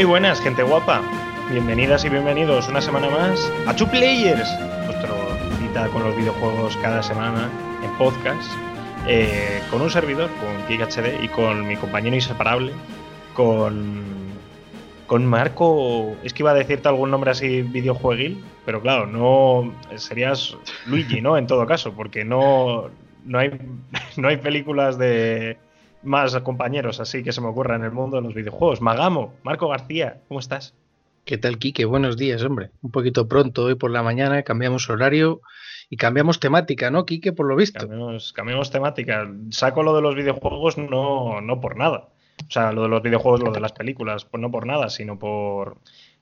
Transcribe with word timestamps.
Muy 0.00 0.06
buenas, 0.06 0.40
gente 0.40 0.62
guapa. 0.62 1.02
Bienvenidas 1.50 2.06
y 2.06 2.08
bienvenidos 2.08 2.70
una 2.70 2.80
semana 2.80 3.10
más 3.10 3.52
a 3.66 3.76
Two 3.76 3.86
Players, 3.86 4.48
vuestro 4.86 5.14
cita 5.58 5.88
con 5.88 6.02
los 6.02 6.16
videojuegos 6.16 6.74
cada 6.78 7.02
semana 7.02 7.50
en 7.84 7.90
podcast, 7.98 8.50
eh, 9.06 9.60
con 9.70 9.82
un 9.82 9.90
servidor, 9.90 10.30
con 10.40 10.66
Kik 10.66 10.88
HD 10.88 11.22
y 11.22 11.28
con 11.28 11.68
mi 11.68 11.76
compañero 11.76 12.16
inseparable, 12.16 12.72
con, 13.34 14.02
con 15.06 15.26
Marco. 15.26 16.16
Es 16.24 16.32
que 16.32 16.44
iba 16.44 16.52
a 16.52 16.54
decirte 16.54 16.88
algún 16.88 17.10
nombre 17.10 17.32
así 17.32 17.60
videojueguil, 17.60 18.42
pero 18.64 18.80
claro, 18.80 19.04
no 19.04 19.70
serías 19.96 20.56
Luigi, 20.86 21.20
¿no? 21.20 21.36
En 21.36 21.46
todo 21.46 21.66
caso, 21.66 21.92
porque 21.92 22.24
no, 22.24 22.88
no, 23.26 23.38
hay, 23.38 23.50
no 24.16 24.28
hay 24.28 24.38
películas 24.38 24.96
de 24.96 25.58
más 26.02 26.36
compañeros 26.40 27.00
así 27.00 27.22
que 27.22 27.32
se 27.32 27.40
me 27.40 27.48
ocurra 27.48 27.76
en 27.76 27.84
el 27.84 27.92
mundo 27.92 28.16
de 28.16 28.22
los 28.22 28.34
videojuegos. 28.34 28.80
Magamo, 28.80 29.34
Marco 29.42 29.68
García, 29.68 30.20
¿cómo 30.28 30.40
estás? 30.40 30.74
¿Qué 31.24 31.38
tal, 31.38 31.58
Quique? 31.58 31.84
Buenos 31.84 32.16
días, 32.16 32.42
hombre. 32.42 32.70
Un 32.82 32.90
poquito 32.90 33.28
pronto 33.28 33.64
hoy 33.64 33.74
por 33.74 33.90
la 33.90 34.02
mañana, 34.02 34.42
cambiamos 34.42 34.88
horario 34.88 35.42
y 35.88 35.96
cambiamos 35.96 36.40
temática, 36.40 36.90
¿no, 36.90 37.04
Quique? 37.04 37.32
Por 37.32 37.46
lo 37.46 37.56
visto. 37.56 37.80
Cambiamos, 37.80 38.32
cambiamos 38.32 38.70
temática. 38.70 39.30
Saco 39.50 39.82
lo 39.82 39.94
de 39.94 40.02
los 40.02 40.14
videojuegos 40.14 40.78
no, 40.78 41.40
no 41.40 41.60
por 41.60 41.76
nada. 41.76 42.08
O 42.48 42.50
sea, 42.50 42.72
lo 42.72 42.82
de 42.82 42.88
los 42.88 43.02
videojuegos, 43.02 43.42
lo 43.42 43.52
de 43.52 43.60
las 43.60 43.72
películas, 43.72 44.24
pues 44.24 44.40
no 44.40 44.50
por 44.50 44.66
nada, 44.66 44.88
sino 44.88 45.18
por... 45.18 45.78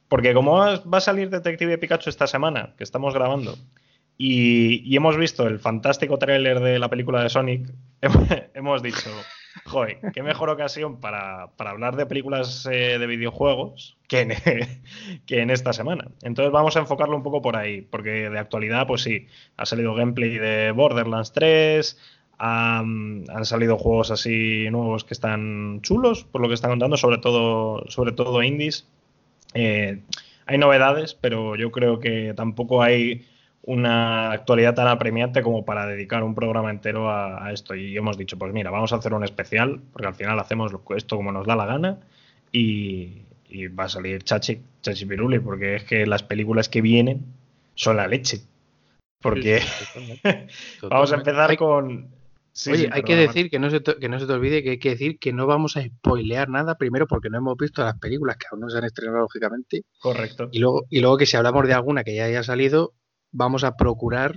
Porque 0.09 0.35
como 0.35 0.57
va 0.57 0.99
a 0.99 1.01
salir 1.01 1.31
Detective 1.31 1.79
Pikachu 1.79 2.11
esta 2.11 2.27
semana, 2.27 2.75
que 2.77 2.85
estamos 2.85 3.15
grabando, 3.15 3.57
y, 4.17 4.83
y 4.91 4.97
hemos 4.97 5.17
visto 5.17 5.47
el 5.47 5.61
fantástico 5.61 6.19
tráiler 6.19 6.61
de 6.61 6.79
la 6.79 6.89
película 6.89 7.23
de 7.23 7.29
Sonic, 7.29 7.71
hemos 8.55 8.83
dicho, 8.83 9.11
Joder, 9.65 9.99
qué 10.13 10.23
mejor 10.23 10.51
ocasión 10.51 11.01
para, 11.01 11.51
hablar 11.59 11.97
de 11.97 12.07
películas 12.07 12.67
eh, 12.71 12.99
de 12.99 13.07
videojuegos 13.07 13.97
que 14.09 14.21
en, 14.21 14.33
que 15.27 15.41
en 15.41 15.51
esta 15.51 15.73
semana. 15.73 16.09
Entonces 16.23 16.53
vamos 16.53 16.77
a 16.77 16.81
enfocarlo 16.81 17.17
un 17.17 17.23
poco 17.23 17.43
por 17.43 17.57
ahí, 17.57 17.83
porque 17.83 18.31
de 18.31 18.39
actualidad, 18.39 18.87
pues 18.87 19.03
sí, 19.03 19.27
ha 19.57 19.67
salido 19.67 19.95
gameplay 19.95 20.39
de 20.39 20.73
Borderlands 20.73 21.33
3, 21.33 21.97
han, 22.39 23.25
salido 23.43 23.77
juegos 23.77 24.11
así 24.11 24.71
nuevos 24.71 25.05
que 25.05 25.15
están 25.15 25.81
chulos, 25.83 26.25
por 26.25 26.41
lo 26.41 26.49
que 26.49 26.55
están 26.55 26.71
contando, 26.71 26.97
sobre 26.97 27.19
todo, 27.19 27.85
sobre 27.89 28.13
todo 28.13 28.43
indies. 28.43 28.87
Eh, 29.55 30.03
hay 30.47 30.59
novedades, 30.59 31.15
pero 31.15 31.57
yo 31.57 31.71
creo 31.73 31.99
que 31.99 32.33
tampoco 32.35 32.83
hay 32.83 33.27
una 33.69 34.33
actualidad 34.33 34.75
tan 34.75 34.89
apremiante 34.89 35.43
como 35.43 35.63
para 35.63 35.87
dedicar 35.87 36.23
un 36.23 36.35
programa 36.35 36.71
entero 36.71 37.11
a, 37.11 37.53
esto. 37.53 37.75
Y 37.75 37.95
hemos 37.99 38.17
dicho, 38.17 38.39
pues 38.39 38.51
mira, 38.51 38.71
vamos 38.71 38.95
a 38.95 38.97
hacer 38.97 39.13
un 39.13 39.25
especial, 39.25 39.83
porque 39.93 40.07
al 40.07 40.15
final 40.15 40.39
hacemos 40.41 40.73
esto 40.97 41.17
como 41.17 41.33
nos 41.33 41.47
da 41.47 41.55
la 41.55 41.67
gana 41.67 41.99
y, 42.51 43.25
va 43.79 43.85
a 43.85 43.89
salir 43.91 44.23
Chachi, 44.25 44.63
Chachi 44.81 45.05
Piruli, 45.05 45.39
porque 45.39 45.77
es 45.77 45.85
que 45.85 46.07
las 46.07 46.23
películas 46.23 46.71
que 46.71 46.81
vienen 46.81 47.27
son 47.75 47.99
la 47.99 48.09
leche. 48.09 48.41
Porque 49.21 49.61
vamos 50.83 51.13
a 51.13 51.17
empezar 51.17 51.55
con... 51.59 52.09
Oye, 52.73 52.89
hay 52.91 53.03
que 53.03 53.17
decir 53.17 53.51
que 53.51 53.59
no, 53.59 53.69
se 53.69 53.81
te, 53.81 53.97
que 53.97 54.09
no 54.09 54.19
se 54.19 54.27
te 54.27 54.33
olvide 54.33 54.63
que 54.63 54.71
hay 54.71 54.79
que 54.79 54.91
decir 54.91 55.19
que 55.19 55.35
no 55.35 55.47
vamos 55.47 55.77
a 55.77 55.83
spoilear 55.83 56.49
nada, 56.49 56.79
primero 56.79 57.07
porque 57.07 57.29
no 57.29 57.37
hemos 57.37 57.57
visto 57.59 57.85
las 57.85 57.99
películas 57.99 58.39
que 58.39 58.47
aún 58.51 58.61
no 58.61 58.71
se 58.71 58.79
han 58.79 58.85
estrenado, 58.85 59.21
lógicamente. 59.21 59.83
Correcto. 60.01 60.49
Y 60.53 60.59
luego, 60.59 60.87
y 60.89 61.01
luego 61.01 61.19
que 61.19 61.27
si 61.27 61.37
hablamos 61.37 61.67
de 61.67 61.75
alguna 61.75 62.03
que 62.03 62.15
ya 62.15 62.25
haya 62.25 62.43
salido, 62.43 62.95
vamos 63.33 63.65
a 63.65 63.77
procurar 63.77 64.35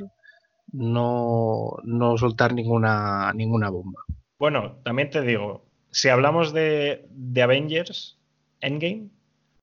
no, 0.72 1.78
soltar 2.18 2.54
ninguna, 2.54 3.32
ninguna 3.34 3.70
bomba. 3.70 4.02
Bueno, 4.40 4.78
también 4.84 5.10
te 5.10 5.22
digo, 5.22 5.66
si 5.92 6.10
hablamos 6.10 6.54
de, 6.54 7.06
de 7.10 7.42
Avengers 7.42 8.18
Endgame, 8.62 9.10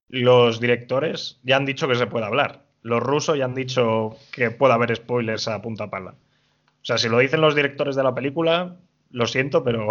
los 0.08 0.60
directores 0.60 1.40
ya 1.42 1.56
han 1.56 1.66
dicho 1.66 1.88
que 1.88 1.94
se 1.94 2.06
puede 2.06 2.26
hablar. 2.26 2.64
Los 2.82 3.02
rusos 3.02 3.36
ya 3.36 3.44
han 3.44 3.54
dicho 3.54 4.16
que 4.32 4.50
puede 4.50 4.74
haber 4.74 4.94
spoilers 4.96 5.48
a 5.48 5.60
punta 5.60 5.90
pala. 5.90 6.10
O 6.10 6.84
sea, 6.84 6.96
si 6.96 7.08
lo 7.08 7.18
dicen 7.18 7.40
los 7.40 7.54
directores 7.54 7.96
de 7.96 8.02
la 8.02 8.14
película, 8.14 8.76
lo 9.10 9.26
siento, 9.26 9.64
pero 9.64 9.88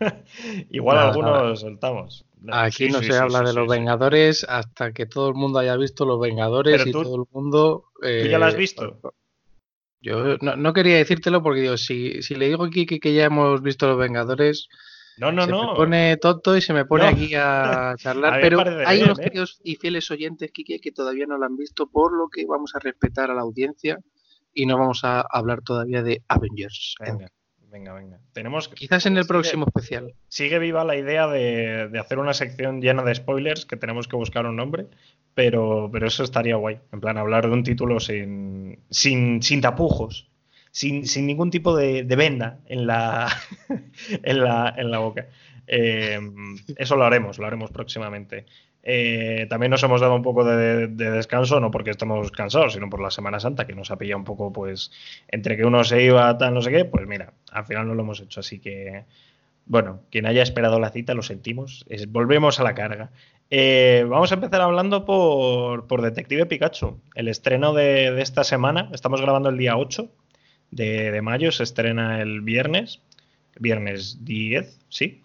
igual 0.70 0.98
algunos 0.98 1.60
soltamos. 1.60 2.24
Aquí 2.50 2.88
no 2.88 3.02
se 3.02 3.16
habla 3.16 3.42
de 3.42 3.52
los 3.52 3.68
Vengadores 3.68 4.46
hasta 4.48 4.92
que 4.92 5.06
todo 5.06 5.28
el 5.28 5.34
mundo 5.34 5.58
haya 5.58 5.76
visto 5.76 6.06
los 6.06 6.20
Vengadores 6.20 6.86
y 6.86 6.92
todo 6.92 7.16
el 7.16 7.28
mundo. 7.30 7.84
¿Tú 8.00 8.08
ya 8.28 8.38
lo 8.38 8.46
has 8.46 8.54
eh, 8.54 8.58
visto? 8.58 9.00
Yo 10.00 10.38
no, 10.38 10.72
quería 10.72 10.96
decírtelo 10.96 11.42
porque 11.42 11.60
digo, 11.60 11.76
si, 11.76 12.22
si 12.22 12.34
le 12.34 12.48
digo 12.48 12.64
aquí 12.64 12.86
que, 12.86 13.12
ya 13.12 13.26
hemos 13.26 13.60
visto 13.62 13.86
los 13.86 13.98
Vengadores. 13.98 14.68
No, 15.18 15.30
no, 15.30 15.44
se 15.44 15.50
no. 15.50 15.72
Me 15.72 15.76
pone 15.76 16.16
tonto 16.16 16.56
y 16.56 16.62
se 16.62 16.72
me 16.72 16.86
pone 16.86 17.06
aquí 17.06 17.34
a 17.34 17.94
charlar. 17.98 18.40
pero 18.40 18.64
hay 18.86 19.02
unos 19.02 19.18
¿eh? 19.18 19.24
queridos 19.24 19.60
y 19.62 19.76
fieles 19.76 20.10
oyentes, 20.10 20.50
Kike, 20.50 20.80
que 20.80 20.92
todavía 20.92 21.26
no 21.26 21.36
lo 21.36 21.44
han 21.44 21.56
visto, 21.56 21.90
por 21.90 22.16
lo 22.16 22.28
que 22.28 22.46
vamos 22.46 22.74
a 22.74 22.78
respetar 22.78 23.30
a 23.30 23.34
la 23.34 23.42
audiencia 23.42 23.98
y 24.54 24.64
no 24.64 24.78
vamos 24.78 25.04
a 25.04 25.20
hablar 25.20 25.60
todavía 25.60 26.02
de 26.02 26.22
Avengers. 26.28 26.94
Venga, 27.00 27.28
venga. 27.94 28.18
Tenemos 28.32 28.68
Quizás 28.68 29.06
en 29.06 29.16
el 29.16 29.26
próximo 29.26 29.66
especial. 29.66 30.14
Sigue 30.28 30.58
viva 30.58 30.84
la 30.84 30.96
idea 30.96 31.26
de, 31.26 31.90
hacer 31.98 32.18
una 32.18 32.34
sección 32.34 32.80
llena 32.80 33.02
de 33.02 33.14
spoilers, 33.14 33.66
que 33.66 33.76
tenemos 33.76 34.08
que 34.08 34.16
buscar 34.16 34.46
un 34.46 34.56
nombre, 34.56 34.86
pero, 35.34 35.88
pero 35.92 36.06
eso 36.06 36.24
estaría 36.24 36.56
guay. 36.56 36.80
En 36.92 37.00
plan, 37.00 37.18
hablar 37.18 37.46
de 37.46 37.52
un 37.52 37.62
título 37.62 38.00
sin, 38.00 38.78
sin, 38.90 39.42
sin 39.42 39.60
tapujos, 39.60 40.28
sin, 40.70 41.04
ningún 41.26 41.50
tipo 41.50 41.76
de, 41.76 42.02
venda 42.02 42.60
en 42.66 42.86
la, 42.86 43.28
en 44.22 44.40
la, 44.40 44.74
en 44.76 44.90
la 44.90 44.98
boca. 44.98 45.28
Eh, 45.66 46.18
eso 46.76 46.96
lo 46.96 47.04
haremos, 47.04 47.38
lo 47.38 47.46
haremos 47.46 47.70
próximamente. 47.70 48.46
Eh, 48.82 49.46
también 49.50 49.70
nos 49.70 49.82
hemos 49.82 50.00
dado 50.00 50.14
un 50.14 50.22
poco 50.22 50.44
de, 50.44 50.88
descanso, 50.88 51.60
no 51.60 51.70
porque 51.70 51.90
estemos 51.90 52.30
cansados, 52.30 52.72
sino 52.72 52.88
por 52.88 53.00
la 53.00 53.10
Semana 53.10 53.40
Santa, 53.40 53.66
que 53.66 53.74
nos 53.74 53.90
ha 53.90 53.96
pillado 53.96 54.18
un 54.18 54.24
poco, 54.24 54.52
pues, 54.52 54.90
entre 55.28 55.56
que 55.56 55.64
uno 55.64 55.84
se 55.84 56.02
iba, 56.02 56.36
tal, 56.38 56.54
no 56.54 56.62
sé 56.62 56.70
qué, 56.70 56.84
pues 56.84 57.06
mira, 57.06 57.32
al 57.52 57.66
final 57.66 57.88
no 57.88 57.94
lo 57.94 58.02
hemos 58.02 58.20
hecho. 58.20 58.40
Así 58.40 58.58
que, 58.58 59.04
bueno, 59.66 60.00
quien 60.10 60.26
haya 60.26 60.42
esperado 60.42 60.80
la 60.80 60.90
cita, 60.90 61.14
lo 61.14 61.22
sentimos. 61.22 61.84
volvemos 62.08 62.60
a 62.60 62.64
la 62.64 62.74
carga. 62.74 63.10
Eh, 63.50 64.06
vamos 64.08 64.30
a 64.30 64.36
empezar 64.36 64.60
hablando 64.60 65.04
por, 65.04 66.02
Detective 66.02 66.46
Pikachu, 66.46 67.00
el 67.14 67.28
estreno 67.28 67.74
de, 67.74 68.20
esta 68.22 68.44
semana. 68.44 68.88
Estamos 68.92 69.20
grabando 69.20 69.48
el 69.50 69.58
día 69.58 69.76
8 69.76 70.08
de, 70.70 71.10
de 71.10 71.22
mayo, 71.22 71.52
se 71.52 71.64
estrena 71.64 72.22
el 72.22 72.40
viernes, 72.40 73.00
viernes 73.58 74.24
10, 74.24 74.78
sí. 74.88 75.22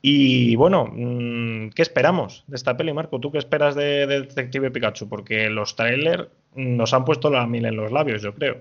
Y 0.00 0.56
bueno, 0.56 0.86
mm, 0.92 1.70
¿qué 1.70 1.82
esperamos 1.82 2.44
de 2.46 2.56
esta 2.56 2.76
peli, 2.76 2.92
Marco? 2.92 3.20
¿Tú 3.20 3.30
qué 3.30 3.38
esperas 3.38 3.74
de, 3.74 4.06
Detective 4.06 4.70
Pikachu? 4.70 5.08
Porque 5.08 5.48
los 5.50 5.76
trailers 5.76 6.28
nos 6.54 6.92
han 6.92 7.04
puesto 7.04 7.30
la 7.30 7.46
mil 7.46 7.64
en 7.64 7.76
los 7.76 7.92
labios, 7.92 8.22
yo 8.22 8.34
creo. 8.34 8.58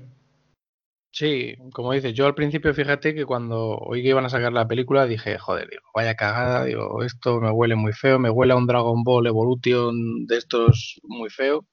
Sí, 1.13 1.55
como 1.73 1.91
dices, 1.91 2.13
yo 2.13 2.25
al 2.25 2.35
principio 2.35 2.73
fíjate 2.73 3.13
que 3.13 3.25
cuando 3.25 3.77
oí 3.77 4.01
que 4.01 4.09
iban 4.09 4.23
a 4.23 4.29
sacar 4.29 4.53
la 4.53 4.67
película 4.67 5.05
dije, 5.05 5.37
joder, 5.37 5.69
digo, 5.69 5.83
vaya 5.93 6.15
cagada, 6.15 6.63
digo, 6.63 7.03
esto 7.03 7.41
me 7.41 7.51
huele 7.51 7.75
muy 7.75 7.91
feo, 7.91 8.17
me 8.17 8.29
huele 8.29 8.53
a 8.53 8.55
un 8.55 8.65
Dragon 8.65 9.03
Ball 9.03 9.27
Evolution 9.27 10.25
de 10.25 10.37
estos 10.37 11.01
muy 11.03 11.29
feo. 11.29 11.65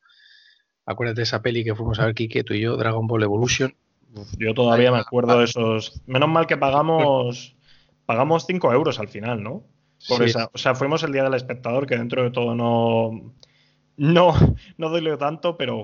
Acuérdate 0.87 1.21
de 1.21 1.25
esa 1.25 1.41
peli 1.41 1.63
que 1.63 1.77
fuimos 1.77 2.01
a 2.01 2.07
ver 2.07 2.15
Kike, 2.15 2.43
tú 2.43 2.55
y 2.55 2.61
yo, 2.61 2.77
Dragon 2.77 3.07
Ball 3.07 3.23
Evolution. 3.23 3.77
yo 4.39 4.55
todavía 4.55 4.91
me 4.91 4.99
acuerdo 4.99 5.39
de 5.39 5.45
esos. 5.45 6.03
Menos 6.07 6.29
mal 6.29 6.47
que 6.49 6.57
pagamos 6.57 7.55
pagamos 8.09 8.47
5 8.47 8.73
euros 8.73 8.99
al 8.99 9.09
final, 9.09 9.43
¿no? 9.43 9.65
Por 10.09 10.23
esa, 10.23 10.49
o 10.55 10.57
sea, 10.57 10.75
fuimos 10.75 11.03
el 11.03 11.13
día 11.13 11.25
del 11.25 11.35
espectador, 11.35 11.87
que 11.87 11.99
dentro 11.99 12.23
de 12.23 12.31
todo 12.31 12.55
no. 12.55 13.35
No, 13.99 14.33
no 14.79 14.89
duele 14.89 15.17
tanto, 15.19 15.59
pero 15.59 15.83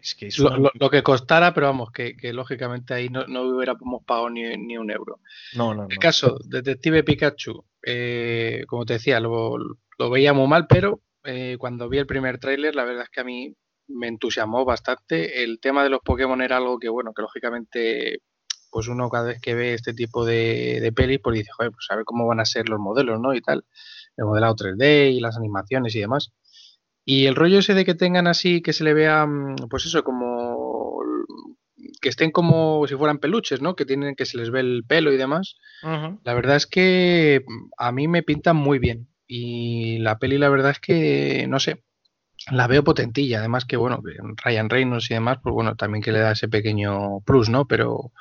es 0.00 0.14
que 0.14 0.30
lo, 0.38 0.88
que 0.88 1.02
costara, 1.02 1.52
pero 1.52 1.66
vamos, 1.66 1.90
que, 1.90 2.14
lógicamente 2.32 2.94
ahí 2.94 3.08
no, 3.10 3.26
no 3.26 3.42
hubiéramos 3.42 4.04
pagado 4.06 4.30
ni, 4.30 4.56
ni, 4.56 4.78
un 4.78 4.90
euro. 4.90 5.18
No, 5.54 5.74
no. 5.74 5.86
El 5.90 5.98
caso, 5.98 6.38
Detective 6.44 7.02
Pikachu, 7.02 7.62
eh, 7.84 8.64
como 8.68 8.86
te 8.86 8.94
decía, 8.94 9.20
lo, 9.20 9.58
lo 9.58 10.10
veía 10.10 10.32
muy 10.32 10.46
mal, 10.46 10.66
pero 10.68 11.00
eh, 11.24 11.56
cuando 11.58 11.88
vi 11.90 11.98
el 11.98 12.06
primer 12.06 12.38
tráiler, 12.38 12.74
la 12.74 12.84
verdad 12.84 13.02
es 13.02 13.10
que 13.10 13.20
a 13.20 13.24
mí 13.24 13.52
me 13.88 14.06
entusiasmó 14.06 14.64
bastante. 14.64 15.42
El 15.42 15.58
tema 15.60 15.82
de 15.82 15.90
los 15.90 16.00
Pokémon 16.00 16.40
era 16.40 16.56
algo 16.56 16.78
que, 16.78 16.88
bueno, 16.88 17.12
que 17.12 17.22
lógicamente 17.22 18.20
pues 18.70 18.88
uno 18.88 19.08
cada 19.08 19.28
vez 19.28 19.40
que 19.40 19.54
ve 19.54 19.74
este 19.74 19.94
tipo 19.94 20.24
de, 20.24 20.80
de 20.80 20.92
pelis, 20.92 21.20
pues 21.22 21.38
dice, 21.38 21.50
joder, 21.56 21.72
pues 21.72 21.86
a 21.90 21.96
ver 21.96 22.04
cómo 22.04 22.26
van 22.26 22.40
a 22.40 22.44
ser 22.44 22.68
los 22.68 22.80
modelos, 22.80 23.20
¿no? 23.20 23.34
Y 23.34 23.40
tal, 23.40 23.64
el 24.16 24.24
modelado 24.24 24.54
3D 24.56 25.12
y 25.12 25.20
las 25.20 25.36
animaciones 25.36 25.94
y 25.94 26.00
demás. 26.00 26.32
Y 27.04 27.26
el 27.26 27.36
rollo 27.36 27.60
ese 27.60 27.74
de 27.74 27.84
que 27.84 27.94
tengan 27.94 28.26
así, 28.26 28.62
que 28.62 28.72
se 28.72 28.84
le 28.84 28.92
vea, 28.92 29.24
mm, 29.26 29.68
pues 29.70 29.86
eso, 29.86 30.02
como 30.02 31.00
que 32.00 32.08
estén 32.08 32.30
como 32.30 32.86
si 32.86 32.96
fueran 32.96 33.18
peluches, 33.18 33.62
¿no? 33.62 33.76
Que 33.76 33.84
tienen 33.84 34.16
que 34.16 34.26
se 34.26 34.38
les 34.38 34.50
ve 34.50 34.60
el 34.60 34.84
pelo 34.86 35.12
y 35.12 35.16
demás. 35.16 35.56
La 36.24 36.34
verdad 36.34 36.56
es 36.56 36.66
que 36.66 37.44
mm, 37.46 37.70
a 37.78 37.92
mí 37.92 38.08
me 38.08 38.22
pintan 38.22 38.56
muy 38.56 38.78
bien. 38.78 39.08
Y 39.28 39.98
la 39.98 40.18
peli, 40.18 40.38
la 40.38 40.48
verdad 40.48 40.72
es 40.72 40.80
que, 40.80 41.46
no 41.48 41.58
sé, 41.58 41.82
la 42.50 42.66
veo 42.66 42.84
potentilla. 42.84 43.38
Además 43.38 43.64
que, 43.64 43.76
bueno, 43.76 44.02
Ryan 44.44 44.70
Reynolds 44.70 45.10
y 45.10 45.14
demás, 45.14 45.38
pues 45.42 45.52
bueno, 45.52 45.76
también 45.76 46.02
que 46.02 46.12
le 46.12 46.20
da 46.20 46.32
ese 46.32 46.48
pequeño 46.48 47.20
plus, 47.20 47.48
¿no? 47.48 47.66
Pero 47.66 48.12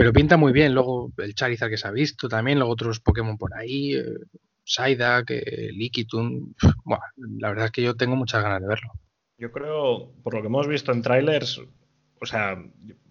pero 0.00 0.14
pinta 0.14 0.38
muy 0.38 0.54
bien. 0.54 0.72
Luego 0.72 1.12
el 1.18 1.34
Charizard 1.34 1.68
que 1.68 1.76
se 1.76 1.86
ha 1.86 1.90
visto 1.90 2.26
también, 2.26 2.58
luego 2.58 2.72
otros 2.72 3.00
Pokémon 3.00 3.36
por 3.36 3.52
ahí. 3.54 3.96
Eh, 3.96 4.02
Psyduck, 4.64 5.30
eh, 5.30 5.68
Lickitung. 5.72 6.54
Bueno, 6.84 7.04
la 7.38 7.50
verdad 7.50 7.66
es 7.66 7.70
que 7.70 7.82
yo 7.82 7.94
tengo 7.94 8.16
muchas 8.16 8.42
ganas 8.42 8.62
de 8.62 8.68
verlo. 8.68 8.92
Yo 9.36 9.52
creo, 9.52 10.10
por 10.22 10.32
lo 10.32 10.40
que 10.40 10.46
hemos 10.46 10.66
visto 10.68 10.90
en 10.90 11.02
trailers, 11.02 11.60
o 12.18 12.24
sea, 12.24 12.56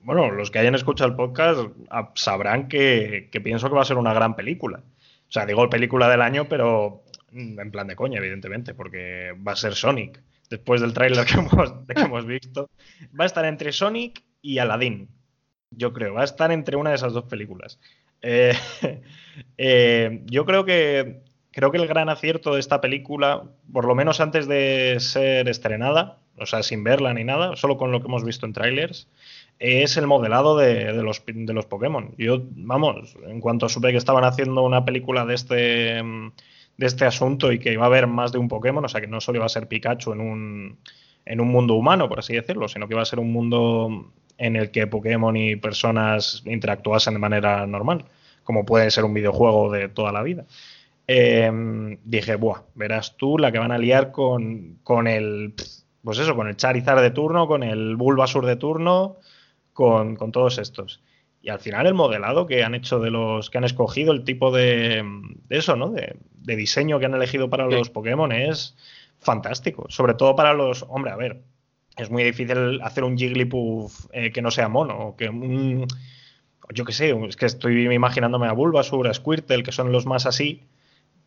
bueno, 0.02 0.32
los 0.32 0.50
que 0.50 0.58
hayan 0.58 0.74
escuchado 0.74 1.12
el 1.12 1.16
podcast 1.16 1.60
ah, 1.92 2.12
sabrán 2.16 2.68
que, 2.68 3.30
pienso 3.44 3.70
que 3.70 3.76
va 3.76 3.84
a 3.84 3.86
ser 3.86 3.98
una 3.98 4.16
gran 4.16 4.36
película. 4.36 4.80
O 4.80 5.32
sea, 5.32 5.46
digo 5.46 5.70
película 5.70 6.10
del 6.10 6.24
año, 6.24 6.50
pero 6.50 7.04
en 7.32 7.70
plan 7.70 7.86
de 7.86 7.96
coña, 7.96 8.18
evidentemente, 8.18 8.74
porque 8.74 9.36
va 9.48 9.52
a 9.52 9.58
ser 9.58 9.76
Sonic. 9.76 10.24
Después 10.50 10.82
del 10.82 10.94
hemos, 11.38 11.72
que 11.88 12.02
hemos 12.02 12.26
visto, 12.26 12.72
va 13.10 13.26
a 13.26 13.28
estar 13.28 13.46
entre 13.46 13.74
Sonic 13.74 14.24
y 14.42 14.58
Aladdin. 14.58 15.19
Yo 15.72 15.94
creo, 15.94 16.14
va 16.14 16.22
a 16.22 16.26
estar 16.26 16.52
entre 16.52 16.76
una 16.76 16.90
de 16.90 16.98
esas 16.98 17.14
dos 17.14 17.26
películas. 17.26 17.80
Eh, 18.22 18.54
eh, 19.58 20.24
yo 20.26 20.46
creo 20.46 20.66
que 20.66 21.22
creo 21.52 21.72
que 21.72 21.78
el 21.78 21.88
gran 21.88 22.10
acierto 22.10 22.54
de 22.54 22.60
esta 22.60 22.82
película, 22.82 23.44
por 23.72 23.86
lo 23.86 23.96
menos 23.96 24.20
antes 24.20 24.48
de 24.48 24.98
ser 25.00 25.50
estrenada, 25.50 26.20
o 26.38 26.46
sea, 26.46 26.64
sin 26.64 26.84
verla 26.84 27.14
ni 27.14 27.24
nada, 27.24 27.56
solo 27.56 27.78
con 27.78 27.92
lo 27.92 28.00
que 28.00 28.08
hemos 28.08 28.24
visto 28.24 28.46
en 28.46 28.54
trailers, 28.54 29.10
es 29.60 29.98
el 29.98 30.08
modelado 30.08 30.58
de, 30.58 30.94
los, 30.94 31.22
de 31.26 31.54
los 31.54 31.66
Pokémon. 31.66 32.16
Yo, 32.18 32.44
vamos, 32.52 33.16
en 33.28 33.42
cuanto 33.42 33.68
supe 33.68 33.92
que 33.92 33.98
estaban 33.98 34.24
haciendo 34.24 34.64
una 34.64 34.86
película 34.86 35.26
de 35.26 35.36
este, 35.36 35.52
de 35.52 36.86
este 36.86 37.06
asunto 37.06 37.52
y 37.52 37.60
que 37.60 37.74
iba 37.74 37.84
a 37.84 37.88
haber 37.88 38.08
más 38.08 38.32
de 38.32 38.38
un 38.38 38.48
Pokémon, 38.48 38.86
o 38.86 38.88
sea, 38.88 39.02
que 39.02 39.08
no 39.08 39.20
solo 39.20 39.40
iba 39.40 39.46
a 39.46 39.50
ser 39.50 39.68
Pikachu 39.68 40.14
en 40.14 40.22
un, 40.22 40.80
en 41.26 41.42
un 41.42 41.50
mundo 41.50 41.74
humano, 41.74 42.08
por 42.08 42.20
así 42.20 42.34
decirlo, 42.34 42.70
sino 42.70 42.88
que 42.88 42.94
iba 42.94 43.02
a 43.02 43.06
ser 43.06 43.20
un 43.20 43.34
mundo 43.34 44.14
en 44.40 44.56
el 44.56 44.72
que 44.72 44.88
Pokémon 44.88 45.36
y 45.36 45.58
personas 45.58 46.42
interactuasen 46.46 47.14
de 47.14 47.20
manera 47.20 47.68
normal, 47.68 48.06
como 48.44 48.66
puede 48.66 48.90
ser 48.90 49.04
un 49.04 49.14
videojuego 49.14 49.72
de 49.72 49.90
toda 49.90 50.12
la 50.12 50.24
vida. 50.24 50.46
Em, 51.06 51.98
dije, 52.04 52.36
buah, 52.36 52.62
verás 52.76 53.18
tú 53.18 53.38
la 53.38 53.52
que 53.52 53.60
van 53.60 53.72
a 53.72 53.78
liar 53.78 54.12
con, 54.12 54.80
con 54.84 55.08
el, 55.08 55.54
pues 56.04 56.20
eso, 56.20 56.36
con 56.36 56.48
el 56.48 56.56
Charizard 56.56 57.02
de 57.02 57.12
turno, 57.12 57.48
con 57.48 57.64
el 57.64 57.96
Bulbasur 57.96 58.46
de 58.46 58.56
turno, 58.56 59.18
con, 59.74 60.18
todos 60.32 60.58
estos. 60.58 61.02
Y 61.42 61.50
al 61.50 61.60
final 61.60 61.88
el 61.88 61.94
modelado 61.94 62.46
que 62.48 62.64
han 62.64 62.76
hecho 62.76 63.00
de 63.00 63.12
los 63.12 63.50
que 63.50 63.58
han 63.58 63.64
escogido, 63.64 64.12
el 64.12 64.24
tipo 64.24 64.52
de, 64.52 65.04
eso, 65.50 65.76
¿no? 65.76 65.90
De, 65.90 66.16
diseño 66.44 67.00
que 67.00 67.06
han 67.06 67.14
elegido 67.14 67.50
para 67.50 67.68
los 67.68 67.90
Pokémon 67.90 68.32
es 68.32 68.76
fantástico. 69.20 69.86
Sobre 69.90 70.16
todo 70.16 70.36
para 70.36 70.54
los. 70.54 70.84
Hombre, 70.90 71.12
a 71.12 71.16
ver, 71.16 71.42
es 72.00 72.10
muy 72.10 72.24
difícil 72.24 72.82
hacer 72.82 73.04
un 73.04 73.18
Jigglypuff 73.18 74.08
eh, 74.12 74.32
que 74.32 74.42
no 74.42 74.52
sea 74.52 74.70
mono, 74.70 75.16
que 75.18 75.30
un. 75.30 75.88
Yo 76.72 76.86
qué 76.86 76.94
sé, 76.94 77.16
es 77.28 77.36
que 77.36 77.48
estoy 77.48 77.92
imaginándome 77.92 78.48
a 78.48 78.52
Bulbasur, 78.52 79.08
a 79.08 79.14
Squirtle, 79.14 79.64
que 79.64 79.72
son 79.72 79.92
los 79.92 80.06
más 80.06 80.28
así 80.28 80.62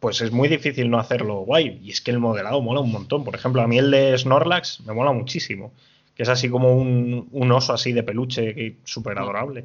pues 0.03 0.21
es 0.21 0.33
muy 0.33 0.49
difícil 0.49 0.91
no 0.91 0.99
hacerlo 0.99 1.45
guay. 1.45 1.79
Y 1.81 1.91
es 1.91 2.01
que 2.01 2.11
el 2.11 2.19
modelado 2.19 2.61
mola 2.61 2.81
un 2.81 2.91
montón. 2.91 3.23
Por 3.23 3.37
ejemplo, 3.37 3.63
a 3.63 3.69
mí 3.69 3.79
el 3.79 3.93
de 3.93 4.19
Snorlax 4.19 4.81
me 4.85 4.93
mola 4.93 5.13
muchísimo. 5.13 5.73
Que 6.17 6.25
es 6.25 6.29
así 6.29 6.51
como 6.51 6.75
un, 6.75 7.53
oso 7.53 7.73
así 7.73 7.93
de 7.93 8.03
peluche 8.03 8.79
súper 8.83 9.17
adorable. 9.17 9.65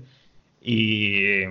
Y, 0.61 1.41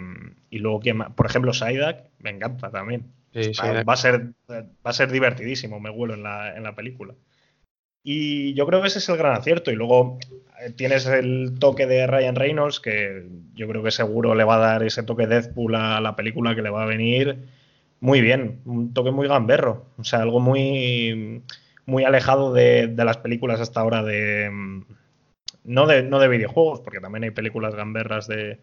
luego, 0.52 0.79
que 0.79 0.94
por 0.94 1.26
ejemplo, 1.26 1.52
Psyduck 1.52 1.97
me 2.20 2.31
encanta 2.31 2.70
también. 2.70 3.02
va, 3.35 3.93
a 3.93 3.97
ser, 3.97 4.29
va 4.49 4.64
a 4.85 4.93
ser 4.93 5.11
divertidísimo, 5.11 5.81
me 5.81 5.91
huelo 5.91 6.14
en 6.14 6.23
la, 6.23 6.56
en 6.56 6.62
la 6.62 6.76
película. 6.76 7.12
Y 8.08 8.55
yo 8.55 8.69
creo 8.69 8.81
que 8.81 8.87
ese 8.87 9.00
es 9.00 9.08
el 9.08 9.17
gran 9.17 9.35
acierto. 9.35 9.73
Y 9.73 9.75
luego 9.75 10.20
eh, 10.61 10.70
tienes 10.70 11.06
el 11.06 11.56
toque 11.58 11.87
de 11.87 12.06
Ryan 12.06 12.37
Reynolds, 12.37 12.79
que 12.79 13.26
yo 13.56 13.67
creo 13.67 13.82
que 13.82 13.91
seguro 13.91 14.37
le 14.37 14.44
va 14.44 14.55
a 14.55 14.58
dar 14.58 14.85
ese 14.85 15.03
toque 15.03 15.26
Deadpool 15.26 15.75
a 15.75 16.00
la 16.00 16.14
película 16.14 16.55
que 16.55 16.62
le 16.62 16.70
va 16.70 16.85
a 16.85 16.87
venir 16.87 17.37
muy 17.99 18.20
bien, 18.20 18.61
un 18.64 18.94
toque 18.94 19.11
muy 19.11 19.26
gamberro, 19.26 19.87
o 19.99 20.05
sea, 20.05 20.23
algo 20.23 20.38
muy, 20.38 21.43
muy 21.85 22.05
alejado 22.05 22.53
de, 22.53 22.94
las 22.97 23.17
películas 23.17 23.61
hasta 23.61 23.81
ahora 23.81 24.05
de 24.05 24.50
no, 25.64 25.87
de... 25.87 26.05
no 26.05 26.20
de 26.20 26.29
videojuegos, 26.29 26.81
porque 26.82 27.00
también 27.00 27.25
hay 27.25 27.31
películas 27.31 27.75
gamberras 27.75 28.29
de, 28.29 28.61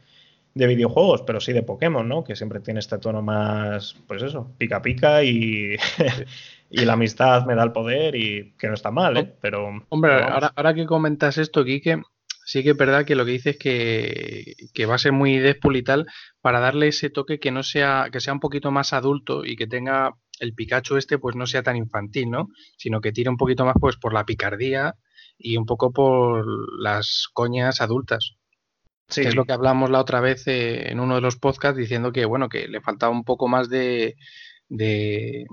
de 0.54 0.68
videojuegos, 0.68 1.24
pero 1.24 1.42
sí 1.42 1.51
de 1.51 1.63
Pokémon, 1.63 2.07
¿no? 2.07 2.24
Que 2.24 2.38
siempre 2.38 2.62
tiene 2.62 2.80
este 2.80 2.98
tono 3.00 3.22
más, 3.22 3.98
pues 4.07 4.24
eso, 4.24 4.54
pica 4.57 4.81
pica 4.81 5.24
y, 5.24 5.75
y 6.74 6.86
la 6.86 6.94
amistad 6.94 7.46
me 7.46 7.54
da 7.56 7.64
el 7.64 7.72
poder 7.72 8.16
y 8.16 8.56
que 8.58 8.68
no 8.68 8.74
está 8.74 8.90
mal, 8.90 9.16
¿eh? 9.18 9.36
Pero... 9.42 9.86
Hombre, 9.90 10.24
ahora, 10.24 10.52
ahora, 10.56 10.74
que 10.74 10.88
comentas 10.88 11.38
esto, 11.38 11.64
Quique, 11.64 12.02
sí 12.46 12.64
que 12.64 12.72
es 12.72 12.78
verdad 12.78 13.06
que 13.06 13.16
lo 13.16 13.25
que 13.25 13.31
dices 13.31 13.58
que, 13.60 14.56
que 14.74 14.86
va 14.88 14.96
a 14.96 14.98
ser 14.98 15.12
muy 15.12 15.38
Deadpool 15.38 15.78
y 15.78 15.84
tal, 15.84 16.08
para 16.42 16.60
darle 16.60 16.88
ese 16.88 17.12
toque 17.12 17.40
que 17.40 17.52
no 17.52 17.62
sea, 17.62 18.10
que 18.12 18.20
sea 18.20 18.34
un 18.34 18.40
poquito 18.40 18.72
más 18.72 18.92
adulto 18.92 19.46
y 19.46 19.56
que 19.56 19.68
tenga 19.68 20.16
el 20.40 20.56
Pikachu 20.56 20.98
este, 20.98 21.20
pues 21.20 21.36
no 21.36 21.46
sea 21.46 21.62
tan 21.62 21.75
infantil, 21.75 22.31
¿no? 22.31 22.48
Sino 22.75 23.02
que 23.02 23.12
tire 23.12 23.30
un 23.30 23.38
poquito 23.38 23.66
más 23.66 23.75
pues 23.80 23.98
por 23.98 24.14
la 24.14 24.25
picardía 24.25 24.96
y 25.38 25.58
un 25.58 25.68
poco 25.68 25.92
por 25.92 26.46
las 26.81 27.28
coñas 27.34 27.81
adultas. 27.81 28.36
Sí. 29.10 29.22
es 29.22 29.36
lo 29.36 29.46
que 29.46 29.54
hablamos 29.54 29.92
la 29.92 30.00
otra 30.00 30.22
vez 30.22 30.48
eh, 30.48 30.90
en 30.90 31.00
uno 31.00 31.16
de 31.16 31.22
los 31.22 31.36
podcasts 31.36 31.78
diciendo 31.78 32.12
que 32.12 32.25
bueno, 32.25 32.50
que 32.50 32.68
le 32.68 32.81
faltaba 32.81 33.12
un 33.12 33.25
poco 33.25 33.48
más 33.48 33.70
de, 33.70 34.16
de, 34.70 35.46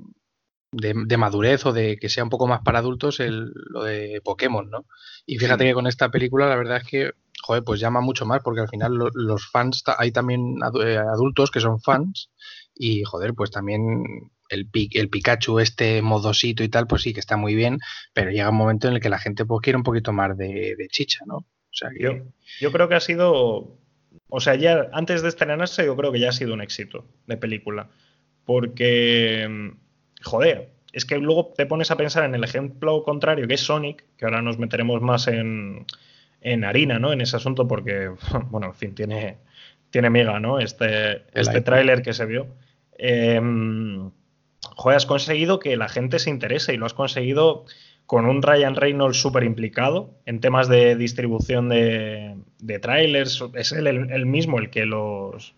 de, 0.72 1.16
madurez 1.16 1.66
o 1.66 1.72
de 1.72 1.96
que 1.96 2.08
sea 2.08 2.24
un 2.24 2.30
poco 2.30 2.46
más 2.46 2.60
para 2.62 2.78
adultos 2.78 3.20
el, 3.20 3.52
lo 3.54 3.84
de 3.84 4.20
Pokémon, 4.22 4.70
¿no? 4.70 4.86
Y 5.26 5.38
fíjate 5.38 5.64
que 5.64 5.74
con 5.74 5.86
esta 5.86 6.10
película 6.10 6.48
la 6.48 6.56
verdad 6.56 6.78
es 6.78 6.84
que, 6.84 7.12
joder, 7.42 7.64
pues 7.64 7.80
llama 7.80 8.00
mucho 8.00 8.24
más 8.26 8.42
porque 8.42 8.60
al 8.60 8.68
final 8.68 8.92
los 9.14 9.50
fans, 9.50 9.82
hay 9.98 10.12
también 10.12 10.58
eh, 10.82 10.96
adultos 10.96 11.50
que 11.50 11.60
son 11.60 11.80
fans 11.80 12.30
y, 12.74 13.02
joder, 13.02 13.34
pues 13.34 13.50
también 13.50 14.04
el, 14.48 14.68
el 14.72 15.08
Pikachu 15.08 15.58
este 15.58 16.02
modosito 16.02 16.62
y 16.62 16.68
tal, 16.68 16.86
pues 16.86 17.02
sí 17.02 17.12
que 17.12 17.20
está 17.20 17.36
muy 17.36 17.54
bien, 17.54 17.78
pero 18.12 18.30
llega 18.30 18.50
un 18.50 18.56
momento 18.56 18.88
en 18.88 18.94
el 18.94 19.00
que 19.00 19.10
la 19.10 19.18
gente 19.18 19.44
pues 19.44 19.60
quiere 19.62 19.76
un 19.76 19.82
poquito 19.82 20.12
más 20.12 20.36
de, 20.36 20.76
chicha, 20.90 21.20
¿no? 21.26 21.36
O 21.36 21.72
sea 21.72 21.90
yo, 21.98 22.12
yo 22.60 22.72
creo 22.72 22.88
que 22.88 22.96
ha 22.96 23.00
sido, 23.00 23.78
o 24.28 24.40
sea, 24.40 24.54
ya 24.56 24.88
antes 24.92 25.22
de 25.22 25.28
estrenarse 25.28 25.84
yo 25.84 25.96
creo 25.96 26.10
que 26.12 26.20
ya 26.20 26.30
ha 26.30 26.32
sido 26.32 26.54
un 26.54 26.60
éxito 26.60 27.06
de 27.26 27.36
película, 27.36 27.90
porque 28.44 29.76
joder, 30.22 30.70
es 30.92 31.04
que 31.04 31.18
luego 31.18 31.52
te 31.56 31.66
pones 31.66 31.90
a 31.90 31.96
pensar 31.96 32.24
en 32.24 32.34
el 32.34 32.44
ejemplo 32.44 33.02
contrario, 33.04 33.46
que 33.46 33.54
es 33.54 33.60
Sonic, 33.60 34.04
que 34.16 34.24
ahora 34.24 34.42
nos 34.42 34.58
meteremos 34.58 35.00
más 35.00 35.28
en, 35.28 35.86
harina, 36.64 36.98
¿no? 36.98 37.12
En 37.12 37.20
ese 37.20 37.36
asunto, 37.36 37.68
porque, 37.68 38.10
bueno, 38.50 38.68
en 38.68 38.74
fin, 38.74 38.94
tiene, 38.94 39.38
tiene 39.90 40.10
miga, 40.10 40.40
¿no? 40.40 40.58
Este, 40.58 41.22
este 41.34 41.60
tráiler 41.60 42.02
que 42.02 42.12
se 42.12 42.26
vio. 42.26 42.48
Em, 42.98 44.10
joder, 44.60 44.96
has 44.96 45.06
conseguido 45.06 45.58
que 45.58 45.76
la 45.76 45.88
gente 45.88 46.18
se 46.18 46.30
interese 46.30 46.74
y 46.74 46.76
lo 46.76 46.86
has 46.86 46.94
conseguido 46.94 47.64
con 48.10 48.26
un 48.26 48.42
Ryan 48.42 48.74
Reynolds 48.74 49.20
súper 49.20 49.44
implicado 49.44 50.10
en 50.26 50.40
temas 50.40 50.68
de 50.68 50.96
distribución 50.96 51.68
de, 51.68 52.36
de 52.58 52.78
trailers. 52.80 53.44
Es 53.54 53.70
él 53.70 53.86
el, 53.86 54.26
mismo 54.26 54.58
el 54.58 54.68
que 54.68 54.84
los, 54.84 55.54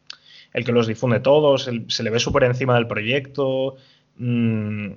el 0.52 0.64
que 0.64 0.73
los 0.73 0.87
difunde 0.87 1.21
todos, 1.21 1.71
se 1.88 2.02
le 2.02 2.11
ve 2.11 2.19
súper 2.19 2.45
encima 2.45 2.75
del 2.75 2.87
proyecto. 2.87 3.76
Mm, 4.16 4.92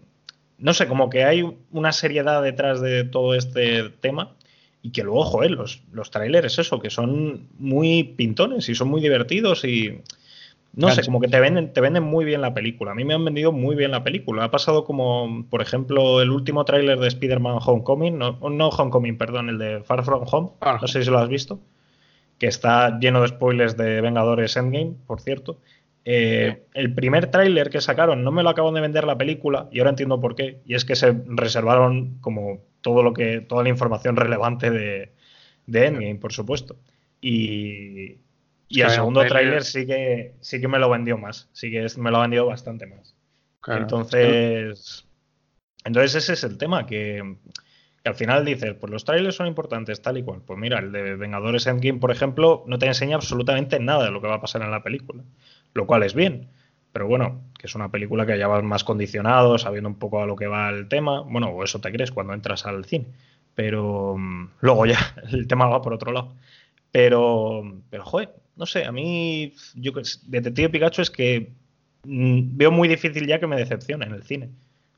no 0.57 0.73
sé, 0.73 0.87
como 0.87 1.09
que 1.09 1.23
hay 1.23 1.43
una 1.71 1.91
seriedad 1.91 2.41
detrás 2.41 2.81
de 2.81 3.03
todo 3.03 3.35
este 3.35 3.89
tema 3.89 4.35
y 4.81 4.91
que 4.91 5.03
luego, 5.03 5.23
joder, 5.23 5.51
los, 5.51 5.81
los 5.91 6.11
trailers, 6.11 6.59
eso, 6.59 6.79
que 6.79 6.89
son 6.89 7.47
muy 7.57 8.03
pintones 8.03 8.69
y 8.69 8.75
son 8.75 8.87
muy 8.87 9.01
divertidos 9.01 9.65
y 9.65 10.01
no 10.75 10.91
sé, 10.91 11.03
como 11.05 11.21
que 11.21 11.27
te 11.27 11.39
venden, 11.39 11.71
te 11.71 11.79
venden 11.79 12.03
muy 12.03 12.25
bien 12.25 12.41
la 12.41 12.53
película. 12.53 12.91
A 12.91 12.95
mí 12.95 13.05
me 13.05 13.13
han 13.13 13.23
vendido 13.23 13.51
muy 13.51 13.75
bien 13.75 13.91
la 13.91 14.03
película. 14.03 14.43
Ha 14.43 14.51
pasado 14.51 14.83
como, 14.83 15.45
por 15.49 15.61
ejemplo, 15.61 16.21
el 16.21 16.31
último 16.31 16.65
tráiler 16.65 16.99
de 16.99 17.07
Spider-Man 17.07 17.59
Homecoming, 17.65 18.17
no, 18.17 18.37
no 18.49 18.69
Homecoming, 18.69 19.17
perdón, 19.17 19.49
el 19.49 19.57
de 19.57 19.83
Far 19.83 20.03
From 20.03 20.25
Home, 20.29 20.49
ah. 20.61 20.77
no 20.81 20.87
sé 20.87 21.03
si 21.03 21.09
lo 21.09 21.17
has 21.17 21.29
visto, 21.29 21.59
que 22.37 22.47
está 22.47 22.99
lleno 22.99 23.21
de 23.21 23.29
spoilers 23.29 23.77
de 23.77 24.01
Vengadores 24.01 24.57
Endgame, 24.57 24.95
por 25.07 25.21
cierto. 25.21 25.59
Eh, 26.07 26.67
el 26.75 26.93
primer 26.93 27.31
tráiler 27.31 27.71
que 27.71 27.81
sacaron 27.81 28.23
no 28.23 28.31
me 28.31 28.43
lo 28.43 28.49
acaban 28.49 28.75
de 28.75 28.81
vender 28.81 29.05
la 29.05 29.17
película 29.17 29.67
y 29.71 29.79
ahora 29.79 29.89
entiendo 29.89 30.21
por 30.21 30.35
qué. 30.35 30.61
Y 30.63 30.75
es 30.75 30.85
que 30.85 30.95
se 30.95 31.15
reservaron 31.25 32.19
como 32.21 32.63
todo 32.81 33.01
lo 33.01 33.11
que, 33.11 33.41
toda 33.41 33.63
la 33.63 33.69
información 33.69 34.15
relevante 34.15 34.69
de, 34.69 35.13
de 35.65 35.85
Endgame, 35.87 36.15
por 36.15 36.31
supuesto. 36.31 36.77
Y, 37.19 38.19
el 38.69 38.89
segundo 38.91 39.25
tráiler 39.25 39.63
sí 39.63 39.87
que, 39.87 40.35
sí 40.41 40.61
que 40.61 40.67
me 40.67 40.77
lo 40.77 40.91
vendió 40.91 41.17
más. 41.17 41.49
Sí 41.53 41.71
que 41.71 41.87
me 41.97 42.11
lo 42.11 42.17
ha 42.17 42.21
vendido 42.21 42.45
bastante 42.45 42.85
más. 42.85 43.15
Entonces, 43.67 45.07
entonces 45.83 46.15
ese 46.15 46.33
es 46.33 46.43
el 46.43 46.59
tema, 46.59 46.85
que, 46.85 47.37
que, 48.03 48.09
al 48.09 48.13
final 48.13 48.45
dices, 48.45 48.75
pues 48.75 48.91
los 48.91 49.05
trailers 49.05 49.35
son 49.35 49.47
importantes, 49.47 50.03
tal 50.03 50.19
y 50.19 50.23
cual. 50.23 50.43
Pues 50.45 50.59
mira, 50.59 50.77
el 50.77 50.91
de 50.91 51.15
Vengadores 51.15 51.65
Endgame, 51.65 51.99
por 51.99 52.11
ejemplo, 52.11 52.63
no 52.67 52.77
te 52.77 52.85
enseña 52.85 53.15
absolutamente 53.15 53.79
nada 53.79 54.05
de 54.05 54.11
lo 54.11 54.21
que 54.21 54.27
va 54.27 54.35
a 54.35 54.41
pasar 54.41 54.61
en 54.61 54.69
la 54.69 54.83
película 54.83 55.23
lo 55.75 55.85
cual 55.85 56.03
es 56.03 56.15
bien. 56.15 56.49
Pero 56.91 57.07
bueno, 57.07 57.43
que 57.59 57.67
es 57.67 57.75
una 57.75 57.91
película 57.91 58.25
que 58.25 58.37
ya 58.39 58.47
vas 58.47 58.63
más 58.63 58.83
condicionado, 58.83 59.57
sabiendo 59.59 59.89
un 59.89 59.99
poco 59.99 60.21
a 60.21 60.25
lo 60.25 60.35
que 60.35 60.47
va 60.47 60.69
el 60.69 60.87
tema. 60.87 61.21
Bueno, 61.21 61.49
o 61.49 61.63
eso 61.63 61.79
te 61.81 61.91
crees 61.91 62.11
cuando 62.11 62.33
entras 62.33 62.65
al 62.65 62.85
cine. 62.85 63.07
Pero 63.53 64.15
mm, 64.17 64.49
luego 64.61 64.85
ya 64.87 64.97
el 65.31 65.47
tema 65.47 65.67
va 65.67 65.81
por 65.81 65.93
otro 65.93 66.11
lado. 66.11 66.33
Pero, 66.91 67.81
pero 67.89 68.05
joder, 68.05 68.33
no 68.55 68.65
sé, 68.65 68.85
a 68.85 68.91
mí, 68.91 69.53
yo 69.75 69.91
Detective 70.27 70.69
Pikachu 70.69 71.01
es 71.01 71.11
que 71.11 71.51
mm, 72.03 72.57
veo 72.57 72.71
muy 72.71 72.87
difícil 72.87 73.27
ya 73.27 73.39
que 73.39 73.47
me 73.47 73.57
decepcione 73.57 74.05
en 74.05 74.13
el 74.13 74.23
cine. 74.23 74.49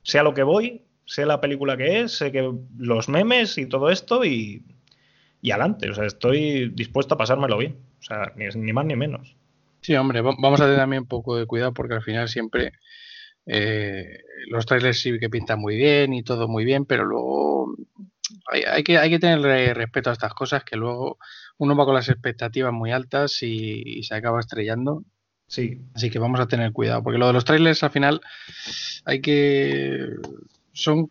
Sea 0.03 0.23
lo 0.23 0.33
que 0.33 0.43
voy, 0.43 0.83
sé 1.05 1.25
la 1.25 1.41
película 1.41 1.77
que 1.77 2.01
es, 2.01 2.11
sé 2.17 2.31
que 2.31 2.51
los 2.77 3.09
memes 3.09 3.57
y 3.57 3.65
todo 3.65 3.89
esto 3.89 4.23
y, 4.25 4.63
y 5.41 5.51
adelante. 5.51 5.89
O 5.89 5.95
sea, 5.95 6.05
estoy 6.05 6.69
dispuesto 6.69 7.15
a 7.15 7.17
pasármelo 7.17 7.57
bien. 7.57 7.77
O 7.99 8.03
sea, 8.03 8.33
ni, 8.35 8.45
ni 8.47 8.73
más 8.73 8.85
ni 8.85 8.95
menos. 8.95 9.35
Sí, 9.87 9.95
hombre, 9.95 10.19
vamos 10.19 10.59
a 10.59 10.65
tener 10.65 10.79
también 10.79 11.03
un 11.03 11.07
poco 11.07 11.37
de 11.37 11.45
cuidado 11.45 11.73
porque 11.73 11.93
al 11.93 12.03
final 12.03 12.27
siempre 12.27 12.73
eh, 13.45 14.19
los 14.49 14.65
trailers 14.65 14.99
sí 14.99 15.17
que 15.17 15.29
pintan 15.29 15.61
muy 15.61 15.77
bien 15.77 16.11
y 16.11 16.23
todo 16.23 16.49
muy 16.49 16.65
bien, 16.65 16.83
pero 16.83 17.05
luego 17.05 17.73
hay, 18.51 18.83
que, 18.83 18.97
hay 18.97 19.09
que 19.09 19.19
tener 19.19 19.39
respeto 19.77 20.09
a 20.09 20.13
estas 20.13 20.33
cosas 20.33 20.65
que 20.65 20.75
luego 20.75 21.19
uno 21.57 21.73
va 21.77 21.85
con 21.85 21.95
las 21.95 22.09
expectativas 22.09 22.73
muy 22.73 22.91
altas 22.91 23.41
y, 23.43 24.03
se 24.03 24.13
acaba 24.13 24.41
estrellando. 24.41 25.05
Sí. 25.47 25.79
Así 25.95 26.09
que 26.09 26.19
vamos 26.19 26.41
a 26.41 26.49
tener 26.49 26.73
cuidado, 26.73 27.01
porque 27.01 27.17
lo 27.17 27.27
de 27.27 27.31
los 27.31 27.45
trailers 27.45 27.81
al 27.81 27.91
final 27.91 28.19
hay 29.05 29.21
que... 29.21 30.05
Son 30.73 31.09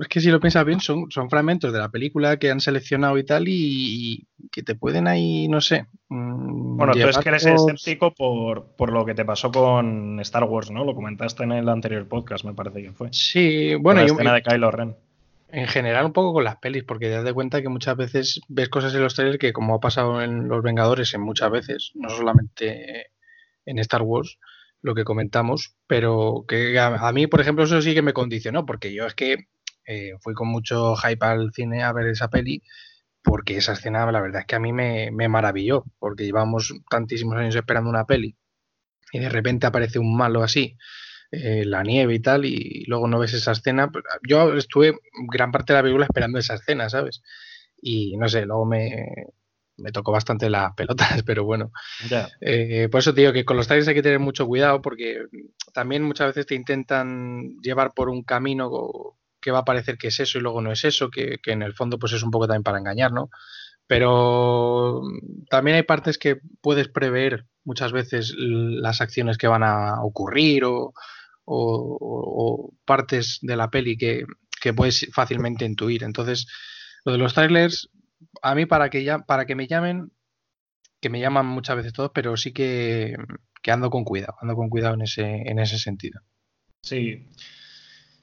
es 0.00 0.08
que 0.08 0.20
si 0.20 0.30
lo 0.30 0.40
piensas 0.40 0.64
bien, 0.64 0.80
son, 0.80 1.10
son 1.10 1.30
fragmentos 1.30 1.72
de 1.72 1.78
la 1.78 1.90
película 1.90 2.38
que 2.38 2.50
han 2.50 2.60
seleccionado 2.60 3.18
y 3.18 3.24
tal, 3.24 3.44
y, 3.46 4.26
que 4.50 4.62
te 4.62 4.74
pueden 4.74 5.06
ahí, 5.08 5.48
no 5.48 5.60
sé. 5.60 5.86
Mm, 6.08 6.76
bueno, 6.76 6.92
tú 6.92 7.08
es 7.08 7.18
que 7.18 7.28
eres 7.28 7.46
escéptico 7.46 8.12
por, 8.12 8.76
por, 8.76 8.92
lo 8.92 9.04
que 9.04 9.14
te 9.14 9.24
pasó 9.24 9.50
con 9.50 10.20
Star 10.20 10.44
Wars, 10.44 10.70
¿no? 10.70 10.84
Lo 10.84 10.94
comentaste 10.94 11.44
en 11.44 11.52
el 11.52 11.68
anterior 11.68 12.06
podcast, 12.06 12.44
me 12.44 12.54
parece 12.54 12.82
que 12.82 12.92
fue. 12.92 13.08
Sí, 13.12 13.74
bueno. 13.74 14.00
La 14.00 14.06
escena 14.06 14.34
de 14.34 14.42
Kylo 14.42 14.70
Ren. 14.70 14.96
En 15.48 15.68
general, 15.68 16.06
un 16.06 16.12
poco 16.12 16.32
con 16.32 16.44
las 16.44 16.56
pelis, 16.56 16.84
porque 16.84 17.06
te 17.06 17.12
das 17.12 17.24
de 17.24 17.32
cuenta 17.32 17.62
que 17.62 17.68
muchas 17.68 17.96
veces 17.96 18.40
ves 18.48 18.68
cosas 18.68 18.94
en 18.94 19.02
los 19.02 19.14
trailers 19.14 19.38
que, 19.38 19.52
como 19.52 19.74
ha 19.74 19.80
pasado 19.80 20.20
en 20.20 20.48
Los 20.48 20.62
Vengadores, 20.62 21.14
en 21.14 21.20
muchas 21.20 21.50
veces, 21.50 21.92
no 21.94 22.10
solamente 22.10 23.06
en 23.64 23.78
Star 23.78 24.02
Wars, 24.02 24.38
lo 24.82 24.94
que 24.94 25.04
comentamos, 25.04 25.74
pero 25.86 26.44
que 26.46 26.78
a, 26.78 27.12
mí, 27.12 27.26
por 27.26 27.40
ejemplo, 27.40 27.64
eso 27.64 27.80
sí 27.82 27.94
que 27.94 28.02
me 28.02 28.12
condicionó, 28.12 28.66
porque 28.66 28.92
yo 28.92 29.06
es 29.06 29.14
que 29.14 29.48
eh, 29.86 30.12
fui 30.20 30.34
con 30.34 30.48
mucho 30.48 30.96
hype 30.96 31.24
al 31.24 31.52
cine 31.52 31.82
a 31.82 31.92
ver 31.92 32.08
esa 32.08 32.28
peli, 32.28 32.62
porque 33.22 33.56
esa 33.56 33.72
escena, 33.72 34.10
la 34.12 34.20
verdad 34.20 34.42
es 34.42 34.46
que 34.46 34.56
a 34.56 34.60
mí 34.60 34.72
me, 34.72 35.10
maravilló, 35.28 35.84
porque 35.98 36.24
llevamos 36.24 36.74
tantísimos 36.90 37.36
años 37.36 37.56
esperando 37.56 37.90
una 37.90 38.04
peli 38.04 38.36
y 39.12 39.20
de 39.20 39.28
repente 39.28 39.66
aparece 39.66 39.98
un 39.98 40.16
malo 40.16 40.42
así, 40.42 40.76
eh, 41.30 41.64
la 41.64 41.82
nieve 41.82 42.14
y 42.14 42.20
tal, 42.20 42.44
y 42.44 42.84
luego 42.86 43.08
no 43.08 43.18
ves 43.18 43.34
esa 43.34 43.52
escena. 43.52 43.90
Yo 44.28 44.54
estuve 44.54 44.98
gran 45.28 45.52
parte 45.52 45.72
de 45.72 45.78
la 45.78 45.82
película 45.82 46.06
esperando 46.06 46.38
esa 46.38 46.54
escena, 46.54 46.88
¿sabes? 46.88 47.22
Y 47.80 48.16
no 48.16 48.28
sé, 48.28 48.46
luego 48.46 48.64
me, 48.64 49.28
me 49.76 49.92
tocó 49.92 50.12
bastante 50.12 50.50
las 50.50 50.72
pelotas, 50.74 51.22
pero 51.26 51.44
bueno. 51.44 51.72
Eh, 52.40 52.88
por 52.90 53.00
eso 53.00 53.14
te 53.14 53.20
digo 53.22 53.32
que 53.32 53.44
con 53.44 53.56
los 53.56 53.66
trailers 53.66 53.88
hay 53.88 53.94
que 53.94 54.02
tener 54.02 54.18
mucho 54.18 54.46
cuidado 54.46 54.82
porque 54.82 55.22
también 55.72 56.02
muchas 56.02 56.28
veces 56.28 56.46
te 56.46 56.54
intentan 56.54 57.60
llevar 57.60 57.92
por 57.94 58.08
un 58.08 58.22
camino 58.22 58.70
que 59.46 59.52
va 59.52 59.60
a 59.60 59.64
parecer 59.64 59.96
que 59.96 60.08
es 60.08 60.18
eso 60.18 60.38
y 60.38 60.40
luego 60.40 60.60
no 60.60 60.72
es 60.72 60.84
eso, 60.84 61.08
que, 61.08 61.38
en 61.46 61.62
el 61.62 61.72
fondo 61.72 62.00
pues 62.00 62.12
es 62.12 62.24
un 62.24 62.32
poco 62.32 62.48
también 62.48 62.64
para 62.64 62.80
engañar, 62.80 63.12
¿no? 63.12 63.30
Pero 63.86 65.02
también 65.48 65.76
hay 65.76 65.84
partes 65.84 66.18
que 66.18 66.40
puedes 66.60 66.88
prever 66.88 67.46
muchas 67.62 67.92
veces 67.92 68.34
las 68.36 69.00
acciones 69.00 69.38
que 69.38 69.46
van 69.46 69.62
a 69.62 70.02
ocurrir 70.02 70.64
o, 70.64 70.92
partes 72.84 73.38
de 73.40 73.54
la 73.54 73.70
peli 73.70 73.96
que, 73.96 74.24
que, 74.60 74.74
puedes 74.74 75.06
fácilmente 75.12 75.64
intuir. 75.64 76.02
Entonces, 76.02 76.48
lo 77.04 77.12
de 77.12 77.18
los 77.18 77.32
trailers, 77.32 77.88
a 78.42 78.56
mí 78.56 78.66
para 78.66 78.90
que, 78.90 79.04
ya, 79.04 79.20
para 79.20 79.46
que 79.46 79.54
me 79.54 79.68
llamen, 79.68 80.10
que 81.00 81.08
me 81.08 81.20
llaman 81.20 81.46
muchas 81.46 81.76
veces 81.76 81.92
todos, 81.92 82.10
pero 82.12 82.36
sí 82.36 82.52
que, 82.52 83.14
que 83.62 83.70
ando 83.70 83.90
con 83.90 84.02
cuidado, 84.02 84.34
ando 84.40 84.56
con 84.56 84.70
cuidado 84.70 84.94
en 84.94 85.02
ese, 85.02 85.22
en 85.22 85.60
ese 85.60 85.78
sentido. 85.78 86.20
Sí, 86.82 87.28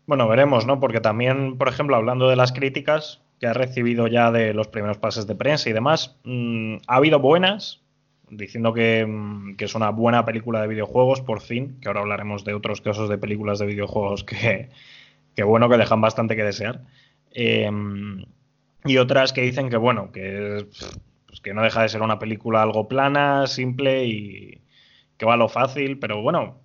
bueno, 0.05 0.27
veremos, 0.27 0.65
¿no? 0.65 0.79
Porque 0.79 0.99
también, 0.99 1.57
por 1.57 1.69
ejemplo, 1.69 1.95
hablando 1.95 2.29
de 2.29 2.35
las 2.35 2.51
críticas 2.51 3.21
que 3.39 3.47
ha 3.47 3.53
recibido 3.53 4.07
ya 4.07 4.31
de 4.31 4.53
los 4.53 4.67
primeros 4.67 4.97
pases 4.97 5.27
de 5.27 5.35
prensa 5.35 5.69
y 5.69 5.73
demás, 5.73 6.17
mm, 6.23 6.77
ha 6.87 6.95
habido 6.95 7.19
buenas, 7.19 7.81
diciendo 8.29 8.71
mm, 8.71 9.55
que, 9.55 9.65
es 9.65 9.75
una 9.75 9.89
buena 9.91 10.25
película 10.25 10.61
de 10.61 10.67
videojuegos, 10.67 11.21
por 11.21 11.41
fin, 11.41 11.77
que 11.81 11.87
ahora 11.87 12.01
hablaremos 12.01 12.43
de 12.43 12.53
otros 12.53 12.81
casos 12.81 13.09
de 13.09 13.17
películas 13.17 13.59
de 13.59 13.65
videojuegos 13.65 14.23
que, 14.23 14.69
que 15.35 15.43
bueno, 15.43 15.69
que 15.69 15.77
dejan 15.77 16.01
bastante 16.01 16.35
que 16.35 16.43
desear. 16.43 16.81
Em, 17.31 18.25
y 18.85 18.97
otras 18.97 19.33
que 19.33 19.41
dicen 19.41 19.69
que, 19.69 19.77
bueno, 19.77 20.11
que, 20.11 20.67
pues 21.27 21.41
que 21.41 21.53
no 21.53 21.63
deja 21.63 21.81
de 21.81 21.89
ser 21.89 22.01
una 22.01 22.19
película 22.19 22.61
algo 22.61 22.87
plana, 22.87 23.47
simple 23.47 24.05
y 24.05 24.61
que 25.17 25.25
va 25.25 25.35
a 25.35 25.37
lo 25.37 25.49
fácil, 25.49 25.99
pero 25.99 26.21
bueno, 26.21 26.59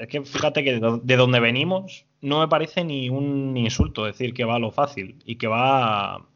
es 0.00 0.08
que 0.08 0.22
fíjate 0.22 0.64
que 0.64 0.80
de 0.80 1.16
donde 1.16 1.40
venimos 1.40 2.06
no 2.24 2.40
me 2.40 2.48
parece 2.48 2.84
ni 2.84 3.10
un 3.10 3.54
insulto 3.54 4.04
decir 4.06 4.32
que 4.32 4.46
va 4.46 4.56
a 4.56 4.58
lo 4.58 4.70
fácil 4.70 5.16
y 5.26 5.36
que 5.36 5.46
va... 5.46 6.26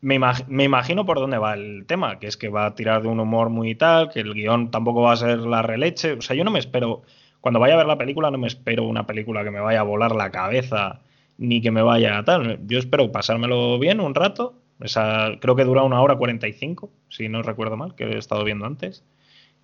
Me, 0.00 0.16
imagino 0.64 1.06
por 1.06 1.18
dónde 1.18 1.38
va 1.38 1.54
el 1.54 1.86
tema, 1.86 2.18
que 2.18 2.26
es 2.26 2.36
que 2.36 2.48
va 2.48 2.66
a 2.66 2.74
tirar 2.74 3.02
de 3.02 3.08
un 3.08 3.20
humor 3.20 3.48
muy 3.48 3.74
tal, 3.76 4.10
que 4.10 4.20
el 4.20 4.34
guion 4.34 4.70
tampoco 4.70 5.02
va 5.02 5.12
a 5.12 5.16
ser 5.16 5.38
la 5.38 5.62
releche. 5.62 6.14
O 6.14 6.20
sea, 6.20 6.36
yo 6.36 6.44
no 6.44 6.50
me 6.50 6.58
espero, 6.58 7.02
cuando 7.40 7.60
vaya 7.60 7.74
a 7.74 7.78
ver 7.78 7.86
la 7.86 7.98
película, 7.98 8.30
no 8.30 8.38
me 8.38 8.48
espero 8.48 8.84
una 8.84 9.06
película 9.06 9.44
que 9.44 9.50
me 9.52 9.60
vaya 9.60 9.80
a 9.80 9.84
volar 9.84 10.14
la 10.14 10.30
cabeza 10.30 11.00
ni 11.36 11.60
que 11.60 11.70
me 11.70 11.82
vaya 11.82 12.18
a 12.18 12.24
tal. 12.24 12.60
Yo 12.66 12.78
espero 12.78 13.10
pasármelo 13.12 13.78
bien 13.78 14.00
un 14.00 14.14
rato. 14.16 14.60
Esa, 14.80 15.30
creo 15.40 15.54
que 15.56 15.64
dura 15.64 15.82
una 15.82 16.00
hora 16.00 16.16
45, 16.16 16.90
si 17.08 17.28
no 17.28 17.42
recuerdo 17.42 17.76
mal, 17.76 17.94
que 17.94 18.04
he 18.04 18.18
estado 18.18 18.44
viendo 18.44 18.66
antes. 18.66 19.04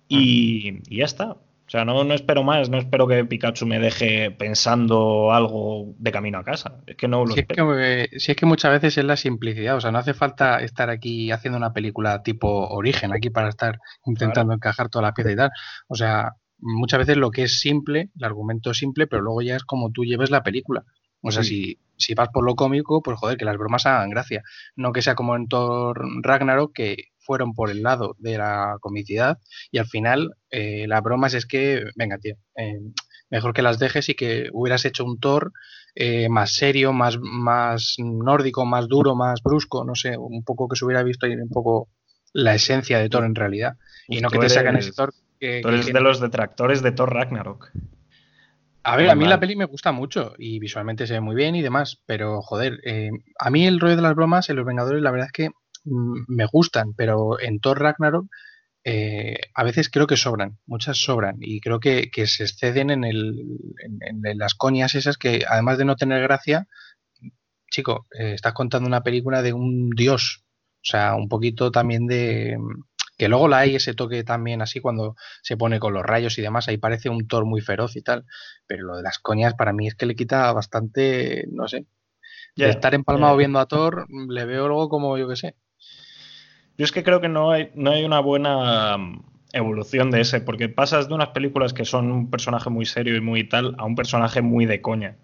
Y, 0.07 0.79
y 0.89 0.97
ya 0.97 1.05
está. 1.05 1.37
O 1.67 1.69
sea, 1.69 1.83
no, 1.83 2.03
no 2.03 2.13
espero 2.13 2.43
más, 2.43 2.69
no 2.69 2.77
espero 2.77 3.07
que 3.07 3.25
Pikachu 3.25 3.65
me 3.65 3.79
deje 3.79 4.29
pensando 4.29 5.33
algo 5.33 5.95
de 5.97 6.11
camino 6.11 6.37
a 6.37 6.43
casa. 6.43 6.77
Es 6.85 6.95
que 6.95 7.07
no 7.07 7.25
lo 7.25 7.33
si 7.33 7.39
Es 7.39 7.47
que, 7.47 8.19
si 8.19 8.31
es 8.31 8.37
que 8.37 8.45
muchas 8.45 8.71
veces 8.71 8.99
es 8.99 9.05
la 9.05 9.17
simplicidad, 9.17 9.75
o 9.75 9.81
sea, 9.81 9.91
no 9.91 9.97
hace 9.97 10.13
falta 10.13 10.59
estar 10.59 10.91
aquí 10.91 11.31
haciendo 11.31 11.57
una 11.57 11.73
película 11.73 12.21
tipo 12.21 12.67
origen, 12.67 13.13
aquí 13.13 13.31
para 13.31 13.49
estar 13.49 13.79
intentando 14.05 14.53
encajar 14.53 14.89
toda 14.89 15.03
la 15.03 15.13
pieza 15.15 15.31
y 15.31 15.35
tal. 15.35 15.51
O 15.87 15.95
sea, 15.95 16.33
muchas 16.59 16.99
veces 16.99 17.17
lo 17.17 17.31
que 17.31 17.43
es 17.43 17.59
simple, 17.59 18.11
el 18.15 18.23
argumento 18.23 18.69
es 18.69 18.77
simple, 18.77 19.07
pero 19.07 19.23
luego 19.23 19.41
ya 19.41 19.55
es 19.55 19.63
como 19.63 19.91
tú 19.91 20.05
lleves 20.05 20.29
la 20.29 20.43
película. 20.43 20.83
O 21.21 21.31
sea, 21.31 21.43
si, 21.43 21.79
si 21.97 22.13
vas 22.13 22.29
por 22.29 22.45
lo 22.45 22.53
cómico, 22.53 23.01
pues 23.01 23.17
joder, 23.17 23.37
que 23.37 23.45
las 23.45 23.57
bromas 23.57 23.87
hagan 23.87 24.11
gracia. 24.11 24.43
No 24.75 24.93
que 24.93 25.01
sea 25.01 25.15
como 25.15 25.35
en 25.35 25.47
Thor 25.47 25.99
Ragnarok, 26.21 26.71
que 26.71 27.05
fueron 27.25 27.53
por 27.53 27.69
el 27.69 27.81
lado 27.81 28.15
de 28.19 28.37
la 28.37 28.77
comicidad 28.79 29.39
y 29.71 29.79
al 29.79 29.87
final 29.87 30.35
eh, 30.51 30.85
la 30.87 31.01
broma 31.01 31.27
es 31.27 31.45
que, 31.45 31.83
venga, 31.95 32.17
tío, 32.17 32.35
eh, 32.55 32.79
mejor 33.29 33.53
que 33.53 33.61
las 33.61 33.79
dejes 33.79 34.09
y 34.09 34.15
que 34.15 34.49
hubieras 34.53 34.85
hecho 34.85 35.03
un 35.03 35.19
Thor 35.19 35.51
eh, 35.95 36.29
más 36.29 36.53
serio, 36.53 36.93
más, 36.93 37.17
más 37.19 37.95
nórdico, 37.97 38.65
más 38.65 38.87
duro, 38.87 39.15
más 39.15 39.41
brusco, 39.41 39.83
no 39.83 39.95
sé, 39.95 40.17
un 40.17 40.43
poco 40.43 40.67
que 40.67 40.75
se 40.75 40.85
hubiera 40.85 41.03
visto 41.03 41.25
ahí 41.25 41.33
un 41.35 41.49
poco 41.49 41.89
la 42.33 42.53
esencia 42.53 42.99
de 42.99 43.09
Thor 43.09 43.25
en 43.25 43.35
realidad. 43.35 43.77
Y 44.07 44.21
no 44.21 44.29
que 44.29 44.39
te 44.39 44.49
sacan 44.49 44.77
ese 44.77 44.91
Thor 44.91 45.13
que... 45.39 45.61
Tú 45.61 45.69
eres 45.69 45.87
de 45.87 46.01
los 46.01 46.19
detractores 46.19 46.81
de 46.81 46.91
Thor 46.91 47.13
Ragnarok. 47.13 47.71
A 48.83 48.97
ver, 48.97 49.09
a 49.09 49.15
mí 49.15 49.25
la 49.25 49.39
peli 49.39 49.55
me 49.55 49.65
gusta 49.65 49.91
mucho 49.91 50.35
y 50.37 50.59
visualmente 50.59 51.07
se 51.07 51.13
ve 51.13 51.19
muy 51.19 51.35
bien 51.35 51.55
y 51.55 51.63
demás, 51.63 52.03
pero 52.05 52.43
joder, 52.43 52.79
a 53.39 53.49
mí 53.49 53.65
el 53.65 53.79
rollo 53.79 53.95
de 53.95 54.03
las 54.03 54.13
bromas 54.13 54.47
en 54.51 54.57
Los 54.57 54.65
Vengadores 54.65 55.01
la 55.01 55.09
verdad 55.09 55.25
es 55.25 55.31
que 55.31 55.49
me 55.85 56.45
gustan, 56.45 56.93
pero 56.93 57.39
en 57.39 57.59
Thor 57.59 57.79
Ragnarok 57.79 58.27
eh, 58.87 59.37
a 59.55 59.63
veces 59.63 59.89
creo 59.89 60.05
que 60.05 60.15
sobran, 60.15 60.59
muchas 60.67 60.99
sobran, 60.99 61.37
y 61.39 61.59
creo 61.59 61.79
que, 61.79 62.11
se 62.27 62.43
exceden 62.43 62.91
en, 62.91 63.03
el, 63.03 63.33
en, 63.79 64.37
las 64.37 64.53
coñas 64.53 64.93
esas 64.93 65.17
que, 65.17 65.43
además 65.47 65.79
de 65.79 65.85
no 65.85 65.95
tener 65.95 66.21
gracia, 66.21 66.67
chico, 67.71 68.05
eh, 68.19 68.33
estás 68.33 68.53
contando 68.53 68.87
una 68.87 69.01
película 69.01 69.41
de 69.41 69.53
un 69.53 69.89
dios, 69.89 70.45
o 70.75 70.83
sea, 70.83 71.15
un 71.15 71.27
poquito 71.29 71.71
también 71.71 72.05
de... 72.05 72.57
Que 73.17 73.29
luego 73.29 73.47
la 73.47 73.59
hay 73.59 73.75
ese 73.75 73.93
toque 73.93 74.25
también 74.25 74.61
así 74.61 74.81
cuando 74.81 75.15
se 75.41 75.55
pone 75.55 75.79
con 75.79 75.93
los 75.93 76.03
rayos 76.03 76.37
y 76.37 76.41
demás, 76.41 76.67
ahí 76.67 76.77
parece 76.77 77.09
un 77.09 77.27
Thor 77.27 77.45
muy 77.45 77.61
feroz 77.61 77.95
y 77.95 78.01
tal, 78.01 78.25
pero 78.67 78.83
lo 78.85 78.97
de 78.97 79.03
las 79.03 79.19
coñas 79.19 79.53
para 79.53 79.71
mí 79.71 79.87
es 79.87 79.95
que 79.95 80.05
le 80.05 80.15
quita 80.15 80.51
bastante, 80.51 81.45
no 81.49 81.67
sé, 81.69 81.87
de 82.55 82.69
estar 82.69 82.93
empalmado 82.93 83.35
viendo 83.37 83.59
a 83.59 83.67
Thor, 83.67 84.05
le 84.09 84.45
veo 84.45 84.65
algo 84.65 84.89
como, 84.89 85.17
yo 85.17 85.27
qué 85.29 85.37
sé, 85.37 85.55
yo 86.77 86.83
es 86.83 86.91
que 86.91 87.03
creo 87.03 87.21
que 87.21 87.29
no 87.29 87.51
hay, 87.51 87.69
no 87.75 87.91
hay 87.91 88.03
una 88.03 88.19
buena 88.19 88.97
mm, 88.97 89.23
evolución 89.53 90.11
de 90.11 90.21
ese, 90.21 90.41
porque 90.41 90.69
pasas 90.69 91.07
de 91.07 91.13
unas 91.13 91.29
películas 91.29 91.73
que 91.73 91.85
son 91.85 92.11
un 92.11 92.29
personaje 92.29 92.69
muy 92.69 92.85
serio 92.85 93.15
y 93.15 93.21
muy 93.21 93.47
tal 93.47 93.75
a 93.77 93.85
un 93.85 93.95
personaje 93.95 94.41
muy 94.41 94.65
de 94.65 94.81
coña, 94.81 95.15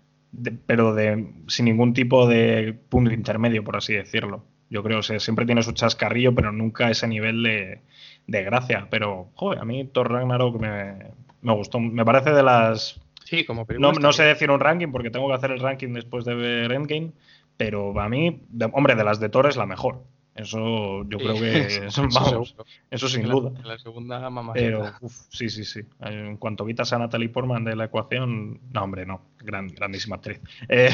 pero 0.66 0.94
de, 0.94 1.28
sin 1.48 1.66
ningún 1.66 1.94
tipo 1.94 2.28
de 2.28 2.74
punto 2.90 3.12
intermedio, 3.12 3.64
por 3.64 3.76
así 3.76 3.94
decirlo. 3.94 4.46
Yo 4.70 4.84
creo 4.84 5.02
que 5.02 5.20
siempre 5.20 5.46
tiene 5.46 5.64
su 5.64 5.74
chascarrillo, 5.74 6.34
pero 6.34 6.54
nunca 6.54 6.90
ese 6.90 7.06
nivel 7.06 7.44
de, 7.44 7.82
gracia. 8.26 8.88
Pero, 8.90 9.28
joder, 9.34 9.60
a 9.60 9.66
mí 9.66 9.84
Thor 9.84 10.10
Ragnarok 10.10 10.62
me, 10.62 10.94
me 11.42 11.54
gustó. 11.54 11.82
Me 11.82 12.06
parece 12.06 12.32
de 12.32 12.42
las. 12.42 13.02
Sí, 13.26 13.44
como 13.44 13.68
no, 13.80 13.92
no 13.92 14.14
sé 14.14 14.24
decir 14.24 14.50
un 14.50 14.62
ranking 14.62 14.88
porque 14.94 15.10
tengo 15.10 15.28
que 15.28 15.34
hacer 15.34 15.52
el 15.52 15.60
ranking 15.60 15.90
después 15.90 16.24
de 16.24 16.36
ver 16.36 16.72
Endgame, 16.72 17.12
pero 17.58 18.00
a 18.00 18.08
mí, 18.08 18.44
hombre, 18.72 18.96
de 18.96 19.04
las 19.04 19.20
de 19.20 19.28
Thor 19.28 19.48
es 19.48 19.58
la 19.58 19.66
mejor 19.66 20.06
Eso 20.34 21.04
yo 21.10 21.18
creo 21.18 21.34
que 21.36 21.88
vamos, 22.14 22.56
eso, 22.90 23.10
sin 23.10 23.24
duda. 23.24 23.52
La 23.64 23.78
segunda 23.78 24.30
mamá. 24.30 24.54
Pero 24.54 24.94
sí, 25.30 25.50
sí, 25.50 25.66
sí. 25.66 25.82
En 26.00 26.38
cuanto 26.38 26.66
quitas 26.66 26.94
a 26.94 27.00
Natalie 27.00 27.30
Portman 27.30 27.66
de 27.66 27.76
la 27.76 27.86
ecuación, 27.86 28.62
no, 28.72 28.84
hombre, 28.84 29.06
no. 29.06 29.22
Gran, 29.40 29.68
grandísima 29.68 30.16
actriz. 30.16 30.40
Eh, 30.70 30.92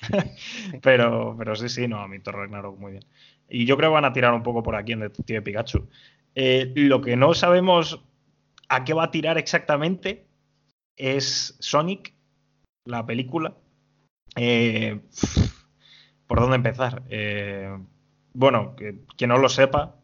pero, 0.82 1.34
pero 1.38 1.54
sí, 1.56 1.68
sí, 1.68 1.88
no, 1.88 2.00
a 2.00 2.08
mí 2.08 2.20
Thor 2.20 2.36
Ragnarok 2.36 2.78
muy 2.78 2.92
bien. 2.92 3.04
Y 3.48 3.66
yo 3.66 3.76
creo 3.76 3.90
que 3.90 3.94
van 3.94 4.04
a 4.04 4.12
tirar 4.12 4.32
un 4.32 4.42
poco 4.42 4.62
por 4.62 4.76
aquí 4.76 4.92
en 4.92 5.00
Detective 5.00 5.42
Pikachu. 5.42 5.88
Eh, 6.34 6.72
lo 6.74 7.00
que 7.00 7.16
no 7.16 7.34
sabemos 7.34 8.02
a 8.68 8.84
qué 8.84 8.94
va 8.94 9.04
a 9.04 9.10
tirar 9.10 9.36
exactamente 9.36 10.26
es 10.96 11.56
Sonic, 11.58 12.14
la 12.84 13.04
película. 13.04 13.56
Eh, 14.36 15.00
¿Por 16.26 16.40
dónde 16.40 16.56
empezar? 16.56 17.02
Eh, 17.10 17.76
bueno, 18.34 18.74
que, 18.76 18.96
quien 19.16 19.30
no 19.30 19.38
lo 19.38 19.48
sepa, 19.48 19.96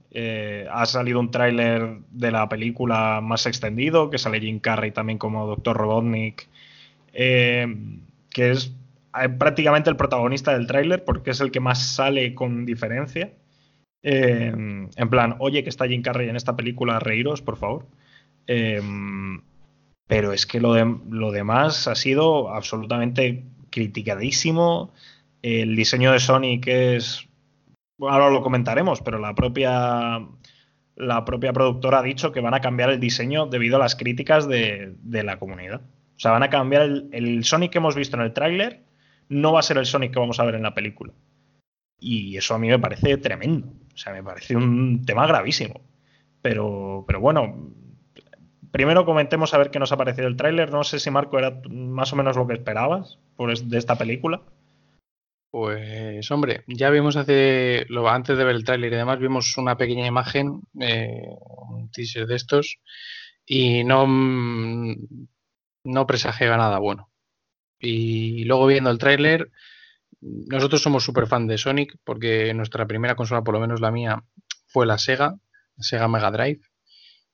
ha 0.71 0.87
salido 0.87 1.21
un 1.21 1.31
tráiler 1.31 1.99
de 2.11 2.31
la 2.31 2.49
película 2.49 3.21
más 3.23 3.47
extendido, 3.47 4.09
que 4.09 4.19
sale 4.19 4.41
Jim 4.41 4.61
Carrey 4.61 4.91
también 4.91 5.19
como 5.19 5.47
Dr. 5.47 5.77
Robotnik, 5.77 6.49
que 7.13 7.67
es 8.37 8.75
prácticamente 9.39 9.91
el 9.91 9.97
protagonista 9.97 10.53
del 10.53 10.67
tráiler 10.67 11.05
porque 11.05 11.31
es 11.33 11.41
el 11.41 11.51
que 11.51 11.61
más 11.61 11.95
sale 11.95 12.35
con 12.35 12.65
diferencia. 12.65 13.33
en 14.03 15.11
plan, 15.11 15.37
oye, 15.39 15.63
que 15.63 15.69
está 15.69 15.87
Jim 15.87 16.01
Carrey 16.03 16.29
en 16.29 16.37
esta 16.37 16.57
película, 16.57 16.99
reíros, 16.99 17.43
por 17.43 17.59
favor. 17.59 17.87
Pero 20.07 20.33
es 20.33 20.47
que 20.47 20.61
lo, 20.61 20.75
lo 21.11 21.33
demás 21.33 21.89
ha 21.89 21.95
sido 21.95 22.55
absolutamente 22.55 23.45
criticadísimo. 23.71 24.93
El 25.43 25.77
diseño 25.77 26.13
de 26.13 26.21
Sonic 26.21 26.67
es. 26.69 27.29
Ahora 28.01 28.31
lo 28.31 28.43
comentaremos, 28.43 29.01
pero 29.03 29.19
la 29.19 29.35
propia. 29.35 30.27
La 30.99 31.27
propia 31.27 31.53
productora 31.53 31.99
ha 31.99 32.03
dicho 32.03 32.33
que 32.33 32.41
van 32.41 32.55
a 32.55 32.63
cambiar 32.63 32.89
el 32.89 32.99
diseño 32.99 33.45
debido 33.45 33.77
a 33.77 33.79
las 33.79 33.97
críticas 33.97 34.49
de, 34.49 34.97
la 35.05 35.39
comunidad. 35.39 35.83
O 35.83 36.19
sea, 36.19 36.31
van 36.31 36.43
a 36.43 36.49
cambiar 36.49 36.83
el, 36.83 37.11
el 37.13 37.45
Sonic 37.45 37.73
que 37.73 37.79
hemos 37.79 37.95
visto 37.95 38.17
en 38.17 38.23
el 38.23 38.33
tráiler, 38.33 38.83
no 39.29 39.53
va 39.53 39.61
a 39.61 39.63
ser 39.63 39.77
el 39.77 39.85
Sonic 39.85 40.15
que 40.15 40.19
vamos 40.19 40.41
a 40.41 40.45
ver 40.45 40.55
en 40.55 40.63
la 40.63 40.73
película. 40.73 41.13
Y 42.01 42.39
eso 42.39 42.55
a 42.55 42.59
mí 42.59 42.69
me 42.69 42.79
parece 42.79 43.19
tremendo. 43.19 43.67
O 43.93 43.97
sea, 43.99 44.15
me 44.15 44.23
parece 44.23 44.57
un 44.57 45.05
tema 45.05 45.27
gravísimo. 45.27 45.83
Pero, 46.41 47.05
pero 47.07 47.21
bueno, 47.21 47.75
Primero 48.77 49.07
comentemos 49.07 49.55
a 49.55 49.59
ver 49.59 49.71
qué 49.71 49.79
nos 49.79 49.91
ha 49.93 49.97
parecido 49.97 50.29
el 50.29 50.37
tráiler. 50.37 50.71
No 50.71 50.85
sé 50.85 50.99
si 50.99 51.11
Marco 51.11 51.39
era 51.39 51.63
más 51.71 52.13
o 52.13 52.17
menos 52.17 52.37
lo 52.37 52.47
que 52.47 52.53
esperabas 52.53 53.19
de 53.39 53.79
esta 53.79 53.97
película. 53.97 54.43
Pues 55.57 56.31
hombre, 56.33 56.65
ya 56.67 56.91
vimos 56.91 57.17
hace, 57.17 57.87
antes 58.07 58.37
de 58.37 58.45
ver 58.45 58.57
el 58.57 58.65
tráiler 58.65 58.93
y 58.93 58.97
demás, 58.97 59.19
vimos 59.19 59.57
una 59.57 59.79
pequeña 59.79 60.07
imagen, 60.07 60.61
eh, 60.79 61.23
un 61.71 61.91
teaser 61.91 62.27
de 62.27 62.37
estos, 62.37 62.77
y 63.47 63.83
no, 63.83 64.07
no 65.85 66.07
presagiaba 66.07 66.59
nada 66.59 66.79
bueno. 66.79 67.11
Y 67.81 68.45
luego 68.45 68.67
viendo 68.67 68.91
el 68.91 68.99
tráiler, 68.99 69.51
nosotros 70.21 70.83
somos 70.83 71.05
súper 71.05 71.27
fan 71.27 71.47
de 71.47 71.57
Sonic, 71.57 71.97
porque 72.05 72.53
nuestra 72.53 72.87
primera 72.87 73.15
consola, 73.15 73.41
por 73.43 73.55
lo 73.55 73.61
menos 73.61 73.81
la 73.81 73.91
mía, 73.91 74.25
fue 74.67 74.85
la 74.85 74.99
Sega, 74.99 75.37
la 75.77 75.83
Sega 75.83 76.07
Mega 76.07 76.31
Drive. 76.31 76.61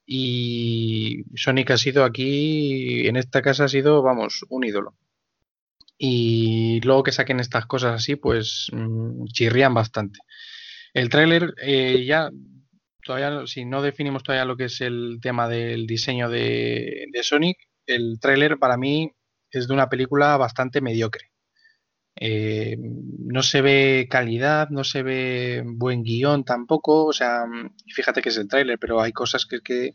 Y 0.07 1.25
Sonic 1.35 1.73
ha 1.73 1.77
sido 1.77 2.05
aquí, 2.05 3.05
en 3.09 3.17
esta 3.17 3.43
casa 3.43 3.65
ha 3.65 3.69
sido, 3.69 4.01
vamos, 4.01 4.47
un 4.49 4.63
ídolo. 4.63 4.95
Y 6.05 6.81
luego 6.81 7.05
que 7.05 7.13
saquen 7.13 7.39
estas 7.39 7.67
cosas 7.67 7.95
así, 7.95 8.17
pues 8.17 8.67
mm, 8.73 9.27
chirrían 9.27 9.73
bastante. 9.73 10.19
El 10.93 11.09
tráiler 11.09 11.55
eh, 11.63 12.05
ya, 12.05 12.29
todavía, 13.05 13.47
si 13.47 13.65
no 13.65 13.83
definimos 13.83 14.25
todavía 14.25 14.45
lo 14.45 14.57
que 14.57 14.65
es 14.65 14.81
el 14.81 15.21
tema 15.23 15.49
del 15.49 15.87
diseño 15.87 16.29
de, 16.29 17.07
de 17.13 17.23
Sonic, 17.23 17.57
el 17.87 18.19
tráiler 18.21 18.59
para 18.59 18.77
mí 18.77 19.13
es 19.49 19.69
de 19.69 19.75
una 19.75 19.89
película 19.89 20.37
bastante 20.37 20.81
mediocre. 20.81 21.31
Eh, 22.17 22.77
no 22.81 23.45
se 23.45 23.63
ve 23.63 24.09
calidad, 24.11 24.71
no 24.71 24.83
se 24.83 25.05
ve 25.05 25.63
buen 25.65 26.03
guion 26.03 26.43
tampoco. 26.45 27.07
O 27.07 27.13
sea, 27.13 27.45
fíjate 27.95 28.23
que 28.23 28.31
es 28.31 28.39
el 28.39 28.49
tráiler, 28.49 28.77
pero 28.81 29.01
hay 29.01 29.13
cosas 29.13 29.47
que, 29.47 29.61
que 29.61 29.93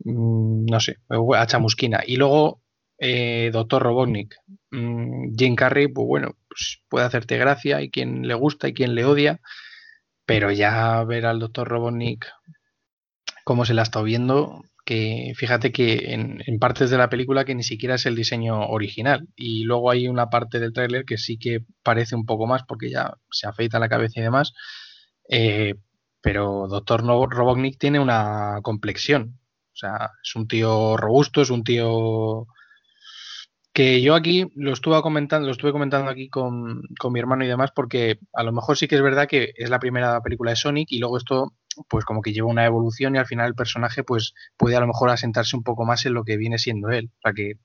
mm, 0.00 0.64
no 0.66 0.80
sé, 0.80 0.96
a 1.08 1.46
chamusquina. 1.46 2.00
Y 2.04 2.16
luego, 2.16 2.60
eh, 2.98 3.50
Doctor 3.52 3.82
Robotnik, 3.82 4.34
mm, 4.76 5.34
Jim 5.36 5.56
Carrey, 5.56 5.88
pues 5.88 6.06
bueno, 6.06 6.36
pues 6.48 6.82
puede 6.88 7.06
hacerte 7.06 7.38
gracia, 7.38 7.78
hay 7.78 7.90
quien 7.90 8.26
le 8.28 8.34
gusta 8.34 8.68
y 8.68 8.74
quien 8.74 8.94
le 8.94 9.04
odia, 9.04 9.40
pero 10.26 10.52
ya 10.52 11.02
ver 11.04 11.26
al 11.26 11.40
Doctor 11.40 11.68
Robotnik 11.68 12.26
cómo 13.44 13.64
se 13.64 13.74
la 13.74 13.82
ha 13.82 13.84
estado 13.84 14.04
viendo, 14.04 14.62
que 14.86 15.32
fíjate 15.36 15.72
que 15.72 16.14
en, 16.14 16.58
partes 16.60 16.90
de 16.90 16.96
la 16.96 17.10
película 17.10 17.44
que 17.44 17.56
ni 17.56 17.64
siquiera 17.64 17.96
es 17.96 18.06
el 18.06 18.14
diseño 18.14 18.68
original 18.68 19.28
y 19.34 19.64
luego 19.64 19.90
hay 19.90 20.06
una 20.06 20.30
parte 20.30 20.60
del 20.60 20.72
tráiler 20.72 21.04
que 21.04 21.18
sí 21.18 21.38
que 21.38 21.60
parece 21.82 22.14
un 22.14 22.24
poco 22.24 22.46
más 22.46 22.62
porque 22.62 22.88
ya 22.90 23.14
se 23.30 23.48
afeita 23.48 23.80
la 23.80 23.88
cabeza 23.88 24.20
y 24.20 24.22
demás 24.22 24.52
eh, 25.28 25.74
pero 26.20 26.68
Doctor 26.68 27.02
Robotnik 27.04 27.78
tiene 27.78 27.98
una 27.98 28.60
complexión 28.62 29.40
o 29.72 29.76
sea 29.76 30.12
es 30.22 30.36
un 30.36 30.46
tío 30.46 30.96
robusto 30.96 31.42
es 31.42 31.50
un 31.50 31.64
tío 31.64 32.46
que 33.76 34.00
yo 34.00 34.14
aquí 34.14 34.50
lo 34.54 34.72
estuve 34.72 35.02
comentando 35.02 35.44
lo 35.48 35.52
estuve 35.52 35.70
comentando 35.70 36.10
aquí 36.10 36.30
con, 36.30 36.80
con 36.98 37.12
mi 37.12 37.20
hermano 37.20 37.44
y 37.44 37.46
demás 37.46 37.72
porque 37.76 38.18
a 38.32 38.42
lo 38.42 38.50
mejor 38.50 38.78
sí 38.78 38.88
que 38.88 38.94
es 38.94 39.02
verdad 39.02 39.28
que 39.28 39.52
es 39.54 39.68
la 39.68 39.78
primera 39.78 40.18
película 40.22 40.50
de 40.50 40.56
Sonic 40.56 40.90
y 40.92 40.98
luego 40.98 41.18
esto 41.18 41.52
pues 41.86 42.06
como 42.06 42.22
que 42.22 42.32
lleva 42.32 42.48
una 42.48 42.64
evolución 42.64 43.14
y 43.14 43.18
al 43.18 43.26
final 43.26 43.48
el 43.48 43.54
personaje 43.54 44.02
pues 44.02 44.32
puede 44.56 44.76
a 44.76 44.80
lo 44.80 44.86
mejor 44.86 45.10
asentarse 45.10 45.58
un 45.58 45.62
poco 45.62 45.84
más 45.84 46.06
en 46.06 46.14
lo 46.14 46.24
que 46.24 46.38
viene 46.38 46.56
siendo 46.56 46.88
él. 46.88 47.10
O 47.18 47.20
sea, 47.22 47.34
que, 47.34 47.58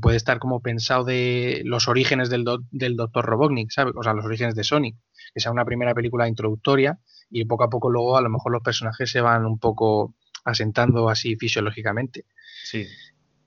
puede 0.00 0.16
estar 0.16 0.40
como 0.40 0.62
pensado 0.62 1.04
de 1.04 1.62
los 1.64 1.86
orígenes 1.86 2.28
del, 2.28 2.44
del 2.72 2.96
Dr. 2.96 3.24
Robotnik, 3.24 3.70
¿sabes? 3.70 3.92
O 3.94 4.02
sea, 4.02 4.14
los 4.14 4.24
orígenes 4.24 4.56
de 4.56 4.64
Sonic, 4.64 4.96
que 5.32 5.38
sea 5.38 5.52
una 5.52 5.64
primera 5.64 5.94
película 5.94 6.26
introductoria 6.26 6.98
y 7.30 7.44
poco 7.44 7.62
a 7.62 7.70
poco 7.70 7.88
luego 7.88 8.16
a 8.16 8.22
lo 8.22 8.30
mejor 8.30 8.50
los 8.50 8.62
personajes 8.62 9.08
se 9.08 9.20
van 9.20 9.46
un 9.46 9.60
poco 9.60 10.16
asentando 10.44 11.08
así 11.08 11.36
fisiológicamente. 11.36 12.24
Sí. 12.64 12.84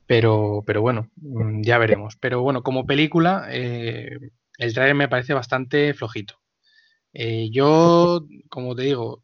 Pero, 0.08 0.64
pero 0.66 0.82
bueno, 0.82 1.10
mm, 1.18 1.62
ya 1.62 1.78
veremos. 1.78 2.16
Pero 2.20 2.42
bueno, 2.42 2.64
como 2.64 2.86
película, 2.86 3.48
eh, 3.50 4.20
el 4.58 4.74
trailer 4.74 4.96
me 4.96 5.08
parece 5.10 5.34
bastante 5.34 5.94
flojito. 5.94 6.36
Eh, 7.14 7.50
yo, 7.52 8.26
como 8.50 8.76
te 8.76 8.84
digo, 8.84 9.24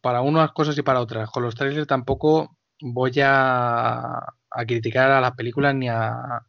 para 0.00 0.20
unas 0.22 0.52
cosas 0.52 0.78
y 0.78 0.82
para 0.82 1.00
otras, 1.00 1.30
con 1.30 1.42
los 1.42 1.54
trailers 1.54 1.86
tampoco 1.86 2.56
voy 2.80 3.12
a, 3.22 4.34
criticar 4.66 5.10
a 5.10 5.20
las 5.20 5.32
películas 5.32 5.74
ni 5.74 5.88
a, 5.88 6.42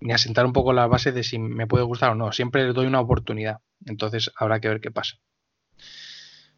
ni 0.00 0.12
a 0.12 0.18
sentar 0.18 0.46
un 0.46 0.52
poco 0.52 0.72
las 0.72 0.88
bases 0.88 1.14
de 1.14 1.22
si 1.22 1.38
me 1.38 1.66
puede 1.66 1.84
gustar 1.84 2.10
o 2.10 2.14
no. 2.16 2.32
Siempre 2.32 2.64
les 2.64 2.74
doy 2.74 2.86
una 2.86 3.00
oportunidad. 3.00 3.58
Entonces 3.86 4.32
habrá 4.36 4.60
que 4.60 4.68
ver 4.68 4.80
qué 4.80 4.90
pasa. 4.90 5.16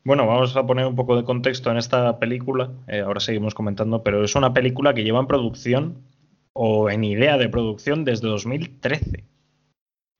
Bueno, 0.02 0.26
vamos 0.26 0.56
a 0.56 0.64
poner 0.64 0.86
un 0.86 0.94
poco 0.94 1.16
de 1.16 1.24
contexto 1.24 1.70
en 1.70 1.78
esta 1.78 2.18
película. 2.18 2.70
Eh, 2.86 3.00
ahora 3.00 3.20
seguimos 3.20 3.54
comentando, 3.54 4.02
pero 4.02 4.24
es 4.24 4.34
una 4.34 4.54
película 4.54 4.94
que 4.94 5.02
lleva 5.04 5.20
en 5.20 5.26
producción 5.26 6.04
o 6.56 6.90
en 6.90 7.04
idea 7.04 7.36
de 7.36 7.48
producción 7.48 8.04
desde 8.04 8.28
2013. 8.28 9.24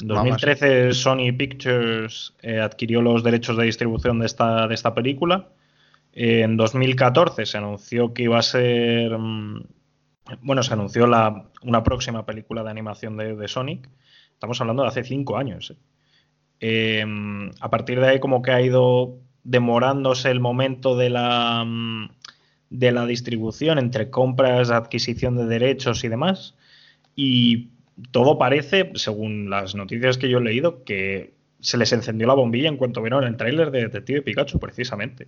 En 0.00 0.08
2013 0.08 0.92
Sony 0.92 1.32
Pictures 1.36 2.34
eh, 2.42 2.60
adquirió 2.60 3.00
los 3.00 3.22
derechos 3.22 3.56
de 3.56 3.64
distribución 3.64 4.18
de 4.18 4.26
esta, 4.26 4.68
de 4.68 4.74
esta 4.74 4.94
película. 4.94 5.48
en 6.12 6.56
2014 6.56 7.46
se 7.46 7.58
anunció 7.58 8.12
que 8.12 8.24
iba 8.24 8.38
a 8.38 8.42
ser... 8.42 9.16
Mm, 9.18 9.64
bueno, 10.42 10.62
se 10.62 10.74
anunció 10.74 11.06
la, 11.06 11.46
una 11.62 11.82
próxima 11.82 12.26
película 12.26 12.62
de 12.62 12.70
animación 12.70 13.16
de, 13.16 13.48
Sonic. 13.48 13.88
Estamos 14.32 14.60
hablando 14.60 14.82
de 14.82 14.88
hace 14.88 15.04
cinco 15.04 15.38
años. 15.38 15.70
¿eh? 15.70 16.98
Em, 16.98 17.50
a 17.60 17.70
partir 17.70 18.00
de 18.00 18.08
ahí 18.08 18.20
como 18.20 18.42
que 18.42 18.50
ha 18.50 18.60
ido 18.60 19.20
demorándose 19.44 20.30
el 20.30 20.40
momento 20.40 20.96
de 20.96 21.10
la, 21.10 21.64
mm, 21.64 22.15
de 22.70 22.92
la 22.92 23.06
distribución 23.06 23.78
entre 23.78 24.10
compras, 24.10 24.70
adquisición 24.70 25.36
de 25.36 25.46
derechos 25.46 26.04
y 26.04 26.08
demás. 26.08 26.54
Y 27.14 27.68
todo 28.10 28.38
parece, 28.38 28.92
según 28.94 29.50
las 29.50 29.74
noticias 29.74 30.18
que 30.18 30.28
yo 30.28 30.38
he 30.38 30.42
leído, 30.42 30.84
que 30.84 31.34
se 31.60 31.78
les 31.78 31.92
encendió 31.92 32.26
la 32.26 32.34
bombilla 32.34 32.68
en 32.68 32.76
cuanto 32.76 33.02
vieron 33.02 33.24
el 33.24 33.36
tráiler 33.36 33.70
de 33.70 33.82
Detective 33.82 34.22
Pikachu, 34.22 34.58
precisamente. 34.58 35.26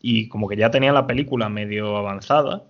Y 0.00 0.28
como 0.28 0.48
que 0.48 0.56
ya 0.56 0.70
tenían 0.70 0.94
la 0.94 1.06
película 1.06 1.48
medio 1.48 1.96
avanzada. 1.96 2.64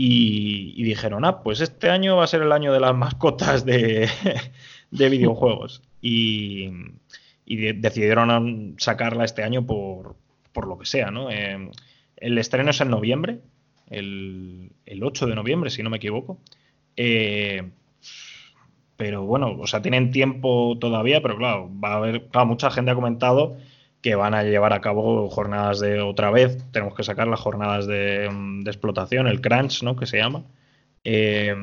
Y, 0.00 0.80
dijeron, 0.84 1.24
ah, 1.24 1.42
pues 1.42 1.60
este 1.60 1.90
año 1.90 2.16
va 2.16 2.24
a 2.24 2.28
ser 2.28 2.42
el 2.42 2.52
año 2.52 2.72
de 2.72 2.78
las 2.78 2.94
mascotas 2.94 3.64
de, 3.64 4.08
videojuegos. 4.90 5.82
Y, 6.00 6.70
decidieron 7.44 8.76
sacarla 8.78 9.24
este 9.24 9.42
año 9.42 9.66
por, 9.66 10.16
lo 10.54 10.78
que 10.78 10.86
sea, 10.86 11.10
¿no? 11.10 11.30
Eh, 11.30 11.70
el 12.20 12.38
estreno 12.38 12.70
es 12.70 12.80
en 12.80 12.90
noviembre, 12.90 13.40
el, 13.90 14.72
8 15.02 15.26
de 15.26 15.34
noviembre, 15.34 15.70
si 15.70 15.82
no 15.82 15.90
me 15.90 15.96
equivoco. 15.96 16.38
Eh, 16.96 17.70
pero 18.96 19.24
bueno, 19.24 19.56
o 19.58 19.66
sea, 19.66 19.80
tienen 19.80 20.10
tiempo 20.10 20.76
todavía, 20.80 21.22
pero 21.22 21.36
claro, 21.36 21.70
va 21.82 21.92
a 21.92 21.96
haber, 21.96 22.26
claro, 22.28 22.46
mucha 22.46 22.70
gente 22.70 22.90
ha 22.90 22.96
comentado 22.96 23.56
que 24.02 24.14
van 24.14 24.34
a 24.34 24.42
llevar 24.42 24.72
a 24.72 24.80
cabo 24.80 25.28
jornadas 25.30 25.80
de 25.80 26.00
otra 26.00 26.30
vez, 26.30 26.58
tenemos 26.72 26.94
que 26.94 27.04
sacar 27.04 27.28
las 27.28 27.40
jornadas 27.40 27.86
de, 27.86 28.28
mm, 28.30 28.66
explotación, 28.66 29.26
el 29.26 29.40
crunch, 29.40 29.82
¿no? 29.82 29.96
Que 29.96 30.06
se 30.06 30.18
llama, 30.18 30.44
eh, 31.04 31.54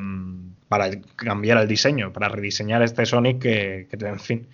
para 0.68 0.90
cambiar 1.16 1.58
el 1.58 1.68
diseño, 1.68 2.12
para 2.12 2.28
rediseñar 2.28 2.82
este 2.82 3.06
Sonic 3.06 3.38
que, 3.38 3.88
que, 3.90 4.06
en 4.06 4.20
fin. 4.20 4.48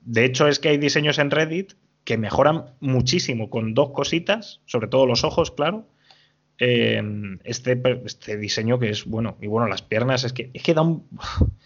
De 0.00 0.24
hecho, 0.24 0.48
es 0.48 0.58
que 0.58 0.70
hay 0.70 0.78
diseños 0.78 1.18
en 1.18 1.30
Reddit 1.30 1.74
que 2.04 2.18
mejoran 2.18 2.66
muchísimo 2.80 3.50
con 3.50 3.74
dos 3.74 3.90
cositas, 3.90 4.60
sobre 4.66 4.88
todo 4.88 5.06
los 5.06 5.24
ojos, 5.24 5.50
claro. 5.50 5.86
Eh, 6.58 7.02
este, 7.42 7.80
este 8.04 8.36
diseño 8.36 8.78
que 8.78 8.90
es 8.90 9.06
bueno, 9.06 9.36
y 9.40 9.48
bueno, 9.48 9.66
las 9.66 9.82
piernas, 9.82 10.22
es 10.24 10.32
que, 10.32 10.50
es 10.52 10.62
que 10.62 10.74
da 10.74 10.82
un. 10.82 11.08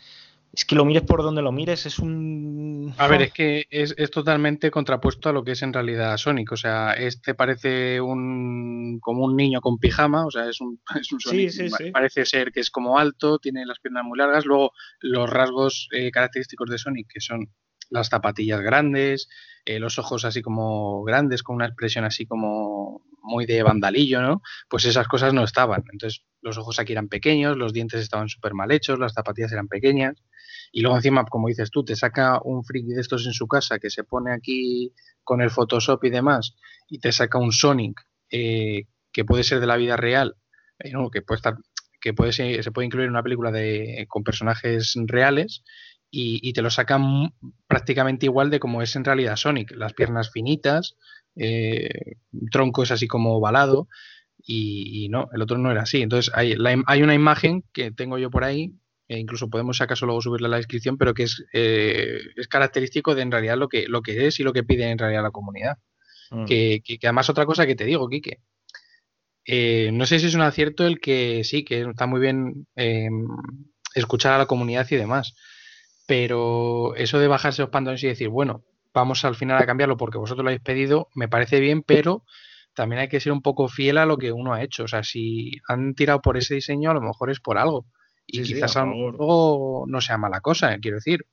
Es 0.51 0.65
que 0.65 0.75
lo 0.75 0.87
mires 0.87 1.03
por 1.03 1.23
donde 1.23 1.43
lo 1.43 1.53
mires, 1.53 1.85
es 1.85 1.99
un. 1.99 2.93
A 2.97 3.07
ver, 3.07 3.23
es 3.23 3.33
que 3.35 3.67
es, 3.71 3.95
totalmente 4.11 4.71
contrapuesto 4.71 5.29
a 5.29 5.33
lo 5.33 5.45
que 5.45 5.53
es 5.53 5.63
en 5.63 5.75
realidad 5.75 6.17
Sonic. 6.17 6.51
O 6.51 6.57
sea, 6.57 6.95
este 6.95 7.35
parece 7.35 8.01
un 8.01 8.99
como 9.01 9.27
un 9.27 9.37
niño 9.37 9.61
con 9.61 9.79
pijama, 9.79 10.27
o 10.27 10.31
sea, 10.31 10.49
es 10.49 10.61
un, 10.61 10.81
es 11.01 11.13
un 11.13 11.21
Sonic. 11.21 11.51
Sí, 11.51 11.69
sí, 11.69 11.91
parece 11.93 12.25
ser 12.25 12.51
que 12.51 12.61
es 12.61 12.71
como 12.71 12.99
alto, 12.99 13.39
tiene 13.39 13.67
las 13.67 13.79
piernas 13.79 14.05
muy 14.05 14.19
largas. 14.19 14.47
Luego, 14.47 14.73
los 15.01 15.29
rasgos 15.29 15.89
eh, 15.93 16.11
característicos 16.11 16.71
de 16.71 16.79
Sonic, 16.79 17.09
que 17.13 17.21
son 17.21 17.51
las 17.91 18.09
zapatillas 18.09 18.61
grandes, 18.61 19.29
eh, 19.65 19.79
los 19.79 19.99
ojos 19.99 20.25
así 20.25 20.43
como 20.43 21.03
grandes, 21.05 21.43
con 21.43 21.57
una 21.57 21.67
expresión 21.67 22.05
así 22.05 22.27
como 22.27 23.03
muy 23.23 23.47
de 23.47 23.63
vandalillo, 23.63 24.23
¿no? 24.23 24.43
Pues 24.69 24.85
esas 24.87 25.07
cosas 25.09 25.35
no 25.35 25.45
estaban. 25.45 25.85
Entonces, 25.93 26.25
los 26.41 26.57
ojos 26.59 26.79
aquí 26.79 26.93
eran 26.93 27.09
pequeños, 27.09 27.57
los 27.57 27.73
dientes 27.73 28.01
estaban 28.01 28.29
súper 28.29 28.55
mal 28.55 28.71
hechos, 28.71 28.99
las 28.99 29.13
zapatillas 29.13 29.53
eran 29.53 29.69
pequeñas. 29.69 30.17
Y 30.73 30.81
luego 30.81 30.97
encima, 30.97 31.25
como 31.25 31.49
dices 31.49 31.71
tú, 31.71 31.85
te 31.85 31.97
saca 31.97 32.41
un 32.43 32.65
friki 32.65 32.93
de 32.93 33.01
estos 33.01 33.27
en 33.27 33.33
su 33.33 33.47
casa 33.47 33.79
que 33.79 33.91
se 33.91 34.05
pone 34.05 34.33
aquí 34.33 34.93
con 35.25 35.43
el 35.43 35.51
Photoshop 35.51 36.05
y 36.05 36.11
demás, 36.11 36.57
y 36.89 37.01
te 37.01 37.13
saca 37.13 37.39
un 37.39 37.53
Sonic 37.53 38.01
eh, 38.31 38.87
que 39.13 39.25
puede 39.25 39.45
ser 39.45 39.61
de 39.61 39.67
la 39.67 39.77
vida 39.77 39.97
real, 39.97 40.37
eh, 40.79 40.93
que 41.13 41.23
puede 41.23 41.37
estar 41.37 41.57
que 42.01 42.15
puede 42.15 42.33
ser, 42.33 42.63
se 42.63 42.71
puede 42.71 42.87
incluir 42.87 43.07
en 43.07 43.11
una 43.11 43.25
película 43.25 43.51
de, 43.51 44.07
con 44.09 44.23
personajes 44.23 44.95
reales 45.07 45.65
y, 46.11 46.53
te 46.53 46.63
lo 46.63 46.71
sacan 46.71 47.35
prácticamente 47.67 48.27
igual 48.27 48.51
de 48.51 48.61
como 48.61 48.83
es 48.83 48.97
en 48.97 49.05
realidad 49.05 49.37
Sonic. 49.37 49.73
Las 49.73 49.93
piernas 49.93 50.31
finitas, 50.31 50.97
eh, 51.37 52.17
troncos 52.51 52.91
así 52.91 53.07
como 53.07 53.35
ovalado 53.35 53.89
y, 54.39 55.09
no, 55.11 55.29
el 55.33 55.43
otro 55.43 55.59
no 55.59 55.71
era 55.71 55.83
así. 55.83 56.01
Entonces 56.01 56.33
hay, 56.35 56.57
hay 56.87 57.03
una 57.03 57.15
imagen 57.15 57.65
que 57.73 57.91
tengo 57.91 58.19
yo 58.19 58.31
por 58.31 58.45
ahí, 58.45 58.73
e 59.09 59.19
incluso 59.19 59.49
podemos 59.49 59.81
acaso 59.81 60.07
luego 60.07 60.23
subirla 60.23 60.49
a 60.49 60.51
la 60.51 60.57
descripción, 60.59 60.99
pero 60.99 61.15
que 61.15 61.25
es, 61.25 61.45
eh, 61.53 62.21
es 62.37 62.49
característico 62.49 63.15
de 63.15 63.23
en 63.23 63.31
realidad 63.31 63.57
lo 63.57 63.69
que, 63.69 63.87
lo 63.89 64.03
que 64.03 64.27
es 64.27 64.41
y 64.41 64.43
lo 64.43 64.53
que 64.53 64.65
pide 64.65 64.91
en 64.91 64.99
realidad 64.99 65.23
la 65.23 65.31
comunidad. 65.31 65.79
Mm. 66.31 66.45
Que, 66.45 66.83
además 67.03 67.31
otra 67.31 67.47
cosa 67.47 67.67
que 67.67 67.75
te 67.75 67.85
digo, 67.85 68.09
Quique, 68.09 68.41
eh, 69.47 69.91
no 69.93 70.05
sé 70.05 70.19
si 70.19 70.27
es 70.27 70.35
un 70.35 70.43
acierto 70.43 70.87
el 70.87 71.01
que 71.01 71.43
sí, 71.45 71.65
que 71.65 71.81
está 71.81 72.07
muy 72.07 72.21
bien 72.21 72.67
em, 72.77 73.27
escuchar 73.95 74.35
a 74.35 74.39
la 74.39 74.47
comunidad 74.47 74.87
y 74.91 74.97
demás, 74.97 75.35
pero 76.09 76.95
eso 76.97 77.19
de 77.19 77.29
bajarse 77.29 77.61
los 77.61 77.71
pantalones 77.71 78.03
y 78.03 78.07
decir, 78.07 78.31
bueno, 78.31 78.65
vamos 78.95 79.27
al 79.27 79.35
final 79.35 79.63
a 79.63 79.67
cambiarlo 79.67 79.99
porque 79.99 80.17
vosotros 80.17 80.43
lo 80.43 80.49
habéis 80.49 80.63
pedido, 80.63 81.09
me 81.15 81.29
parece 81.29 81.61
bien, 81.61 81.83
pero 81.83 82.25
también 82.73 83.03
hay 83.03 83.09
que 83.09 83.21
ser 83.21 83.31
un 83.31 83.43
poco 83.43 83.69
fiel 83.69 83.99
a 83.99 84.07
lo 84.07 84.17
que 84.17 84.33
uno 84.33 84.55
ha 84.55 84.63
hecho. 84.63 84.85
O 84.85 84.89
sea, 84.89 85.03
si 85.03 85.53
han 85.69 85.95
tirado 85.95 86.23
por 86.23 86.39
ese 86.39 86.55
diseño, 86.55 86.91
a 86.91 86.95
lo 86.95 87.03
mejor 87.03 87.31
es 87.31 87.41
por 87.41 87.59
algo. 87.59 87.85
Y 88.27 88.43
quizás 88.43 88.79
algo 88.79 89.85
no 89.87 90.01
sea 90.01 90.17
mala 90.17 90.41
cosa, 90.41 90.79
quiero 90.79 90.97
decir. 90.97 91.27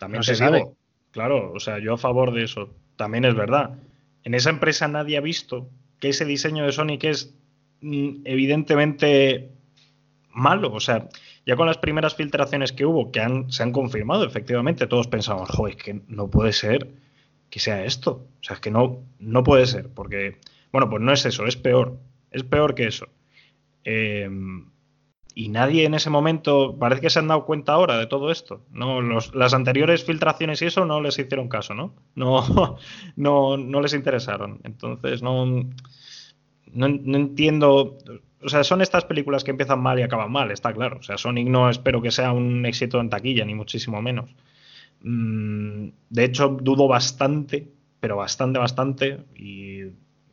También 0.00 0.18
no 0.18 0.24
se 0.24 0.34
sabe. 0.34 0.64
claro, 1.12 1.52
o 1.52 1.60
sea, 1.60 1.78
yo 1.78 1.94
a 1.94 1.98
favor 1.98 2.34
de 2.34 2.42
eso. 2.42 2.74
También 2.96 3.24
es 3.24 3.36
verdad. 3.36 3.78
En 4.24 4.34
esa 4.34 4.50
empresa 4.50 4.88
nadie 4.88 5.16
ha 5.16 5.20
visto 5.20 5.70
que 6.00 6.08
ese 6.08 6.24
diseño 6.24 6.66
de 6.66 6.72
Sonic 6.72 7.04
es 7.04 7.36
mm, 7.82 8.22
evidentemente 8.24 9.52
malo. 10.30 10.72
O 10.72 10.80
sea, 10.80 11.08
ya 11.46 11.56
con 11.56 11.66
las 11.66 11.78
primeras 11.78 12.14
filtraciones 12.14 12.72
que 12.72 12.86
hubo, 12.86 13.10
que 13.10 13.20
se 13.48 13.62
han 13.62 13.72
confirmado, 13.72 14.24
efectivamente, 14.24 14.86
todos 14.86 15.08
pensamos, 15.08 15.48
joder, 15.50 15.76
es 15.76 15.82
que 15.82 16.00
no 16.08 16.28
puede 16.28 16.52
ser 16.52 16.88
que 17.50 17.60
sea 17.60 17.84
esto. 17.84 18.26
O 18.40 18.42
sea, 18.42 18.54
es 18.54 18.60
que 18.60 18.70
no, 18.70 19.02
no 19.18 19.42
puede 19.42 19.66
ser, 19.66 19.88
porque, 19.92 20.38
bueno, 20.72 20.88
pues 20.88 21.02
no 21.02 21.12
es 21.12 21.26
eso, 21.26 21.46
es 21.46 21.56
peor. 21.56 21.98
Es 22.30 22.44
peor 22.44 22.74
que 22.74 22.86
eso. 22.86 23.08
Em, 23.84 24.70
y 25.34 25.48
nadie 25.48 25.84
en 25.84 25.94
ese 25.94 26.10
momento, 26.10 26.76
parece 26.78 27.00
que 27.00 27.10
se 27.10 27.18
han 27.18 27.28
dado 27.28 27.44
cuenta 27.44 27.72
ahora 27.72 27.98
de 27.98 28.06
todo 28.06 28.30
esto. 28.30 28.62
No, 28.70 29.00
las 29.02 29.54
anteriores 29.54 30.04
filtraciones 30.04 30.62
y 30.62 30.66
eso 30.66 30.84
no 30.84 31.00
les 31.00 31.18
hicieron 31.18 31.48
caso, 31.48 31.74
¿no? 31.74 31.94
No, 32.14 32.76
no, 33.16 33.56
no 33.56 33.80
les 33.80 33.94
interesaron. 33.94 34.60
Entonces, 34.64 35.22
no, 35.22 35.46
no, 35.46 36.88
no 36.88 37.16
entiendo 37.16 37.98
o 38.42 38.48
sea, 38.48 38.64
son 38.64 38.80
estas 38.80 39.04
películas 39.04 39.44
que 39.44 39.50
empiezan 39.50 39.80
mal 39.80 39.98
y 39.98 40.02
acaban 40.02 40.32
mal, 40.32 40.50
está 40.50 40.72
claro. 40.72 40.98
O 40.98 41.02
sea, 41.02 41.18
Sonic 41.18 41.48
no 41.48 41.68
espero 41.68 42.00
que 42.00 42.10
sea 42.10 42.32
un 42.32 42.64
éxito 42.66 43.00
en 43.00 43.10
taquilla, 43.10 43.44
ni 43.44 43.54
muchísimo 43.54 44.00
menos. 44.00 44.30
Mm, 45.02 45.88
de 46.08 46.24
hecho, 46.24 46.48
dudo 46.48 46.88
bastante, 46.88 47.68
pero 48.00 48.16
bastante, 48.16 48.58
bastante, 48.58 49.18
y 49.36 49.82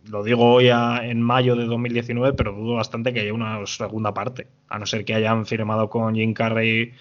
lo 0.09 0.23
digo 0.23 0.53
hoy 0.53 0.69
en 0.69 1.21
mayo 1.21 1.55
de 1.55 1.65
2019, 1.65 2.33
pero 2.33 2.53
dudo 2.53 2.75
bastante 2.75 3.13
que 3.13 3.21
haya 3.21 3.33
una 3.33 3.65
segunda 3.65 4.13
parte, 4.13 4.47
a 4.69 4.79
no 4.79 4.85
ser 4.85 5.03
que 5.05 5.13
hayan 5.13 5.45
firmado 5.45 5.89
con 5.89 6.15
Jim 6.15 6.33
Carrey 6.33 6.93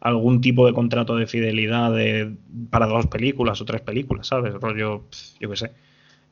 algún 0.00 0.40
tipo 0.40 0.66
de 0.66 0.72
contrato 0.72 1.16
de 1.16 1.26
fidelidad 1.26 1.92
para 2.70 2.86
dos 2.86 3.06
películas 3.06 3.60
o 3.60 3.64
tres 3.64 3.82
películas, 3.82 4.26
¿sabes? 4.28 4.54
Rollo, 4.54 5.04
yo 5.38 5.50
qué 5.50 5.56
sé. 5.56 5.72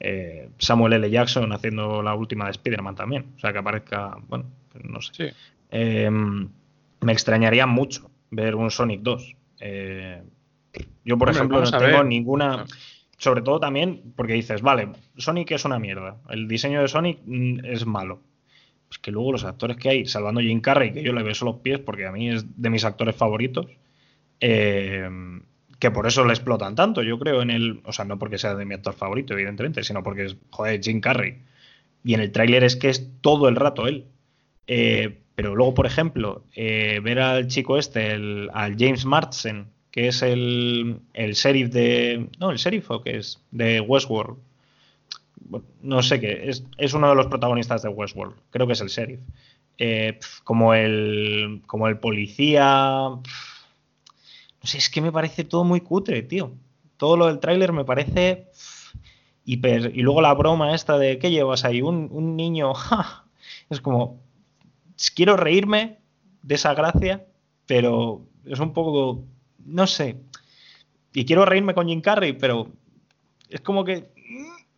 Eh, 0.00 0.48
Samuel 0.58 0.94
L. 0.94 1.10
Jackson 1.10 1.52
haciendo 1.52 2.02
la 2.02 2.14
última 2.14 2.44
de 2.44 2.52
Spider-Man 2.52 2.94
también. 2.94 3.26
O 3.36 3.38
sea, 3.38 3.52
que 3.52 3.58
aparezca, 3.58 4.16
bueno, 4.28 4.46
pues 4.72 4.84
no 4.84 5.00
sé. 5.00 5.34
Eh, 5.70 6.10
me 6.10 7.12
extrañaría 7.12 7.66
mucho 7.66 8.10
ver 8.30 8.54
un 8.54 8.70
Sonic 8.70 9.00
2. 9.02 9.36
Eh, 9.60 10.22
yo, 11.04 11.18
por 11.18 11.30
ejemplo, 11.30 11.60
no 11.60 11.78
tengo 11.78 12.04
ninguna. 12.04 12.64
Sobre 13.16 13.42
todo 13.42 13.58
también 13.58 14.12
porque 14.14 14.34
dices, 14.34 14.62
vale, 14.62 14.90
Sonic 15.16 15.50
es 15.50 15.64
una 15.64 15.80
mierda. 15.80 16.18
El 16.28 16.46
diseño 16.46 16.80
de 16.80 16.88
Sonic 16.88 17.18
mm, 17.24 17.64
es 17.64 17.84
malo. 17.84 18.20
Pues 18.86 18.98
que 19.00 19.10
luego 19.10 19.32
los 19.32 19.44
actores 19.44 19.76
que 19.76 19.88
hay, 19.88 20.06
salvando 20.06 20.40
Jim 20.40 20.60
Carrey, 20.60 20.92
que 20.92 21.02
yo 21.02 21.12
le 21.12 21.22
beso 21.22 21.44
los 21.44 21.56
pies 21.56 21.80
porque 21.80 22.06
a 22.06 22.12
mí 22.12 22.30
es 22.30 22.46
de 22.56 22.70
mis 22.70 22.84
actores 22.84 23.16
favoritos, 23.16 23.66
eh, 24.40 25.08
que 25.78 25.90
por 25.90 26.06
eso 26.06 26.24
le 26.24 26.32
explotan 26.32 26.74
tanto, 26.74 27.02
yo 27.02 27.18
creo, 27.18 27.42
en 27.42 27.50
el. 27.50 27.80
O 27.84 27.92
sea, 27.92 28.04
no 28.04 28.18
porque 28.18 28.38
sea 28.38 28.54
de 28.54 28.64
mi 28.64 28.74
actor 28.74 28.94
favorito, 28.94 29.34
evidentemente, 29.34 29.82
sino 29.84 30.02
porque 30.02 30.26
es, 30.26 30.36
joder, 30.50 30.80
Jim 30.82 31.00
Carrey. 31.00 31.42
Y 32.04 32.14
en 32.14 32.20
el 32.20 32.32
tráiler 32.32 32.64
es 32.64 32.76
que 32.76 32.88
es 32.88 33.10
todo 33.20 33.48
el 33.48 33.56
rato 33.56 33.86
él. 33.86 34.06
Eh, 34.66 35.18
pero 35.34 35.54
luego, 35.54 35.74
por 35.74 35.86
ejemplo, 35.86 36.44
eh, 36.54 37.00
ver 37.02 37.20
al 37.20 37.46
chico 37.46 37.78
este, 37.78 38.12
al 38.52 38.76
James 38.76 39.04
Marsden, 39.04 39.68
que 39.92 40.08
es 40.08 40.22
el, 40.22 41.00
el 41.14 41.32
sheriff 41.34 41.70
de. 41.70 42.28
No, 42.40 42.50
el 42.50 42.56
sheriff 42.56 42.90
o 42.90 43.02
que 43.02 43.18
es 43.18 43.40
de 43.52 43.80
Westworld. 43.80 44.36
No 45.80 46.02
sé 46.02 46.20
qué, 46.20 46.48
es, 46.48 46.64
es, 46.76 46.92
uno 46.92 47.08
de 47.08 47.14
los 47.14 47.28
protagonistas 47.28 47.82
de 47.82 47.88
Westworld. 47.88 48.34
Creo 48.50 48.66
que 48.66 48.72
es 48.72 48.80
el 48.80 48.88
sheriff. 48.88 49.20
Eh, 49.78 50.18
como 50.42 50.74
el. 50.74 51.62
como 51.66 51.86
el 51.86 51.98
policía. 51.98 53.08
No 54.62 54.68
sé, 54.68 54.78
es 54.78 54.90
que 54.90 55.00
me 55.00 55.12
parece 55.12 55.44
todo 55.44 55.64
muy 55.64 55.80
cutre, 55.80 56.22
tío. 56.22 56.52
Todo 56.96 57.16
lo 57.16 57.26
del 57.26 57.38
tráiler 57.38 57.72
me 57.72 57.84
parece 57.84 58.48
hiper. 59.44 59.92
Y 59.94 60.02
luego 60.02 60.20
la 60.20 60.34
broma 60.34 60.74
esta 60.74 60.98
de 60.98 61.18
¿qué 61.18 61.30
llevas 61.30 61.64
ahí? 61.64 61.82
Un, 61.82 62.36
niño. 62.36 62.72
Es 63.70 63.80
como. 63.80 64.20
Quiero 65.14 65.36
reírme 65.36 65.98
de 66.42 66.54
esa 66.54 66.74
gracia, 66.74 67.26
pero 67.66 68.22
es 68.44 68.58
un 68.60 68.72
poco. 68.72 69.24
No 69.64 69.86
sé. 69.86 70.16
Y 71.12 71.24
quiero 71.24 71.44
reírme 71.44 71.74
con 71.74 71.88
Jim 71.88 72.00
Carrey, 72.00 72.32
pero 72.32 72.68
es 73.48 73.60
como 73.60 73.84
que 73.84 74.10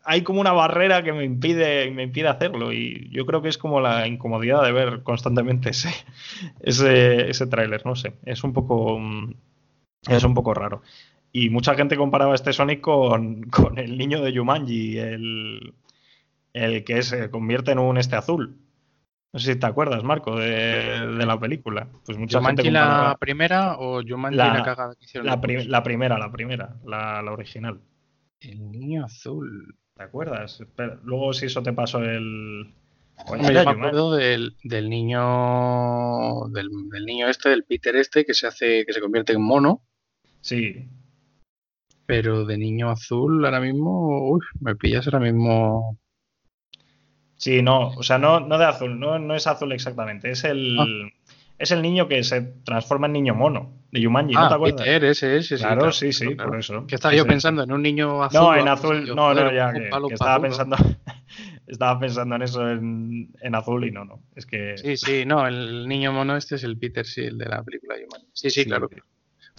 hay 0.05 0.23
como 0.23 0.40
una 0.40 0.53
barrera 0.53 1.03
que 1.03 1.12
me 1.12 1.25
impide, 1.25 1.90
me 1.90 2.05
impide 2.05 2.29
hacerlo. 2.29 2.73
Y 2.73 3.09
yo 3.12 3.27
creo 3.27 3.43
que 3.43 3.49
es 3.49 3.59
como 3.59 3.81
la 3.81 4.07
incomodidad 4.07 4.62
de 4.62 4.73
ver 4.73 5.03
constantemente 5.03 5.71
ese, 5.71 5.90
ese, 6.61 7.31
ese 7.31 7.47
tráiler. 7.47 7.85
No 7.85 7.97
sé. 7.97 8.14
Es 8.25 8.45
un 8.45 8.53
poco. 8.53 8.99
Mm, 8.99 9.35
es 10.08 10.24
un 10.24 10.34
poco 10.34 10.54
raro. 10.54 10.82
Y 11.32 11.50
mucha 11.50 11.74
gente 11.74 11.96
comparaba 11.96 12.34
este 12.34 12.52
Sonic 12.52 12.80
con, 12.80 13.50
el 13.76 13.98
niño 13.98 14.20
de 14.22 14.32
Yumanji, 14.32 14.98
el, 14.98 15.74
el 16.52 16.84
que 16.84 17.02
se 17.02 17.30
convierte 17.30 17.72
en 17.72 17.78
un 17.78 17.98
este 17.98 18.16
azul. 18.16 18.56
No 19.32 19.38
sé 19.38 19.52
si 19.52 19.58
te 19.60 19.66
acuerdas, 19.66 20.02
Marco, 20.02 20.36
de, 20.36 21.24
la 21.24 21.38
película. 21.38 21.86
Pues 22.04 22.18
mucha 22.18 22.40
la 22.40 23.16
primera 23.20 23.76
o 23.78 24.00
Yumanji 24.00 24.36
la, 24.36 24.54
la 24.54 24.64
cagada 24.64 24.94
que 24.96 25.04
hicieron? 25.04 25.26
La, 25.26 25.40
primera, 25.40 26.18
la 26.18 26.32
primera, 26.32 26.76
la, 26.84 27.32
original. 27.32 27.80
El 28.40 28.72
niño 28.72 29.04
azul. 29.04 29.76
¿Te 29.94 30.02
acuerdas? 30.02 30.64
luego 31.04 31.32
si 31.32 31.46
eso 31.46 31.62
te 31.62 31.72
pasó 31.72 32.02
el... 32.02 32.74
yo 33.28 33.36
me 33.38 33.58
acuerdo 33.60 34.16
del, 34.16 34.56
niño 34.64 36.48
del, 36.48 36.70
del, 36.90 37.04
niño 37.04 37.28
este, 37.28 37.50
del 37.50 37.64
Peter 37.64 37.94
este, 37.96 38.24
que 38.24 38.34
se 38.34 38.46
hace, 38.46 38.86
que 38.86 38.92
se 38.94 39.00
convierte 39.00 39.34
en 39.34 39.42
mono 39.42 39.82
Sí. 40.40 40.88
pero 42.07 42.44
de 42.44 42.59
niño 42.59 42.90
azul 42.90 43.44
ahora 43.44 43.61
mismo, 43.61 44.31
uy, 44.31 44.40
me 44.61 44.74
pillas 44.74 45.07
ahora 45.07 45.20
mismo. 45.20 45.98
Sí, 47.37 47.62
no, 47.62 47.88
o 47.90 48.03
sea, 48.03 48.18
no, 48.18 48.40
no 48.40 48.59
de 48.59 48.64
azul, 48.64 48.98
no, 48.98 49.18
no 49.18 49.35
es 49.35 49.46
azul 49.46 49.72
exactamente, 49.72 50.31
es 50.31 50.44
el, 50.44 50.76
ah. 50.79 50.87
es 51.59 51.70
el 51.70 51.83
niño 51.83 52.09
que 52.09 52.24
se 52.24 52.42
transforma 52.64 53.07
en 53.07 53.12
niño 53.12 53.35
mono 53.35 53.81
de 53.92 54.00
Yumanji, 54.00 54.35
¿no 54.35 54.40
ah, 54.40 54.48
te 54.48 54.55
acuerdas? 54.55 54.83
Peter, 54.83 55.05
ese, 55.05 55.37
ese, 55.37 55.57
claro, 55.57 55.92
sí, 55.92 56.12
sí, 56.12 56.35
por 56.35 56.59
eso. 56.59 56.87
Que 56.87 56.96
estaba 56.96 57.14
yo 57.14 57.26
pensando 57.26 57.62
en 57.62 57.72
un 57.72 57.83
niño 57.83 58.22
azul. 58.22 58.40
No, 58.40 58.57
en 58.57 58.68
azul, 58.68 59.07
no, 59.14 59.35
no, 59.35 59.53
ya, 59.53 59.72
que, 59.72 59.88
estaba 60.12 60.40
pensando, 60.40 60.76
estaba 61.66 61.98
pensando 61.98 62.37
en 62.37 62.42
eso 62.42 62.68
en, 62.68 63.33
en, 63.40 63.55
azul 63.55 63.87
y 63.87 63.90
no, 63.90 64.05
no, 64.05 64.22
es 64.35 64.46
que... 64.46 64.76
Sí, 64.79 64.96
sí, 64.96 65.24
no, 65.24 65.46
el 65.46 65.88
niño 65.88 66.12
mono 66.12 66.37
este 66.37 66.57
es 66.57 66.64
el 66.64 66.76
Peter, 66.76 67.07
sí, 67.07 67.22
el 67.22 67.38
de 67.38 67.46
la 67.46 67.62
película 67.62 67.94
Yumanji. 67.96 68.29
Sí, 68.33 68.50
sí, 68.50 68.64
claro. 68.64 68.88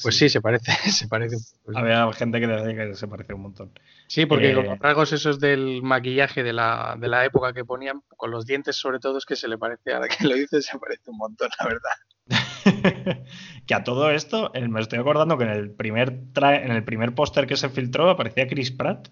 Pues 0.02 0.18
sí. 0.18 0.30
se 0.30 0.42
parece, 0.42 0.72
se 0.92 1.08
parece 1.08 1.36
un 1.36 1.44
poco. 1.66 1.80
Había 1.80 2.12
gente 2.14 2.40
que 2.40 2.48
decía 2.48 2.88
que 2.88 2.96
se 2.96 3.08
parece 3.08 3.34
un 3.34 3.42
montón. 3.42 3.72
Sí, 4.08 4.26
porque 4.26 4.54
con 4.54 4.66
los 4.66 4.80
rasgos 4.80 5.14
esos 5.14 5.40
del 5.40 5.82
maquillaje 5.84 6.44
de 6.44 6.54
la, 6.54 6.96
de 7.00 7.08
la 7.08 7.26
época 7.26 7.54
que 7.54 7.66
ponían, 7.66 8.02
con 8.18 8.32
los 8.32 8.46
dientes 8.46 8.76
sobre 8.76 9.00
todo, 9.00 9.18
es 9.18 9.26
que 9.26 9.36
se 9.36 9.48
le 9.48 9.58
parece, 9.58 9.94
ahora 9.94 10.08
que 10.08 10.28
lo 10.28 10.36
dices, 10.36 10.66
se 10.66 10.78
parece 10.78 11.10
un 11.10 11.18
montón, 11.18 11.50
la 11.60 11.68
verdad. 11.68 13.24
que 13.66 13.74
a 13.74 13.84
todo 13.84 14.12
esto, 14.12 14.52
me 14.70 14.82
estoy 14.82 15.00
acordando 15.00 15.38
que 15.38 15.46
en 15.46 15.52
el 15.52 15.72
primer, 15.72 16.20
en 16.36 16.72
el 16.72 16.84
primer 16.84 17.14
póster 17.14 17.48
que 17.48 17.58
se 17.58 17.70
filtró 17.70 18.10
aparecía 18.10 18.48
Chris 18.48 18.72
Pratt. 18.72 19.10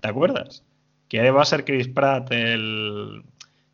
¿Te 0.00 0.08
acuerdas? 0.08 0.64
Que 1.08 1.30
va 1.30 1.42
a 1.42 1.46
ser 1.46 1.64
Chris 1.64 1.88
Pratt 1.88 2.30
el, 2.32 3.24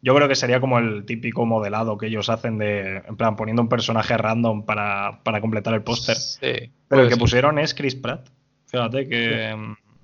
yo 0.02 0.16
creo 0.16 0.26
que 0.26 0.34
sería 0.34 0.60
como 0.60 0.78
el 0.78 1.04
típico 1.06 1.46
modelado 1.46 1.96
que 1.96 2.06
ellos 2.06 2.28
hacen 2.28 2.58
de, 2.58 2.96
en 3.06 3.16
plan, 3.16 3.36
poniendo 3.36 3.62
un 3.62 3.68
personaje 3.68 4.16
random 4.16 4.64
para, 4.64 5.20
completar 5.40 5.74
el 5.74 5.82
póster. 5.82 6.16
Sí, 6.16 6.72
Pero 6.88 7.02
el 7.02 7.08
que 7.08 7.16
pusieron 7.16 7.60
es 7.60 7.72
Chris 7.72 7.94
Pratt. 7.94 8.28
Fíjate 8.66 9.08
que. 9.08 9.56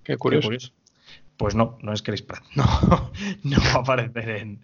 Qué, 0.05 0.17
curioso. 0.17 0.51
Pues 1.37 1.55
no, 1.55 1.79
no 1.83 1.93
es 1.93 2.03
Chris 2.03 2.23
Pratt. 2.23 2.45
No, 2.55 2.65
no 3.43 3.57
va 3.59 3.73
a 3.73 3.79
aparecer 3.79 4.29
en, 4.31 4.61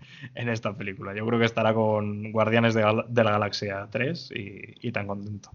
esta 0.48 0.76
película. 0.76 1.14
Yo 1.14 1.26
creo 1.26 1.40
que 1.40 1.46
estará 1.46 1.74
con 1.74 2.30
Guardianes 2.30 2.74
de, 2.74 2.82
la 2.82 3.30
Galaxia 3.30 3.88
3 3.90 4.30
y, 4.80 4.92
tan 4.92 5.08
contento. 5.08 5.50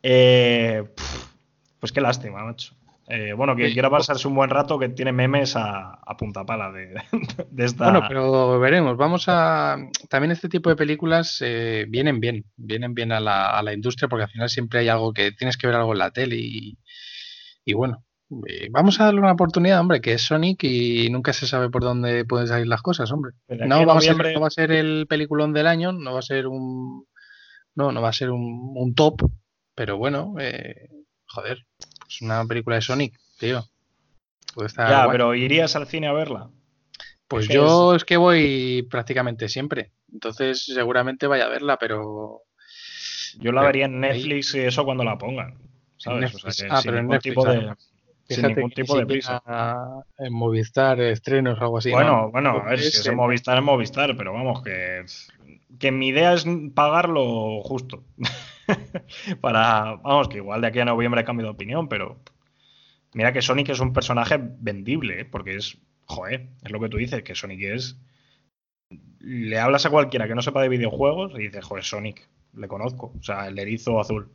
Eh, 0.00 0.84
pues 1.80 1.90
qué 1.90 2.00
lástima, 2.00 2.44
macho. 2.44 2.77
Eh, 3.10 3.32
bueno, 3.32 3.56
que 3.56 3.72
quiera 3.72 3.88
pasarse 3.88 4.28
un 4.28 4.34
buen 4.34 4.50
rato, 4.50 4.78
que 4.78 4.90
tiene 4.90 5.12
memes 5.12 5.56
a, 5.56 5.98
punta 6.18 6.44
pala 6.44 6.70
de, 7.50 7.64
esta. 7.64 7.84
Bueno, 7.84 8.06
pero 8.06 8.60
veremos. 8.60 8.98
Vamos 8.98 9.24
a. 9.28 9.78
También 10.10 10.32
este 10.32 10.50
tipo 10.50 10.68
de 10.68 10.76
películas 10.76 11.38
eh, 11.40 11.86
vienen 11.88 12.20
bien, 12.20 12.44
vienen 12.56 12.92
bien 12.92 13.12
a 13.12 13.20
la, 13.20 13.72
industria, 13.72 14.08
porque 14.08 14.24
al 14.24 14.30
final 14.30 14.50
siempre 14.50 14.80
hay 14.80 14.88
algo 14.88 15.14
que 15.14 15.32
tienes 15.32 15.56
que 15.56 15.66
ver 15.66 15.76
algo 15.76 15.92
en 15.92 15.98
la 15.98 16.10
tele 16.10 16.36
y, 16.38 16.76
bueno. 17.72 18.04
Eh, 18.46 18.68
vamos 18.70 19.00
a 19.00 19.06
darle 19.06 19.20
una 19.20 19.32
oportunidad, 19.32 19.80
hombre, 19.80 20.02
que 20.02 20.12
es 20.12 20.20
Sonic 20.20 20.62
y 20.64 21.08
nunca 21.08 21.32
se 21.32 21.46
sabe 21.46 21.70
por 21.70 21.82
dónde 21.82 22.26
pueden 22.26 22.46
salir 22.46 22.66
las 22.66 22.82
cosas, 22.82 23.10
hombre. 23.10 23.32
No, 23.48 23.86
va 23.86 23.96
a 23.96 24.50
ser 24.50 24.70
el 24.70 25.06
peliculón 25.06 25.54
del 25.54 25.66
año, 25.66 25.92
no 25.92 26.12
va 26.12 26.18
a 26.18 26.22
ser 26.22 26.46
un. 26.46 27.06
No, 27.74 27.90
no 27.90 28.02
va 28.02 28.10
a 28.10 28.12
ser 28.12 28.30
un, 28.30 28.92
top, 28.94 29.22
pero 29.74 29.96
bueno, 29.96 30.34
joder, 31.26 31.64
es 32.08 32.22
una 32.22 32.44
película 32.44 32.76
de 32.76 32.82
Sonic, 32.82 33.18
tío. 33.38 33.64
ya, 34.76 35.06
pero 35.10 35.34
¿irías 35.34 35.76
al 35.76 35.86
cine 35.86 36.08
a 36.08 36.12
verla? 36.12 36.50
Pues 37.28 37.46
yo 37.48 37.94
es... 37.94 38.04
que 38.04 38.16
voy 38.16 38.86
prácticamente 38.90 39.48
siempre. 39.48 39.92
Entonces 40.12 40.64
seguramente 40.64 41.26
vaya 41.26 41.44
a 41.44 41.50
verla, 41.50 41.76
pero. 41.78 42.42
Yo 43.38 43.52
la 43.52 43.62
vería 43.62 43.84
en 43.84 44.00
Netflix 44.00 44.54
y 44.54 44.60
eso 44.60 44.84
cuando 44.84 45.04
la 45.04 45.18
pongan. 45.18 45.58
¿Sabes? 45.98 46.34
O 46.44 46.50
sea, 46.50 46.68
ah, 46.70 46.80
pero 46.82 46.98
en 46.98 47.08
Netflix, 47.08 47.34
tipo 47.34 47.44
de, 47.44 47.74
sin 48.28 48.46
ningún 48.46 48.70
tipo 48.70 48.96
de 48.96 49.06
prisa. 49.06 49.42
En 50.18 50.32
Movistar, 50.32 51.00
estrenos 51.00 51.58
o 51.60 51.62
algo 51.62 51.78
así. 51.78 51.90
Bueno, 51.90 52.30
bueno, 52.30 52.62
a 52.64 52.70
ver, 52.70 52.80
si 52.80 52.88
es 52.88 53.06
en 53.06 53.16
Movistar, 53.16 53.58
es 53.58 53.64
Movistar, 53.64 54.16
pero 54.16 54.32
vamos, 54.32 54.62
que, 54.62 55.04
que 55.78 55.90
mi 55.90 56.08
idea 56.08 56.32
es 56.32 56.46
pagarlo 56.74 57.60
justo. 57.62 58.04
para, 59.40 59.96
vamos, 59.96 60.28
que 60.28 60.38
igual 60.38 60.60
de 60.60 60.66
aquí 60.68 60.80
a 60.80 60.84
noviembre 60.84 61.24
cambio 61.24 61.46
de 61.46 61.52
opinión, 61.52 61.88
pero 61.88 62.20
mira 63.14 63.32
que 63.32 63.42
Sonic 63.42 63.70
es 63.70 63.80
un 63.80 63.92
personaje 63.92 64.38
vendible, 64.40 65.20
¿eh? 65.20 65.24
porque 65.24 65.56
es, 65.56 65.78
joder, 66.04 66.48
es 66.62 66.70
lo 66.70 66.80
que 66.80 66.88
tú 66.88 66.96
dices, 66.96 67.22
que 67.22 67.34
Sonic 67.34 67.62
es... 67.62 67.98
Le 69.20 69.58
hablas 69.58 69.84
a 69.84 69.90
cualquiera 69.90 70.26
que 70.26 70.34
no 70.34 70.42
sepa 70.42 70.62
de 70.62 70.68
videojuegos 70.68 71.32
y 71.34 71.42
dices, 71.42 71.64
joder, 71.64 71.84
Sonic, 71.84 72.28
le 72.54 72.68
conozco, 72.68 73.12
o 73.18 73.22
sea, 73.22 73.48
el 73.48 73.58
erizo 73.58 74.00
azul. 74.00 74.32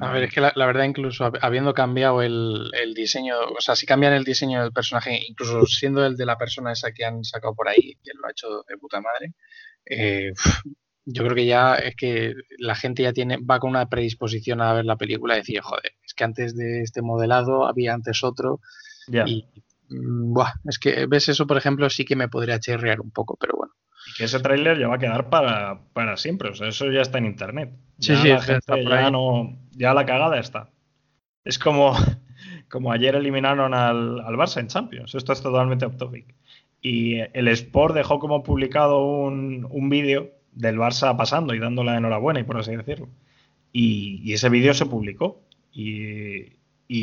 A 0.00 0.10
ver, 0.10 0.24
es 0.24 0.32
que 0.32 0.40
la, 0.40 0.52
verdad, 0.54 0.84
incluso 0.84 1.30
habiendo 1.42 1.74
cambiado 1.74 2.22
el, 2.22 2.70
diseño, 2.94 3.36
o 3.38 3.60
sea, 3.60 3.76
si 3.76 3.84
cambian 3.84 4.14
el 4.14 4.24
diseño 4.24 4.62
del 4.62 4.72
personaje, 4.72 5.20
incluso 5.28 5.66
siendo 5.66 6.04
el 6.06 6.16
de 6.16 6.24
la 6.24 6.38
persona 6.38 6.72
esa 6.72 6.92
que 6.92 7.04
han 7.04 7.24
sacado 7.24 7.54
por 7.54 7.68
ahí, 7.68 7.98
que 8.02 8.12
lo 8.14 8.26
ha 8.26 8.30
hecho 8.30 8.64
de 8.66 8.78
puta 8.78 9.02
madre, 9.02 9.34
eh, 9.84 10.32
yo 11.04 11.24
creo 11.24 11.34
que 11.34 11.46
ya 11.46 11.74
es 11.74 11.96
que 11.96 12.34
la 12.58 12.74
gente 12.74 13.02
ya 13.02 13.12
tiene, 13.12 13.38
va 13.38 13.58
con 13.58 13.70
una 13.70 13.88
predisposición 13.88 14.60
a 14.60 14.72
ver 14.72 14.84
la 14.84 14.96
película 14.96 15.34
y 15.34 15.38
decir, 15.38 15.60
joder, 15.60 15.92
es 16.04 16.14
que 16.14 16.24
antes 16.24 16.56
de 16.56 16.82
este 16.82 17.02
modelado 17.02 17.66
había 17.66 17.94
antes 17.94 18.22
otro. 18.22 18.60
Y 19.08 19.46
mm, 19.88 20.38
es 20.68 20.78
que 20.78 21.06
ves 21.06 21.28
eso, 21.28 21.46
por 21.46 21.56
ejemplo, 21.56 21.90
sí 21.90 22.04
que 22.04 22.16
me 22.16 22.28
podría 22.28 22.60
cherrear 22.60 23.00
un 23.00 23.10
poco, 23.10 23.36
pero 23.40 23.54
bueno. 23.56 23.72
Y 24.06 24.16
que 24.16 24.24
ese 24.24 24.40
tráiler 24.40 24.78
ya 24.78 24.88
va 24.88 24.96
a 24.96 24.98
quedar 24.98 25.28
para, 25.28 25.80
para, 25.92 26.16
siempre, 26.16 26.50
o 26.50 26.54
sea, 26.54 26.68
eso 26.68 26.90
ya 26.90 27.02
está 27.02 27.18
en 27.18 27.26
internet. 27.26 27.72
Sí, 27.98 28.16
sí, 28.16 28.28
la 28.28 29.00
ya, 29.00 29.10
no, 29.10 29.58
ya 29.72 29.94
la 29.94 30.06
cagada 30.06 30.38
está. 30.38 30.70
Es 31.44 31.58
como, 31.58 31.94
como 32.68 32.92
ayer 32.92 33.16
eliminaron 33.16 33.74
al, 33.74 34.20
al 34.20 34.34
Barça 34.34 34.60
en 34.60 34.68
Champions, 34.68 35.14
esto 35.14 35.32
es 35.32 35.42
totalmente 35.42 35.84
off 35.84 35.96
topic. 35.96 36.34
Y 36.80 37.18
el 37.32 37.46
Sport 37.48 37.94
dejó 37.94 38.18
como 38.18 38.42
publicado 38.42 39.04
un, 39.04 39.68
un 39.70 39.88
vídeo 39.88 40.32
del 40.52 40.78
Barça 40.78 41.16
pasando 41.16 41.54
y 41.54 41.58
dando 41.58 41.84
la 41.84 41.96
enhorabuena, 41.96 42.40
y 42.40 42.44
por 42.44 42.58
así 42.58 42.74
decirlo. 42.76 43.08
Y, 43.72 44.32
ese 44.32 44.48
vídeo 44.48 44.74
se 44.74 44.86
publicó. 44.86 45.40
Y, 45.72 46.52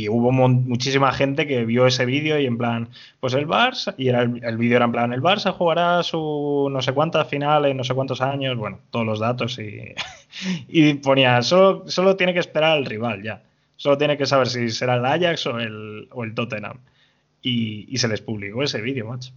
hubo 0.08 0.32
muchísima 0.32 1.12
gente 1.14 1.48
que 1.48 1.66
vio 1.66 1.88
ese 1.88 2.06
vídeo 2.06 2.40
y 2.40 2.46
en 2.46 2.60
plan, 2.60 2.90
pues 3.20 3.34
el 3.34 3.48
Barça, 3.48 3.96
y 3.98 4.10
era 4.10 4.22
el, 4.22 4.58
vídeo 4.58 4.76
era 4.76 4.86
en 4.86 4.92
plan, 4.92 5.14
el 5.14 5.22
Barça 5.22 5.52
jugará 5.52 6.04
su 6.04 6.70
no 6.72 6.80
sé 6.84 6.94
cuántas 6.94 7.28
finales, 7.28 7.76
no 7.76 7.84
sé 7.84 7.96
cuántos 7.96 8.22
años, 8.22 8.56
bueno, 8.56 8.80
todos 8.92 9.04
los 9.04 9.20
datos 9.20 9.58
y, 9.58 9.96
y 10.68 10.94
ponía, 10.96 11.42
solo, 11.42 11.86
solo 11.88 12.16
tiene 12.16 12.34
que 12.36 12.40
esperar 12.40 12.74
al 12.78 12.86
rival 12.86 13.24
ya. 13.24 13.42
Solo 13.78 13.98
tiene 13.98 14.18
que 14.18 14.28
saber 14.28 14.48
si 14.50 14.70
será 14.70 14.96
el 14.96 15.06
Ajax 15.06 15.48
o 15.48 15.60
el, 15.60 16.08
o 16.12 16.24
el 16.24 16.36
Tottenham. 16.36 16.78
Y, 17.42 17.88
y 17.90 17.98
se 17.98 18.10
les 18.10 18.22
publicó 18.22 18.62
ese 18.62 18.82
vídeo, 18.82 19.08
macho. 19.08 19.32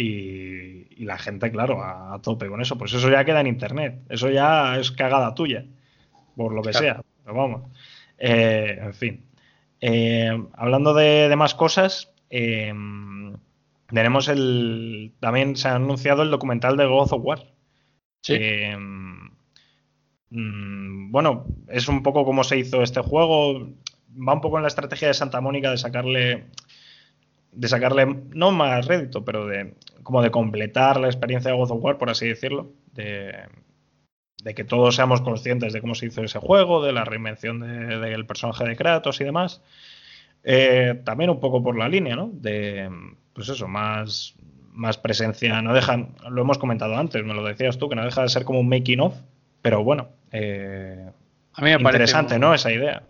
Y, 0.00 1.04
la 1.04 1.18
gente, 1.18 1.50
claro, 1.50 1.82
a, 1.82 2.20
tope 2.22 2.46
con 2.46 2.60
eso. 2.60 2.78
Pues 2.78 2.92
eso 2.92 3.10
ya 3.10 3.24
queda 3.24 3.40
en 3.40 3.48
internet. 3.48 4.00
Eso 4.08 4.30
ya 4.30 4.78
es 4.78 4.92
cagada 4.92 5.34
tuya, 5.34 5.64
por 6.36 6.54
lo 6.54 6.62
que 6.62 6.72
sea. 6.72 7.02
Pero 7.24 7.36
vamos. 7.36 7.62
Eh, 8.16 8.78
en 8.80 8.94
fin. 8.94 9.24
Eh, 9.80 10.30
hablando 10.54 10.94
de, 10.94 11.34
más 11.36 11.54
cosas, 11.54 12.12
eh, 12.30 12.72
tenemos 13.88 14.28
el. 14.28 15.14
También 15.18 15.56
se 15.56 15.66
ha 15.66 15.74
anunciado 15.74 16.22
el 16.22 16.30
documental 16.30 16.76
de 16.76 16.86
God 16.86 17.12
of 17.12 17.24
War. 17.24 17.46
Sí. 18.22 18.38
Mm, 20.30 21.10
bueno, 21.10 21.46
es 21.68 21.88
un 21.88 22.04
poco 22.04 22.24
como 22.24 22.44
se 22.44 22.58
hizo 22.58 22.82
este 22.82 23.00
juego. 23.00 23.72
Va 24.16 24.34
un 24.34 24.40
poco 24.40 24.58
en 24.58 24.62
la 24.62 24.68
estrategia 24.68 25.08
de 25.08 25.14
Santa 25.14 25.40
Mónica 25.40 25.72
de 25.72 25.78
sacarle 25.78 26.44
de 27.58 27.66
sacarle, 27.66 28.06
no 28.30 28.52
más 28.52 28.86
rédito, 28.86 29.24
pero 29.24 29.46
de 29.46 29.74
como 30.04 30.22
de 30.22 30.30
completar 30.30 31.00
la 31.00 31.08
experiencia 31.08 31.50
de 31.50 31.56
God 31.56 31.72
of 31.72 31.82
War, 31.82 31.98
por 31.98 32.08
así 32.08 32.26
decirlo, 32.28 32.72
de, 32.92 33.34
que 34.54 34.64
todos 34.64 34.94
seamos 34.94 35.20
conscientes 35.20 35.72
de 35.72 35.80
cómo 35.80 35.94
se 35.96 36.06
hizo 36.06 36.22
ese 36.22 36.38
juego, 36.38 36.82
de 36.82 36.92
la 36.92 37.04
reinvención 37.04 37.60
del 37.60 38.24
personaje 38.26 38.64
de 38.64 38.76
Kratos 38.76 39.20
y 39.20 39.24
demás. 39.24 39.60
Eh, 40.44 41.02
también 41.04 41.30
un 41.30 41.40
poco 41.40 41.62
por 41.62 41.76
la 41.76 41.88
línea, 41.88 42.14
¿no? 42.14 42.30
De, 42.32 42.88
pues 43.34 43.48
eso, 43.48 43.66
más, 43.66 44.36
más 44.72 44.96
presencia, 44.96 45.60
no 45.60 45.74
dejan, 45.74 46.14
lo 46.30 46.42
hemos 46.42 46.58
comentado 46.58 46.96
antes, 46.96 47.24
me 47.24 47.34
lo 47.34 47.44
decías 47.44 47.76
tú, 47.76 47.88
que 47.88 47.96
no 47.96 48.04
deja 48.04 48.22
de 48.22 48.28
ser 48.28 48.44
como 48.44 48.60
un 48.60 48.68
making 48.68 49.00
of, 49.00 49.14
pero 49.60 49.82
bueno, 49.82 50.08
eh, 50.30 51.10
a 51.52 51.60
mí 51.60 51.70
me 51.70 51.82
interesante, 51.82 52.38
¿no? 52.38 52.54
Esa 52.54 52.72
idea. 52.72 53.02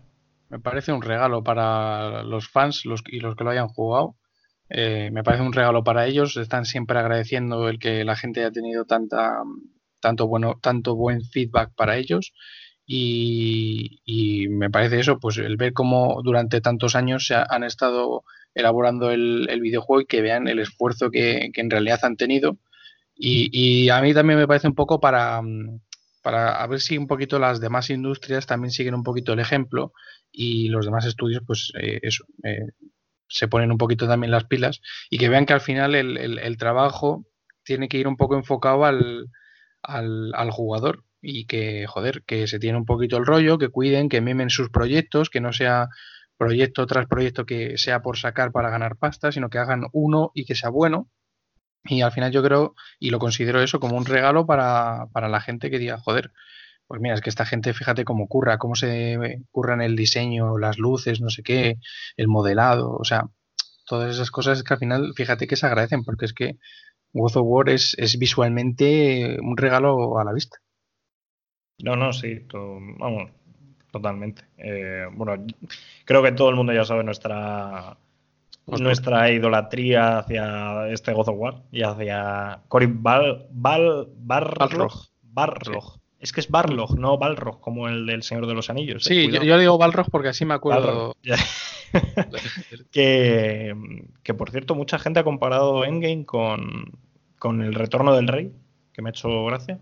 Me 0.48 0.58
parece 0.58 0.90
un 0.90 1.02
regalo 1.02 1.44
para 1.44 2.22
los 2.22 2.48
fans 2.48 2.86
los, 2.86 3.04
y 3.06 3.20
los 3.20 3.36
que 3.36 3.44
lo 3.44 3.50
hayan 3.50 3.68
jugado 3.68 4.16
eh, 4.70 5.10
me 5.12 5.22
parece 5.22 5.42
un 5.42 5.52
regalo 5.52 5.84
para 5.84 6.06
ellos. 6.06 6.36
Están 6.36 6.64
siempre 6.64 6.98
agradeciendo 6.98 7.68
el 7.68 7.78
que 7.78 8.04
la 8.04 8.16
gente 8.16 8.40
haya 8.40 8.52
tenido 8.52 8.84
tanta, 8.84 9.42
tanto, 10.00 10.26
bueno, 10.26 10.58
tanto 10.62 10.94
buen 10.94 11.22
feedback 11.22 11.72
para 11.74 11.96
ellos. 11.96 12.32
Y, 12.90 14.46
me 14.48 14.70
parece 14.70 14.98
eso, 15.00 15.18
pues 15.20 15.36
el 15.36 15.58
ver 15.58 15.74
cómo 15.74 16.22
durante 16.24 16.62
tantos 16.62 16.96
años 16.96 17.26
se 17.26 17.34
han 17.34 17.62
estado 17.62 18.24
elaborando 18.54 19.10
el, 19.10 19.46
videojuego 19.60 20.02
y 20.02 20.06
que 20.06 20.22
vean 20.22 20.48
el 20.48 20.58
esfuerzo 20.58 21.10
que, 21.10 21.50
en 21.54 21.70
realidad 21.70 22.00
han 22.02 22.16
tenido. 22.16 22.58
Y, 23.14 23.90
a 23.90 24.00
mí 24.00 24.14
también 24.14 24.38
me 24.38 24.46
parece 24.46 24.68
un 24.68 24.74
poco 24.74 25.00
para, 25.00 25.42
para 26.22 26.66
ver 26.66 26.80
si 26.80 26.96
un 26.96 27.06
poquito 27.06 27.38
las 27.38 27.60
demás 27.60 27.90
industrias 27.90 28.46
también 28.46 28.70
siguen 28.70 28.94
un 28.94 29.02
poquito 29.02 29.34
el 29.34 29.40
ejemplo 29.40 29.92
y 30.32 30.68
los 30.68 30.86
demás 30.86 31.04
estudios, 31.04 31.42
pues 31.46 31.72
eh, 31.80 32.00
eso, 32.02 32.24
eh, 32.44 32.68
se 33.28 33.48
ponen 33.48 33.70
un 33.70 33.78
poquito 33.78 34.06
también 34.06 34.30
las 34.30 34.44
pilas 34.44 34.80
y 35.10 35.18
que 35.18 35.28
vean 35.28 35.46
que 35.46 35.52
al 35.52 35.60
final 35.60 35.94
el, 35.94 36.56
trabajo 36.58 37.26
tiene 37.62 37.88
que 37.88 37.98
ir 37.98 38.08
un 38.08 38.16
poco 38.16 38.36
enfocado 38.36 38.84
al, 38.84 39.28
al, 39.82 40.50
jugador 40.50 41.04
y 41.20 41.46
que, 41.46 41.86
joder, 41.86 42.22
que 42.24 42.46
se 42.46 42.58
tiene 42.58 42.78
un 42.78 42.86
poquito 42.86 43.16
el 43.16 43.26
rollo, 43.26 43.58
que 43.58 43.68
cuiden, 43.68 44.08
que 44.08 44.20
mimen 44.20 44.50
sus 44.50 44.70
proyectos, 44.70 45.30
que 45.30 45.40
no 45.40 45.52
sea 45.52 45.88
proyecto 46.36 46.86
tras 46.86 47.06
proyecto 47.06 47.44
que 47.44 47.76
sea 47.78 48.00
por 48.00 48.16
sacar 48.16 48.52
para 48.52 48.70
ganar 48.70 48.96
pasta, 48.96 49.32
sino 49.32 49.50
que 49.50 49.58
hagan 49.58 49.86
uno 49.92 50.30
y 50.34 50.44
que 50.44 50.54
sea 50.54 50.70
bueno. 50.70 51.10
Y 51.84 52.02
al 52.02 52.12
final 52.12 52.32
yo 52.32 52.42
creo, 52.42 52.74
y 52.98 53.10
lo 53.10 53.18
considero 53.18 53.60
eso 53.60 53.80
como 53.80 53.96
un 53.96 54.06
regalo 54.06 54.46
para, 54.46 55.06
para 55.12 55.28
la 55.28 55.40
gente 55.40 55.70
que 55.70 55.78
diga, 55.78 55.98
joder, 55.98 56.32
pues 56.88 57.02
mira, 57.02 57.14
es 57.14 57.20
que 57.20 57.28
esta 57.28 57.44
gente, 57.44 57.74
fíjate 57.74 58.04
cómo 58.04 58.26
curra, 58.28 58.56
cómo 58.56 58.74
se 58.74 59.42
curra 59.50 59.74
en 59.74 59.82
el 59.82 59.94
diseño, 59.94 60.56
las 60.58 60.78
luces, 60.78 61.20
no 61.20 61.28
sé 61.28 61.42
qué, 61.42 61.76
el 62.16 62.28
modelado, 62.28 62.96
o 62.96 63.04
sea, 63.04 63.24
todas 63.86 64.14
esas 64.14 64.30
cosas 64.30 64.62
que 64.62 64.72
al 64.72 64.80
final, 64.80 65.12
fíjate 65.14 65.46
que 65.46 65.56
se 65.56 65.66
agradecen, 65.66 66.02
porque 66.02 66.24
es 66.24 66.32
que 66.32 66.56
God 67.12 67.36
of 67.36 67.46
War 67.46 67.68
es, 67.68 68.16
visualmente 68.18 69.36
un 69.40 69.56
regalo 69.58 70.18
a 70.18 70.24
la 70.24 70.32
vista. 70.32 70.58
No, 71.84 71.94
no, 71.94 72.12
sí, 72.12 72.46
vamos, 72.98 73.30
totalmente. 73.92 74.42
Eh, 74.56 75.06
bueno, 75.12 75.46
creo 76.06 76.22
que 76.22 76.32
todo 76.32 76.48
el 76.48 76.56
mundo 76.56 76.72
ya 76.72 76.84
sabe 76.84 77.04
nuestra 77.04 77.98
nuestra 78.66 79.30
idolatría 79.30 80.18
hacia 80.18 80.88
este 80.88 81.12
God 81.12 81.28
of 81.28 81.38
War 81.38 81.62
y 81.70 81.82
hacia 81.82 82.60
Cory 82.68 82.86
Bal, 82.86 83.46
Bal, 83.50 84.08
Barlog. 84.18 84.92
Es 86.20 86.32
que 86.32 86.40
es 86.40 86.50
Barlog, 86.50 86.98
no 86.98 87.16
Balrog, 87.16 87.60
como 87.60 87.88
el 87.88 88.04
del 88.06 88.22
Señor 88.22 88.46
de 88.46 88.54
los 88.54 88.70
Anillos. 88.70 89.04
Sí, 89.04 89.30
yo, 89.30 89.58
digo 89.58 89.78
Balrog 89.78 90.10
porque 90.10 90.28
así 90.28 90.44
me 90.44 90.54
acuerdo. 90.54 91.14
que, 92.90 93.74
que, 94.22 94.34
por 94.34 94.50
cierto, 94.50 94.74
mucha 94.74 94.98
gente 94.98 95.20
ha 95.20 95.24
comparado 95.24 95.84
Endgame 95.84 96.26
con, 96.26 96.98
con 97.38 97.62
El 97.62 97.74
Retorno 97.74 98.16
del 98.16 98.26
Rey, 98.26 98.52
que 98.92 99.00
me 99.00 99.10
ha 99.10 99.12
hecho 99.12 99.44
gracia. 99.44 99.78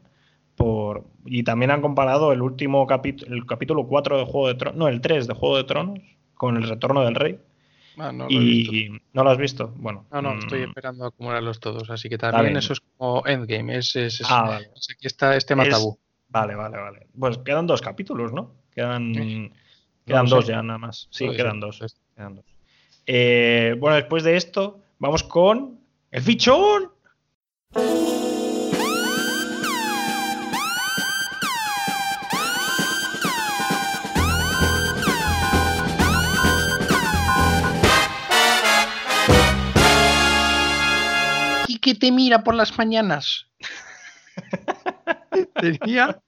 Por, 0.57 1.05
y 1.25 1.43
también 1.43 1.71
han 1.71 1.83
comparado 1.83 2.33
el 2.33 2.43
último 2.43 2.87
capítulo, 2.87 3.35
el 3.35 3.47
capítulo 3.47 3.87
4 3.87 4.19
de 4.19 4.25
Juego 4.25 4.49
de 4.49 4.55
Tronos, 4.55 4.79
no, 4.79 4.89
el 4.89 5.01
3 5.01 5.27
de 5.27 5.35
Juego 5.35 5.57
de 5.57 5.65
Tronos, 5.65 5.99
con 6.35 6.57
El 6.57 6.69
Retorno 6.69 7.03
del 7.03 7.15
Rey. 7.15 7.39
Ah, 7.99 8.13
no 8.13 8.25
lo 8.25 8.31
y 8.31 8.91
no 9.15 9.25
lo 9.25 9.31
has 9.31 9.39
visto. 9.39 9.73
Bueno, 9.77 10.07
no, 10.13 10.21
no, 10.21 10.39
estoy 10.39 10.61
mm. 10.61 10.69
esperando 10.69 11.07
acumularlos 11.07 11.61
todos. 11.61 11.89
Así 11.89 12.11
que 12.11 12.19
también 12.19 12.57
eso 12.59 12.75
es 12.75 12.81
como 12.81 13.27
Endgame. 13.27 13.77
Es, 13.77 13.97
es, 13.97 14.23
ah, 14.29 14.43
vale. 14.43 14.67
aquí 14.67 15.07
está 15.07 15.35
este 15.35 15.55
matabú. 15.55 15.99
Vale, 16.41 16.55
vale, 16.55 16.77
vale. 16.77 17.07
Pues 17.19 17.39
quedan 17.39 17.67
dos 17.67 17.81
capítulos, 17.81 18.31
¿no? 18.31 18.53
Quedan, 18.75 19.15
quedan 20.05 20.27
dos 20.27 20.47
ya 20.47 20.63
nada 20.63 20.79
más. 20.79 21.09
Sí, 21.11 21.31
quedan 21.31 21.61
dos, 21.61 21.81
quedan 22.15 22.35
dos. 22.35 22.45
Eh, 23.07 23.75
bueno, 23.79 23.97
después 23.97 24.23
de 24.23 24.37
esto, 24.37 24.83
vamos 24.99 25.23
con 25.23 25.81
el 26.11 26.23
fichón. 26.23 26.91
¿Y 41.67 41.79
qué 41.79 41.95
te 41.95 42.13
mira 42.13 42.45
por 42.45 42.55
las 42.55 42.77
mañanas? 42.77 43.47
Tenía, 45.61 46.21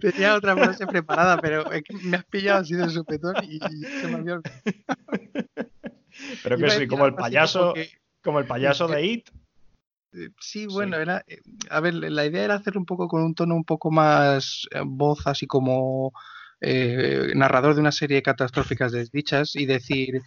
tenía 0.00 0.34
otra 0.34 0.56
frase 0.56 0.86
preparada, 0.86 1.38
pero 1.40 1.64
me 2.02 2.16
has 2.16 2.24
pillado 2.24 2.60
así 2.60 2.74
de 2.74 2.88
supetón 2.90 3.34
y, 3.42 3.58
se 3.58 4.08
me 4.08 4.14
olvidó. 4.16 4.42
Pero 6.42 6.58
que 6.58 6.70
sí, 6.70 6.86
como 6.86 7.06
el 7.06 7.14
payaso, 7.14 7.74
como 8.22 8.38
el 8.38 8.46
payaso 8.46 8.86
de 8.88 9.04
It. 9.04 9.30
Eh, 10.12 10.28
sí, 10.40 10.66
bueno, 10.66 10.96
era. 10.96 11.24
Eh, 11.26 11.40
a 11.70 11.80
ver, 11.80 11.94
la 11.94 12.26
idea 12.26 12.44
era 12.44 12.54
hacer 12.54 12.76
un 12.76 12.84
poco 12.84 13.08
con 13.08 13.22
un 13.22 13.34
tono 13.34 13.54
un 13.54 13.64
poco 13.64 13.90
más 13.90 14.66
eh, 14.70 14.80
voz, 14.84 15.26
así 15.26 15.46
como 15.46 16.12
narrador 17.34 17.74
de 17.74 17.80
una 17.80 17.90
serie 17.90 18.18
de 18.18 18.22
catastróficas 18.22 18.92
desdichas 18.92 19.56
y 19.56 19.66
decir, 19.66 20.22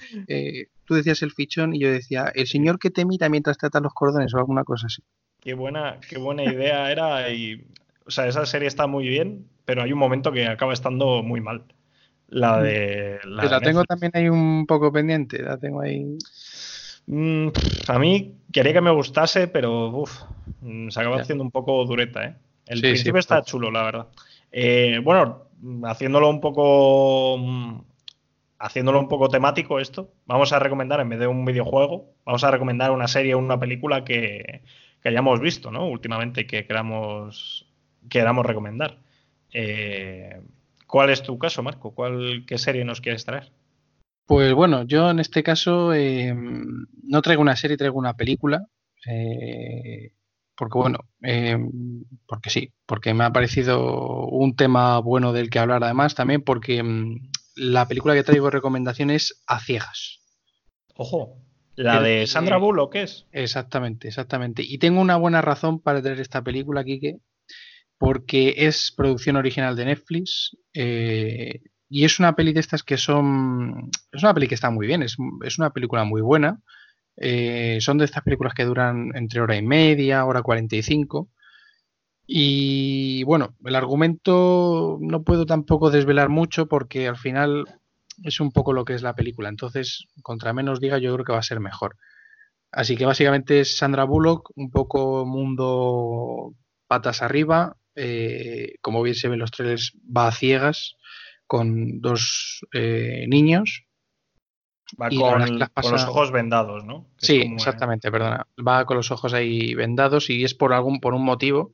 tú 0.83 0.95
decías 0.95 1.21
el 1.21 1.31
fichón 1.31 1.73
y 1.73 1.79
yo 1.79 1.89
decía, 1.89 2.29
el 2.35 2.45
señor 2.45 2.77
que 2.77 2.89
te 2.89 3.05
mira 3.05 3.29
mientras 3.29 3.57
trata 3.57 3.79
los 3.79 3.93
cordones 3.93 4.33
o 4.33 4.39
alguna 4.39 4.65
cosa 4.65 4.87
así. 4.87 5.01
Qué 5.39 5.53
buena, 5.53 5.97
qué 6.09 6.17
buena 6.17 6.43
idea 6.43 6.91
era 6.91 7.29
y 7.29 7.65
o 8.05 8.11
sea, 8.11 8.27
esa 8.27 8.45
serie 8.45 8.67
está 8.67 8.87
muy 8.87 9.07
bien, 9.07 9.47
pero 9.65 9.81
hay 9.81 9.91
un 9.91 9.99
momento 9.99 10.31
que 10.31 10.47
acaba 10.47 10.73
estando 10.73 11.23
muy 11.23 11.41
mal. 11.41 11.63
La 12.27 12.57
mm. 12.57 12.63
de. 12.63 13.19
La, 13.25 13.45
la 13.45 13.61
tengo 13.61 13.83
también 13.83 14.11
ahí 14.15 14.29
un 14.29 14.65
poco 14.67 14.91
pendiente, 14.91 15.41
la 15.41 15.57
tengo 15.57 15.81
ahí. 15.81 16.17
Mm, 17.07 17.47
a 17.87 17.99
mí 17.99 18.35
quería 18.51 18.73
que 18.73 18.81
me 18.81 18.91
gustase, 18.91 19.47
pero 19.47 19.89
uf, 19.89 20.21
mm, 20.61 20.89
se 20.89 20.99
acaba 20.99 21.21
haciendo 21.21 21.43
un 21.43 21.51
poco 21.51 21.83
dureta, 21.85 22.25
¿eh? 22.25 22.35
El 22.67 22.81
principio 22.81 23.19
está 23.19 23.43
chulo, 23.43 23.69
la 23.69 23.83
verdad. 23.83 24.07
Eh, 24.51 24.99
bueno, 25.03 25.49
haciéndolo 25.83 26.29
un 26.29 26.41
poco. 26.41 27.39
Haciéndolo 28.57 28.99
un 28.99 29.09
poco 29.09 29.27
temático 29.27 29.79
esto, 29.79 30.13
vamos 30.25 30.53
a 30.53 30.59
recomendar 30.59 31.01
en 31.01 31.09
vez 31.09 31.19
de 31.19 31.27
un 31.27 31.43
videojuego, 31.43 32.13
vamos 32.25 32.43
a 32.45 32.51
recomendar 32.51 32.89
una 32.91 33.07
serie 33.07 33.35
o 33.35 33.37
una 33.37 33.59
película 33.59 34.05
que, 34.05 34.63
que 35.03 35.09
hayamos 35.09 35.41
visto, 35.41 35.71
¿no? 35.71 35.87
Últimamente 35.87 36.47
que 36.47 36.65
queramos 36.65 37.64
queramos 38.09 38.45
recomendar. 38.45 38.99
Eh, 39.53 40.41
¿Cuál 40.87 41.09
es 41.09 41.23
tu 41.23 41.37
caso, 41.37 41.63
Marco? 41.63 41.93
¿Cuál, 41.93 42.45
¿Qué 42.47 42.57
serie 42.57 42.85
nos 42.85 43.01
quieres 43.01 43.25
traer? 43.25 43.51
Pues 44.25 44.53
bueno, 44.53 44.83
yo 44.83 45.09
en 45.09 45.19
este 45.19 45.43
caso 45.43 45.93
em, 45.93 46.85
no 47.03 47.21
traigo 47.21 47.41
una 47.41 47.55
serie, 47.55 47.77
traigo 47.77 47.97
una 47.97 48.15
película. 48.15 48.67
Eh, 49.07 50.11
porque 50.55 50.77
bueno, 50.77 50.99
porque 52.27 52.49
sí, 52.49 52.73
porque 52.85 53.13
me 53.13 53.25
ha 53.25 53.33
parecido 53.33 54.27
un 54.27 54.55
tema 54.55 54.99
bueno 54.99 55.33
del 55.33 55.49
que 55.49 55.59
hablar 55.59 55.83
además 55.83 56.15
también, 56.15 56.41
porque 56.41 56.77
em, 56.77 57.19
la 57.55 57.87
película 57.87 58.13
que 58.13 58.23
traigo 58.23 58.49
recomendación 58.49 59.09
es 59.09 59.43
A 59.47 59.59
Ciegas. 59.59 60.21
Ojo, 60.95 61.37
la 61.75 62.01
de 62.01 62.25
Sandra 62.25 62.57
Bullock, 62.57 62.95
es? 62.95 63.27
Exactamente, 63.31 64.07
exactamente. 64.07 64.63
Y 64.63 64.77
tengo 64.77 65.01
una 65.01 65.17
buena 65.17 65.41
razón 65.41 65.79
para 65.79 66.01
traer 66.01 66.21
esta 66.21 66.41
película, 66.41 66.83
Kike, 66.83 67.19
porque 67.97 68.53
es 68.57 68.93
producción 68.95 69.35
original 69.35 69.75
de 69.75 69.85
Netflix 69.85 70.57
eh, 70.73 71.61
y 71.89 72.03
es 72.03 72.19
una 72.19 72.35
peli 72.35 72.53
de 72.53 72.59
estas 72.59 72.83
que 72.83 72.97
son... 72.97 73.89
Es 74.11 74.23
una 74.23 74.33
peli 74.33 74.47
que 74.47 74.55
está 74.55 74.69
muy 74.69 74.87
bien, 74.87 75.03
es, 75.03 75.17
una 75.57 75.69
película 75.71 76.03
muy 76.03 76.21
buena. 76.21 76.61
Eh, 77.17 77.77
son 77.79 77.97
de 77.97 78.05
estas 78.05 78.23
películas 78.23 78.53
que 78.53 78.65
duran 78.65 79.11
entre 79.15 79.39
hora 79.39 79.55
y 79.55 79.61
media, 79.61 80.25
hora 80.25 80.41
45. 80.41 81.29
Y 82.27 83.23
bueno, 83.23 83.55
el 83.63 83.75
argumento 83.75 84.97
no 84.99 85.23
puedo 85.23 85.45
tampoco 85.45 85.91
desvelar 85.91 86.29
mucho 86.29 86.67
porque 86.67 87.07
al 87.07 87.17
final 87.17 87.65
es 88.23 88.39
un 88.39 88.51
poco 88.51 88.73
lo 88.73 88.83
que 88.83 88.93
es 88.93 89.03
la 89.03 89.15
película. 89.15 89.49
Entonces, 89.49 90.07
contra 90.23 90.53
menos 90.53 90.79
diga, 90.79 90.97
yo 90.97 91.13
creo 91.13 91.25
que 91.25 91.33
va 91.33 91.39
a 91.39 91.43
ser 91.43 91.59
mejor. 91.59 91.97
Así 92.71 92.97
que 92.97 93.05
básicamente 93.05 93.61
es 93.61 93.77
Sandra 93.77 94.03
Bullock, 94.03 94.51
un 94.55 94.71
poco 94.71 95.25
mundo 95.25 96.55
patas 96.87 97.21
arriba, 97.21 97.77
eh, 97.95 98.75
como 98.81 99.01
bien 99.01 99.15
se 99.15 99.29
ven 99.29 99.39
los 99.39 99.51
trailers, 99.51 99.93
va 100.05 100.27
a 100.27 100.31
ciegas 100.31 100.97
con 101.47 102.01
dos 102.01 102.65
eh, 102.73 103.25
niños. 103.27 103.83
Va 105.01 105.09
con, 105.09 105.59
los 105.91 106.03
ojos 106.03 106.31
vendados, 106.31 106.85
¿no? 106.85 107.07
sí, 107.17 107.37
exactamente, 107.37 108.11
perdona. 108.11 108.47
Va 108.55 108.85
con 108.85 108.97
los 108.97 109.09
ojos 109.09 109.33
ahí 109.33 109.73
vendados 109.73 110.29
y 110.29 110.43
es 110.43 110.53
por 110.53 110.73
algún, 110.73 110.99
por 110.99 111.15
un 111.15 111.23
motivo. 111.23 111.73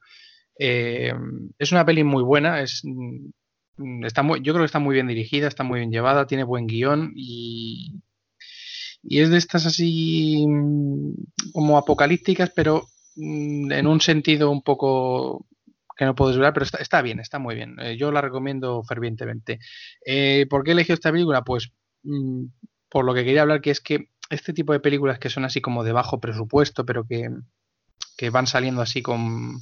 Eh, 0.58 1.14
es 1.60 1.72
una 1.72 1.86
peli 1.86 2.04
muy 2.04 2.24
buena, 2.24 2.62
es, 2.62 2.82
mm, 2.84 4.06
está 4.06 4.24
muy, 4.24 4.42
yo 4.42 4.54
creo 4.54 4.64
que 4.64 4.68
está 4.68 4.80
muy 4.80 4.94
bien 4.94 5.08
dirigida, 5.08 5.48
está 5.48 5.64
muy 5.64 5.80
bien 5.80 5.92
llevada, 5.92 6.28
tiene 6.28 6.44
buen 6.44 6.68
guion 6.68 7.12
y, 7.16 8.02
y 9.04 9.20
es 9.20 9.30
de 9.30 9.38
estas 9.38 9.66
así 9.66 10.46
mm, 10.48 11.14
como 11.52 11.78
apocalípticas, 11.78 12.52
pero 12.56 12.88
mm, 13.16 13.72
en 13.72 13.88
un 13.88 14.00
sentido 14.02 14.52
un 14.52 14.62
poco 14.62 15.46
que 16.02 16.06
no 16.06 16.16
puedo 16.16 16.30
desvelar, 16.30 16.52
pero 16.52 16.66
está, 16.80 17.04
bien, 17.04 17.20
está 17.20 17.38
muy 17.38 17.54
bien. 17.54 17.76
Eh, 17.80 17.96
yo 17.96 18.12
la 18.12 18.22
recomiendo 18.22 18.82
fervientemente. 18.84 19.60
Eh, 20.04 20.48
¿Por 20.50 20.64
qué 20.64 20.72
he 20.72 20.74
elegido 20.74 20.96
esta 20.96 21.12
película? 21.12 21.44
Pues 21.44 21.74
mm, 22.02 22.46
por 22.90 23.06
lo 23.06 23.14
que 23.14 23.24
quería 23.24 23.44
hablar, 23.44 23.62
que 23.62 23.70
es 23.70 23.82
que 23.82 24.10
este 24.32 24.52
tipo 24.52 24.74
de 24.74 24.80
películas 24.80 25.20
que 25.20 25.30
son 25.30 25.46
así 25.46 25.62
como 25.62 25.84
de 25.84 25.92
bajo 25.92 26.20
presupuesto, 26.20 26.88
pero 26.88 27.06
que, 27.06 27.30
van 28.32 28.48
saliendo 28.48 28.82
así 28.82 29.04
con, 29.04 29.62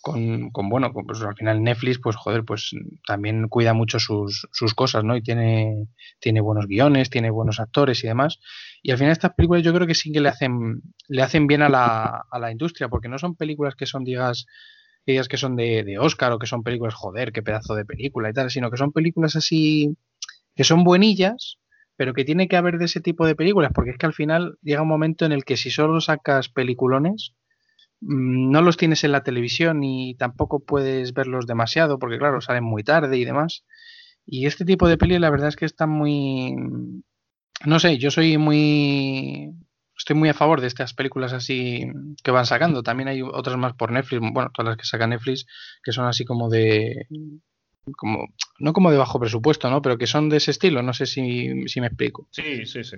con, 0.00 0.52
bueno, 0.68 0.92
pues 0.92 1.20
al 1.22 1.34
final 1.34 1.60
Netflix, 1.60 1.98
pues 1.98 2.14
joder, 2.14 2.44
pues 2.44 2.70
también 3.04 3.48
cuida 3.48 3.74
mucho 3.74 3.98
sus, 3.98 4.46
cosas, 4.76 5.02
¿no? 5.02 5.16
Y 5.16 5.22
tiene, 5.22 5.88
tiene 6.20 6.40
buenos 6.40 6.68
guiones, 6.68 7.10
tiene 7.10 7.30
buenos 7.30 7.58
actores 7.58 8.04
y 8.04 8.06
demás. 8.06 8.38
Y 8.80 8.92
al 8.92 8.98
final 8.98 9.10
estas 9.10 9.34
películas 9.34 9.64
yo 9.64 9.74
creo 9.74 9.88
que 9.88 9.96
sí 9.96 10.12
que 10.12 10.20
le 10.20 10.28
hacen, 10.28 10.82
le 11.08 11.22
hacen 11.22 11.48
bien 11.48 11.62
a 11.62 11.68
la, 11.68 12.26
a 12.30 12.38
la 12.38 12.52
industria, 12.52 12.88
porque 12.88 13.08
no 13.08 13.18
son 13.18 13.34
películas 13.34 13.74
que 13.74 13.86
son, 13.86 14.04
digas, 14.04 14.46
ellas 15.06 15.28
que 15.28 15.36
son 15.36 15.56
de, 15.56 15.84
de, 15.84 15.98
Oscar 15.98 16.32
o 16.32 16.38
que 16.38 16.46
son 16.46 16.62
películas, 16.62 16.94
joder, 16.94 17.32
qué 17.32 17.42
pedazo 17.42 17.74
de 17.74 17.84
película 17.84 18.30
y 18.30 18.32
tal, 18.32 18.50
sino 18.50 18.70
que 18.70 18.76
son 18.76 18.92
películas 18.92 19.36
así 19.36 19.96
que 20.54 20.64
son 20.64 20.84
buenillas, 20.84 21.58
pero 21.96 22.14
que 22.14 22.24
tiene 22.24 22.48
que 22.48 22.56
haber 22.56 22.78
de 22.78 22.86
ese 22.86 23.00
tipo 23.00 23.26
de 23.26 23.34
películas, 23.34 23.72
porque 23.74 23.90
es 23.90 23.98
que 23.98 24.06
al 24.06 24.14
final 24.14 24.58
llega 24.62 24.82
un 24.82 24.88
momento 24.88 25.24
en 25.24 25.32
el 25.32 25.44
que 25.44 25.56
si 25.56 25.70
solo 25.70 26.00
sacas 26.00 26.48
peliculones, 26.48 27.34
mm, 28.00 28.50
no 28.50 28.62
los 28.62 28.76
tienes 28.76 29.04
en 29.04 29.12
la 29.12 29.22
televisión 29.22 29.82
y 29.84 30.14
tampoco 30.16 30.60
puedes 30.60 31.12
verlos 31.14 31.46
demasiado, 31.46 31.98
porque 31.98 32.18
claro, 32.18 32.40
salen 32.40 32.64
muy 32.64 32.84
tarde 32.84 33.16
y 33.18 33.24
demás. 33.24 33.64
Y 34.26 34.46
este 34.46 34.64
tipo 34.64 34.88
de 34.88 34.98
peli 34.98 35.18
la 35.18 35.30
verdad 35.30 35.48
es 35.48 35.56
que 35.56 35.66
están 35.66 35.90
muy... 35.90 36.56
No 37.66 37.78
sé, 37.78 37.98
yo 37.98 38.10
soy 38.10 38.38
muy... 38.38 39.52
Estoy 39.96 40.16
muy 40.16 40.28
a 40.28 40.34
favor 40.34 40.60
de 40.60 40.66
estas 40.66 40.94
películas 40.94 41.32
así 41.32 41.86
que 42.22 42.30
van 42.30 42.46
sacando. 42.46 42.82
También 42.82 43.08
hay 43.08 43.22
otras 43.22 43.56
más 43.56 43.74
por 43.74 43.92
Netflix, 43.92 44.20
bueno, 44.32 44.50
todas 44.52 44.70
las 44.70 44.76
que 44.76 44.84
saca 44.84 45.06
Netflix, 45.06 45.46
que 45.82 45.92
son 45.92 46.06
así 46.06 46.24
como 46.24 46.48
de... 46.48 47.06
Como, 47.96 48.28
no 48.58 48.72
como 48.72 48.90
de 48.90 48.96
bajo 48.96 49.20
presupuesto, 49.20 49.68
¿no? 49.68 49.82
Pero 49.82 49.98
que 49.98 50.06
son 50.06 50.30
de 50.30 50.38
ese 50.38 50.52
estilo, 50.52 50.82
no 50.82 50.94
sé 50.94 51.04
si, 51.04 51.68
si 51.68 51.80
me 51.82 51.88
explico. 51.88 52.26
Sí, 52.30 52.64
sí, 52.64 52.82
sí. 52.82 52.96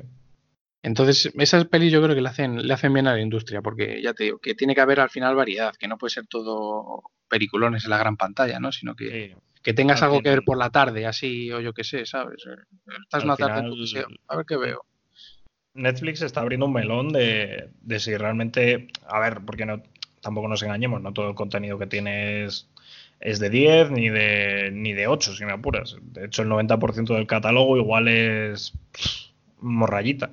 Entonces, 0.82 1.32
esas 1.34 1.64
pelis 1.64 1.92
yo 1.92 2.00
creo 2.00 2.14
que 2.14 2.20
le 2.20 2.28
hacen, 2.28 2.64
le 2.64 2.72
hacen 2.72 2.92
bien 2.92 3.08
a 3.08 3.14
la 3.14 3.20
industria, 3.20 3.60
porque 3.60 4.00
ya 4.00 4.14
te 4.14 4.22
digo, 4.22 4.38
que 4.38 4.54
tiene 4.54 4.72
que 4.72 4.80
haber 4.80 5.00
al 5.00 5.10
final 5.10 5.34
variedad, 5.34 5.74
que 5.74 5.88
no 5.88 5.98
puede 5.98 6.12
ser 6.12 6.28
todo 6.28 7.02
peliculones 7.28 7.84
en 7.84 7.90
la 7.90 7.98
gran 7.98 8.16
pantalla, 8.16 8.60
¿no? 8.60 8.70
Sino 8.70 8.94
que, 8.94 9.36
que 9.64 9.74
tengas 9.74 10.02
algo 10.02 10.22
que 10.22 10.30
ver 10.30 10.44
por 10.44 10.56
la 10.56 10.70
tarde, 10.70 11.04
así, 11.04 11.50
o 11.50 11.60
yo 11.60 11.72
qué 11.72 11.82
sé, 11.82 12.06
¿sabes? 12.06 12.44
Estás 13.02 13.24
una 13.24 13.36
tarde 13.36 13.68
a 14.28 14.36
ver 14.36 14.46
qué 14.46 14.56
veo. 14.56 14.84
Netflix 15.76 16.22
está 16.22 16.40
abriendo 16.40 16.66
un 16.66 16.72
melón 16.72 17.12
de, 17.12 17.68
de, 17.82 18.00
si 18.00 18.16
realmente, 18.16 18.88
a 19.06 19.20
ver, 19.20 19.40
porque 19.44 19.66
no, 19.66 19.82
tampoco 20.20 20.48
nos 20.48 20.62
engañemos, 20.62 21.00
no 21.00 21.12
todo 21.12 21.28
el 21.28 21.34
contenido 21.34 21.78
que 21.78 21.86
tienes 21.86 22.68
es 23.20 23.38
de 23.38 23.50
10 23.50 23.90
ni 23.90 24.08
de, 24.08 24.70
ni 24.72 24.92
de 24.92 25.06
8, 25.06 25.34
si 25.36 25.44
me 25.44 25.52
apuras. 25.52 25.96
De 26.12 26.26
hecho, 26.26 26.42
el 26.42 26.48
90% 26.48 27.14
del 27.14 27.26
catálogo 27.26 27.76
igual 27.76 28.08
es 28.08 28.72
morrayita. 29.60 30.30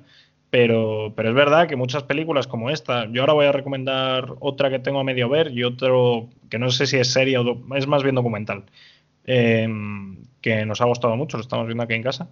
Pero, 0.50 1.12
pero 1.16 1.30
es 1.30 1.34
verdad 1.34 1.66
que 1.66 1.74
muchas 1.74 2.04
películas 2.04 2.46
como 2.46 2.70
esta, 2.70 3.10
yo 3.10 3.22
ahora 3.22 3.32
voy 3.32 3.46
a 3.46 3.52
recomendar 3.52 4.34
otra 4.38 4.70
que 4.70 4.78
tengo 4.78 5.00
a 5.00 5.04
medio 5.04 5.28
ver 5.28 5.50
y 5.50 5.64
otro 5.64 6.28
que 6.48 6.60
no 6.60 6.70
sé 6.70 6.86
si 6.86 6.96
es 6.96 7.12
serie 7.12 7.38
o 7.38 7.60
es 7.74 7.88
más 7.88 8.04
bien 8.04 8.14
documental, 8.14 8.62
eh, 9.24 9.68
que 10.40 10.64
nos 10.64 10.80
ha 10.80 10.84
gustado 10.84 11.16
mucho, 11.16 11.38
lo 11.38 11.42
estamos 11.42 11.66
viendo 11.66 11.82
aquí 11.82 11.94
en 11.94 12.04
casa. 12.04 12.28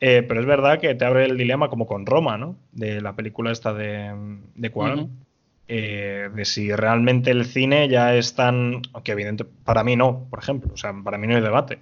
Eh, 0.00 0.24
pero 0.26 0.40
es 0.40 0.46
verdad 0.46 0.80
que 0.80 0.94
te 0.94 1.04
abre 1.04 1.24
el 1.24 1.36
dilema 1.36 1.68
como 1.68 1.86
con 1.86 2.04
Roma, 2.04 2.36
¿no? 2.36 2.56
De 2.72 3.00
la 3.00 3.14
película 3.14 3.52
esta 3.52 3.72
de, 3.72 4.14
de 4.54 4.70
Cuarón. 4.70 5.24
Eh, 5.66 6.28
de 6.34 6.44
si 6.44 6.74
realmente 6.74 7.30
el 7.30 7.46
cine 7.46 7.88
ya 7.88 8.14
es 8.14 8.34
tan. 8.34 8.82
Que 9.02 9.12
evidente, 9.12 9.44
para 9.44 9.82
mí 9.82 9.96
no, 9.96 10.26
por 10.28 10.40
ejemplo. 10.40 10.72
O 10.74 10.76
sea, 10.76 10.92
para 11.02 11.16
mí 11.16 11.26
no 11.26 11.36
hay 11.36 11.42
debate. 11.42 11.78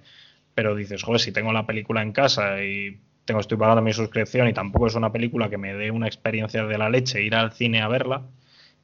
Pero 0.55 0.75
dices, 0.75 1.03
joder, 1.03 1.19
si 1.19 1.31
tengo 1.31 1.51
la 1.51 1.65
película 1.65 2.01
en 2.01 2.11
casa 2.13 2.63
y 2.63 2.99
tengo, 3.25 3.39
estoy 3.39 3.57
pagando 3.57 3.81
mi 3.81 3.93
suscripción 3.93 4.47
y 4.47 4.53
tampoco 4.53 4.87
es 4.87 4.95
una 4.95 5.11
película 5.11 5.49
que 5.49 5.57
me 5.57 5.73
dé 5.73 5.91
una 5.91 6.07
experiencia 6.07 6.65
de 6.65 6.77
la 6.77 6.89
leche 6.89 7.21
ir 7.21 7.35
al 7.35 7.53
cine 7.53 7.81
a 7.81 7.87
verla, 7.87 8.23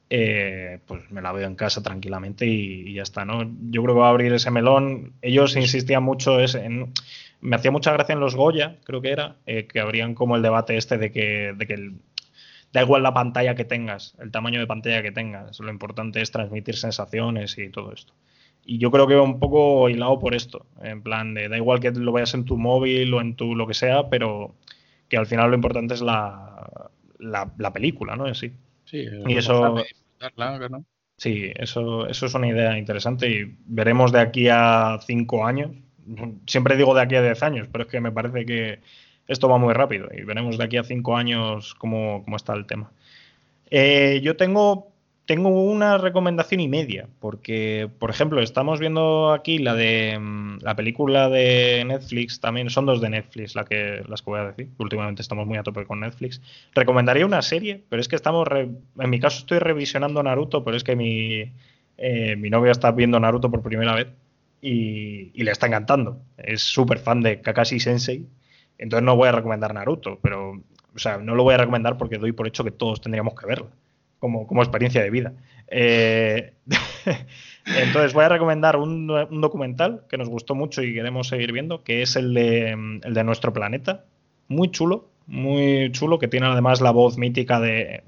eh, 0.08 0.80
pues 0.86 1.10
me 1.10 1.22
la 1.22 1.32
veo 1.32 1.46
en 1.46 1.54
casa 1.54 1.82
tranquilamente 1.82 2.46
y, 2.46 2.94
ya 2.94 3.02
está, 3.02 3.24
¿no? 3.24 3.42
Yo 3.70 3.82
creo 3.82 3.94
que 3.94 4.00
va 4.00 4.08
a 4.08 4.10
abrir 4.10 4.32
ese 4.32 4.50
melón. 4.50 5.12
Ellos 5.22 5.56
insistían 5.56 6.02
mucho 6.02 6.40
en... 6.40 6.92
Me 7.40 7.56
hacía 7.56 7.70
mucha 7.70 7.92
gracia 7.92 8.12
en 8.12 8.20
los 8.20 8.36
Goya, 8.36 8.78
creo 8.84 9.00
que 9.00 9.10
era, 9.10 9.36
eh, 9.46 9.66
que 9.66 9.80
habrían 9.80 10.14
como 10.14 10.36
el 10.36 10.42
debate 10.42 10.76
este 10.76 10.98
de 10.98 11.10
que, 11.10 11.54
de 11.56 11.66
que 11.66 11.92
da 12.72 12.82
igual 12.82 13.02
la 13.02 13.14
pantalla 13.14 13.54
que 13.54 13.64
tengas, 13.64 14.14
el 14.20 14.30
tamaño 14.30 14.60
de 14.60 14.66
pantalla 14.66 15.02
que 15.02 15.12
tengas, 15.12 15.58
lo 15.60 15.70
importante 15.70 16.20
es 16.20 16.30
transmitir 16.30 16.76
sensaciones 16.76 17.58
y 17.58 17.70
todo 17.70 17.92
esto. 17.92 18.14
Y 18.64 18.78
yo 18.78 18.90
creo 18.90 19.06
que 19.06 19.14
va 19.14 19.22
un 19.22 19.40
poco 19.40 19.88
hilado 19.88 20.18
por 20.18 20.34
esto, 20.34 20.66
en 20.82 21.02
plan 21.02 21.34
de 21.34 21.48
da 21.48 21.56
igual 21.56 21.80
que 21.80 21.90
lo 21.90 22.12
veas 22.12 22.34
en 22.34 22.44
tu 22.44 22.56
móvil 22.56 23.12
o 23.14 23.20
en 23.20 23.34
tu 23.34 23.56
lo 23.56 23.66
que 23.66 23.74
sea, 23.74 24.08
pero 24.08 24.54
que 25.08 25.16
al 25.16 25.26
final 25.26 25.50
lo 25.50 25.56
importante 25.56 25.94
es 25.94 26.02
la, 26.02 26.90
la, 27.18 27.72
película, 27.72 28.16
¿no? 28.16 28.28
En 28.28 28.34
sí. 28.34 28.52
Sí, 28.84 29.06
y 29.26 29.36
eso, 29.36 29.76
claro 30.34 30.68
¿no? 30.68 30.84
sí, 31.16 31.52
eso, 31.56 32.06
eso 32.08 32.26
es 32.26 32.34
una 32.34 32.48
idea 32.48 32.76
interesante 32.76 33.28
y 33.28 33.56
veremos 33.66 34.10
de 34.12 34.20
aquí 34.20 34.48
a 34.48 34.98
cinco 35.06 35.44
años. 35.44 35.70
Siempre 36.46 36.76
digo 36.76 36.94
de 36.94 37.02
aquí 37.02 37.14
a 37.14 37.22
diez 37.22 37.42
años, 37.42 37.68
pero 37.70 37.84
es 37.84 37.90
que 37.90 38.00
me 38.00 38.12
parece 38.12 38.44
que 38.46 38.80
esto 39.28 39.48
va 39.48 39.58
muy 39.58 39.74
rápido 39.74 40.08
y 40.16 40.22
veremos 40.22 40.58
de 40.58 40.64
aquí 40.64 40.76
a 40.76 40.84
cinco 40.84 41.16
años 41.16 41.74
cómo, 41.74 42.22
cómo 42.24 42.36
está 42.36 42.54
el 42.54 42.66
tema. 42.66 42.90
Eh, 43.70 44.20
yo 44.22 44.36
tengo 44.36 44.90
tengo 45.30 45.50
una 45.50 45.96
recomendación 45.96 46.58
y 46.58 46.66
media, 46.66 47.08
porque, 47.20 47.88
por 48.00 48.10
ejemplo, 48.10 48.40
estamos 48.40 48.80
viendo 48.80 49.30
aquí 49.30 49.58
la 49.58 49.76
de 49.76 50.18
mm, 50.18 50.58
la 50.62 50.74
película 50.74 51.28
de 51.28 51.84
Netflix, 51.86 52.40
también 52.40 52.68
son 52.68 52.84
dos 52.84 53.00
de 53.00 53.10
Netflix 53.10 53.54
la 53.54 53.64
que, 53.64 54.02
las 54.08 54.22
que 54.22 54.30
voy 54.30 54.40
a 54.40 54.46
decir, 54.46 54.70
últimamente 54.78 55.22
estamos 55.22 55.46
muy 55.46 55.56
a 55.56 55.62
tope 55.62 55.84
con 55.86 56.00
Netflix. 56.00 56.42
Recomendaría 56.74 57.24
una 57.24 57.42
serie, 57.42 57.80
pero 57.88 58.02
es 58.02 58.08
que 58.08 58.16
estamos, 58.16 58.48
en 58.50 59.10
mi 59.10 59.20
caso 59.20 59.38
estoy 59.38 59.60
revisionando 59.60 60.20
Naruto, 60.20 60.64
pero 60.64 60.76
es 60.76 60.82
que 60.82 60.96
mi, 60.96 61.52
eh, 61.96 62.34
mi 62.34 62.50
novia 62.50 62.72
está 62.72 62.90
viendo 62.90 63.20
Naruto 63.20 63.52
por 63.52 63.62
primera 63.62 63.94
vez 63.94 64.08
y, 64.60 65.42
le 65.42 65.50
está 65.50 65.66
encantando. 65.66 66.22
Es 66.36 66.62
súper 66.62 66.98
fan 66.98 67.20
de 67.20 67.40
Kakashi 67.40 67.80
Sensei, 67.80 68.26
entonces 68.78 69.04
no 69.04 69.16
voy 69.16 69.28
a 69.28 69.32
recomendar 69.32 69.74
Naruto, 69.74 70.18
pero, 70.22 70.52
o 70.94 70.98
sea, 70.98 71.18
no 71.18 71.34
lo 71.34 71.42
voy 71.42 71.54
a 71.54 71.58
recomendar 71.58 71.96
porque 71.98 72.18
doy 72.18 72.32
por 72.32 72.46
hecho 72.46 72.64
que 72.64 72.70
todos 72.70 73.00
tendríamos 73.00 73.34
que 73.34 73.46
verlo 73.46 73.70
como, 74.20 74.62
experiencia 74.62 75.02
de 75.02 75.10
vida. 75.10 75.32
Eh, 75.68 76.52
entonces 77.66 78.12
voy 78.12 78.24
a 78.24 78.28
recomendar 78.28 78.76
un, 78.76 79.06
documental 79.40 80.02
que 80.08 80.18
nos 80.18 80.28
gustó 80.28 80.54
mucho 80.54 80.82
y 80.82 80.94
queremos 80.94 81.28
seguir 81.28 81.52
viendo, 81.52 81.82
que 81.82 82.02
es 82.02 82.14
el 82.14 82.34
de, 82.34 83.00
el 83.02 83.14
de 83.14 83.24
Nuestro 83.24 83.52
Planeta. 83.52 84.04
Muy 84.46 84.70
chulo, 84.70 85.08
muy 85.26 85.90
chulo, 85.92 86.18
que 86.18 86.28
tiene 86.28 86.46
además 86.46 86.80
la 86.80 86.90
voz 86.90 87.18
mítica 87.18 87.60
de, 87.60 88.02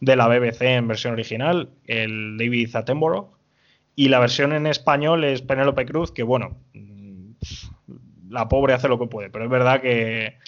de 0.00 0.16
la 0.16 0.28
BBC 0.28 0.62
en 0.62 0.88
versión 0.88 1.12
original, 1.12 1.68
el 1.86 2.38
David 2.38 2.74
Attenborough. 2.74 3.28
Y 3.94 4.08
la 4.08 4.20
versión 4.20 4.52
en 4.52 4.66
español 4.66 5.24
es 5.24 5.42
Penélope 5.42 5.84
Cruz, 5.86 6.12
que 6.12 6.22
bueno, 6.22 6.56
la 8.28 8.48
pobre 8.48 8.72
hace 8.72 8.88
lo 8.88 8.98
que 8.98 9.06
puede, 9.06 9.30
pero 9.30 9.44
es 9.44 9.50
verdad 9.50 9.80
que, 9.80 10.38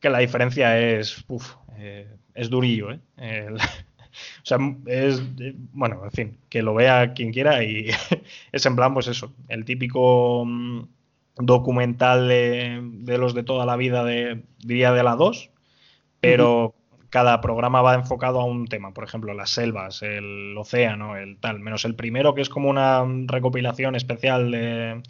que 0.00 0.10
la 0.10 0.18
diferencia 0.18 0.78
es, 0.78 1.24
uf, 1.28 1.54
eh, 1.76 2.08
es 2.34 2.50
durillo. 2.50 2.90
¿eh? 2.92 3.00
O 4.42 4.46
sea, 4.48 4.58
es, 4.86 5.22
bueno, 5.72 6.02
en 6.02 6.10
fin, 6.10 6.38
que 6.48 6.62
lo 6.62 6.74
vea 6.74 7.12
quien 7.12 7.32
quiera 7.32 7.62
y 7.62 7.90
es 8.52 8.66
en 8.66 8.74
plan, 8.74 8.92
pues 8.92 9.06
eso, 9.06 9.32
el 9.48 9.64
típico 9.64 10.44
mm, 10.44 10.82
documental 11.36 12.26
de, 12.26 13.16
los 13.18 13.34
de 13.34 13.44
toda 13.44 13.64
la 13.64 13.76
vida 13.76 14.02
de, 14.04 14.42
diría, 14.58 14.92
de 14.92 15.04
la 15.04 15.14
2, 15.14 15.50
pero 16.20 16.74
cada 17.10 17.40
programa 17.40 17.82
va 17.82 17.94
enfocado 17.94 18.40
a 18.40 18.44
un 18.44 18.66
tema, 18.66 18.92
por 18.92 19.04
ejemplo, 19.04 19.34
las 19.34 19.50
selvas, 19.50 20.02
el 20.02 20.56
océano, 20.56 21.16
el 21.16 21.38
tal, 21.38 21.60
menos 21.60 21.84
el 21.84 21.94
primero 21.94 22.34
que 22.34 22.42
es 22.42 22.48
como 22.48 22.68
una 22.68 23.04
recopilación 23.26 23.94
especial 23.94 24.50
de 24.50 25.02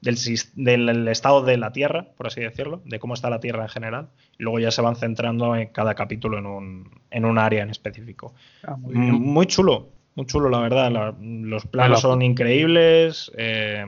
del, 0.00 1.08
estado 1.08 1.42
de 1.42 1.56
la 1.56 1.72
Tierra, 1.72 2.06
por 2.16 2.26
así 2.26 2.40
decirlo, 2.40 2.80
de 2.84 2.98
cómo 2.98 3.14
está 3.14 3.30
la 3.30 3.40
Tierra 3.40 3.64
en 3.64 3.68
general, 3.68 4.08
y 4.38 4.42
luego 4.42 4.58
ya 4.58 4.70
se 4.70 4.82
van 4.82 4.96
centrando 4.96 5.54
en 5.56 5.68
cada 5.68 5.94
capítulo 5.94 6.38
en 6.38 6.46
un, 6.46 6.90
en 7.10 7.24
un 7.24 7.38
área 7.38 7.62
en 7.62 7.70
específico. 7.70 8.34
Ah, 8.66 8.76
muy, 8.76 9.46
chulo, 9.46 9.88
muy 10.14 10.26
chulo, 10.26 10.48
la 10.48 10.60
verdad. 10.60 11.14
los 11.20 11.66
planos 11.66 12.00
son 12.00 12.22
increíbles. 12.22 13.30
Eh, 13.36 13.84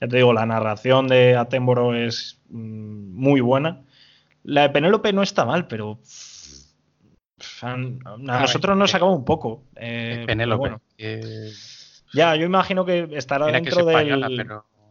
ya 0.00 0.08
te 0.08 0.16
digo, 0.16 0.32
la 0.32 0.46
narración 0.46 1.08
de 1.08 1.36
Atemboro 1.36 1.94
es 1.94 2.40
mm, 2.50 3.14
muy 3.14 3.40
buena. 3.40 3.82
La 4.42 4.62
de 4.62 4.70
Penélope 4.70 5.12
no 5.12 5.22
está 5.22 5.44
mal, 5.44 5.66
pero 5.66 5.98
a, 7.62 7.76
nosotros 7.76 8.76
nos 8.76 8.94
acaba 8.94 9.10
un 9.10 9.24
poco. 9.24 9.62
Eh, 9.76 10.24
Penélope. 10.26 10.76
Ya, 12.12 12.34
yo 12.36 12.46
imagino 12.46 12.84
que 12.84 13.08
estará 13.12 13.46
dentro 13.46 13.84
del. 13.84 14.46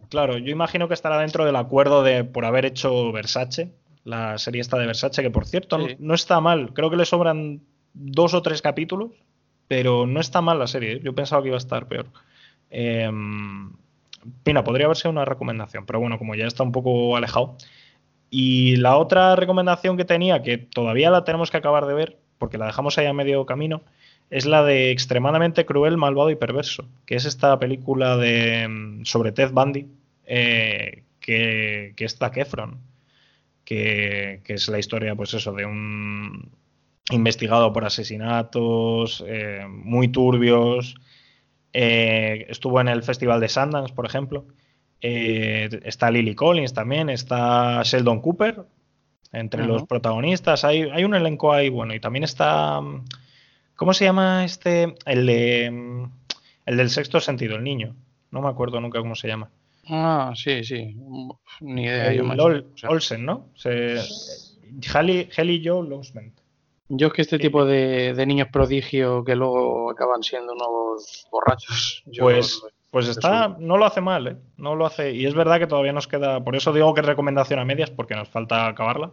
Claro, 0.09 0.37
yo 0.37 0.51
imagino 0.51 0.87
que 0.87 0.93
estará 0.93 1.19
dentro 1.19 1.45
del 1.45 1.55
acuerdo 1.55 2.03
de 2.03 2.23
por 2.23 2.45
haber 2.45 2.65
hecho 2.65 3.11
Versace, 3.11 3.73
la 4.03 4.37
serie 4.37 4.61
esta 4.61 4.77
de 4.77 4.85
Versace, 4.85 5.21
que 5.21 5.29
por 5.29 5.45
cierto 5.45 5.77
no, 5.99 6.13
está 6.13 6.39
mal. 6.39 6.73
Creo 6.73 6.89
que 6.89 6.95
le 6.95 7.05
sobran 7.05 7.61
dos 7.93 8.33
o 8.33 8.41
tres 8.41 8.61
capítulos, 8.61 9.11
pero 9.67 10.07
no 10.07 10.19
está 10.21 10.41
mal 10.41 10.59
la 10.59 10.67
serie. 10.67 10.93
¿eh? 10.93 11.01
Yo 11.03 11.13
pensaba 11.13 11.41
que 11.41 11.49
iba 11.49 11.57
a 11.57 11.59
estar 11.59 11.87
peor. 11.87 12.07
Eh, 12.69 13.09
Pina, 14.43 14.63
podría 14.63 14.85
haber 14.85 14.97
sido 14.97 15.11
una 15.11 15.25
recomendación, 15.25 15.85
pero 15.85 15.99
bueno, 15.99 16.17
como 16.17 16.35
ya 16.35 16.45
está 16.45 16.63
un 16.63 16.71
poco 16.71 17.15
alejado. 17.15 17.57
Y 18.29 18.75
la 18.77 18.97
otra 18.97 19.35
recomendación 19.35 19.97
que 19.97 20.05
tenía, 20.05 20.41
que 20.41 20.57
todavía 20.57 21.09
la 21.09 21.23
tenemos 21.23 21.49
que 21.49 21.57
acabar 21.57 21.85
de 21.85 21.93
ver, 21.93 22.17
porque 22.37 22.57
la 22.57 22.67
dejamos 22.67 22.97
ahí 22.97 23.05
a 23.05 23.13
medio 23.13 23.45
camino, 23.45 23.81
es 24.29 24.45
la 24.45 24.63
de 24.63 24.91
Extremadamente 24.91 25.65
Cruel, 25.65 25.97
Malvado 25.97 26.29
y 26.29 26.35
Perverso, 26.35 26.85
que 27.05 27.15
es 27.15 27.25
esta 27.25 27.57
película 27.59 28.17
de, 28.17 28.67
mm, 28.67 29.05
sobre 29.05 29.31
Ted 29.31 29.51
Bundy, 29.51 29.87
eh, 30.25 31.03
que, 31.19 31.93
que, 31.95 32.05
es 32.05 32.17
Zac 32.17 32.33
que, 33.63 34.41
es 34.45 34.67
la 34.69 34.79
historia, 34.79 35.15
pues 35.15 35.33
eso, 35.33 35.53
de 35.53 35.65
un 35.65 36.51
investigado 37.11 37.71
por 37.73 37.85
asesinatos 37.85 39.23
eh, 39.27 39.65
muy 39.67 40.09
turbios. 40.09 40.95
Eh, 41.73 42.45
estuvo 42.49 42.81
en 42.81 42.89
el 42.89 43.03
Festival 43.03 43.39
de 43.39 43.49
Sundance, 43.49 43.93
por 43.93 44.05
ejemplo. 44.05 44.45
está 44.99 46.11
Lily 46.11 46.35
Collins 46.35 46.73
también, 46.73 47.09
está 47.09 47.83
Sheldon 47.83 48.19
Cooper, 48.21 48.65
entre 49.31 49.65
los 49.65 49.83
protagonistas. 49.83 50.63
Hay, 50.63 50.83
hay 50.83 51.03
un 51.03 51.15
elenco 51.15 51.53
ahí 51.53 51.69
bueno 51.69 51.93
y 51.93 51.99
también 51.99 52.23
está... 52.23 52.79
¿Cómo 53.75 53.93
se 53.93 54.05
llama 54.05 54.45
este? 54.45 54.95
El 55.05 55.25
de... 55.25 56.07
El 56.65 56.77
del 56.77 56.89
sexto 56.89 57.19
sentido, 57.19 57.55
el 57.55 57.63
niño. 57.63 57.95
No 58.31 58.41
me 58.41 58.49
acuerdo 58.49 58.81
nunca 58.81 58.99
cómo 58.99 59.15
se 59.15 59.27
llama. 59.27 59.49
Ah, 59.87 60.33
sí, 60.35 60.63
sí. 60.63 60.97
Ni 61.61 61.83
idea. 61.85 62.11
Olsen, 62.89 63.25
¿no? 63.25 63.49
Se... 63.55 63.97
Heli 64.93 65.61
Joe 65.63 65.87
Losment. 65.87 66.37
Yo 66.89 67.07
es 67.07 67.13
que 67.13 67.21
este 67.21 67.39
tipo 67.39 67.65
de, 67.65 68.13
niños 68.25 68.47
prodigio 68.51 69.23
que 69.23 69.35
luego 69.35 69.91
acaban 69.91 70.23
siendo 70.23 70.53
unos 70.53 71.27
borrachos. 71.31 72.03
pues, 72.19 72.61
pues 72.97 73.09
está, 73.09 73.55
no 73.59 73.77
lo 73.77 73.85
hace 73.85 74.01
mal, 74.01 74.27
¿eh? 74.27 74.37
No 74.57 74.73
lo 74.75 74.87
hace. 74.87 75.13
Y 75.13 75.27
es 75.27 75.35
verdad 75.35 75.59
que 75.59 75.67
todavía 75.67 75.93
nos 75.93 76.07
queda. 76.07 76.43
Por 76.43 76.55
eso 76.55 76.73
digo 76.73 76.95
que 76.95 77.01
es 77.01 77.05
recomendación 77.05 77.59
a 77.59 77.65
medias, 77.65 77.91
porque 77.91 78.15
nos 78.15 78.27
falta 78.27 78.65
acabarla. 78.65 79.11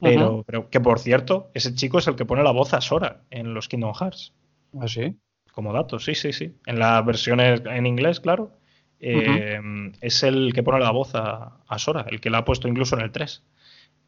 Pero, 0.00 0.42
pero 0.44 0.68
que 0.68 0.80
por 0.80 0.98
cierto, 0.98 1.48
ese 1.54 1.72
chico 1.74 1.98
es 1.98 2.08
el 2.08 2.16
que 2.16 2.24
pone 2.24 2.42
la 2.42 2.50
voz 2.50 2.74
a 2.74 2.80
Sora 2.80 3.20
en 3.30 3.54
los 3.54 3.68
Kingdom 3.68 3.94
Hearts. 3.94 4.32
¿Ah, 4.80 4.88
sí? 4.88 5.14
Como 5.52 5.72
dato, 5.72 6.00
sí, 6.00 6.16
sí, 6.16 6.32
sí. 6.32 6.56
En 6.66 6.80
las 6.80 7.06
versiones 7.06 7.62
en 7.66 7.86
inglés, 7.86 8.18
claro. 8.18 8.50
Eh, 8.98 9.60
es 10.00 10.22
el 10.24 10.52
que 10.52 10.64
pone 10.64 10.80
la 10.80 10.90
voz 10.90 11.14
a, 11.14 11.60
a, 11.68 11.78
Sora, 11.78 12.06
el 12.10 12.20
que 12.20 12.30
la 12.30 12.38
ha 12.38 12.44
puesto 12.44 12.66
incluso 12.66 12.96
en 12.96 13.02
el 13.02 13.12
3. 13.12 13.44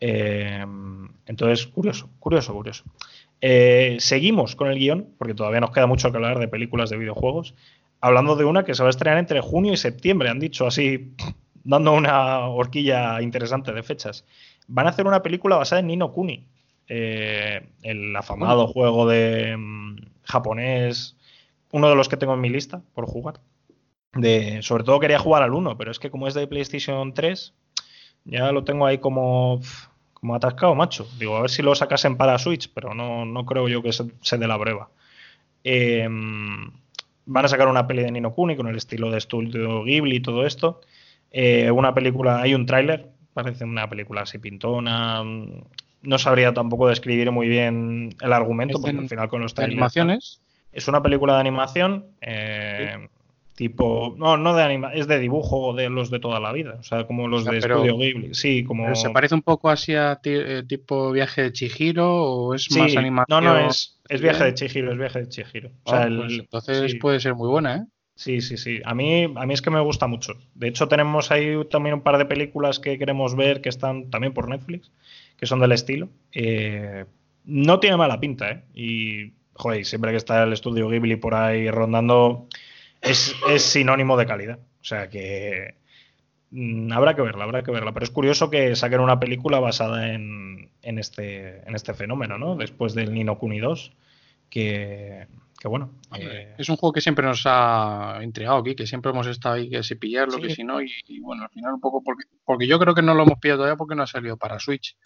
Eh, 0.01 0.67
entonces, 1.27 1.69
curioso, 1.69 2.11
curioso, 2.19 2.53
curioso. 2.53 2.85
Eh, 3.41 3.97
seguimos 3.99 4.55
con 4.57 4.69
el 4.69 4.79
guion, 4.79 5.15
porque 5.19 5.35
todavía 5.35 5.61
nos 5.61 5.73
queda 5.73 5.87
mucho 5.87 6.11
que 6.11 6.17
hablar 6.17 6.39
de 6.39 6.49
películas 6.49 6.91
de 6.91 6.97
videojuegos. 6.97 7.55
Hablando 8.03 8.37
de 8.37 8.45
una 8.45 8.65
que 8.65 8.75
se 8.75 8.83
va 8.83 8.89
a 8.89 8.91
estrenar 8.91 9.19
entre 9.19 9.41
junio 9.41 9.73
y 9.73 9.79
septiembre, 9.79 10.29
han 10.29 10.39
dicho 10.39 10.67
así, 10.67 11.15
dando 11.65 11.93
una 11.93 12.41
horquilla 12.49 13.23
interesante 13.23 13.73
de 13.73 13.83
fechas. 13.83 14.27
Van 14.69 14.87
a 14.87 14.91
hacer 14.91 15.07
una 15.07 15.23
película 15.23 15.57
basada 15.57 15.81
en 15.81 15.87
Nino 15.87 16.13
Kuni, 16.13 16.47
eh, 16.89 17.67
el 17.83 18.15
afamado 18.15 18.67
juego 18.67 19.09
de 19.09 19.57
mm, 19.57 19.97
japonés, 20.25 21.17
uno 21.71 21.89
de 21.89 21.97
los 21.97 22.11
que 22.11 22.19
tengo 22.19 22.35
en 22.35 22.41
mi 22.41 22.51
lista 22.51 22.83
por 22.93 23.07
jugar. 23.07 23.41
De, 24.13 24.61
sobre 24.61 24.85
todo 24.85 25.01
quería 25.01 25.19
jugar 25.19 25.43
al 25.43 25.55
1, 25.55 25.79
pero 25.79 25.91
es 25.91 25.99
que 25.99 26.11
como 26.11 26.29
es 26.29 26.35
de 26.35 26.47
PlayStation 26.47 27.15
3, 27.15 27.55
ya 28.27 28.53
lo 28.53 28.65
tengo 28.65 28.85
ahí 28.85 28.99
como 28.99 29.61
como 30.23 30.37
atascado, 30.37 30.77
macho. 30.77 31.09
Digo, 31.19 31.37
a 31.37 31.41
ver 31.41 31.51
si 31.51 31.63
lo 31.63 31.75
sacasen 31.75 32.17
para 32.17 32.39
Switch, 32.39 32.71
pero 32.73 32.95
no, 32.95 33.25
no 33.25 33.45
creo 33.45 33.69
yo 33.69 33.83
que 33.83 33.93
se, 33.93 34.39
dé 34.39 34.47
la 34.47 34.57
prueba. 34.57 34.89
Em, 35.65 36.71
van 37.27 37.45
a 37.45 37.49
sacar 37.49 37.69
una 37.69 37.87
peli 37.87 38.03
de 38.03 38.11
Nino 38.11 38.33
Kuni 38.33 38.57
con 38.57 38.67
el 38.67 38.77
estilo 38.77 39.11
de 39.11 39.19
estudio 39.19 39.85
Ghibli 39.85 40.17
y 40.17 40.21
todo 40.21 40.47
esto. 40.47 40.81
Eh, 41.31 41.71
una 41.71 41.95
película, 41.95 42.43
hay 42.43 42.55
un 42.55 42.67
tráiler, 42.67 43.09
parece 43.33 43.65
una 43.65 43.89
película 43.89 44.23
así 44.23 44.39
pintona. 44.39 45.23
No 46.03 46.19
sabría 46.19 46.53
tampoco 46.53 46.89
describir 46.89 47.31
muy 47.31 47.49
bien 47.49 48.15
el 48.21 48.33
argumento, 48.33 48.81
porque 48.81 48.99
al 48.99 49.09
final 49.09 49.29
con 49.29 49.43
los 49.43 49.55
trailers. 49.55 49.75
¿Animaciones? 49.75 50.41
Es 50.73 50.89
una 50.89 51.03
película 51.03 51.35
de 51.35 51.41
animación. 51.41 52.07
Eh, 52.21 53.09
tipo 53.55 54.15
no 54.17 54.37
no 54.37 54.55
de 54.55 54.63
anima 54.63 54.93
es 54.95 55.07
de 55.07 55.19
dibujo 55.19 55.75
de 55.75 55.91
los 55.91 56.11
de 56.11 56.19
toda 56.19 56.41
la 56.41 56.53
vida 56.53 56.77
o 56.81 56.83
sea 56.83 57.07
como 57.07 57.29
los 57.29 57.45
de 57.45 57.61
Studio 57.61 57.99
Ghibli 57.99 58.35
sí 58.35 58.65
como 58.65 58.95
se 58.97 59.11
parece 59.11 59.35
un 59.35 59.43
poco 59.43 59.69
así 59.69 59.95
a 59.95 60.19
eh, 60.25 60.63
tipo 60.67 61.13
viaje 61.13 61.43
de 61.43 61.53
Chihiro 61.53 62.25
o 62.25 62.55
es 62.55 62.71
más 62.71 62.97
animación 62.97 63.27
no 63.29 63.41
no 63.41 63.59
es, 63.69 64.01
es 64.13 64.21
viaje 64.21 64.45
de 64.45 64.55
Chihiro 64.55 64.93
es 64.93 64.99
viaje 64.99 65.21
de 65.21 65.29
Chihiro. 65.29 65.71
O 65.85 65.91
sea, 65.91 66.03
ah, 66.03 66.09
pues 66.17 66.33
entonces 66.39 66.95
puede 67.01 67.21
ser 67.21 67.35
muy 67.35 67.49
buena 67.49 67.77
eh 67.77 67.83
sí 68.15 68.41
sí 68.41 68.57
sí. 68.57 68.81
A 68.85 68.95
mí 68.95 69.25
a 69.25 69.47
mí 69.47 69.55
es 69.55 69.63
que 69.63 69.71
me 69.71 69.81
gusta 69.81 70.07
mucho. 70.07 70.35
De 70.55 70.69
hecho 70.69 70.89
tenemos 70.89 71.31
ahí 71.31 71.57
también 71.71 71.95
un 71.95 72.03
par 72.03 72.19
de 72.19 72.27
películas 72.27 72.79
que 72.79 72.99
queremos 72.99 73.35
ver 73.35 73.61
que 73.61 73.69
están 73.69 74.11
también 74.11 74.33
por 74.33 74.49
Netflix 74.49 74.91
que 75.37 75.47
son 75.47 75.61
del 75.61 75.73
estilo. 75.73 76.09
Eh, 76.33 77.05
no 77.45 77.81
tiene 77.81 77.97
mala 77.97 78.21
pinta 78.21 78.51
eh 78.51 78.63
y 78.75 79.33
joder 79.55 79.85
siempre 79.85 80.13
que 80.13 80.19
está 80.19 80.43
el 80.45 80.53
estudio 80.53 80.89
Ghibli 80.89 81.17
por 81.17 81.35
ahí 81.35 81.71
rondando 81.71 82.47
es, 83.03 83.35
sinónimo 83.59 84.17
de 84.17 84.27
calidad. 84.27 84.59
O 84.81 84.85
sea 84.85 85.11
que 85.11 85.75
mm, 86.51 86.93
habrá 86.93 87.15
que 87.15 87.23
verla, 87.23 87.45
habrá 87.45 87.63
que 87.63 87.71
verla. 87.71 87.93
Pero 87.93 88.05
es 88.05 88.11
curioso 88.11 88.51
que 88.51 88.77
saquen 88.77 89.01
una 89.01 89.21
película 89.21 89.61
basada 89.61 90.13
en, 90.13 90.71
este, 90.83 91.69
en 91.69 91.75
este 91.75 91.95
fenómeno, 91.95 92.39
¿no? 92.39 92.57
Después 92.57 92.95
del 92.95 93.13
Nino 93.13 93.39
Kuni 93.39 93.61
2, 93.61 93.93
que, 94.53 95.27
bueno. 95.65 95.91
Eh, 96.15 96.55
es 96.59 96.69
un 96.69 96.77
juego 96.77 96.93
que 96.93 97.01
siempre 97.01 97.25
nos 97.25 97.43
ha 97.47 98.21
intrigado 98.23 98.59
aquí, 98.59 98.75
que 98.75 98.87
siempre 98.87 99.11
hemos 99.11 99.27
estado 99.27 99.55
ahí, 99.55 99.71
que 99.71 99.83
si 99.83 99.95
pillarlo, 99.95 100.39
que 100.39 100.51
si 100.51 100.63
no, 100.63 100.83
y, 100.83 101.21
bueno, 101.21 101.45
al 101.45 101.51
final 101.51 101.73
un 101.73 101.81
poco 101.81 102.03
porque, 102.05 102.25
porque 102.45 102.67
yo 102.67 102.79
creo 102.79 102.95
que 102.95 103.01
no 103.01 103.15
lo 103.15 103.23
hemos 103.23 103.39
pillado 103.39 103.61
todavía 103.61 103.77
porque 103.77 103.95
no 103.95 104.03
ha 104.03 104.07
salido 104.07 104.37
para 104.37 104.59
Switch. 104.59 104.97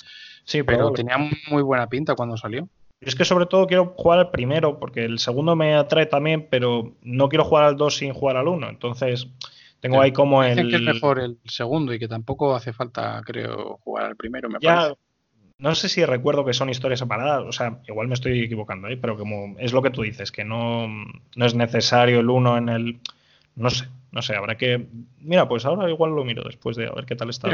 Sí, 0.45 0.65
pero 0.65 0.91
tenía 0.91 1.17
muy 1.49 1.63
buena 1.63 1.89
pinta 1.89 2.17
cuando 2.17 2.37
salió. 2.37 2.69
Es 3.01 3.15
que 3.15 3.25
sobre 3.25 3.47
todo 3.47 3.67
quiero 3.67 3.95
jugar 3.97 4.19
al 4.19 4.31
primero, 4.31 4.81
porque 4.81 5.05
el 5.05 5.21
segundo 5.21 5.55
me 5.55 5.75
atrae 5.75 6.07
también, 6.07 6.49
pero 6.51 6.97
no 7.03 7.29
quiero 7.29 7.45
jugar 7.45 7.65
al 7.65 7.77
2 7.77 7.97
sin 7.97 8.13
jugar 8.13 8.37
al 8.37 8.49
1. 8.49 8.69
Entonces, 8.69 9.29
tengo 9.81 10.01
ahí 10.01 10.13
como 10.13 10.43
el. 10.43 10.71
que 10.71 10.77
es 10.77 10.83
mejor 10.83 11.21
el 11.21 11.39
segundo 11.45 11.95
y 11.95 11.99
que 12.01 12.09
tampoco 12.09 12.55
hace 12.55 12.73
falta, 12.73 13.23
creo, 13.25 13.79
jugar 13.85 14.07
al 14.07 14.17
primero, 14.17 14.49
me 14.49 14.59
ya, 14.61 14.93
No 15.59 15.75
sé 15.75 15.89
si 15.89 16.05
recuerdo 16.05 16.45
que 16.45 16.53
son 16.53 16.69
historias 16.69 17.01
separadas, 17.01 17.45
o 17.47 17.53
sea, 17.53 17.81
igual 17.89 18.09
me 18.09 18.15
estoy 18.15 18.43
equivocando 18.43 18.89
ahí, 18.89 18.97
pero 18.97 19.17
como 19.17 19.57
es 19.59 19.73
lo 19.73 19.81
que 19.81 19.91
tú 19.91 20.03
dices, 20.03 20.31
que 20.31 20.45
no, 20.45 20.87
no 20.87 21.47
es 21.47 21.55
necesario 21.55 22.21
el 22.21 22.29
1 22.29 22.59
en 22.59 22.69
el. 22.69 23.01
No 23.55 23.71
sé, 23.71 23.87
no 24.13 24.21
sé, 24.21 24.37
habrá 24.37 24.59
que. 24.59 24.87
Mira, 25.21 25.49
pues 25.49 25.65
ahora 25.65 25.89
igual 25.89 26.11
lo 26.15 26.25
miro 26.25 26.43
después 26.45 26.77
de 26.77 26.87
a 26.87 26.93
ver 26.93 27.07
qué 27.07 27.17
tal 27.17 27.31
está 27.31 27.49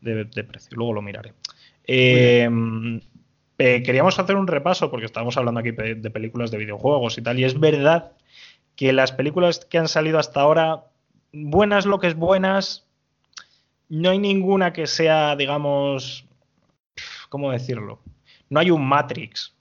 de, 0.00 0.24
de, 0.24 0.44
precio, 0.44 0.76
luego 0.76 0.92
lo 0.92 1.02
miraré. 1.02 1.34
Eh, 1.86 2.48
eh, 3.58 3.82
queríamos 3.82 4.18
hacer 4.18 4.36
un 4.36 4.46
repaso, 4.46 4.90
porque 4.90 5.06
estábamos 5.06 5.36
hablando 5.36 5.60
aquí 5.60 5.70
de 5.70 6.10
películas 6.10 6.50
de 6.50 6.58
videojuegos 6.58 7.16
y 7.18 7.22
tal, 7.22 7.38
y 7.38 7.44
es 7.44 7.58
verdad 7.58 8.12
que 8.78 8.92
las 8.92 9.10
películas 9.10 9.64
que 9.64 9.78
han 9.78 9.88
salido 9.88 10.20
hasta 10.20 10.40
ahora, 10.40 10.84
buenas 11.32 11.84
lo 11.84 11.98
que 11.98 12.06
es 12.06 12.14
buenas, 12.14 12.86
no 13.88 14.10
hay 14.10 14.18
ninguna 14.18 14.72
que 14.72 14.86
sea, 14.86 15.34
digamos, 15.34 16.27
¿cómo 17.28 17.52
decirlo? 17.52 18.00
No 18.50 18.60
hay 18.60 18.70
un 18.70 18.86
Matrix, 18.86 19.54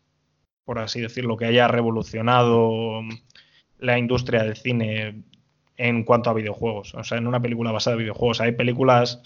por 0.66 0.80
así 0.80 1.02
decirlo, 1.02 1.38
que 1.38 1.46
haya 1.46 1.68
revolucionado 1.68 3.02
la 3.80 3.98
industria 3.98 4.44
del 4.44 4.56
cine 4.56 5.24
en 5.78 6.04
cuanto 6.04 6.30
a 6.30 6.34
videojuegos. 6.34 6.96
O 6.96 7.04
sea, 7.04 7.18
en 7.18 7.28
una 7.28 7.42
película 7.42 7.72
basada 7.72 7.96
en 7.96 8.00
videojuegos. 8.00 8.42
Hay 8.42 8.54
películas 8.54 9.22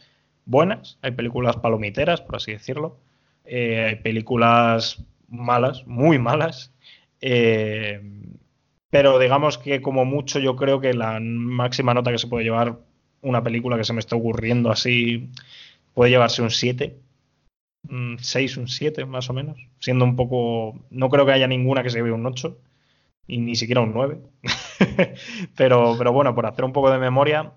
buenas, 0.46 0.98
hay 1.02 1.12
películas 1.12 1.58
palomiteras, 1.58 2.22
por 2.22 2.36
así 2.36 2.52
decirlo, 2.52 3.00
eh, 3.46 4.00
películas 4.04 5.04
malas, 5.30 5.86
muy 5.88 6.20
malas. 6.20 6.74
Eh, 7.22 8.02
pero 8.90 9.20
digamos 9.20 9.58
que 9.58 9.82
como 9.82 10.06
mucho 10.06 10.40
yo 10.40 10.56
creo 10.56 10.82
que 10.82 10.94
la 10.94 11.20
máxima 11.22 11.94
nota 11.94 12.12
que 12.12 12.18
se 12.18 12.28
puede 12.28 12.44
llevar 12.44 12.80
una 13.22 13.44
película 13.44 13.78
que 13.78 13.84
se 13.84 13.94
me 13.94 14.00
está 14.00 14.16
ocurriendo 14.16 14.72
así 14.72 15.30
puede 15.94 16.12
llevarse 16.12 16.42
un 16.42 16.52
7. 16.52 16.98
Un 17.90 18.18
6, 18.20 18.58
un 18.58 18.68
7 18.68 19.06
más 19.06 19.30
o 19.30 19.34
menos. 19.34 19.58
Siendo 19.80 20.06
un 20.06 20.16
poco... 20.16 20.86
No 20.90 21.10
creo 21.10 21.26
que 21.26 21.34
haya 21.34 21.48
ninguna 21.48 21.84
que 21.84 21.90
se 21.90 21.98
lleve 21.98 22.12
un 22.12 22.26
8. 22.26 22.58
Y 23.28 23.40
ni 23.40 23.56
siquiera 23.56 23.82
un 23.82 23.94
9. 23.94 24.20
pero, 25.56 25.96
pero 25.98 26.14
bueno, 26.14 26.36
por 26.36 26.46
hacer 26.46 26.66
un 26.66 26.74
poco 26.74 26.92
de 26.92 27.00
memoria, 27.00 27.54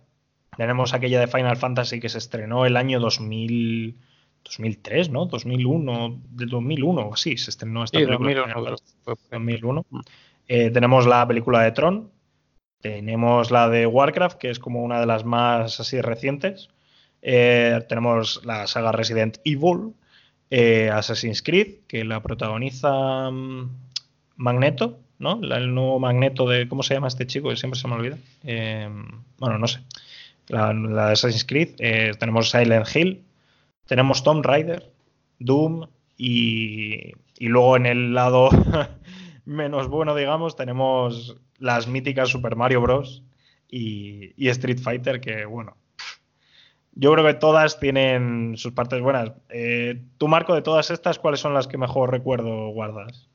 tenemos 0.56 0.94
aquella 0.94 1.20
de 1.20 1.26
Final 1.26 1.56
Fantasy 1.56 2.00
que 2.00 2.08
se 2.08 2.18
estrenó 2.18 2.66
el 2.66 2.76
año 2.76 3.00
2000. 3.00 3.98
2003, 4.44 5.08
¿no? 5.08 5.26
2001, 5.26 6.20
de 6.30 6.46
2001 6.46 7.00
o 7.00 7.14
así, 7.14 7.36
se 7.36 7.50
estrenó 7.50 7.82
esta 7.82 7.98
película. 7.98 8.76
2001. 9.30 9.86
Mm. 9.88 10.00
Eh, 10.48 10.70
tenemos 10.70 11.06
la 11.06 11.26
película 11.26 11.62
de 11.62 11.72
Tron, 11.72 12.10
tenemos 12.80 13.50
la 13.50 13.68
de 13.70 13.86
Warcraft, 13.86 14.38
que 14.38 14.50
es 14.50 14.58
como 14.58 14.82
una 14.82 15.00
de 15.00 15.06
las 15.06 15.24
más 15.24 15.80
así 15.80 16.00
recientes. 16.00 16.68
Eh, 17.22 17.80
tenemos 17.88 18.44
la 18.44 18.66
saga 18.66 18.92
Resident 18.92 19.38
Evil, 19.44 19.94
eh, 20.50 20.90
Assassin's 20.90 21.42
Creed, 21.42 21.78
que 21.86 22.04
la 22.04 22.22
protagoniza 22.22 23.30
mm, 23.30 23.70
Magneto, 24.36 25.00
¿no? 25.18 25.40
el 25.42 25.74
nuevo 25.74 25.98
Magneto 25.98 26.48
de. 26.48 26.68
¿Cómo 26.68 26.82
se 26.82 26.94
llama 26.94 27.08
este 27.08 27.26
chico? 27.26 27.50
Que 27.50 27.56
siempre 27.56 27.80
se 27.80 27.88
me 27.88 27.94
olvida. 27.94 28.18
bueno, 29.38 29.58
no 29.58 29.66
sé. 29.66 29.80
La, 30.48 30.72
la 30.72 31.06
de 31.06 31.12
Assassin's 31.12 31.44
Creed. 31.44 31.76
tenemos 32.18 32.50
Silent 32.50 32.86
Hill, 32.94 33.24
tenemos 33.86 34.22
Tomb 34.22 34.44
Raider, 34.44 34.90
Doom 35.38 35.86
y, 36.16 37.12
luego 37.38 37.76
en 37.76 37.86
el 37.86 38.14
lado 38.14 38.50
menos 39.44 39.88
bueno, 39.88 40.14
digamos, 40.14 40.56
tenemos 40.56 41.36
las 41.58 41.88
míticas 41.88 42.28
Super 42.28 42.56
Mario 42.56 42.80
Bros. 42.80 43.22
Y, 43.70 44.34
Street 44.48 44.78
Fighter, 44.78 45.20
que 45.20 45.46
bueno, 45.46 45.76
yo 46.94 47.12
creo 47.12 47.26
que 47.26 47.34
todas 47.34 47.78
tienen 47.80 48.56
sus 48.56 48.72
partes 48.72 49.00
buenas. 49.00 49.32
Eh, 49.50 50.02
¿Tu 50.18 50.28
Marco, 50.28 50.54
de 50.54 50.62
todas 50.62 50.90
estas, 50.90 51.18
cuáles 51.18 51.40
son 51.40 51.54
las 51.54 51.66
que 51.66 51.78
mejor 51.78 52.10
recuerdo 52.10 52.68
guardas? 52.68 53.28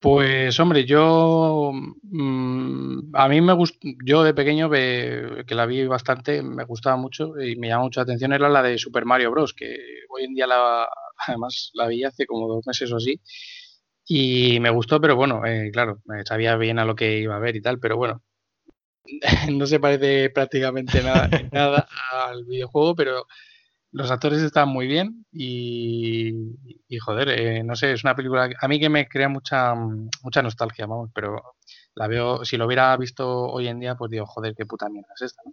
Pues 0.00 0.58
hombre, 0.58 0.84
yo 0.84 1.70
mm, 1.72 3.14
a 3.14 3.28
mí 3.28 3.40
me 3.40 3.52
gustó, 3.52 3.78
yo 4.04 4.24
de 4.24 4.34
pequeño 4.34 4.68
que 4.68 5.44
la 5.48 5.66
vi 5.66 5.86
bastante, 5.86 6.42
me 6.42 6.64
gustaba 6.64 6.96
mucho 6.96 7.40
y 7.40 7.54
me 7.54 7.68
llamó 7.68 7.84
mucho 7.84 8.00
la 8.00 8.04
atención 8.04 8.32
era 8.32 8.48
la 8.48 8.62
de 8.62 8.78
Super 8.78 9.04
Mario 9.04 9.30
Bros. 9.30 9.54
que 9.54 9.76
hoy 10.08 10.24
en 10.24 10.34
día 10.34 10.48
la, 10.48 10.88
además 11.28 11.70
la 11.74 11.86
vi 11.86 12.02
hace 12.02 12.26
como 12.26 12.48
dos 12.48 12.66
meses 12.66 12.90
o 12.92 12.96
así 12.96 13.20
y 14.06 14.58
me 14.60 14.70
gustó, 14.70 15.00
pero 15.00 15.16
bueno, 15.16 15.46
eh, 15.46 15.70
claro, 15.72 16.02
sabía 16.24 16.56
bien 16.56 16.78
a 16.78 16.84
lo 16.84 16.94
que 16.94 17.18
iba 17.18 17.36
a 17.36 17.40
ver 17.40 17.56
y 17.56 17.62
tal, 17.62 17.78
pero 17.78 17.96
bueno, 17.96 18.22
no 19.52 19.66
se 19.66 19.80
parece 19.80 20.30
prácticamente 20.30 21.02
nada, 21.02 21.88
al 22.12 22.44
videojuego, 22.44 22.94
pero 22.94 23.26
los 23.92 24.10
actores 24.10 24.40
están 24.42 24.68
muy 24.68 24.86
bien 24.86 25.26
y, 25.32 26.32
joder, 27.00 27.28
eh, 27.28 27.62
no 27.62 27.76
sé, 27.76 27.92
es 27.92 28.04
una 28.04 28.16
película 28.16 28.48
a 28.58 28.68
mí 28.68 28.80
que 28.80 28.88
me 28.88 29.06
crea 29.06 29.28
mucha, 29.28 29.74
mucha 29.74 30.42
nostalgia, 30.42 30.86
vamos, 30.86 31.10
pero 31.14 31.42
la 31.94 32.08
veo, 32.08 32.44
si 32.44 32.56
lo 32.56 32.66
hubiera 32.66 32.96
visto 32.96 33.28
hoy 33.28 33.68
en 33.68 33.80
día, 33.80 33.94
pues 33.96 34.10
digo, 34.10 34.26
joder, 34.26 34.54
qué 34.56 34.64
puta 34.64 34.88
mierda 34.88 35.12
es 35.14 35.22
esta, 35.22 35.42
¿no? 35.44 35.52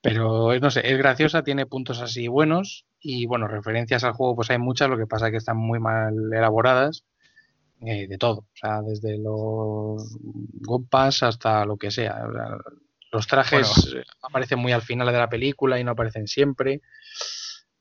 Pero 0.00 0.58
no 0.60 0.70
sé, 0.70 0.90
es 0.90 0.98
graciosa, 0.98 1.42
tiene 1.42 1.66
puntos 1.66 2.00
así 2.00 2.28
buenos 2.28 2.86
y 3.00 3.26
bueno, 3.26 3.48
referencias 3.48 4.04
al 4.04 4.12
juego 4.12 4.36
pues 4.36 4.50
hay 4.50 4.58
muchas, 4.58 4.88
lo 4.88 4.96
que 4.96 5.06
pasa 5.06 5.26
es 5.26 5.32
que 5.32 5.38
están 5.38 5.56
muy 5.56 5.80
mal 5.80 6.14
elaboradas, 6.32 7.04
eh, 7.80 8.06
de 8.06 8.18
todo, 8.18 8.38
o 8.38 8.54
sea, 8.54 8.82
desde 8.82 9.18
los 9.18 10.16
gompas 10.20 11.22
hasta 11.22 11.64
lo 11.64 11.76
que 11.76 11.90
sea. 11.90 12.24
los 13.12 13.26
trajes 13.26 13.94
aparecen 14.22 14.58
muy 14.58 14.72
al 14.72 14.82
final 14.82 15.06
de 15.06 15.18
la 15.18 15.28
película 15.28 15.78
y 15.78 15.84
no 15.84 15.92
aparecen 15.92 16.26
siempre 16.26 16.80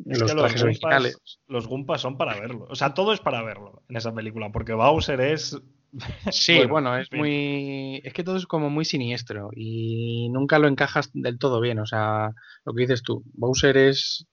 los 0.04 0.32
trajes 0.32 0.62
originales. 0.62 1.18
Los 1.48 1.68
Gumpas 1.68 2.02
son 2.02 2.18
para 2.18 2.40
verlo. 2.40 2.68
O 2.70 2.76
sea, 2.76 2.94
todo 2.94 3.14
es 3.14 3.20
para 3.20 3.44
verlo 3.44 3.84
en 3.88 3.96
esa 3.96 4.14
película, 4.14 4.52
porque 4.52 4.74
Bowser 4.74 5.22
es. 5.22 5.58
Sí, 6.30 6.66
bueno, 6.66 6.98
es 6.98 7.10
muy. 7.14 8.02
Es 8.04 8.12
que 8.12 8.26
todo 8.26 8.36
es 8.36 8.46
como 8.46 8.70
muy 8.70 8.84
siniestro 8.84 9.50
y 9.56 10.28
nunca 10.30 10.60
lo 10.60 10.68
encajas 10.68 11.10
del 11.14 11.40
todo 11.40 11.62
bien. 11.62 11.80
O 11.80 11.86
sea, 11.86 12.32
lo 12.66 12.74
que 12.74 12.82
dices 12.82 13.02
tú, 13.02 13.24
Bowser 13.34 13.78
es. 13.78 14.28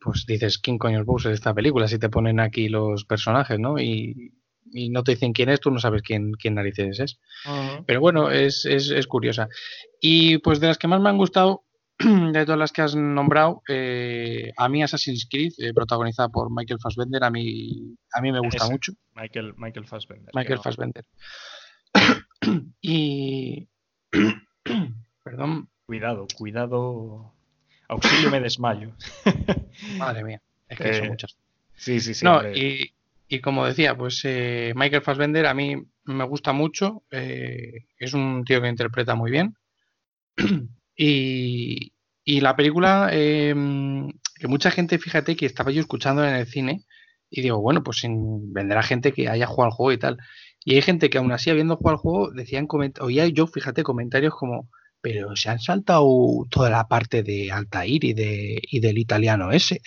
Pues 0.00 0.26
dices, 0.26 0.58
¿quién 0.58 0.76
coño 0.76 1.00
es 1.00 1.06
Bowser 1.06 1.30
de 1.30 1.36
esta 1.36 1.54
película? 1.54 1.86
Si 1.86 2.00
te 2.00 2.08
ponen 2.08 2.40
aquí 2.40 2.68
los 2.68 3.04
personajes, 3.04 3.60
¿no? 3.60 3.78
Y, 3.78 4.32
no 4.72 5.02
te 5.04 5.12
dicen 5.12 5.32
quién 5.32 5.48
es, 5.48 5.60
tú 5.60 5.70
no 5.70 5.78
sabes 5.78 6.02
quién, 6.02 6.32
quién 6.32 6.54
narices 6.54 7.00
es. 7.00 7.18
Pero 7.86 8.00
bueno, 8.00 8.30
es, 8.30 8.64
es, 8.64 8.90
es 8.90 9.06
curiosa. 9.06 9.48
Y 10.00 10.38
pues 10.38 10.60
de 10.60 10.68
las 10.68 10.78
que 10.78 10.88
más 10.88 11.00
me 11.00 11.08
han 11.08 11.18
gustado, 11.18 11.64
de 11.98 12.44
todas 12.44 12.58
las 12.58 12.72
que 12.72 12.82
has 12.82 12.94
nombrado, 12.94 13.62
eh, 13.68 14.52
a 14.56 14.68
mí 14.68 14.82
Assassin's 14.82 15.26
Creed, 15.30 15.52
eh, 15.58 15.72
protagonizada 15.74 16.28
por 16.28 16.48
Michael 16.50 16.80
Fassbender, 16.80 17.24
a 17.24 17.30
mí, 17.30 17.96
a 18.12 18.20
mí 18.20 18.32
me 18.32 18.40
gusta 18.40 18.68
mucho. 18.68 18.92
Michael, 19.14 19.54
Michael 19.56 19.86
Fassbender. 19.86 20.30
Michael 20.34 20.60
Fassbender. 20.60 21.04
y... 22.80 23.68
Perdón. 25.24 25.68
Cuidado, 25.86 26.26
cuidado. 26.36 27.32
Auxilio 27.88 28.30
me 28.30 28.40
desmayo. 28.40 28.92
Madre 29.96 30.22
mía, 30.22 30.42
es 30.68 30.78
que 30.78 30.92
son 30.92 31.06
eh, 31.06 31.08
muchas. 31.08 31.38
Sí, 31.74 32.00
sí, 32.00 32.12
sí. 32.12 32.24
No, 32.24 32.46
y, 32.46 32.92
y, 33.28 33.40
como 33.40 33.66
decía, 33.66 33.96
pues 33.96 34.22
Michael 34.24 35.02
Fassbender 35.02 35.46
a 35.46 35.54
mí 35.54 35.76
me 36.04 36.24
gusta 36.24 36.52
mucho. 36.52 37.04
es 37.10 38.14
un 38.14 38.44
tío 38.44 38.62
que 38.62 38.68
interpreta 38.68 39.14
muy 39.14 39.30
bien. 39.30 39.54
Y, 41.00 41.92
la 42.40 42.56
película, 42.56 43.08
em, 43.12 44.10
que 44.34 44.48
mucha 44.48 44.70
gente, 44.70 44.98
fíjate 44.98 45.36
que 45.36 45.46
estaba 45.46 45.70
yo 45.70 45.80
escuchando 45.80 46.24
en 46.24 46.34
el 46.34 46.46
cine 46.46 46.84
y 47.30 47.40
digo, 47.40 47.60
bueno, 47.60 47.82
pues 47.82 47.98
sin 47.98 48.52
vendrá 48.52 48.82
gente 48.82 49.12
que 49.12 49.28
haya 49.28 49.46
jugado 49.46 49.66
al 49.66 49.76
juego 49.76 49.92
y 49.92 49.98
tal. 49.98 50.18
Y 50.64 50.74
hay 50.74 50.82
gente 50.82 51.08
que 51.08 51.18
aún 51.18 51.32
así, 51.32 51.50
habiendo 51.50 51.76
jugado 51.76 51.96
al 51.96 52.02
juego, 52.02 52.30
decían, 52.32 52.66
oía 53.00 53.26
yo, 53.28 53.46
fíjate, 53.46 53.84
comentarios 53.84 54.34
como, 54.34 54.68
pero 55.00 55.36
se 55.36 55.50
han 55.50 55.60
saltado 55.60 56.06
toda 56.50 56.68
la 56.68 56.88
parte 56.88 57.22
de 57.22 57.50
Altair 57.52 58.04
y, 58.04 58.12
de, 58.12 58.60
y 58.62 58.80
del 58.80 58.98
italiano 58.98 59.52
ese. 59.52 59.80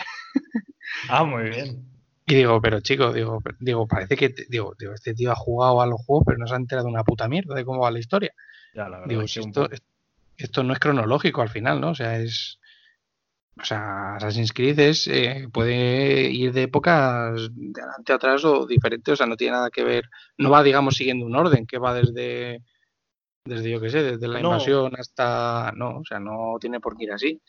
Ah, 1.10 1.24
muy 1.24 1.50
bien. 1.50 1.86
Y 2.26 2.36
digo, 2.36 2.62
pero 2.62 2.80
chico, 2.82 3.12
digo, 3.12 3.42
digo 3.60 3.88
parece 3.88 4.16
que, 4.16 4.34
digo, 4.48 4.76
digo, 4.78 4.94
este 4.94 5.14
tío 5.14 5.32
ha 5.32 5.36
jugado 5.36 5.82
a 5.82 5.86
los 5.86 6.02
juegos, 6.06 6.24
pero 6.26 6.38
no 6.38 6.48
se 6.48 6.54
ha 6.54 6.58
enterado 6.58 6.88
de 6.88 6.94
una 6.94 7.04
puta 7.04 7.28
mierda 7.28 7.56
de 7.56 7.66
cómo 7.66 7.82
va 7.82 7.92
la 7.92 8.00
historia. 8.00 8.34
Ya, 8.74 8.84
la 8.84 9.00
verdad. 9.00 9.10
Digo, 9.10 9.28
si 9.28 9.40
esto, 9.40 9.70
esto 10.38 10.64
no 10.64 10.74
es 10.74 10.80
cronológico 10.80 11.42
al 11.42 11.50
final, 11.50 11.82
¿no? 11.82 11.90
O 11.90 11.96
sea, 11.96 12.20
es. 12.20 12.60
O 13.60 13.66
sea, 13.66 14.16
Assassin's 14.16 14.54
Creed 14.54 14.80
es, 14.80 15.08
eh, 15.08 15.48
puede 15.52 16.30
ir 16.32 16.54
de 16.54 16.64
épocas 16.64 17.50
de 17.54 17.82
adelante 17.82 18.14
atrás 18.14 18.46
o 18.46 18.66
diferente, 18.66 19.12
o 19.12 19.16
sea, 19.16 19.28
no 19.28 19.36
tiene 19.36 19.52
nada 19.52 19.70
que 19.70 19.84
ver, 19.84 20.10
no 20.38 20.50
va, 20.50 20.64
digamos, 20.64 20.96
siguiendo 20.96 21.26
un 21.26 21.36
orden 21.36 21.68
que 21.68 21.78
va 21.78 21.94
desde, 21.94 22.64
desde 23.44 23.70
yo 23.70 23.82
qué 23.82 23.90
sé, 23.90 24.04
desde 24.04 24.28
la 24.30 24.40
invasión 24.40 24.94
hasta, 24.98 25.74
no, 25.76 25.98
o 25.98 26.06
sea, 26.06 26.20
no 26.20 26.56
tiene 26.62 26.80
por 26.80 26.98
qué 26.98 27.04
ir 27.04 27.12
así. 27.12 27.42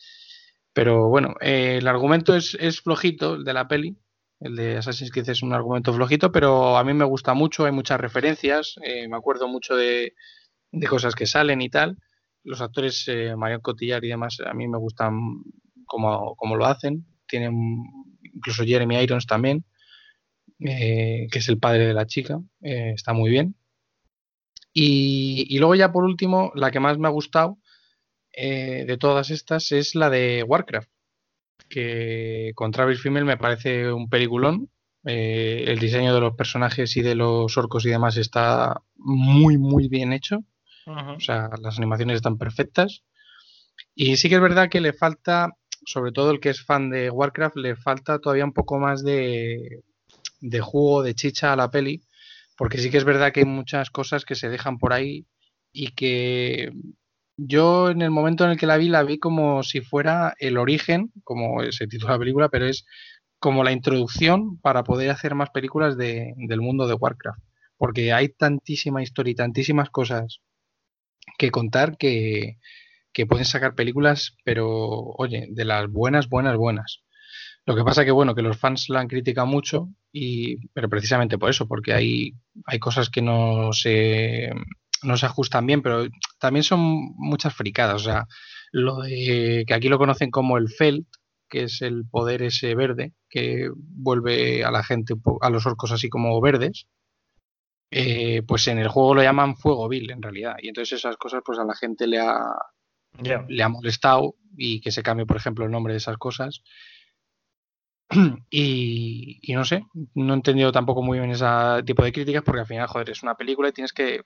Pero 0.73 1.07
bueno, 1.07 1.35
eh, 1.39 1.77
el 1.77 1.87
argumento 1.87 2.35
es, 2.35 2.55
es 2.59 2.81
flojito, 2.81 3.35
el 3.35 3.45
de 3.45 3.53
la 3.53 3.67
peli, 3.67 3.95
el 4.39 4.55
de 4.55 4.77
Assassin's 4.77 5.11
Creed 5.11 5.29
es 5.29 5.43
un 5.43 5.53
argumento 5.53 5.93
flojito, 5.93 6.31
pero 6.31 6.77
a 6.77 6.83
mí 6.83 6.93
me 6.93 7.05
gusta 7.05 7.33
mucho, 7.33 7.65
hay 7.65 7.71
muchas 7.71 7.99
referencias, 7.99 8.75
eh, 8.83 9.07
me 9.07 9.17
acuerdo 9.17 9.47
mucho 9.47 9.75
de, 9.75 10.13
de 10.71 10.87
cosas 10.87 11.15
que 11.15 11.25
salen 11.25 11.61
y 11.61 11.69
tal 11.69 11.97
los 12.43 12.61
actores, 12.61 13.07
eh, 13.07 13.35
Marion 13.35 13.61
Cotillard 13.61 14.03
y 14.03 14.09
demás, 14.09 14.37
a 14.45 14.53
mí 14.53 14.67
me 14.67 14.77
gustan 14.77 15.43
como, 15.85 16.35
lo 16.55 16.65
hacen. 16.65 17.05
Tienen 17.27 17.83
incluso 18.21 18.63
Jeremy 18.63 19.01
Irons 19.01 19.25
también, 19.25 19.65
eh, 20.59 21.27
que 21.31 21.39
es 21.39 21.49
el 21.49 21.59
padre 21.59 21.87
de 21.87 21.93
la 21.93 22.05
chica, 22.05 22.39
eh, 22.61 22.91
está 22.95 23.13
muy 23.13 23.29
bien. 23.29 23.55
Y, 24.73 25.57
luego 25.59 25.75
ya 25.75 25.91
por 25.91 26.03
último, 26.03 26.51
la 26.55 26.71
que 26.71 26.79
más 26.79 26.97
me 26.97 27.07
ha 27.07 27.11
gustado 27.11 27.59
de 28.35 28.97
todas 28.99 29.29
estas 29.29 29.71
es 29.71 29.93
la 29.93 30.09
de 30.09 30.43
Warcraft, 30.47 30.89
que 31.69 32.51
con 32.55 32.71
Travis 32.71 33.01
Fimmel 33.01 33.25
me 33.25 33.37
parece 33.37 33.91
un 33.91 34.09
peliculón. 34.09 34.69
el 35.03 35.79
diseño 35.79 36.13
de 36.13 36.21
los 36.21 36.35
personajes 36.35 36.95
y 36.95 37.01
de 37.01 37.15
los 37.15 37.57
orcos 37.57 37.85
y 37.85 37.89
demás 37.89 38.17
está 38.17 38.81
muy, 38.95 39.57
muy 39.57 39.89
bien 39.89 40.13
hecho. 40.13 40.43
O 40.85 41.19
sea, 41.19 41.49
las 41.61 41.77
animaciones 41.77 42.17
están 42.17 42.37
perfectas. 42.37 43.03
Y 43.95 44.17
sí 44.17 44.29
que 44.29 44.35
es 44.35 44.41
verdad 44.41 44.69
que 44.69 44.81
le 44.81 44.93
falta, 44.93 45.51
sobre 45.85 46.11
todo 46.11 46.31
el 46.31 46.39
que 46.39 46.49
es 46.49 46.63
fan 46.63 46.89
de 46.89 47.09
Warcraft, 47.09 47.57
le 47.57 47.75
falta 47.75 48.19
todavía 48.19 48.45
un 48.45 48.53
poco 48.53 48.79
más 48.79 49.03
de, 49.03 49.83
de 50.41 50.59
jugo, 50.61 51.03
de 51.03 51.15
chicha 51.15 51.53
a 51.53 51.55
la 51.55 51.69
peli. 51.71 52.03
Porque 52.57 52.77
sí 52.77 52.89
que 52.89 52.97
es 52.97 53.03
verdad 53.05 53.31
que 53.31 53.41
hay 53.41 53.45
muchas 53.45 53.89
cosas 53.89 54.25
que 54.25 54.35
se 54.35 54.49
dejan 54.49 54.77
por 54.77 54.93
ahí 54.93 55.25
y 55.71 55.91
que 55.91 56.71
yo 57.37 57.89
en 57.89 58.01
el 58.01 58.11
momento 58.11 58.43
en 58.43 58.51
el 58.51 58.57
que 58.57 58.67
la 58.67 58.77
vi, 58.77 58.89
la 58.89 59.03
vi 59.03 59.19
como 59.19 59.63
si 59.63 59.81
fuera 59.81 60.35
el 60.39 60.57
origen, 60.57 61.11
como 61.23 61.63
se 61.71 61.87
titula 61.87 62.13
la 62.13 62.19
película, 62.19 62.49
pero 62.49 62.65
es 62.67 62.85
como 63.39 63.63
la 63.63 63.71
introducción 63.71 64.57
para 64.59 64.83
poder 64.83 65.09
hacer 65.09 65.35
más 65.35 65.49
películas 65.49 65.97
de, 65.97 66.33
del 66.37 66.61
mundo 66.61 66.87
de 66.87 66.93
Warcraft. 66.93 67.43
Porque 67.77 68.13
hay 68.13 68.29
tantísima 68.29 69.03
historia 69.03 69.31
y 69.31 69.35
tantísimas 69.35 69.89
cosas 69.89 70.41
que 71.37 71.51
contar 71.51 71.97
que, 71.97 72.57
pueden 73.27 73.45
sacar 73.45 73.75
películas, 73.75 74.35
pero 74.43 74.67
oye, 74.69 75.47
de 75.51 75.65
las 75.65 75.89
buenas, 75.89 76.29
buenas, 76.29 76.57
buenas. 76.57 77.03
Lo 77.65 77.75
que 77.75 77.83
pasa 77.83 78.05
que 78.05 78.11
bueno, 78.11 78.35
que 78.35 78.41
los 78.41 78.57
fans 78.57 78.89
la 78.89 78.99
han 78.99 79.07
criticado 79.07 79.47
mucho, 79.47 79.89
y, 80.11 80.67
pero 80.69 80.89
precisamente 80.89 81.37
por 81.37 81.49
eso, 81.49 81.67
porque 81.67 81.93
hay, 81.93 82.33
hay 82.65 82.79
cosas 82.79 83.09
que 83.09 83.21
no 83.21 83.73
se, 83.73 84.51
no 85.03 85.17
se 85.17 85.25
ajustan 85.25 85.65
bien, 85.65 85.81
pero 85.81 86.07
también 86.39 86.63
son 86.63 86.79
muchas 87.15 87.53
fricadas. 87.53 87.95
O 87.95 88.05
sea, 88.05 88.27
lo 88.71 89.01
de 89.01 89.63
que 89.67 89.73
aquí 89.73 89.89
lo 89.89 89.97
conocen 89.97 90.31
como 90.31 90.57
el 90.57 90.69
Felt, 90.69 91.07
que 91.49 91.63
es 91.63 91.81
el 91.81 92.05
poder 92.09 92.41
ese 92.41 92.73
verde, 92.75 93.13
que 93.29 93.69
vuelve 93.75 94.63
a 94.63 94.71
la 94.71 94.83
gente, 94.83 95.13
a 95.41 95.49
los 95.49 95.65
orcos 95.65 95.91
así 95.91 96.09
como 96.09 96.39
verdes, 96.41 96.87
eh, 97.91 98.41
pues 98.47 98.67
en 98.67 98.79
el 98.79 98.87
juego 98.87 99.13
lo 99.13 99.21
llaman 99.21 99.55
fuego 99.55 99.87
vil 99.87 100.09
en 100.09 100.21
realidad. 100.21 100.55
Y 100.61 100.69
entonces 100.69 100.97
esas 100.97 101.17
cosas 101.17 101.43
pues 101.45 101.59
a 101.59 101.63
la 101.63 101.75
gente 101.75 102.07
le 102.07 102.19
ha, 102.19 102.39
le 103.47 103.63
ha 103.63 103.69
molestado 103.69 104.35
y 104.57 104.81
que 104.81 104.91
se 104.91 105.03
cambie, 105.03 105.27
por 105.27 105.37
ejemplo, 105.37 105.65
el 105.65 105.71
nombre 105.71 105.93
de 105.93 105.97
esas 105.97 106.17
cosas. 106.17 106.63
Y, 108.49 109.39
no 109.53 109.65
sé, 109.65 109.85
no 110.15 110.33
he 110.33 110.35
entendido 110.35 110.71
tampoco 110.71 111.01
muy 111.01 111.19
bien 111.19 111.31
ese 111.31 111.45
tipo 111.85 112.03
de 112.03 112.11
críticas 112.11 112.43
porque 112.43 112.61
al 112.61 112.67
final, 112.67 112.87
joder, 112.87 113.09
es 113.09 113.23
una 113.23 113.35
película 113.35 113.69
y 113.69 113.73
tienes 113.73 113.93
que, 113.93 114.21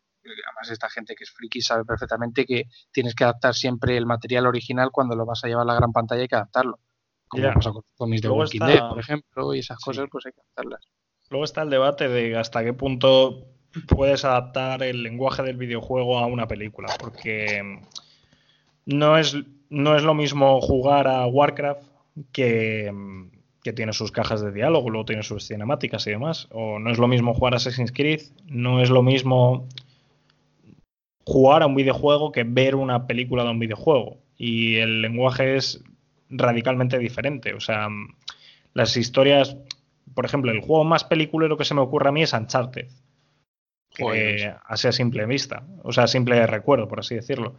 además 0.45 0.69
esta 0.71 0.89
gente 0.89 1.15
que 1.15 1.23
es 1.23 1.32
friki 1.32 1.61
sabe 1.61 1.86
perfectamente 1.86 2.45
que 2.45 2.65
tienes 2.91 3.15
que 3.15 3.23
adaptar 3.23 3.53
siempre 3.53 3.97
el 3.97 4.05
material 4.05 4.47
original 4.47 4.91
cuando 4.91 5.15
lo 5.15 5.25
vas 5.25 5.43
a 5.43 5.47
llevar 5.47 5.63
a 5.63 5.73
la 5.73 5.75
gran 5.75 5.91
pantalla 5.91 6.21
hay 6.21 6.28
que 6.28 6.36
adaptarlo. 6.36 6.80
Como 7.28 7.53
pasa 7.53 7.71
con 7.71 7.84
cómics 7.95 8.21
de 8.21 8.30
Walking 8.30 8.59
Dead, 8.59 8.89
por 8.89 8.99
ejemplo, 8.99 9.53
y 9.53 9.59
esas 9.59 9.78
cosas 9.80 10.07
pues 10.09 10.25
hay 10.25 10.32
que 10.32 10.41
adaptarlas. 10.41 10.88
Luego 11.30 11.43
está 11.43 11.61
el 11.63 11.69
debate 11.69 12.07
de 12.07 12.38
hasta 12.38 12.63
qué 12.63 12.73
punto 12.73 13.47
puedes 13.88 14.23
adaptar 14.25 14.82
el 14.84 15.03
lenguaje 15.03 15.43
del 15.43 15.57
videojuego 15.57 16.19
a 16.19 16.25
una 16.25 16.47
película, 16.47 16.88
porque 16.99 17.82
no 18.86 19.17
es, 19.17 19.36
no 19.69 19.95
es 19.95 20.03
lo 20.03 20.13
mismo 20.13 20.61
jugar 20.61 21.07
a 21.07 21.25
Warcraft 21.28 21.84
que, 22.32 22.93
que 23.61 23.73
tiene 23.73 23.93
sus 23.93 24.11
cajas 24.11 24.41
de 24.41 24.51
diálogo, 24.51 24.89
luego 24.89 25.05
tiene 25.05 25.23
sus 25.23 25.45
cinemáticas 25.45 26.07
y 26.07 26.11
demás. 26.11 26.47
O 26.51 26.80
no 26.80 26.91
es 26.91 26.97
lo 26.97 27.07
mismo 27.07 27.34
jugar 27.34 27.53
a 27.53 27.57
Assassin's 27.57 27.91
Creed, 27.91 28.21
no 28.45 28.82
es 28.82 28.89
lo 28.89 29.03
mismo 29.03 29.67
jugar 31.28 31.61
a 31.61 31.67
un 31.67 31.75
videojuego 31.75 32.32
que 32.32 32.45
ver 32.45 32.75
una 32.75 33.05
película 33.05 33.43
de 33.43 33.49
un 33.49 33.59
videojuego. 33.59 34.17
Y 34.38 34.78
el 34.78 35.01
lenguaje 35.01 35.57
es 35.57 35.84
radicalmente 36.30 36.97
diferente. 36.99 37.53
O 37.53 37.59
sea, 37.59 37.89
las 38.73 38.95
historias, 38.95 39.57
por 40.13 40.23
ejemplo, 40.23 40.51
el 40.51 40.61
juego 40.61 40.86
más 40.86 41.03
peliculero 41.03 41.57
que 41.57 41.65
se 41.65 41.73
me 41.73 41.82
ocurre 41.82 42.07
a 42.07 42.11
mí 42.13 42.23
es 42.23 42.32
Uncharted. 42.32 42.88
Que, 43.93 44.53
así 44.65 44.88
a 44.88 44.93
simple 44.93 45.25
vista, 45.25 45.65
o 45.84 45.91
sea, 45.91 46.03
a 46.03 46.07
simple 46.07 46.45
recuerdo, 46.47 46.88
por 46.88 46.99
así 46.99 47.15
decirlo. 47.15 47.55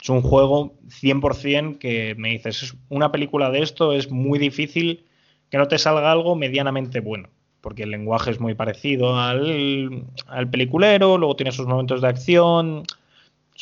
Es 0.00 0.08
un 0.08 0.22
juego 0.22 0.78
100% 0.86 1.78
que 1.78 2.14
me 2.16 2.30
dices, 2.30 2.62
es 2.62 2.76
una 2.88 3.12
película 3.12 3.50
de 3.50 3.60
esto 3.62 3.92
es 3.92 4.10
muy 4.10 4.38
difícil 4.38 5.04
que 5.50 5.58
no 5.58 5.68
te 5.68 5.78
salga 5.78 6.10
algo 6.10 6.36
medianamente 6.36 7.00
bueno, 7.00 7.28
porque 7.60 7.82
el 7.82 7.90
lenguaje 7.90 8.30
es 8.30 8.40
muy 8.40 8.54
parecido 8.54 9.18
al, 9.18 10.06
al 10.26 10.48
peliculero, 10.48 11.18
luego 11.18 11.36
tiene 11.36 11.52
sus 11.52 11.66
momentos 11.66 12.00
de 12.00 12.08
acción. 12.08 12.84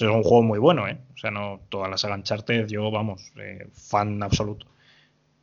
Es 0.01 0.11
un 0.11 0.23
juego 0.23 0.43
muy 0.43 0.59
bueno, 0.61 0.87
¿eh? 0.87 0.97
O 1.15 1.19
sea, 1.19 1.33
no 1.33 1.61
todas 1.69 1.91
las 1.91 2.01
saga 2.01 2.23
yo, 2.67 2.91
vamos, 2.91 3.33
eh, 3.37 3.67
fan 3.73 4.23
absoluto. 4.23 4.67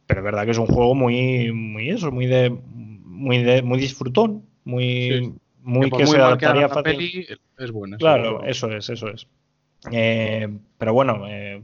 Pero 0.07 0.21
es 0.21 0.23
verdad 0.23 0.45
que 0.45 0.51
es 0.51 0.57
un 0.57 0.67
juego 0.67 0.95
muy, 0.95 1.51
muy 1.51 1.89
eso, 1.89 2.11
muy 2.11 2.25
de, 2.25 2.49
muy 2.49 3.43
de, 3.43 3.61
muy 3.61 3.79
disfrutón, 3.79 4.45
muy, 4.63 5.33
muy 5.61 5.91
que, 5.91 6.07
se 6.07 6.17
adaptaría 6.17 6.69
fácil. 6.69 7.27
es 7.57 7.71
bueno. 7.71 7.97
Claro, 7.97 8.43
eso 8.45 8.71
es, 8.71 8.89
eso 8.89 9.09
es. 9.09 9.27
Eh, 9.91 10.47
pero 10.77 10.93
bueno, 10.93 11.25
eh, 11.27 11.61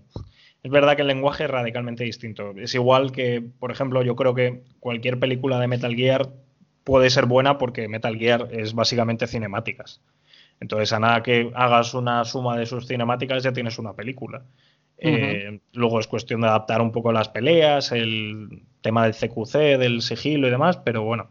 es 0.63 0.71
verdad 0.71 0.95
que 0.95 1.03
el 1.03 1.07
lenguaje 1.07 1.45
es 1.45 1.49
radicalmente 1.49 2.03
distinto. 2.03 2.53
Es 2.57 2.75
igual 2.75 3.11
que, 3.11 3.41
por 3.59 3.71
ejemplo, 3.71 4.03
yo 4.03 4.15
creo 4.15 4.35
que 4.35 4.63
cualquier 4.79 5.17
película 5.17 5.59
de 5.59 5.67
Metal 5.67 5.95
Gear 5.95 6.29
puede 6.83 7.09
ser 7.09 7.25
buena 7.25 7.57
porque 7.57 7.87
Metal 7.87 8.17
Gear 8.17 8.49
es 8.51 8.73
básicamente 8.73 9.27
cinemáticas. 9.27 10.01
Entonces, 10.61 10.93
a 10.93 10.99
nada 10.99 11.21
que 11.23 11.51
hagas 11.55 11.93
una 11.93 12.23
suma 12.23 12.55
de 12.55 12.65
sus 12.65 12.87
cinemáticas, 12.87 13.43
ya 13.43 13.51
tienes 13.51 13.77
una 13.79 13.93
película. 13.93 14.43
Eh, 14.97 15.59
luego 15.73 15.99
es 15.99 16.05
cuestión 16.05 16.41
de 16.41 16.47
adaptar 16.47 16.81
un 16.81 16.91
poco 16.91 17.11
las 17.11 17.27
peleas, 17.27 17.91
el 17.91 18.61
tema 18.81 19.03
del 19.03 19.15
CQC, 19.15 19.79
del 19.79 20.03
sigilo 20.03 20.47
y 20.47 20.51
demás, 20.51 20.77
pero 20.77 21.01
bueno, 21.01 21.29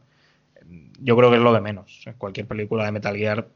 yo 1.01 1.17
creo 1.17 1.31
que 1.31 1.37
es 1.37 1.43
lo 1.43 1.53
de 1.53 1.61
menos. 1.61 2.05
Cualquier 2.19 2.49
película 2.49 2.85
de 2.85 2.93
Metal 2.93 3.17
Gear 3.17 3.47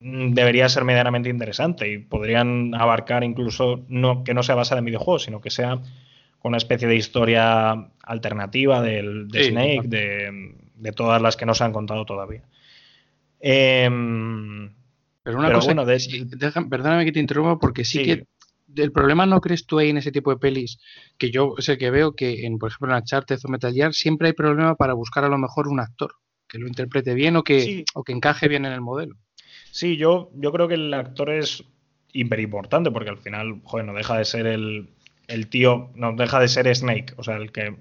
debería 0.00 0.68
ser 0.68 0.84
medianamente 0.84 1.28
interesante 1.28 1.90
y 1.90 1.98
podrían 1.98 2.74
abarcar 2.74 3.24
incluso 3.24 3.84
no, 3.88 4.24
que 4.24 4.34
no 4.34 4.42
sea 4.42 4.56
basada 4.56 4.80
en 4.80 4.86
videojuegos, 4.86 5.22
sino 5.22 5.40
que 5.40 5.50
sea 5.50 5.76
con 6.40 6.50
una 6.50 6.58
especie 6.58 6.88
de 6.88 6.96
historia 6.96 7.88
alternativa 8.02 8.82
del, 8.82 9.28
de 9.28 9.44
Snake, 9.44 9.82
de, 9.86 10.92
todas 10.92 11.22
las 11.22 11.36
que 11.36 11.46
no 11.46 11.54
se 11.54 11.64
han 11.64 11.72
contado 11.72 12.04
todavía. 12.04 12.42
Em, 13.46 14.74
pero 15.22 15.38
una 15.38 15.52
cosa, 15.52 15.74
perdóname 16.70 17.04
que 17.04 17.12
te 17.12 17.20
interrumpa 17.20 17.58
porque 17.58 17.84
sí, 17.84 18.02
que 18.02 18.26
el 18.76 18.90
problema 18.90 19.26
no 19.26 19.42
crees 19.42 19.66
tú 19.66 19.78
ahí 19.78 19.90
en 19.90 19.98
ese 19.98 20.10
tipo 20.10 20.30
de 20.30 20.38
pelis 20.38 20.78
que 21.18 21.30
yo 21.30 21.54
sé 21.58 21.76
que 21.76 21.90
veo 21.90 22.12
que 22.12 22.46
en 22.46 22.58
por 22.58 22.70
ejemplo 22.70 22.88
en 22.88 23.02
Uncharted 23.02 23.38
o 23.44 23.48
Metal 23.48 23.74
Gear 23.74 23.92
siempre 23.92 24.28
hay 24.28 24.32
problema 24.32 24.76
para 24.76 24.94
buscar 24.94 25.24
a 25.24 25.28
lo 25.28 25.36
mejor 25.36 25.68
un 25.68 25.78
actor 25.78 26.14
que 26.48 26.58
lo 26.58 26.66
interprete 26.66 27.12
bien 27.12 27.36
o 27.36 27.44
que, 27.44 27.84
o 27.92 28.02
que 28.02 28.12
encaje 28.12 28.48
bien 28.48 28.64
en 28.64 28.72
el 28.72 28.80
modelo. 28.80 29.16
Sí, 29.70 29.98
yo, 29.98 30.30
yo 30.36 30.50
creo 30.50 30.66
que 30.66 30.74
el 30.74 30.94
actor 30.94 31.30
es 31.30 31.64
hiper 32.14 32.40
importante 32.40 32.90
porque 32.90 33.10
al 33.10 33.18
final, 33.18 33.60
joder, 33.64 33.84
no 33.84 33.92
deja 33.92 34.16
de 34.16 34.24
ser 34.24 34.46
el, 34.46 34.88
tío, 35.50 35.90
no 35.96 36.14
deja 36.14 36.40
de 36.40 36.48
ser 36.48 36.74
Snake. 36.74 37.12
O 37.16 37.24
sea, 37.24 37.36
el 37.36 37.52
que. 37.52 37.76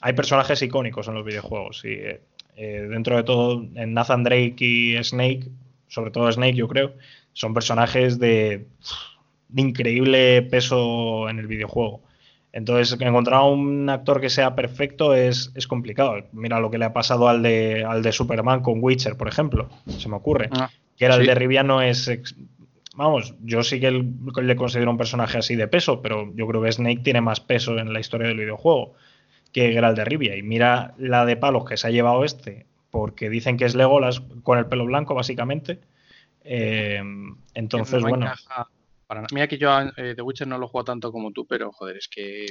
Hay 0.00 0.12
personajes 0.12 0.62
icónicos 0.62 1.08
en 1.08 1.14
los 1.14 1.24
videojuegos 1.24 1.84
y 1.84 1.94
eh, 1.94 2.20
eh, 2.58 2.86
dentro 2.90 3.16
de 3.16 3.22
todo, 3.22 3.64
en 3.74 3.94
Nathan 3.94 4.24
Drake 4.24 4.56
y 4.58 5.02
Snake, 5.02 5.48
sobre 5.86 6.10
todo 6.10 6.30
Snake, 6.30 6.54
yo 6.54 6.68
creo, 6.68 6.92
son 7.32 7.54
personajes 7.54 8.18
de, 8.18 8.66
de 9.48 9.62
increíble 9.62 10.42
peso 10.42 11.28
en 11.28 11.38
el 11.38 11.46
videojuego. 11.46 12.02
Entonces, 12.52 12.98
encontrar 13.00 13.42
un 13.42 13.88
actor 13.88 14.20
que 14.20 14.30
sea 14.30 14.54
perfecto 14.54 15.14
es, 15.14 15.52
complicado. 15.68 16.16
Mira 16.32 16.60
lo 16.60 16.70
que 16.70 16.78
le 16.78 16.86
ha 16.86 16.92
pasado 16.92 17.28
al 17.28 17.42
de, 17.42 17.84
al 17.84 18.02
de 18.02 18.10
Superman 18.10 18.60
con 18.60 18.82
Witcher, 18.82 19.16
por 19.16 19.28
ejemplo. 19.28 19.68
Se 19.86 20.08
me 20.08 20.16
ocurre. 20.16 20.48
Ah 20.52 20.70
que 20.98 21.04
era 21.04 21.14
el 21.14 21.26
de 21.26 21.34
Rivia 21.34 21.62
no 21.62 21.80
es... 21.80 22.10
Vamos, 22.94 23.34
yo 23.44 23.62
sí 23.62 23.78
que 23.78 23.92
le 23.92 24.56
considero 24.56 24.90
un 24.90 24.98
personaje 24.98 25.38
así 25.38 25.54
de 25.54 25.68
peso, 25.68 26.02
pero 26.02 26.32
yo 26.34 26.48
creo 26.48 26.60
que 26.60 26.72
Snake 26.72 27.02
tiene 27.04 27.20
más 27.20 27.38
peso 27.38 27.78
en 27.78 27.92
la 27.92 28.00
historia 28.00 28.26
del 28.26 28.38
videojuego 28.38 28.94
que 29.52 29.72
Geralt 29.72 29.96
de 29.96 30.04
Rivia. 30.04 30.36
Y 30.36 30.42
mira 30.42 30.94
la 30.98 31.24
de 31.24 31.36
palos 31.36 31.64
que 31.64 31.76
se 31.76 31.86
ha 31.86 31.90
llevado 31.90 32.24
este, 32.24 32.66
porque 32.90 33.30
dicen 33.30 33.56
que 33.56 33.64
es 33.64 33.74
Legolas 33.74 34.20
con 34.42 34.58
el 34.58 34.66
pelo 34.66 34.86
blanco, 34.86 35.14
básicamente. 35.14 35.80
Eh, 36.42 37.02
entonces, 37.54 38.02
bueno. 38.02 38.32
Mira 39.32 39.48
que 39.48 39.58
yo 39.58 39.70
eh, 39.96 40.14
The 40.14 40.22
Witcher 40.22 40.46
no 40.46 40.58
lo 40.58 40.68
juego 40.68 40.84
tanto 40.84 41.10
como 41.10 41.32
tú, 41.32 41.46
pero 41.46 41.72
joder, 41.72 41.96
es 41.96 42.08
que 42.08 42.46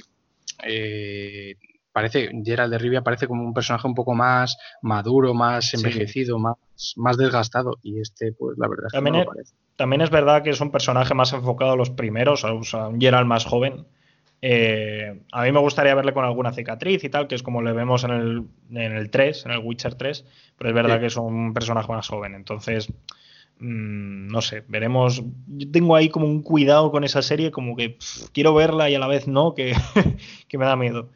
eh, 0.64 1.56
parece, 1.91 2.32
Gerald 2.43 2.72
de 2.72 2.80
Rivia 2.80 3.04
parece 3.04 3.28
como 3.28 3.43
un 3.43 3.54
personaje 3.54 3.88
un 3.88 3.95
poco 3.95 4.16
más 4.16 4.58
maduro, 4.82 5.34
más 5.34 5.74
envejecido, 5.74 6.39
más, 6.39 6.56
más 6.95 7.18
desgastado. 7.18 7.78
Y 7.84 8.00
este, 8.00 8.34
pues 8.34 8.58
la 8.58 8.68
verdad 8.68 8.86
es 8.88 8.91
que 8.91 8.98
también 8.98 9.14
no 9.14 9.22
es, 9.22 9.28
parece. 9.28 9.54
También 9.76 10.02
es 10.02 10.10
verdad 10.10 10.43
que 10.43 10.50
es 10.50 10.62
un 10.62 10.72
personaje 10.72 11.14
más 11.14 11.34
enfocado 11.34 11.72
a 11.72 11.76
los 11.76 11.91
primeros, 11.91 12.43
o 12.43 12.64
sea, 12.64 12.88
un 12.88 13.00
Gerald 13.00 13.28
más 13.28 13.45
joven. 13.45 13.86
Eh, 14.42 15.20
a 15.32 15.44
mí 15.44 15.52
me 15.52 15.60
gustaría 15.60 15.96
verle 15.96 16.14
con 16.14 16.24
alguna 16.24 16.54
cicatriz 16.54 17.04
y 17.04 17.10
tal, 17.10 17.28
que 17.28 17.36
es 17.36 17.44
como 17.44 17.62
le 17.62 17.74
vemos 17.74 18.04
en 18.04 18.12
el, 18.12 18.44
en 18.72 18.96
el 18.96 19.10
3, 19.10 19.46
en 19.46 19.52
el 19.52 19.60
Witcher 19.60 19.96
3, 19.96 20.26
pero 20.58 20.70
es 20.70 20.76
verdad 20.76 21.00
que 21.00 21.08
es 21.08 21.18
un 21.18 21.54
personaje 21.54 21.92
más 21.92 22.08
joven. 22.08 22.36
Entonces, 22.36 22.90
mmm, 23.60 24.28
no 24.28 24.42
sé, 24.42 24.64
veremos. 24.68 25.24
Yo 25.48 25.72
tengo 25.72 25.96
ahí 25.96 26.10
como 26.10 26.28
un 26.28 26.44
cuidado 26.44 26.92
con 26.92 27.04
esa 27.04 27.22
serie, 27.22 27.52
como 27.52 27.76
que 27.76 27.98
quiero 28.32 28.54
verla 28.54 28.90
y 28.90 28.96
a 28.96 29.00
la 29.00 29.08
vez 29.08 29.28
no, 29.28 29.56
que, 29.56 29.74
que 30.48 30.58
me 30.58 30.66
da 30.66 30.76
miedo. 30.76 31.10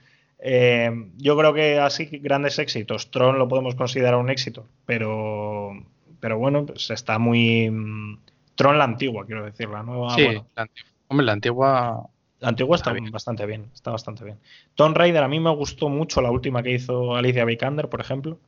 Eh, 0.43 0.89
yo 1.17 1.37
creo 1.37 1.53
que 1.53 1.79
así 1.79 2.05
grandes 2.05 2.57
éxitos. 2.57 3.11
Tron 3.11 3.37
lo 3.37 3.47
podemos 3.47 3.75
considerar 3.75 4.15
un 4.15 4.31
éxito, 4.31 4.65
pero, 4.87 5.71
pero 6.19 6.39
bueno, 6.39 6.65
pues 6.65 6.89
está 6.89 7.19
muy. 7.19 7.69
Mm, 7.69 8.17
Tron 8.55 8.77
la 8.77 8.83
antigua, 8.83 9.25
quiero 9.25 9.45
decir, 9.45 9.69
la 9.69 9.83
nueva. 9.83 10.15
Sí, 10.15 10.23
la 10.23 10.63
antigua. 10.63 10.91
Hombre, 11.07 11.25
la 11.25 11.31
antigua. 11.33 12.09
La 12.41 12.49
antigua 12.49 12.75
está, 12.75 12.91
bastante 13.11 13.45
bien, 13.45 13.69
está 13.71 13.91
bastante 13.91 14.25
bien. 14.25 14.39
Tomb 14.73 14.97
Raider, 14.97 15.23
a 15.23 15.27
mí 15.27 15.39
me 15.39 15.51
gustó 15.51 15.89
mucho 15.89 16.21
la 16.21 16.31
última 16.31 16.63
que 16.63 16.71
hizo 16.71 17.15
Alicia 17.15 17.45
Vikander, 17.45 17.87
por 17.87 18.01
ejemplo. 18.01 18.39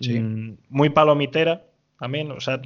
Sí. 0.00 0.18
Mm, 0.18 0.56
muy 0.70 0.88
palomitera 0.88 1.66
también. 1.98 2.30
O 2.32 2.40
sea, 2.40 2.62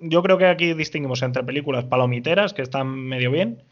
yo 0.00 0.22
creo 0.24 0.36
que 0.36 0.46
aquí 0.46 0.74
distinguimos 0.74 1.22
entre 1.22 1.44
películas 1.44 1.84
palomiteras, 1.84 2.54
que 2.54 2.62
están 2.62 2.88
medio 2.88 3.30
bien, 3.30 3.62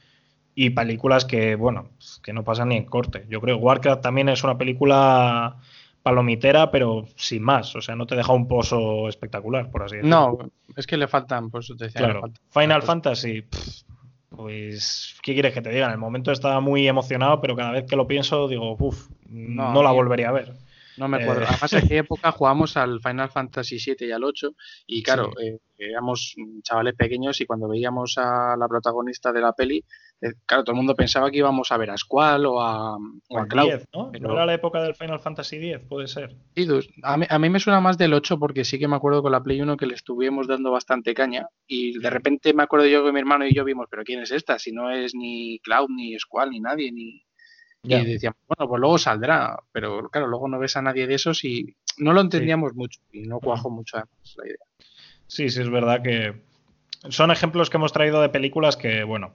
y 0.54 0.70
películas 0.70 1.24
que, 1.24 1.56
bueno, 1.56 1.90
que 2.22 2.32
no 2.32 2.44
pasan 2.44 2.68
ni 2.68 2.76
en 2.76 2.84
corte. 2.84 3.26
Yo 3.28 3.40
creo 3.40 3.58
que 3.58 3.64
Warcraft 3.64 4.02
también 4.02 4.28
es 4.28 4.44
una 4.44 4.56
película 4.56 5.56
palomitera, 6.04 6.70
pero 6.70 7.06
sin 7.16 7.42
más. 7.42 7.74
O 7.74 7.80
sea, 7.80 7.96
no 7.96 8.06
te 8.06 8.14
deja 8.14 8.32
un 8.32 8.46
pozo 8.46 9.08
espectacular, 9.08 9.72
por 9.72 9.82
así 9.82 9.96
decirlo. 9.96 10.38
No, 10.38 10.50
es 10.76 10.86
que 10.86 10.96
le 10.96 11.08
faltan, 11.08 11.50
pues 11.50 11.66
te 11.76 11.86
decía, 11.86 12.02
claro. 12.02 12.30
Final 12.50 12.82
Fantasy, 12.82 13.44
pues, 14.36 15.16
¿qué 15.22 15.34
quieres 15.34 15.54
que 15.54 15.62
te 15.62 15.70
diga? 15.70 15.86
En 15.86 15.92
el 15.92 15.98
momento 15.98 16.32
estaba 16.32 16.60
muy 16.60 16.86
emocionado, 16.86 17.40
pero 17.40 17.56
cada 17.56 17.72
vez 17.72 17.84
que 17.88 17.96
lo 17.96 18.06
pienso 18.06 18.48
digo, 18.48 18.76
uff, 18.78 19.08
no, 19.28 19.82
la 19.82 19.90
volvería 19.90 20.28
a 20.28 20.32
ver. 20.32 20.52
No 20.96 21.08
me 21.08 21.22
acuerdo. 21.22 21.42
Eh. 21.42 21.46
Además, 21.48 21.72
en 21.72 21.78
aquella 21.78 22.00
época 22.00 22.32
jugamos 22.32 22.76
al 22.76 23.00
Final 23.00 23.30
Fantasy 23.30 23.78
VII 23.84 24.06
y 24.06 24.12
al 24.12 24.24
8 24.24 24.54
y 24.86 25.02
claro, 25.02 25.30
eh, 25.40 25.58
éramos 25.76 26.34
chavales 26.62 26.94
pequeños 26.94 27.40
y 27.40 27.46
cuando 27.46 27.68
veíamos 27.68 28.16
a 28.18 28.56
la 28.56 28.68
protagonista 28.68 29.32
de 29.32 29.40
la 29.40 29.52
peli, 29.52 29.84
claro, 30.46 30.64
todo 30.64 30.72
el 30.72 30.76
mundo 30.76 30.94
pensaba 30.94 31.30
que 31.30 31.38
íbamos 31.38 31.70
a 31.72 31.76
ver 31.76 31.90
a 31.90 31.96
Squall 31.96 32.46
o 32.46 32.60
a, 32.60 32.96
o 32.96 33.46
Cloud. 33.48 33.82
¿no? 33.92 34.10
era 34.12 34.46
la 34.46 34.54
época 34.54 34.82
del 34.82 34.94
Final 34.94 35.20
Fantasy 35.20 35.56
X? 35.56 35.86
Puede 35.88 36.08
ser. 36.08 36.36
Sí, 36.54 36.68
a 37.02 37.16
mí, 37.16 37.26
a 37.28 37.38
mí, 37.38 37.50
me 37.50 37.60
suena 37.60 37.80
más 37.80 37.98
del 37.98 38.14
8 38.14 38.38
porque 38.38 38.64
sí 38.64 38.78
que 38.78 38.88
me 38.88 38.96
acuerdo 38.96 39.22
con 39.22 39.32
la 39.32 39.42
Play 39.42 39.60
1 39.60 39.76
que 39.76 39.86
le 39.86 39.94
estuvimos 39.94 40.46
dando 40.46 40.70
bastante 40.70 41.14
caña 41.14 41.48
y 41.66 41.98
de 41.98 42.10
repente 42.10 42.54
me 42.54 42.62
acuerdo 42.62 42.86
yo 42.86 43.04
que 43.04 43.12
mi 43.12 43.20
hermano 43.20 43.46
y 43.46 43.54
yo 43.54 43.64
vimos, 43.64 43.86
pero 43.90 44.04
¿quién 44.04 44.20
es 44.20 44.30
esta? 44.30 44.58
Si 44.58 44.72
no 44.72 44.90
es 44.90 45.14
ni 45.14 45.58
Cloud, 45.60 45.88
ni 45.90 46.18
Squall, 46.18 46.50
ni 46.50 46.60
nadie, 46.60 46.92
ni... 46.92 47.22
Y 47.86 48.02
decíamos, 48.02 48.38
bueno, 48.48 48.66
pues 48.66 48.80
luego 48.80 48.96
saldrá, 48.96 49.58
pero 49.70 50.08
claro, 50.08 50.26
luego 50.26 50.48
no 50.48 50.58
ves 50.58 50.74
a 50.78 50.82
nadie 50.82 51.06
de 51.06 51.16
esos 51.16 51.44
y 51.44 51.76
no 51.98 52.14
lo 52.14 52.22
entendíamos 52.22 52.74
mucho 52.74 52.98
y 53.12 53.22
no 53.22 53.40
cuajo 53.40 53.68
mucho 53.68 53.98
además 53.98 54.34
la 54.38 54.46
idea. 54.46 54.56
Sí, 55.26 55.50
sí, 55.50 55.60
es 55.60 55.68
verdad 55.68 56.02
que 56.02 56.34
son 57.08 57.30
ejemplos 57.30 57.70
que 57.70 57.76
hemos 57.76 57.92
traído 57.92 58.22
de 58.22 58.28
películas 58.28 58.76
que, 58.76 59.04
bueno, 59.04 59.34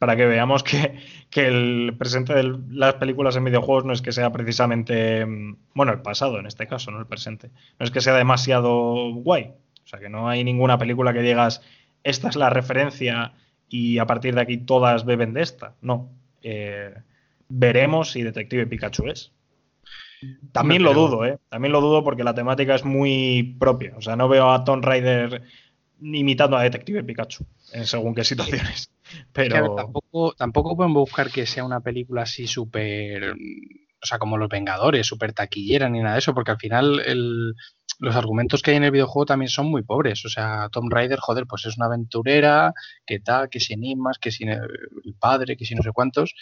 para 0.00 0.16
que 0.16 0.24
veamos 0.24 0.64
que, 0.64 0.96
el 1.32 1.94
presente 1.96 2.32
de 2.34 2.58
las 2.70 2.94
películas 2.94 3.36
en 3.36 3.44
videojuegos 3.44 3.84
no 3.84 3.92
es 3.92 4.00
que 4.00 4.12
sea 4.12 4.32
precisamente, 4.32 5.26
mm, 5.26 5.56
bueno, 5.74 5.92
el 5.92 6.00
pasado 6.00 6.38
en 6.38 6.46
este 6.46 6.66
caso, 6.66 6.90
no 6.90 6.98
el 6.98 7.06
presente, 7.06 7.50
no 7.78 7.84
es 7.84 7.90
que 7.90 8.00
sea 8.00 8.14
demasiado 8.14 9.12
guay. 9.12 9.52
O 9.84 9.86
sea, 9.86 10.00
que 10.00 10.08
no 10.08 10.28
hay 10.28 10.42
ninguna 10.42 10.78
película 10.78 11.12
que 11.12 11.20
digas, 11.20 11.60
esta 12.02 12.30
es 12.30 12.36
la 12.36 12.48
referencia 12.48 13.34
y 13.68 13.98
a 13.98 14.06
partir 14.06 14.34
de 14.34 14.40
aquí 14.40 14.56
todas 14.56 15.04
beben 15.04 15.34
de 15.34 15.42
esta. 15.42 15.74
No. 15.82 16.08
Eh, 16.42 16.94
veremos 17.50 18.12
si 18.12 18.22
Detective 18.22 18.66
Pikachu 18.66 19.06
es. 19.08 19.32
También 20.52 20.82
lo 20.82 20.94
dudo, 20.94 21.26
¿eh? 21.26 21.38
También 21.50 21.72
lo 21.72 21.80
dudo 21.82 22.04
porque 22.04 22.24
la 22.24 22.34
temática 22.34 22.74
es 22.74 22.84
muy 22.86 23.56
propia. 23.58 23.94
O 23.96 24.00
sea, 24.00 24.16
no 24.16 24.28
veo 24.28 24.50
a 24.50 24.64
Tomb 24.64 24.84
Raider 24.84 25.42
imitando 26.00 26.56
a 26.56 26.62
Detective 26.62 27.04
Pikachu 27.04 27.44
en 27.72 27.86
según 27.86 28.14
qué 28.14 28.24
situaciones. 28.24 28.90
Pero 29.32 29.74
tampoco, 29.74 30.34
tampoco 30.34 30.76
pueden 30.76 30.94
buscar 30.94 31.30
que 31.30 31.46
sea 31.46 31.64
una 31.64 31.80
película 31.80 32.22
así 32.22 32.46
súper, 32.46 33.32
o 33.32 34.06
sea, 34.06 34.18
como 34.18 34.38
Los 34.38 34.48
Vengadores, 34.48 35.06
súper 35.06 35.32
taquillera 35.32 35.88
ni 35.88 36.00
nada 36.00 36.14
de 36.14 36.20
eso, 36.20 36.34
porque 36.34 36.52
al 36.52 36.58
final 36.58 37.02
los 37.98 38.16
argumentos 38.16 38.62
que 38.62 38.70
hay 38.70 38.78
en 38.78 38.84
el 38.84 38.90
videojuego 38.90 39.26
también 39.26 39.50
son 39.50 39.66
muy 39.66 39.82
pobres. 39.82 40.24
O 40.24 40.28
sea, 40.28 40.68
Tomb 40.70 40.92
Raider, 40.92 41.18
joder, 41.18 41.46
pues 41.46 41.66
es 41.66 41.76
una 41.76 41.86
aventurera, 41.86 42.72
que 43.06 43.20
tal, 43.20 43.48
que 43.48 43.60
si 43.60 43.74
animas, 43.74 44.18
que 44.18 44.30
si 44.30 44.44
el 44.44 45.14
padre, 45.18 45.56
que 45.56 45.66
si 45.66 45.74
no 45.74 45.82
sé 45.82 45.90
cuántos. 45.92 46.34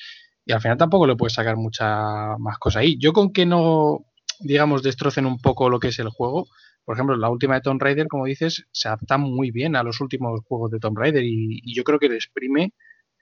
Y 0.45 0.53
al 0.53 0.61
final 0.61 0.79
tampoco 0.79 1.07
le 1.07 1.16
puedes 1.16 1.35
sacar 1.35 1.57
mucha 1.57 2.39
más 2.39 2.59
cosa 2.59 2.81
ahí. 2.81 2.97
Yo 2.99 3.12
con 3.12 3.33
que 3.33 3.45
no, 3.45 4.07
digamos, 4.41 4.83
destrocen 4.83 5.26
un 5.26 5.39
poco 5.39 5.68
lo 5.68 5.81
que 5.81 5.89
es 5.89 5.99
el 5.99 6.09
juego, 6.09 6.47
por 6.89 6.97
ejemplo, 6.97 7.18
la 7.18 7.28
última 7.28 7.55
de 7.55 7.61
Tomb 7.61 7.82
Raider, 7.82 8.09
como 8.09 8.24
dices, 8.24 8.66
se 8.72 8.89
adapta 8.89 9.18
muy 9.18 9.51
bien 9.51 9.76
a 9.76 9.82
los 9.82 10.01
últimos 10.01 10.41
juegos 10.49 10.70
de 10.70 10.78
Tomb 10.78 10.97
Raider 10.97 11.22
y, 11.22 11.61
yo 11.74 11.84
creo 11.84 11.99
que 11.99 12.09
le 12.09 12.14
exprime 12.14 12.72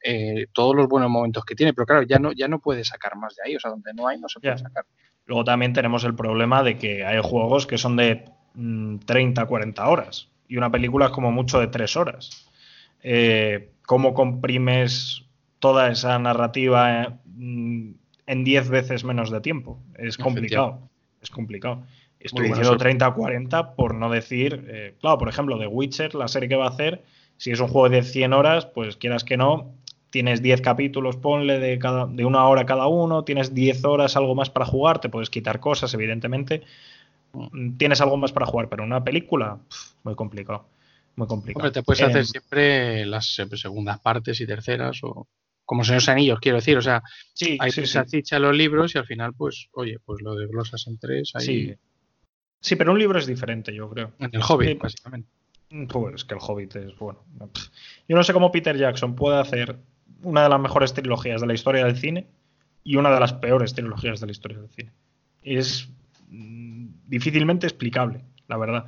eh, 0.04 0.46
todos 0.52 0.76
los 0.76 0.86
buenos 0.86 1.10
momentos 1.10 1.44
que 1.44 1.56
tiene. 1.56 1.74
Pero 1.74 1.84
claro, 1.84 2.02
ya 2.04 2.20
no, 2.20 2.30
ya 2.30 2.46
no 2.46 2.60
puede 2.60 2.84
sacar 2.84 3.16
más 3.16 3.34
de 3.34 3.42
ahí. 3.44 3.56
O 3.56 3.58
sea, 3.58 3.72
donde 3.72 3.92
no 3.92 4.06
hay, 4.06 4.20
no 4.20 4.28
se 4.28 4.38
puede 4.38 4.56
sacar. 4.56 4.84
Luego 5.24 5.42
también 5.42 5.72
tenemos 5.72 6.04
el 6.04 6.14
problema 6.14 6.62
de 6.62 6.78
que 6.78 7.04
hay 7.04 7.20
juegos 7.24 7.66
que 7.66 7.76
son 7.76 7.96
de 7.96 8.30
30, 8.54 9.44
mm, 9.44 9.48
40 9.48 9.88
horas 9.88 10.28
y 10.46 10.58
una 10.58 10.70
película 10.70 11.06
es 11.06 11.10
como 11.10 11.32
mucho 11.32 11.58
de 11.58 11.66
3 11.66 11.96
horas. 11.96 12.48
Eh, 13.02 13.72
¿Cómo 13.84 14.14
comprimes 14.14 15.24
toda 15.58 15.90
esa 15.90 16.16
narrativa 16.20 17.18
mm, 17.24 17.90
en 18.28 18.44
10 18.44 18.70
veces 18.70 19.02
menos 19.02 19.32
de 19.32 19.40
tiempo? 19.40 19.82
Es 19.96 20.18
complicado. 20.18 20.88
Es 21.20 21.30
complicado. 21.30 21.82
Estoy 22.26 22.48
diciendo 22.48 22.76
30 22.76 23.08
o 23.08 23.14
40 23.14 23.74
por 23.74 23.94
no 23.94 24.10
decir, 24.10 24.66
eh, 24.68 24.94
claro, 25.00 25.18
por 25.18 25.28
ejemplo, 25.28 25.58
The 25.58 25.66
Witcher, 25.66 26.14
la 26.14 26.28
serie 26.28 26.48
que 26.48 26.56
va 26.56 26.66
a 26.66 26.70
hacer, 26.70 27.02
si 27.36 27.50
es 27.50 27.60
un 27.60 27.68
juego 27.68 27.88
de 27.88 28.02
100 28.02 28.32
horas, 28.32 28.66
pues 28.66 28.96
quieras 28.96 29.24
que 29.24 29.36
no, 29.36 29.72
tienes 30.10 30.42
10 30.42 30.60
capítulos, 30.60 31.16
ponle 31.16 31.58
de, 31.58 31.78
cada, 31.78 32.06
de 32.06 32.24
una 32.24 32.46
hora 32.46 32.66
cada 32.66 32.86
uno, 32.86 33.24
tienes 33.24 33.54
10 33.54 33.84
horas, 33.84 34.16
algo 34.16 34.34
más 34.34 34.50
para 34.50 34.66
jugar, 34.66 35.00
te 35.00 35.08
puedes 35.08 35.30
quitar 35.30 35.60
cosas, 35.60 35.92
evidentemente. 35.94 36.62
Mm, 37.32 37.76
tienes 37.76 38.00
algo 38.00 38.16
más 38.16 38.32
para 38.32 38.46
jugar, 38.46 38.68
pero 38.68 38.84
una 38.84 39.04
película, 39.04 39.58
muy 40.04 40.14
complicado. 40.14 40.66
Muy 41.16 41.26
complicado. 41.26 41.66
Hombre, 41.66 41.72
te 41.72 41.82
puedes 41.82 42.02
hacer 42.02 42.18
em, 42.18 42.24
siempre 42.24 43.06
las 43.06 43.26
segundas 43.34 44.00
partes 44.00 44.40
y 44.40 44.46
terceras 44.46 45.02
o 45.02 45.26
como 45.64 45.82
señores 45.82 46.08
anillos, 46.08 46.38
quiero 46.40 46.56
decir. 46.56 46.78
O 46.78 46.82
sea, 46.82 47.02
sí, 47.34 47.58
hay 47.60 47.72
sí, 47.72 47.84
sí. 47.86 48.22
los 48.38 48.56
libros 48.56 48.94
y 48.94 48.98
al 48.98 49.06
final, 49.06 49.34
pues, 49.34 49.68
oye, 49.72 49.98
pues 50.04 50.22
lo 50.22 50.34
desglosas 50.34 50.86
en 50.86 50.98
tres. 50.98 51.32
Ahí... 51.34 51.44
Sí. 51.44 51.74
Sí, 52.66 52.74
pero 52.76 52.92
un 52.92 52.98
libro 52.98 53.18
es 53.18 53.26
diferente, 53.26 53.72
yo 53.72 53.88
creo. 53.88 54.12
En 54.18 54.30
el 54.32 54.42
Hobbit, 54.42 54.80
básicamente. 54.80 55.28
Pues 55.88 56.14
es 56.16 56.24
que 56.24 56.34
el 56.34 56.40
Hobbit 56.40 56.76
es 56.76 56.98
bueno. 56.98 57.20
Yo 58.08 58.16
no 58.16 58.24
sé 58.24 58.32
cómo 58.32 58.50
Peter 58.50 58.76
Jackson 58.76 59.14
puede 59.14 59.38
hacer 59.38 59.78
una 60.22 60.42
de 60.42 60.48
las 60.48 60.60
mejores 60.60 60.92
trilogías 60.92 61.40
de 61.40 61.46
la 61.46 61.54
historia 61.54 61.84
del 61.84 61.96
cine 61.96 62.26
y 62.82 62.96
una 62.96 63.12
de 63.12 63.20
las 63.20 63.32
peores 63.34 63.74
trilogías 63.74 64.20
de 64.20 64.26
la 64.26 64.32
historia 64.32 64.58
del 64.58 64.70
cine. 64.70 64.92
Es 65.42 65.88
mm, 66.28 66.86
difícilmente 67.06 67.66
explicable, 67.66 68.24
la 68.48 68.56
verdad. 68.56 68.86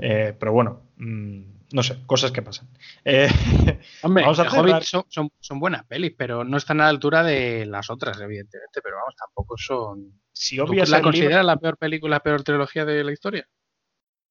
Eh, 0.00 0.34
pero 0.38 0.52
bueno, 0.52 0.82
mm, 0.96 1.42
no 1.72 1.82
sé, 1.82 1.98
cosas 2.06 2.30
que 2.32 2.42
pasan. 2.42 2.68
Eh, 3.04 3.28
Hombre, 4.02 4.24
vamos 4.24 4.38
a 4.38 4.44
Hobbit 4.44 4.82
son, 4.82 5.58
buenas 5.58 5.84
pelis, 5.84 6.14
pero 6.16 6.44
no 6.44 6.56
están 6.56 6.80
a 6.80 6.84
la 6.84 6.90
altura 6.90 7.22
de 7.22 7.66
las 7.66 7.90
otras, 7.90 8.20
evidentemente. 8.20 8.80
Pero 8.82 8.96
vamos, 8.96 9.14
tampoco 9.16 9.56
son. 9.56 10.20
Si 10.32 10.56
la 10.56 11.02
consideras 11.02 11.44
la 11.44 11.56
peor 11.56 11.76
película, 11.76 12.16
la 12.16 12.20
peor 12.20 12.42
trilogía 12.42 12.84
de 12.84 13.04
la 13.04 13.12
historia? 13.12 13.48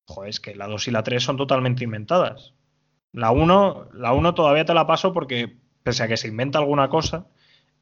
Joder, 0.05 0.29
es 0.29 0.39
que 0.39 0.55
la 0.55 0.67
2 0.67 0.87
y 0.87 0.91
la 0.91 1.03
3 1.03 1.23
son 1.23 1.37
totalmente 1.37 1.83
inventadas. 1.83 2.53
La 3.13 3.31
1, 3.31 3.89
la 3.93 4.13
1 4.13 4.33
todavía 4.33 4.65
te 4.65 4.73
la 4.73 4.87
paso 4.87 5.13
porque, 5.13 5.57
pese 5.83 6.03
a 6.03 6.07
que 6.07 6.17
se 6.17 6.27
inventa 6.27 6.59
alguna 6.59 6.89
cosa, 6.89 7.27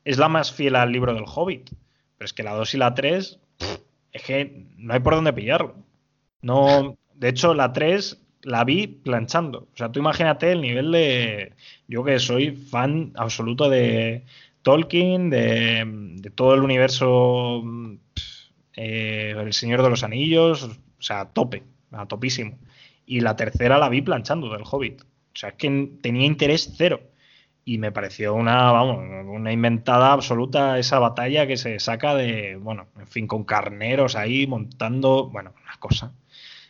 es 0.04 0.18
la 0.18 0.30
más 0.30 0.52
fiel 0.52 0.76
al 0.76 0.92
libro 0.92 1.14
del 1.14 1.26
Hobbit. 1.26 1.70
Pero 2.18 2.26
es 2.26 2.34
que 2.34 2.44
la 2.44 2.54
2 2.54 2.74
y 2.74 2.78
la 2.78 2.94
3, 2.94 3.40
es 4.12 4.24
que 4.24 4.68
no 4.78 4.94
hay 4.94 5.00
por 5.00 5.16
dónde 5.16 5.34
pillarlo. 5.34 5.76
No, 6.42 6.98
de 7.14 7.30
hecho, 7.30 7.54
la 7.54 7.74
3 7.74 8.29
la 8.44 8.64
vi 8.64 8.88
planchando. 8.88 9.68
O 9.74 9.78
sea, 9.78 9.92
tú 9.92 10.00
imagínate 10.00 10.52
el 10.52 10.62
nivel 10.62 10.92
de. 10.92 11.54
Yo 11.88 12.04
que 12.04 12.20
soy 12.20 12.52
fan 12.52 13.12
absoluto 13.16 13.70
de 13.70 14.26
Tolkien, 14.62 15.30
de, 15.30 16.32
todo 16.36 16.54
el 16.54 16.62
universo. 16.62 17.64
Eh, 18.76 19.36
el 19.38 19.54
Señor 19.54 19.84
de 19.84 19.90
los 19.90 20.04
Anillos, 20.04 20.64
o 20.64 21.02
sea, 21.02 21.22
a 21.22 21.34
tope, 21.34 21.64
a 21.92 22.06
topísimo. 22.08 22.58
Y 23.06 23.22
la 23.22 23.36
tercera 23.36 23.78
la 23.78 23.90
vi 23.90 24.02
planchando 24.02 24.52
del 24.52 24.64
Hobbit. 24.70 25.02
O 25.02 25.06
sea, 25.34 25.50
es 25.50 25.56
que 25.56 25.92
tenía 26.02 26.26
interés 26.26 26.74
cero. 26.78 27.02
Y 27.66 27.78
me 27.78 27.92
pareció 27.92 28.34
una, 28.34 28.72
vamos, 28.72 28.98
una 29.28 29.52
inventada 29.52 30.12
absoluta 30.14 30.80
esa 30.80 30.98
batalla 31.00 31.46
que 31.46 31.58
se 31.58 31.80
saca 31.80 32.16
de, 32.16 32.56
bueno, 32.56 32.88
en 32.98 33.08
fin, 33.08 33.28
con 33.28 33.44
carneros 33.44 34.16
ahí 34.16 34.48
montando, 34.48 35.30
bueno, 35.30 35.54
una 35.64 35.78
cosa. 35.80 36.14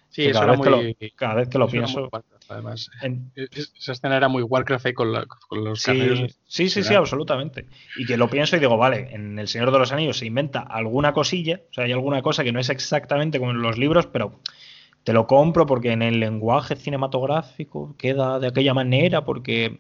Sí, 0.10 0.26
eso 0.26 0.40
cada, 0.40 0.52
vez 0.52 0.62
que 0.62 0.70
lo, 0.70 1.12
cada 1.16 1.34
vez 1.36 1.50
que 1.50 1.58
lo 1.60 1.68
pienso. 1.68 2.10
además, 2.50 2.90
e, 3.04 3.48
esa 3.52 3.92
escena 3.92 4.18
era 4.18 4.28
muy 4.28 4.42
Warcraft 4.42 4.88
ahí 4.88 4.94
con, 4.94 5.12
los 5.12 5.82
sí, 5.82 6.28
Sí, 6.48 6.70
sí, 6.70 6.84
sí, 6.84 6.94
absolutamente. 6.96 7.68
Y 7.96 8.06
que 8.06 8.18
lo 8.18 8.30
pienso 8.30 8.56
y 8.56 8.60
digo, 8.60 8.76
vale, 8.76 9.10
en 9.12 9.38
El 9.38 9.48
Señor 9.48 9.72
de 9.72 9.78
los 9.78 9.92
Anillos 9.92 10.18
se 10.18 10.26
inventa 10.26 10.62
alguna 10.62 11.14
cosilla, 11.14 11.62
o 11.70 11.74
sea, 11.74 11.84
hay 11.84 11.92
alguna 11.92 12.24
cosa 12.24 12.44
que 12.44 12.52
no 12.52 12.60
es 12.60 12.70
exactamente 12.70 13.38
como 13.38 13.52
en 13.52 13.62
los 13.62 13.78
libros, 13.78 14.08
pero 14.08 14.40
te 15.04 15.14
lo 15.14 15.28
compro 15.28 15.66
porque 15.66 15.92
en 15.92 16.02
el 16.02 16.20
lenguaje 16.20 16.76
cinematográfico 16.76 17.96
queda 17.98 18.40
de 18.40 18.48
aquella 18.48 18.74
manera, 18.74 19.24
porque 19.24 19.80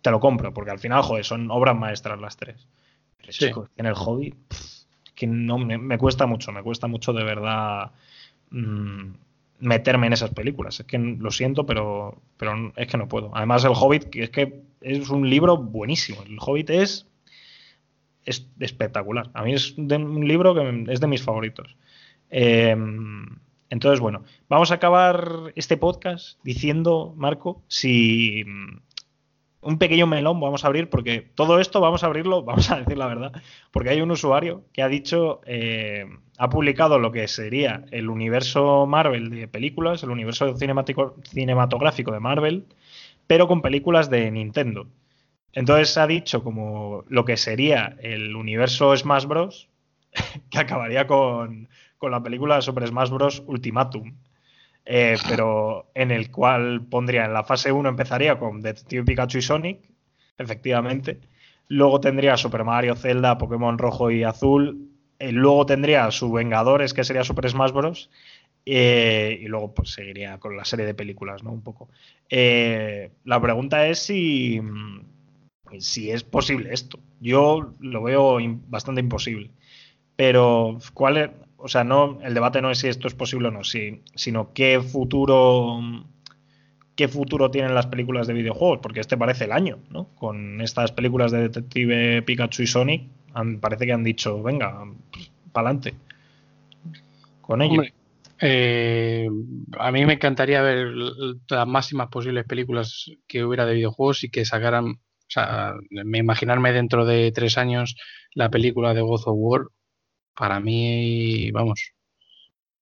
te 0.00 0.10
lo 0.10 0.18
compro, 0.18 0.52
porque 0.54 0.70
al 0.70 0.78
final, 0.78 1.02
joder, 1.02 1.24
son 1.24 1.50
obras 1.50 1.76
maestras 1.76 2.20
las 2.20 2.36
tres. 2.36 2.66
Pero 3.38 3.68
en 3.76 3.86
el 3.86 3.94
hobby, 3.94 4.34
que 5.14 5.26
no 5.26 5.58
me, 5.58 5.96
cuesta 5.98 6.26
mucho, 6.26 6.52
me 6.52 6.62
cuesta 6.62 6.88
mucho 6.88 7.12
de 7.12 7.22
verdad. 7.22 7.92
Mmm, 8.50 9.12
meterme 9.62 10.08
en 10.08 10.12
esas 10.12 10.30
películas. 10.30 10.80
Es 10.80 10.86
que 10.86 10.98
lo 10.98 11.30
siento, 11.30 11.64
pero, 11.64 12.20
pero 12.36 12.72
es 12.76 12.88
que 12.88 12.98
no 12.98 13.08
puedo. 13.08 13.30
Además, 13.34 13.64
El 13.64 13.72
Hobbit, 13.74 14.14
es 14.16 14.30
que 14.30 14.62
es 14.80 15.08
un 15.08 15.30
libro 15.30 15.56
buenísimo. 15.56 16.22
El 16.26 16.38
Hobbit 16.40 16.70
es, 16.70 17.06
es 18.24 18.48
espectacular. 18.58 19.30
A 19.34 19.44
mí 19.44 19.54
es 19.54 19.78
un 19.78 20.26
libro 20.26 20.54
que 20.54 20.86
es 20.92 21.00
de 21.00 21.06
mis 21.06 21.22
favoritos. 21.22 21.76
Em, 22.28 23.26
entonces, 23.70 24.00
bueno, 24.00 24.24
vamos 24.48 24.72
a 24.72 24.74
acabar 24.74 25.52
este 25.54 25.76
podcast 25.76 26.38
diciendo, 26.42 27.14
Marco, 27.16 27.62
si 27.68 28.44
un 29.62 29.78
pequeño 29.78 30.06
melón 30.06 30.40
vamos 30.40 30.64
a 30.64 30.66
abrir, 30.66 30.90
porque 30.90 31.20
todo 31.20 31.60
esto 31.60 31.80
vamos 31.80 32.02
a 32.02 32.06
abrirlo, 32.06 32.42
vamos 32.44 32.70
a 32.70 32.80
decir 32.80 32.98
la 32.98 33.06
verdad, 33.06 33.32
porque 33.70 33.90
hay 33.90 34.00
un 34.00 34.10
usuario 34.10 34.64
que 34.72 34.82
ha 34.82 34.88
dicho, 34.88 35.40
eh, 35.46 36.06
ha 36.42 36.50
publicado 36.50 36.98
lo 36.98 37.12
que 37.12 37.28
sería 37.28 37.84
el 37.92 38.10
universo 38.10 38.84
Marvel 38.84 39.30
de 39.30 39.46
películas, 39.46 40.02
el 40.02 40.10
universo 40.10 40.56
cinematográfico 40.56 42.10
de 42.10 42.18
Marvel, 42.18 42.66
pero 43.28 43.46
con 43.46 43.62
películas 43.62 44.10
de 44.10 44.28
Nintendo. 44.28 44.88
Entonces 45.52 45.96
ha 45.98 46.08
dicho 46.08 46.42
como 46.42 47.04
lo 47.06 47.24
que 47.24 47.36
sería 47.36 47.96
el 48.00 48.34
universo 48.34 48.96
Smash 48.96 49.26
Bros, 49.26 49.68
que 50.50 50.58
acabaría 50.58 51.06
con, 51.06 51.68
con 51.96 52.10
la 52.10 52.20
película 52.24 52.60
Super 52.60 52.88
Smash 52.88 53.10
Bros. 53.10 53.44
Ultimatum. 53.46 54.16
Eh, 54.84 55.18
pero 55.28 55.92
en 55.94 56.10
el 56.10 56.32
cual 56.32 56.84
pondría 56.90 57.24
en 57.24 57.34
la 57.34 57.44
fase 57.44 57.70
1 57.70 57.88
empezaría 57.88 58.40
con 58.40 58.62
Detective 58.62 59.04
Pikachu 59.04 59.38
y 59.38 59.42
Sonic, 59.42 59.78
efectivamente. 60.38 61.20
Luego 61.68 62.00
tendría 62.00 62.36
Super 62.36 62.64
Mario, 62.64 62.96
Zelda, 62.96 63.38
Pokémon 63.38 63.78
Rojo 63.78 64.10
y 64.10 64.24
Azul. 64.24 64.88
Eh, 65.22 65.32
luego 65.32 65.66
tendría 65.66 66.10
su 66.10 66.32
Vengadores, 66.32 66.94
que 66.94 67.04
sería 67.04 67.24
Super 67.24 67.48
Smash 67.48 67.72
Bros. 67.72 68.10
Eh, 68.64 69.40
y 69.42 69.46
luego 69.46 69.74
pues 69.74 69.92
seguiría 69.92 70.38
con 70.38 70.56
la 70.56 70.64
serie 70.64 70.86
de 70.86 70.94
películas, 70.94 71.42
¿no? 71.42 71.52
Un 71.52 71.62
poco. 71.62 71.88
la 72.28 73.40
pregunta 73.40 73.86
es 73.88 73.98
si, 73.98 74.60
si 75.78 76.10
es 76.10 76.22
posible 76.24 76.72
esto. 76.72 76.98
Yo 77.20 77.72
lo 77.80 78.02
veo 78.02 78.38
bastante 78.68 79.00
imposible. 79.00 79.50
Pero, 80.16 80.78
¿cuál 80.94 81.16
es? 81.16 81.30
o 81.62 81.68
sea, 81.68 81.84
no, 81.84 82.18
el 82.22 82.34
debate 82.34 82.60
no 82.60 82.70
es 82.72 82.78
si 82.78 82.88
esto 82.88 83.06
es 83.06 83.14
posible 83.14 83.48
o 83.48 83.50
no, 83.52 83.60
sino 83.62 84.52
qué 84.52 84.80
futuro, 84.80 85.80
qué 86.96 87.06
futuro 87.06 87.52
tienen 87.52 87.74
las 87.74 87.86
películas 87.86 88.26
de 88.26 88.34
videojuegos, 88.34 88.80
porque 88.82 88.98
este 88.98 89.16
parece 89.16 89.44
el 89.44 89.52
año, 89.52 89.78
¿no? 89.88 90.08
Con 90.16 90.60
estas 90.60 90.90
películas 90.90 91.30
de 91.30 91.42
Detective 91.42 92.22
Pikachu 92.22 92.64
y 92.64 92.66
Sonic, 92.66 93.02
parece 93.60 93.86
que 93.86 93.92
han 93.92 94.04
dicho, 94.04 94.42
venga, 94.42 94.84
para 95.52 95.68
adelante 95.68 95.94
con 97.42 97.60
ello. 97.60 97.82
Eh, 98.40 99.28
a 99.78 99.92
mí 99.92 100.06
me 100.06 100.14
encantaría 100.14 100.62
ver 100.62 100.88
las 101.48 101.68
máximas 101.68 102.08
posibles 102.08 102.46
películas 102.46 103.10
que 103.28 103.44
hubiera 103.44 103.66
de 103.66 103.74
videojuegos 103.74 104.24
y 104.24 104.30
que 104.30 104.44
sacaran, 104.44 104.86
o 104.86 105.28
sea, 105.28 105.74
me 105.90 106.18
imaginarme 106.18 106.72
dentro 106.72 107.04
de 107.04 107.30
tres 107.32 107.58
años 107.58 107.94
la 108.34 108.50
película 108.50 108.94
de 108.94 109.02
God 109.02 109.22
of 109.26 109.36
War 109.36 109.62
para 110.34 110.60
mí, 110.60 111.50
vamos, 111.52 111.92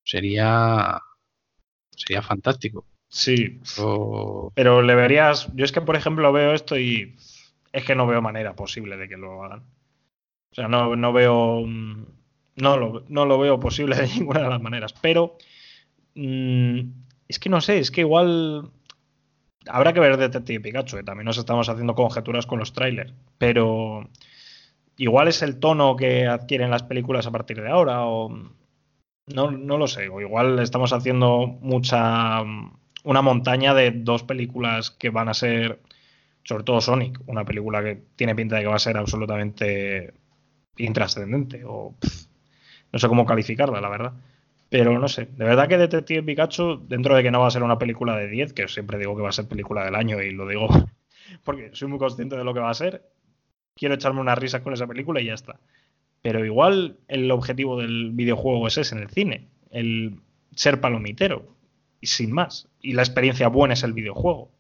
sería 0.05 1.01
sería 1.91 2.23
fantástico. 2.23 2.87
Sí. 3.09 3.61
Pero 4.55 4.83
le 4.83 4.95
verías. 4.95 5.53
Yo 5.55 5.65
es 5.65 5.73
que, 5.73 5.81
por 5.81 5.97
ejemplo, 5.97 6.33
veo 6.33 6.55
esto 6.55 6.79
y 6.79 7.17
es 7.73 7.85
que 7.85 7.97
no 7.97 8.07
veo 8.07 8.23
manera 8.23 8.55
posible 8.55 8.97
de 8.97 9.09
que 9.09 9.17
lo 9.17 9.43
hagan. 9.43 9.65
O 10.53 10.55
sea, 10.55 10.69
no, 10.69 10.97
no 10.97 11.13
veo. 11.13 11.63
Mm, 11.67 12.07
no 12.57 12.77
lo, 12.77 13.05
no 13.09 13.25
lo 13.25 13.39
veo 13.39 13.61
posible 13.61 13.97
de 13.97 14.09
ninguna 14.19 14.43
de 14.43 14.49
las 14.49 14.63
maneras. 14.63 14.95
Pero. 15.01 15.37
Mm, 16.15 16.81
es 17.29 17.39
que 17.39 17.49
no 17.49 17.61
sé, 17.61 17.79
es 17.79 17.91
que 17.91 18.03
igual. 18.03 18.71
Habrá 19.67 19.93
que 19.93 20.01
ver 20.01 20.17
Detective 20.17 20.61
Pikachu, 20.61 20.97
que 20.97 21.03
también 21.03 21.27
nos 21.27 21.39
estamos 21.39 21.69
haciendo 21.69 21.95
conjeturas 21.95 22.47
con 22.47 22.59
los 22.59 22.73
trailers. 22.73 23.13
Pero. 23.39 24.09
Igual 24.97 25.29
es 25.29 25.41
el 25.43 25.59
tono 25.59 25.97
que 25.97 26.27
adquieren 26.27 26.71
las 26.71 26.83
películas 26.83 27.27
a 27.27 27.31
partir 27.31 27.61
de 27.63 27.71
ahora, 27.71 28.05
o. 28.07 28.31
No, 29.27 29.51
no 29.53 29.79
lo 29.79 29.87
sé, 29.87 30.09
o 30.09 30.21
igual 30.21 30.59
estamos 30.59 30.93
haciendo 30.93 31.47
mucha. 31.47 32.43
Una 33.03 33.23
montaña 33.23 33.73
de 33.73 33.93
dos 33.93 34.25
películas 34.25 34.91
que 34.91 35.11
van 35.11 35.29
a 35.29 35.35
ser. 35.35 35.81
Sobre 36.43 36.65
todo 36.65 36.81
Sonic, 36.81 37.21
una 37.27 37.45
película 37.45 37.83
que 37.83 38.03
tiene 38.17 38.35
pinta 38.35 38.57
de 38.57 38.63
que 38.63 38.69
va 38.69 38.77
a 38.77 38.79
ser 38.79 38.97
absolutamente 38.97 40.15
intrascendente, 40.77 41.63
o. 41.65 41.95
no 42.93 42.99
sé 42.99 43.09
cómo 43.09 43.27
calificarla, 43.27 43.81
la 43.81 43.89
verdad. 43.89 44.13
Pero 44.69 44.97
no 44.99 45.09
sé, 45.09 45.27
de 45.37 45.45
verdad 45.45 45.69
que 45.69 45.77
Detective 45.77 46.23
Pikachu, 46.23 46.87
dentro 46.87 47.17
de 47.17 47.25
que 47.25 47.33
no 47.33 47.41
va 47.41 47.49
a 47.49 47.51
ser 47.51 47.65
una 47.65 47.79
película 47.79 48.17
de 48.17 48.29
10, 48.29 48.53
que 48.53 48.69
siempre 48.69 48.99
digo 48.99 49.17
que 49.17 49.23
va 49.23 49.31
a 49.31 49.33
ser 49.33 49.49
película 49.49 49.85
del 49.85 49.97
año 49.97 50.23
y 50.23 50.31
lo 50.31 50.47
digo 50.47 50.69
porque 51.45 51.71
soy 51.73 51.89
muy 51.89 51.99
consciente 51.99 52.37
de 52.37 52.45
lo 52.45 52.55
que 52.55 52.61
va 52.61 52.71
a 52.71 52.75
ser, 52.75 53.05
quiero 53.75 53.97
echarme 53.97 54.21
una 54.21 54.37
risa 54.37 54.63
con 54.63 54.73
esa 54.73 54.87
película 54.87 55.21
y 55.21 55.27
ya 55.27 55.35
está. 55.35 55.59
Pero 56.23 56.45
igual 56.45 56.99
el 57.09 57.31
objetivo 57.31 57.81
del 57.81 58.13
videojuego 58.13 58.69
es 58.69 58.79
ese 58.79 58.95
en 58.95 59.03
el 59.03 59.11
cine, 59.11 59.49
el 59.71 60.21
ser 60.55 60.81
palomitero, 60.81 61.57
y 62.01 62.07
sin 62.07 62.33
más. 62.33 62.69
Y 62.81 62.93
la 62.93 63.03
experiencia 63.03 63.49
buena 63.49 63.75
es 63.75 63.83
el 63.83 63.93
videojuego. 63.93 64.51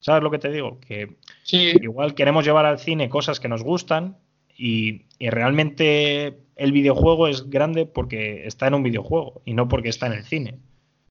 ¿Sabes 0.00 0.22
lo 0.22 0.30
que 0.30 0.38
te 0.38 0.50
digo? 0.50 0.78
Que 0.80 1.16
igual 1.50 2.14
queremos 2.14 2.44
llevar 2.44 2.66
al 2.66 2.78
cine 2.78 3.08
cosas 3.08 3.40
que 3.40 3.48
nos 3.48 3.62
gustan 3.62 4.18
y, 4.58 5.06
realmente 5.20 6.38
el 6.56 6.72
videojuego 6.72 7.28
es 7.28 7.48
grande 7.48 7.86
porque 7.86 8.46
está 8.46 8.66
en 8.66 8.74
un 8.74 8.82
videojuego 8.82 9.42
y 9.44 9.54
no 9.54 9.68
porque 9.68 9.88
está 9.88 10.06
en 10.06 10.12
el 10.12 10.24
cine. 10.24 10.58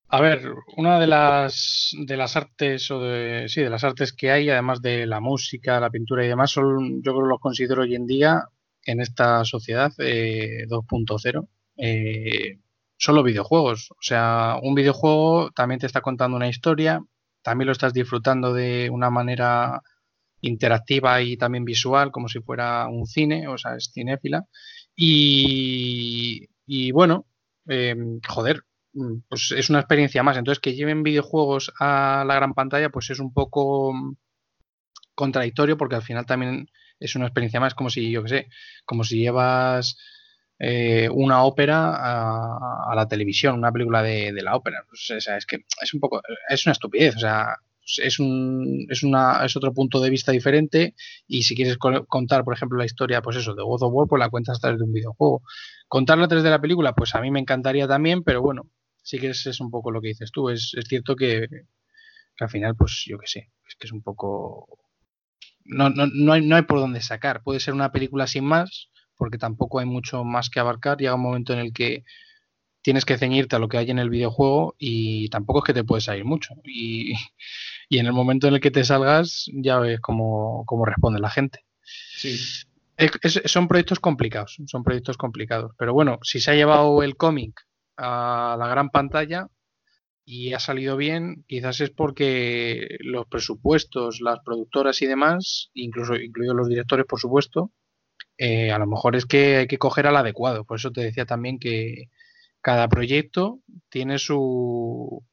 A 0.08 0.20
ver, 0.22 0.42
una 0.76 0.98
de 0.98 1.06
las 1.06 1.94
de 1.98 2.16
las 2.16 2.36
artes 2.36 2.90
o 2.90 3.00
de 3.00 3.46
sí, 3.48 3.60
de 3.60 3.68
las 3.68 3.84
artes 3.84 4.12
que 4.12 4.30
hay, 4.30 4.48
además 4.48 4.80
de 4.80 5.06
la 5.06 5.20
música, 5.20 5.80
la 5.80 5.90
pintura 5.90 6.24
y 6.24 6.28
demás, 6.28 6.50
son, 6.50 7.02
yo 7.02 7.14
creo 7.14 7.26
los 7.26 7.40
considero 7.40 7.82
hoy 7.82 7.94
en 7.94 8.06
día 8.06 8.44
en 8.84 9.00
esta 9.00 9.44
sociedad 9.44 9.92
2.0 9.98 11.48
eh, 11.76 11.88
eh, 12.46 12.58
son 12.96 13.14
los 13.16 13.24
videojuegos. 13.24 13.90
O 13.92 14.02
sea, 14.02 14.56
un 14.62 14.74
videojuego 14.74 15.50
también 15.50 15.80
te 15.80 15.86
está 15.86 16.00
contando 16.00 16.36
una 16.36 16.48
historia, 16.48 17.02
también 17.42 17.66
lo 17.66 17.72
estás 17.72 17.92
disfrutando 17.92 18.54
de 18.54 18.88
una 18.90 19.10
manera 19.10 19.82
interactiva 20.40 21.20
y 21.22 21.36
también 21.36 21.64
visual, 21.64 22.10
como 22.10 22.28
si 22.28 22.40
fuera 22.40 22.88
un 22.88 23.06
cine, 23.06 23.48
o 23.48 23.58
sea, 23.58 23.76
es 23.76 23.90
cinéfila. 23.92 24.46
Y, 24.96 26.48
bueno, 26.92 27.26
em, 27.66 28.20
joder, 28.26 28.64
pues 29.28 29.52
es 29.52 29.70
una 29.70 29.80
experiencia 29.80 30.22
más. 30.22 30.36
Entonces, 30.36 30.60
que 30.60 30.74
lleven 30.74 31.02
videojuegos 31.02 31.72
a 31.78 32.24
la 32.26 32.34
gran 32.34 32.54
pantalla, 32.54 32.90
pues 32.90 33.10
es 33.10 33.20
un 33.20 33.32
poco 33.32 33.94
contradictorio 35.14 35.76
porque 35.76 35.96
al 35.96 36.02
final 36.02 36.26
también 36.26 36.68
es 37.00 37.14
una 37.16 37.26
experiencia 37.26 37.60
más, 37.60 37.74
como 37.74 37.90
si, 37.90 38.10
yo 38.10 38.22
qué 38.22 38.28
sé, 38.28 38.48
como 38.84 39.04
si 39.04 39.18
llevas 39.18 39.96
eh, 40.58 41.08
una 41.10 41.44
ópera 41.44 41.94
a, 42.90 42.94
la 42.94 43.06
televisión, 43.06 43.54
una 43.56 43.72
película 43.72 44.02
de, 44.02 44.32
la 44.42 44.56
ópera. 44.56 44.84
Pues, 44.88 45.10
o 45.10 45.20
sea, 45.20 45.36
es 45.36 45.46
que 45.46 45.64
es 45.80 45.94
un 45.94 46.00
poco, 46.00 46.22
es 46.48 46.66
una 46.66 46.72
estupidez, 46.72 47.16
o 47.16 47.20
sea, 47.20 47.56
es, 47.96 48.18
un, 48.18 48.86
es, 48.90 49.02
una, 49.02 49.44
es 49.44 49.56
otro 49.56 49.72
punto 49.72 50.00
de 50.00 50.10
vista 50.10 50.32
diferente 50.32 50.94
y 51.26 51.42
si 51.42 51.54
quieres 51.54 51.78
contar, 51.78 52.44
por 52.44 52.54
ejemplo, 52.54 52.78
la 52.78 52.84
historia, 52.84 53.22
pues 53.22 53.36
eso, 53.36 53.54
de 53.54 53.62
God 53.62 53.82
of 53.82 53.92
War, 53.92 54.08
pues 54.08 54.20
la 54.20 54.28
cuentas 54.28 54.60
través 54.60 54.78
de 54.78 54.84
un 54.84 54.92
videojuego. 54.92 55.42
Contarla 55.88 56.26
a 56.26 56.28
través 56.28 56.44
de 56.44 56.50
la 56.50 56.60
película, 56.60 56.94
pues 56.94 57.14
a 57.14 57.20
mí 57.20 57.30
me 57.30 57.40
encantaría 57.40 57.88
también, 57.88 58.22
pero 58.22 58.42
bueno, 58.42 58.70
sí 59.02 59.18
que 59.18 59.30
es, 59.30 59.60
un 59.60 59.70
poco 59.70 59.90
lo 59.90 60.02
que 60.02 60.08
dices 60.08 60.30
tú. 60.30 60.50
Es, 60.50 60.74
cierto 60.86 61.16
que, 61.16 61.48
al 62.38 62.50
final, 62.50 62.76
pues 62.76 63.04
yo 63.06 63.18
qué 63.18 63.26
sé, 63.26 63.50
es 63.66 63.74
que 63.76 63.86
es 63.86 63.92
un 63.92 64.02
poco... 64.02 64.68
No, 65.64 65.90
no, 65.90 66.06
no, 66.06 66.32
hay, 66.32 66.46
no 66.46 66.56
hay 66.56 66.62
por 66.62 66.78
dónde 66.78 67.00
sacar. 67.00 67.42
Puede 67.42 67.60
ser 67.60 67.74
una 67.74 67.92
película 67.92 68.26
sin 68.26 68.44
más, 68.44 68.90
porque 69.16 69.36
tampoco 69.38 69.80
hay 69.80 69.86
mucho 69.86 70.24
más 70.24 70.48
que 70.48 70.60
abarcar. 70.60 70.98
Llega 70.98 71.14
un 71.14 71.20
momento 71.20 71.52
en 71.52 71.58
el 71.58 71.72
que 71.72 72.04
tienes 72.82 73.04
que 73.04 73.18
ceñirte 73.18 73.56
a 73.56 73.58
lo 73.58 73.68
que 73.68 73.76
hay 73.76 73.90
en 73.90 73.98
el 73.98 74.08
videojuego 74.08 74.74
y 74.78 75.28
tampoco 75.28 75.58
es 75.58 75.64
que 75.66 75.74
te 75.74 75.84
puedes 75.84 76.04
salir 76.04 76.24
mucho. 76.24 76.54
Y, 76.64 77.12
y 77.88 77.98
en 77.98 78.06
el 78.06 78.12
momento 78.12 78.48
en 78.48 78.54
el 78.54 78.60
que 78.60 78.70
te 78.70 78.84
salgas 78.84 79.46
ya 79.52 79.78
ves 79.78 80.00
cómo, 80.00 80.64
responde 80.84 81.20
la 81.20 81.30
gente. 81.30 81.64
Sí. 81.82 82.36
son 83.46 83.68
proyectos 83.68 84.00
complicados, 84.00 84.58
son 84.66 84.82
proyectos 84.84 85.16
complicados. 85.16 85.72
Pero 85.78 85.94
bueno, 85.94 86.18
si 86.22 86.40
se 86.40 86.50
ha 86.50 86.54
llevado 86.54 87.02
el 87.02 87.16
cómic 87.16 87.66
a 87.96 88.56
la 88.58 88.68
gran 88.68 88.90
pantalla 88.90 89.48
y 90.24 90.52
ha 90.52 90.60
salido 90.60 90.96
bien, 90.96 91.44
quizás 91.46 91.80
es 91.80 91.90
porque 91.90 92.98
los 93.00 93.26
presupuestos, 93.26 94.20
las 94.20 94.40
productoras 94.44 95.00
y 95.00 95.06
demás, 95.06 95.70
incluso 95.72 96.16
incluidos 96.16 96.56
los 96.56 96.68
directores, 96.68 97.06
por 97.06 97.18
supuesto, 97.18 97.72
eh, 98.36 98.70
a 98.70 98.78
lo 98.78 98.86
mejor 98.86 99.16
es 99.16 99.24
que 99.24 99.56
hay 99.56 99.66
que 99.66 99.78
coger 99.78 100.06
al 100.06 100.16
adecuado. 100.16 100.64
Por 100.64 100.78
eso 100.78 100.90
te 100.90 101.00
decía 101.00 101.24
también 101.24 101.58
que 101.58 102.10
cada 102.60 102.88
proyecto 102.88 103.60
tiene 103.88 104.18
su, 104.18 105.24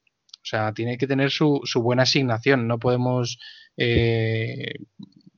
o 0.46 0.48
sea, 0.48 0.74
tiene 0.74 1.00
que 1.00 1.08
tener 1.08 1.32
su, 1.32 1.64
buena 1.78 2.04
asignación. 2.04 2.68
No 2.68 2.78
podemos 2.78 3.40
eh, 3.78 4.76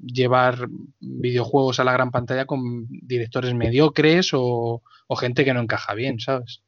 llevar 0.05 0.68
videojuegos 0.99 1.80
a 1.80 1.86
la 1.86 1.93
gran 1.93 2.12
pantalla 2.12 2.45
con 2.45 2.88
directores 2.89 3.53
mediocres 3.53 4.32
o, 4.34 4.84
gente 5.18 5.45
que 5.45 5.53
no 5.53 5.62
encaja 5.62 5.93
bien, 5.93 6.20
¿sabes? 6.20 6.62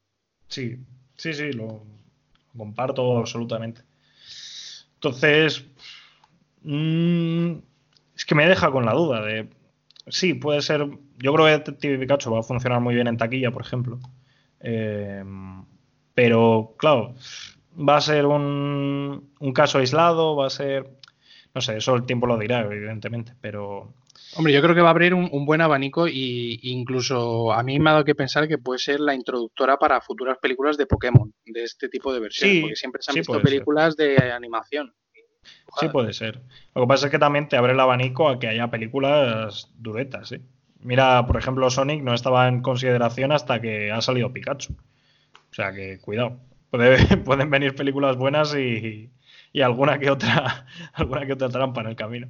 Sí, 0.48 0.78
sí, 1.16 1.34
sí, 1.34 1.52
lo 1.52 1.84
comparto 2.56 3.18
absolutamente. 3.18 3.82
Entonces, 4.94 5.66
mm, 6.62 7.52
es 8.16 8.24
que 8.24 8.34
me 8.34 8.48
deja 8.48 8.70
con 8.70 8.86
la 8.86 8.94
duda 8.94 9.20
de, 9.20 9.50
sí, 10.08 10.32
puede 10.32 10.62
ser, 10.62 10.88
yo 11.18 11.34
creo 11.34 11.44
que 11.44 11.52
Detective 11.52 11.98
Pikachu 11.98 12.32
va 12.32 12.40
a 12.40 12.42
funcionar 12.42 12.80
muy 12.80 12.94
bien 12.94 13.06
en 13.06 13.18
taquilla, 13.18 13.50
por 13.50 13.60
ejemplo. 13.60 14.00
Eh, 14.60 15.22
pero, 16.14 16.74
claro, 16.78 17.14
va 17.76 17.96
a 17.96 18.00
ser 18.00 18.26
un, 18.26 19.30
caso 19.54 19.78
aislado, 19.78 20.36
va 20.36 20.46
a 20.46 20.50
ser, 20.50 20.88
no 21.54 21.60
sé, 21.60 21.76
eso 21.76 21.94
el 21.94 22.04
tiempo 22.04 22.26
lo 22.26 22.38
dirá, 22.38 22.60
evidentemente, 22.60 23.34
pero... 23.40 23.94
Hombre, 24.36 24.52
yo 24.52 24.62
creo 24.62 24.76
que 24.76 24.80
va 24.80 24.88
a 24.88 24.92
abrir 24.92 25.12
un, 25.12 25.44
buen 25.44 25.60
abanico 25.60 26.06
y 26.06 26.60
incluso 26.62 27.52
a 27.52 27.64
mí 27.64 27.80
me 27.80 27.90
ha 27.90 27.94
dado 27.94 28.04
que 28.04 28.14
pensar 28.14 28.46
que 28.46 28.58
puede 28.58 28.78
ser 28.78 29.00
la 29.00 29.14
introductora 29.14 29.76
para 29.76 30.00
futuras 30.00 30.38
películas 30.38 30.76
de 30.76 30.86
Pokémon, 30.86 31.32
de 31.44 31.64
este 31.64 31.88
tipo 31.88 32.12
de 32.12 32.20
versiones, 32.20 32.60
porque 32.60 32.76
siempre 32.76 33.02
se 33.02 33.10
han 33.10 33.16
visto 33.16 33.40
películas 33.42 33.96
de 33.96 34.16
animación. 34.32 34.94
Sí, 35.78 35.88
puede 35.88 36.12
ser. 36.12 36.40
Lo 36.74 36.82
que 36.82 36.88
pasa 36.88 37.06
es 37.06 37.10
que 37.10 37.18
también 37.18 37.48
te 37.48 37.56
abre 37.56 37.72
el 37.72 37.80
abanico 37.80 38.28
a 38.28 38.38
que 38.38 38.46
haya 38.46 38.70
películas 38.70 39.70
duretas, 39.74 40.32
¿eh? 40.32 40.42
Mira, 40.82 41.26
por 41.26 41.36
ejemplo, 41.36 41.68
Sonic 41.68 42.02
no 42.02 42.14
estaba 42.14 42.48
en 42.48 42.62
consideración 42.62 43.32
hasta 43.32 43.60
que 43.60 43.92
ha 43.92 44.00
salido 44.00 44.32
Pikachu. 44.32 44.72
O 44.72 45.54
sea 45.54 45.72
que 45.72 45.98
cuidado. 46.00 46.38
pueden 47.24 47.50
venir 47.50 47.74
películas 47.74 48.16
buenas 48.16 48.54
y, 48.54 49.10
alguna 49.60 49.98
que 49.98 50.10
otra 50.10 50.66
alguna 50.92 51.26
que 51.26 51.32
otra 51.32 51.48
trampa 51.48 51.80
en 51.80 51.88
el 51.88 51.96
camino. 51.96 52.28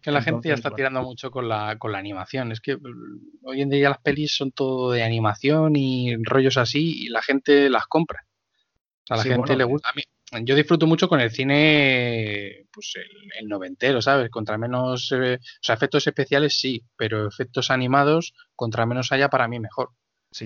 Que 0.00 0.12
la 0.12 0.22
gente 0.22 0.48
ya 0.48 0.54
está 0.54 0.70
tirando 0.70 1.02
mucho 1.02 1.30
con 1.30 1.48
la, 1.48 1.76
con 1.76 1.90
la 1.90 1.98
animación. 1.98 2.52
Es 2.52 2.60
que 2.60 2.76
mm, 2.76 3.40
hoy 3.42 3.62
en 3.62 3.70
día 3.70 3.88
las 3.88 3.98
pelis 3.98 4.36
son 4.36 4.52
todo 4.52 4.92
de 4.92 5.02
animación 5.02 5.74
y 5.74 6.14
rollos 6.22 6.56
así 6.56 7.04
y 7.04 7.08
la 7.08 7.22
gente 7.22 7.68
las 7.68 7.86
compra. 7.86 8.24
a 9.10 9.16
la 9.16 9.22
gente 9.24 9.56
le 9.56 9.64
gusta. 9.64 9.88
A 9.88 9.92
mí, 9.94 10.02
yo 10.44 10.54
disfruto 10.54 10.86
mucho 10.86 11.08
con 11.08 11.20
el 11.20 11.30
cine, 11.30 12.66
pues 12.70 12.94
el, 13.38 13.48
noventero, 13.48 14.02
¿sabes? 14.02 14.30
Contra 14.30 14.58
menos, 14.58 15.10
eh, 15.12 15.38
o 15.40 15.62
sea, 15.62 15.74
efectos 15.74 16.06
especiales 16.06 16.60
sí, 16.60 16.84
pero 16.96 17.26
efectos 17.26 17.70
animados, 17.70 18.34
contra 18.54 18.84
menos 18.84 19.10
haya 19.10 19.30
para 19.30 19.48
mí 19.48 19.58
mejor. 19.58 19.90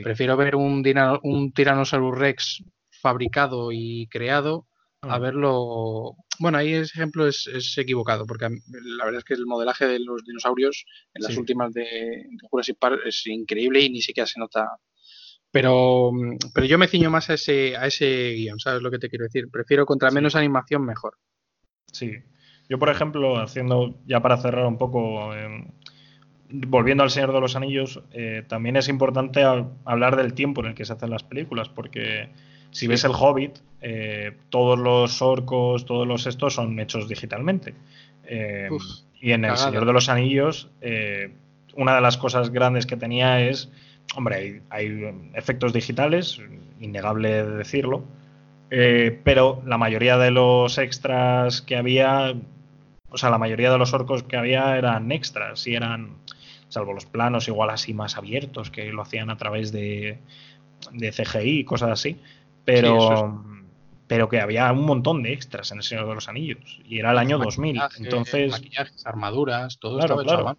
Prefiero 0.03 0.37
ver 0.37 0.55
un, 0.55 0.85
un 1.25 1.53
Tyrannosaurus 1.53 2.17
Rex 2.17 2.63
fabricado 3.03 3.73
y 3.73 4.07
creado 4.07 4.67
a 5.03 5.19
mm. 5.19 5.23
verlo. 5.23 6.17
Bueno, 6.39 6.59
ahí 6.59 6.73
ese 6.73 6.95
ejemplo 6.95 7.27
es, 7.27 7.77
equivocado, 7.77 8.27
porque 8.27 8.49
la 8.71 9.05
verdad 9.05 9.19
es 9.19 9.25
que 9.25 9.35
el 9.35 9.47
modelaje 9.47 9.87
de 9.87 9.99
los 10.01 10.25
dinosaurios 10.25 10.87
en 11.15 11.23
las 11.23 11.37
últimas 11.37 11.73
de, 11.73 12.27
Jurassic 12.51 12.79
Park 12.79 13.01
es 13.05 13.27
increíble 13.27 13.81
y 13.81 13.91
ni 13.91 14.01
siquiera 14.01 14.27
se 14.27 14.41
nota. 14.41 14.69
Pero, 15.51 16.11
pero 16.55 16.67
yo 16.67 16.79
me 16.79 16.89
ciño 16.89 17.11
más 17.11 17.29
a 17.29 17.35
ese, 17.35 17.77
a 17.77 17.87
ese 17.87 18.33
guion, 18.33 18.59
¿sabes 18.59 18.81
lo 18.81 18.91
que 18.91 18.99
te 18.99 19.11
quiero 19.11 19.25
decir? 19.25 19.51
Prefiero 19.51 19.85
contra 19.85 20.11
menos 20.11 20.35
animación 20.35 20.85
mejor. 20.85 21.19
Sí. 21.93 22.15
Yo, 22.69 22.79
por 22.79 22.89
ejemplo, 22.89 23.39
haciendo, 23.39 24.01
ya 24.07 24.21
para 24.21 24.39
cerrar 24.39 24.65
un 24.67 24.79
poco, 24.79 25.35
em, 25.35 25.67
volviendo 26.49 27.03
al 27.03 27.11
Señor 27.11 27.35
de 27.35 27.41
los 27.41 27.55
Anillos, 27.55 28.03
eh, 28.13 28.45
también 28.49 28.77
es 28.77 28.89
importante 28.89 29.43
hablar 29.85 30.17
del 30.17 30.33
tiempo 30.33 30.63
en 30.63 30.69
el 30.69 30.75
que 30.75 30.87
se 30.87 30.95
hacen 30.95 31.11
las 31.11 31.23
películas, 31.23 31.69
porque 31.69 32.31
si 32.73 32.87
ves 32.89 33.05
el 33.05 33.13
Hobbit, 33.13 33.59
eh, 33.81 34.33
todos 34.49 34.79
los 34.79 35.23
orcos, 35.23 35.87
todos 35.87 36.07
los 36.07 36.27
estos 36.27 36.55
son 36.55 36.79
hechos 36.81 37.09
digitalmente. 37.09 37.75
Eh, 38.25 38.69
y 39.21 39.33
en 39.33 39.45
el 39.45 39.57
Señor 39.57 39.87
de 39.87 39.93
los 39.93 40.09
Anillos, 40.09 40.69
una 41.77 41.95
de 41.95 42.01
las 42.01 42.17
cosas 42.17 42.51
grandes 42.51 42.87
que 42.87 42.97
tenía 42.97 43.41
es, 43.41 43.71
hombre, 44.17 44.63
hay, 44.71 45.15
efectos 45.35 45.73
digitales, 45.73 46.41
innegable 46.81 47.45
decirlo, 47.45 48.03
pero 48.69 49.63
la 49.65 49.79
mayoría 49.79 50.19
de 50.19 50.33
los 50.33 50.79
extras 50.79 51.63
que 51.63 51.77
había, 51.77 52.35
o 53.11 53.17
sea, 53.17 53.31
la 53.31 53.39
mayoría 53.39 53.71
de 53.71 53.79
los 53.79 53.93
orcos 53.93 54.25
que 54.25 54.37
había 54.37 54.77
eran 54.77 55.13
extras 55.13 55.65
y 55.69 55.77
eran 55.77 56.17
salvo 56.73 56.95
los 56.95 57.07
planos 57.07 57.49
igual 57.49 57.71
así 57.71 57.93
más 57.93 58.17
abiertos 58.17 58.71
que 58.71 58.91
lo 58.93 59.03
hacían 59.03 59.31
a 59.31 59.37
través 59.37 59.73
de, 59.73 60.19
de 60.91 61.13
CGI 61.13 61.61
y 61.61 61.65
cosas 61.65 61.91
así, 61.91 62.19
pero, 62.65 63.45
pero 64.07 64.29
que 64.29 64.41
había 64.41 64.71
un 64.73 64.85
montón 64.85 65.23
de 65.23 65.33
extras 65.33 65.73
en 65.73 65.79
El 65.79 65.85
Señor 65.85 66.09
de 66.09 66.15
los 66.15 66.29
Anillos 66.29 66.81
y 66.85 66.99
era 66.99 67.13
el 67.13 67.19
año 67.19 67.39
2000, 67.39 67.81
entonces... 67.99 68.53
Maquillajes, 68.53 69.07
armaduras, 69.07 69.79
todo 69.79 69.99
claro, 69.99 70.17
claro. 70.19 70.57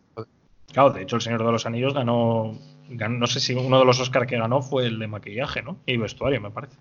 claro, 0.72 0.89
de 0.91 1.04
hecho 1.04 1.18
El 1.18 1.22
Señor 1.22 1.45
de 1.45 1.51
los 1.51 1.66
Anillos 1.66 1.93
ganó, 1.93 2.58
no 2.89 3.28
sé 3.28 3.39
si 3.39 3.54
uno 3.54 3.80
de 3.80 3.86
los 3.86 3.99
Oscars 3.99 4.28
que 4.28 4.38
ganó 4.38 4.62
fue 4.62 4.86
el 4.86 4.99
de 4.99 5.08
maquillaje, 5.08 5.62
¿no? 5.62 5.78
Y 5.86 5.97
vestuario, 5.97 6.41
me 6.41 6.51
parece. 6.51 6.78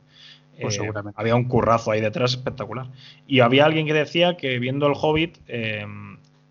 Pues 0.61 0.79
eh, 0.79 0.93
había 1.15 1.35
un 1.35 1.45
currazo 1.45 1.91
ahí 1.91 2.01
detrás 2.01 2.33
espectacular. 2.33 2.89
Y 3.27 3.41
había 3.41 3.65
alguien 3.65 3.87
que 3.87 3.95
decía 3.95 4.37
que 4.37 4.59
viendo 4.59 4.87
el 4.87 4.93
Hobbit, 4.95 5.39
eh, 5.49 5.87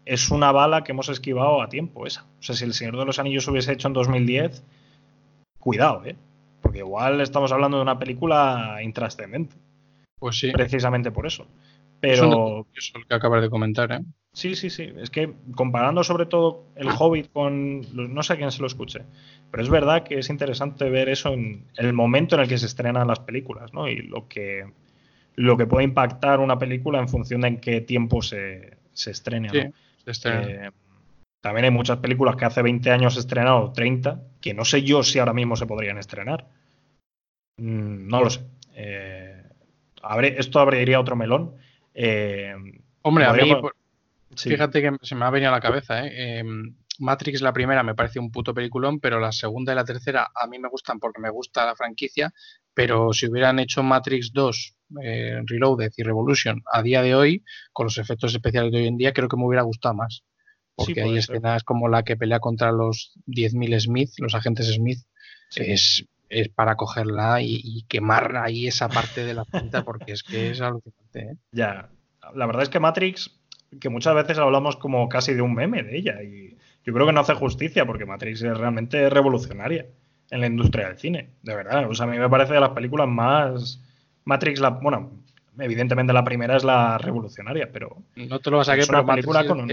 es 0.05 0.29
una 0.29 0.51
bala 0.51 0.83
que 0.83 0.91
hemos 0.91 1.09
esquivado 1.09 1.61
a 1.61 1.69
tiempo 1.69 2.07
esa. 2.07 2.25
O 2.39 2.43
sea, 2.43 2.55
si 2.55 2.65
el 2.65 2.73
Señor 2.73 2.97
de 2.97 3.05
los 3.05 3.19
Anillos 3.19 3.47
hubiese 3.47 3.73
hecho 3.73 3.87
en 3.87 3.93
2010, 3.93 4.63
cuidado, 5.59 6.03
¿eh? 6.05 6.15
Porque 6.61 6.79
igual 6.79 7.21
estamos 7.21 7.51
hablando 7.51 7.77
de 7.77 7.83
una 7.83 7.99
película 7.99 8.79
intrascendente. 8.83 9.55
Pues 10.19 10.39
sí. 10.39 10.51
Precisamente 10.51 11.11
por 11.11 11.25
eso. 11.25 11.47
Pero... 11.99 12.67
Eso 12.73 12.93
es 12.93 12.93
lo 12.95 13.07
que 13.07 13.15
acabas 13.15 13.41
de 13.41 13.49
comentar, 13.49 13.91
¿eh? 13.91 14.01
Sí, 14.33 14.55
sí, 14.55 14.69
sí. 14.69 14.93
Es 14.97 15.09
que 15.09 15.33
comparando 15.55 16.03
sobre 16.03 16.25
todo 16.25 16.65
el 16.75 16.87
Hobbit 16.87 17.31
con... 17.31 17.81
No 17.93 18.23
sé 18.23 18.33
a 18.33 18.37
quién 18.37 18.51
se 18.51 18.61
lo 18.61 18.67
escuche. 18.67 19.01
Pero 19.51 19.63
es 19.63 19.69
verdad 19.69 20.03
que 20.03 20.19
es 20.19 20.29
interesante 20.29 20.89
ver 20.89 21.09
eso 21.09 21.33
en 21.33 21.65
el 21.75 21.93
momento 21.93 22.35
en 22.35 22.41
el 22.41 22.47
que 22.47 22.57
se 22.57 22.65
estrenan 22.65 23.07
las 23.07 23.19
películas, 23.19 23.73
¿no? 23.73 23.89
Y 23.89 23.97
lo 23.97 24.27
que, 24.27 24.71
lo 25.35 25.57
que 25.57 25.67
puede 25.67 25.83
impactar 25.83 26.39
una 26.39 26.57
película 26.57 26.99
en 26.99 27.09
función 27.09 27.41
de 27.41 27.49
en 27.49 27.57
qué 27.57 27.81
tiempo 27.81 28.21
se, 28.21 28.77
se 28.93 29.11
estrene, 29.11 29.49
¿no? 29.49 29.73
Eh, 30.25 30.71
también 31.41 31.65
hay 31.65 31.71
muchas 31.71 31.97
películas 31.97 32.35
que 32.35 32.45
hace 32.45 32.61
20 32.61 32.91
años 32.91 33.17
estrenado, 33.17 33.73
30, 33.73 34.21
que 34.39 34.53
no 34.53 34.63
sé 34.63 34.83
yo 34.83 35.03
si 35.03 35.17
ahora 35.19 35.33
mismo 35.33 35.55
se 35.55 35.65
podrían 35.65 35.97
estrenar. 35.97 36.47
Mm, 37.57 38.07
no 38.07 38.23
lo 38.23 38.29
sé. 38.29 38.41
Eh, 38.75 39.43
esto 40.37 40.59
abriría 40.59 40.99
otro 40.99 41.15
melón. 41.15 41.55
Eh, 41.93 42.53
Hombre, 43.01 43.25
a 43.25 43.33
mí, 43.33 43.53
fíjate 44.35 44.81
que 44.81 44.95
se 45.01 45.15
me 45.15 45.25
ha 45.25 45.31
venido 45.31 45.51
a 45.51 45.55
la 45.55 45.61
cabeza. 45.61 46.05
Em, 46.05 46.75
Matrix, 46.99 47.41
la 47.41 47.53
primera, 47.53 47.81
me 47.81 47.95
parece 47.95 48.19
un 48.19 48.31
puto 48.31 48.53
peliculón, 48.53 48.99
pero 48.99 49.19
la 49.19 49.31
segunda 49.31 49.73
y 49.73 49.75
la 49.75 49.83
tercera 49.83 50.29
a 50.35 50.45
mí 50.45 50.59
me 50.59 50.69
gustan 50.69 50.99
porque 50.99 51.19
me 51.19 51.31
gusta 51.31 51.65
la 51.65 51.75
franquicia. 51.75 52.31
Pero 52.75 53.13
si 53.13 53.27
hubieran 53.27 53.57
hecho 53.57 53.81
Matrix 53.81 54.31
2 54.31 54.75
eh, 55.03 55.41
Reloaded 55.45 55.91
y 55.97 56.03
Revolution 56.03 56.61
a 56.71 56.83
día 56.83 57.01
de 57.01 57.15
hoy, 57.15 57.43
con 57.73 57.85
los 57.85 57.97
efectos 57.97 58.33
especiales 58.33 58.71
de 58.71 58.77
hoy 58.77 58.87
en 58.87 58.97
día, 58.97 59.11
creo 59.11 59.27
que 59.27 59.37
me 59.37 59.45
hubiera 59.45 59.63
gustado 59.63 59.95
más. 59.95 60.23
Porque 60.85 61.01
hay 61.01 61.17
escenas 61.17 61.63
como 61.63 61.87
la 61.87 62.03
que 62.03 62.17
pelea 62.17 62.39
contra 62.39 62.71
los 62.71 63.13
10.000 63.27 63.79
Smith, 63.79 64.11
los 64.17 64.35
agentes 64.35 64.67
Smith, 64.73 64.99
es, 65.55 66.05
para 66.55 66.75
cogerla 66.75 67.41
y, 67.41 67.83
quemar 67.87 68.37
ahí 68.37 68.67
esa 68.67 68.87
parte 68.87 69.25
de 69.25 69.33
la 69.33 69.45
cinta 69.45 69.83
porque 69.83 70.13
es 70.13 70.23
que 70.23 70.51
es 70.51 70.61
alucinante. 70.61 71.19
¿eh? 71.19 71.35
Ya, 71.51 71.89
la 72.33 72.45
verdad 72.45 72.63
es 72.63 72.69
que 72.69 72.79
Matrix, 72.79 73.31
que 73.79 73.89
muchas 73.89 74.15
veces 74.15 74.37
hablamos 74.37 74.77
como 74.77 75.09
casi 75.09 75.33
de 75.33 75.41
un 75.41 75.53
meme 75.53 75.83
de 75.83 75.97
ella 75.97 76.23
y 76.23 76.57
yo 76.85 76.93
creo 76.93 77.05
que 77.05 77.13
no 77.13 77.19
hace 77.19 77.33
justicia 77.33 77.85
porque 77.85 78.05
Matrix 78.05 78.41
es 78.41 78.57
realmente 78.57 79.09
revolucionaria 79.09 79.87
en 80.29 80.41
la 80.41 80.47
industria 80.47 80.87
del 80.87 80.97
cine, 80.97 81.29
de 81.43 81.55
verdad. 81.55 81.89
O 81.89 81.93
sea, 81.93 82.05
a 82.05 82.09
mí 82.09 82.17
me 82.17 82.29
parece 82.29 82.53
de 82.53 82.61
las 82.61 82.69
películas 82.69 83.07
más 83.07 83.81
Matrix, 84.23 84.59
la, 84.59 84.69
bueno, 84.69 85.11
evidentemente 85.59 86.13
la 86.13 86.23
primera 86.23 86.55
es 86.55 86.63
la 86.63 86.97
revolucionaria, 86.97 87.69
pero. 87.71 87.97
No 88.15 88.39
te 88.39 88.49
lo 88.49 88.57
vas 88.57 88.69
a 88.69 88.75
es 88.75 88.89
una 88.89 89.05
película 89.05 89.45
con 89.45 89.67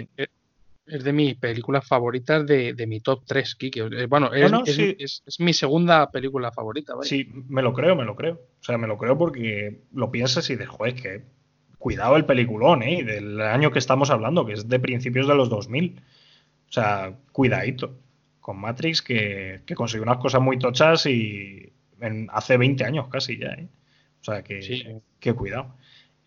es, 0.89 1.05
de 1.05 1.13
mis 1.13 1.37
películas 1.37 1.87
favoritas 1.87 2.47
de, 2.47 2.87
mi 2.87 3.01
top 3.01 3.23
3, 3.27 3.55
Kiki. 3.55 3.81
Eh, 3.81 4.07
bueno, 4.07 4.31
es, 4.33 5.23
mi 5.39 5.53
segunda 5.53 6.11
película 6.11 6.53
favorita. 6.53 6.95
Sí, 7.03 7.29
me 7.49 7.63
lo 7.63 7.73
creo, 7.73 7.95
me 7.97 8.05
lo 8.05 8.17
creo. 8.17 8.35
O 8.35 8.65
sea, 8.65 8.79
me 8.79 8.87
lo 8.87 8.99
creo 8.99 9.17
porque 9.17 9.83
lo 9.93 10.11
piensas 10.11 10.49
y 10.51 10.57
de, 10.57 10.67
joder, 10.67 10.95
que 10.95 11.23
cuidado 11.79 12.17
el 12.17 12.25
peliculón, 12.25 12.83
¿eh? 12.83 13.05
Del 13.05 13.41
año 13.41 13.71
que 13.71 13.79
estamos 13.79 14.11
hablando, 14.11 14.45
que 14.45 14.55
es 14.55 14.69
de 14.69 14.81
principios 14.81 15.29
de 15.29 15.35
los 15.35 15.49
2000. 15.49 16.01
O 16.69 16.73
sea, 16.73 17.17
cuidadito. 17.33 17.99
Con 18.41 18.59
Matrix, 18.59 19.03
que, 19.03 19.61
que 19.67 19.75
consiguió 19.75 20.05
unas 20.05 20.19
cosas 20.19 20.41
muy 20.41 20.59
tochas 20.59 21.05
y 21.07 21.73
hace 22.31 22.57
20 22.57 22.85
años 22.85 23.09
casi 23.09 23.39
ya, 23.39 23.49
¿eh? 23.49 23.69
O 24.21 24.25
sea 24.25 24.43
que, 24.43 25.01
que 25.21 25.33
cuidado. 25.35 25.75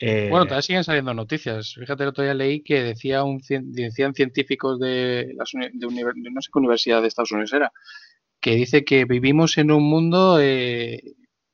Eh, 0.04 0.30
bueno, 0.32 0.46
todavía 0.46 0.64
siguen 0.64 0.84
saliendo 0.84 1.14
noticias. 1.14 1.76
Fíjate, 1.80 2.02
el 2.02 2.10
otro 2.10 2.24
día 2.24 2.34
leí 2.34 2.64
que 2.64 2.82
decía 2.82 3.24
un, 3.24 3.40
decían 3.48 4.16
científicos 4.16 4.80
de, 4.80 5.32
las, 5.36 5.52
de, 5.54 5.70
no 5.72 6.42
sé 6.42 6.50
qué 6.52 6.60
universidad 6.60 7.02
de 7.02 7.08
Estados 7.08 7.32
Unidos 7.32 7.54
era, 7.54 7.72
que 8.40 8.56
dice 8.56 8.84
que 8.84 9.06
vivimos 9.06 9.60
en 9.60 9.70
un 9.72 9.84
mundo 9.84 10.40
eh, 10.42 11.04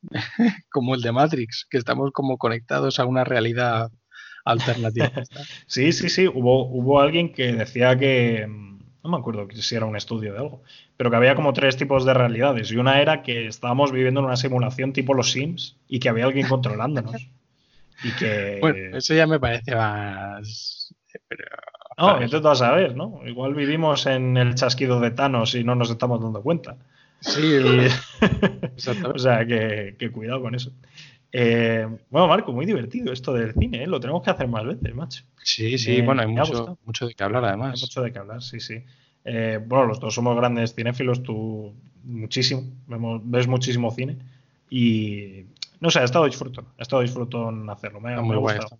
como 0.72 0.96
el 0.96 1.02
de 1.02 1.12
Matrix, 1.12 1.68
que 1.70 1.78
estamos 1.78 2.12
como 2.14 2.38
conectados 2.38 3.00
a 3.00 3.06
una 3.06 3.26
realidad 3.26 3.92
alternativa. 4.46 5.12
sí, 5.68 5.92
sí, 5.92 6.08
sí. 6.08 6.28
Hubo, 6.28 6.70
hubo 6.70 7.02
alguien 7.02 7.34
que 7.34 7.52
decía 7.52 7.98
que, 7.98 8.48
no 8.48 9.10
me 9.10 9.18
acuerdo 9.18 9.46
si 9.52 9.76
era 9.76 9.86
un 9.86 9.98
estudio 9.98 10.32
de 10.32 10.40
algo, 10.40 10.64
pero 10.96 11.10
que 11.10 11.18
había 11.18 11.36
como 11.36 11.52
tres 11.52 11.76
tipos 11.76 12.06
de 12.06 12.14
realidades. 12.14 12.72
Y 12.72 12.78
una 12.78 13.02
era 13.02 13.24
que 13.24 13.48
estábamos 13.48 13.92
viviendo 13.92 14.22
en 14.22 14.28
una 14.28 14.38
simulación 14.38 14.94
tipo 14.94 15.14
los 15.14 15.34
Sims 15.34 15.76
y 15.90 16.00
que 16.00 16.08
había 16.08 16.24
alguien 16.24 16.48
controlándonos. 16.48 17.28
Y 18.04 18.12
que. 18.12 18.58
Bueno, 18.62 18.98
eso 18.98 19.14
ya 19.14 19.28
me 19.28 19.40
parece 19.40 19.76
más. 19.76 20.94
Pero, 21.28 21.46
no, 21.98 22.22
intento 22.22 22.54
saber, 22.56 22.96
¿no? 22.96 23.22
Igual 23.26 23.56
vivimos 23.56 24.06
en 24.06 24.38
el 24.38 24.54
chasquido 24.56 25.00
de 25.00 25.12
Thanos 25.12 25.56
y 25.56 25.64
no 25.64 25.74
nos 25.74 25.90
estamos 25.90 26.22
dando 26.22 26.42
cuenta. 26.44 26.78
Sí, 27.20 27.58
o 29.14 29.18
sea, 29.18 29.46
que, 29.46 30.12
cuidado 30.14 30.42
con 30.42 30.54
eso. 30.54 30.72
Eh, 31.32 31.88
bueno, 32.10 32.28
Marco, 32.28 32.54
muy 32.54 32.66
divertido 32.66 33.12
esto 33.12 33.34
del 33.34 33.54
cine, 33.54 33.84
¿eh? 33.84 33.88
lo 33.88 34.00
tenemos 34.00 34.22
que 34.24 34.30
hacer 34.30 34.48
más 34.48 34.64
veces, 34.66 34.94
macho. 34.94 35.24
Sí, 35.44 35.78
sí, 35.78 36.02
bueno, 36.02 36.22
hay 36.22 36.28
mucho, 36.28 36.78
mucho, 36.86 37.08
de 37.08 37.16
qué 37.16 37.24
hablar 37.24 37.46
además. 37.46 37.76
Hay 37.76 37.82
mucho 37.82 38.02
de 38.02 38.14
qué 38.14 38.20
hablar, 38.20 38.44
sí, 38.44 38.60
sí. 38.60 38.84
Eh, 39.26 39.60
bueno, 39.66 39.88
los 39.88 40.00
dos 40.00 40.14
somos 40.14 40.38
grandes 40.38 40.74
cinéfilos, 40.76 41.24
tú 41.24 41.74
muchísimo, 42.04 42.64
ves 43.24 43.48
muchísimo 43.48 43.92
cine 43.92 44.18
y 44.70 45.46
no 45.80 45.90
sé, 45.90 46.00
he 46.00 46.04
estado 46.04 46.26
disfruto, 46.26 46.66
he 46.78 46.82
estado 46.82 47.02
disfruto 47.02 47.50
en 47.50 47.70
hacerlo, 47.70 48.00
me, 48.00 48.14
ha 48.14 48.20
gustado. 48.20 48.80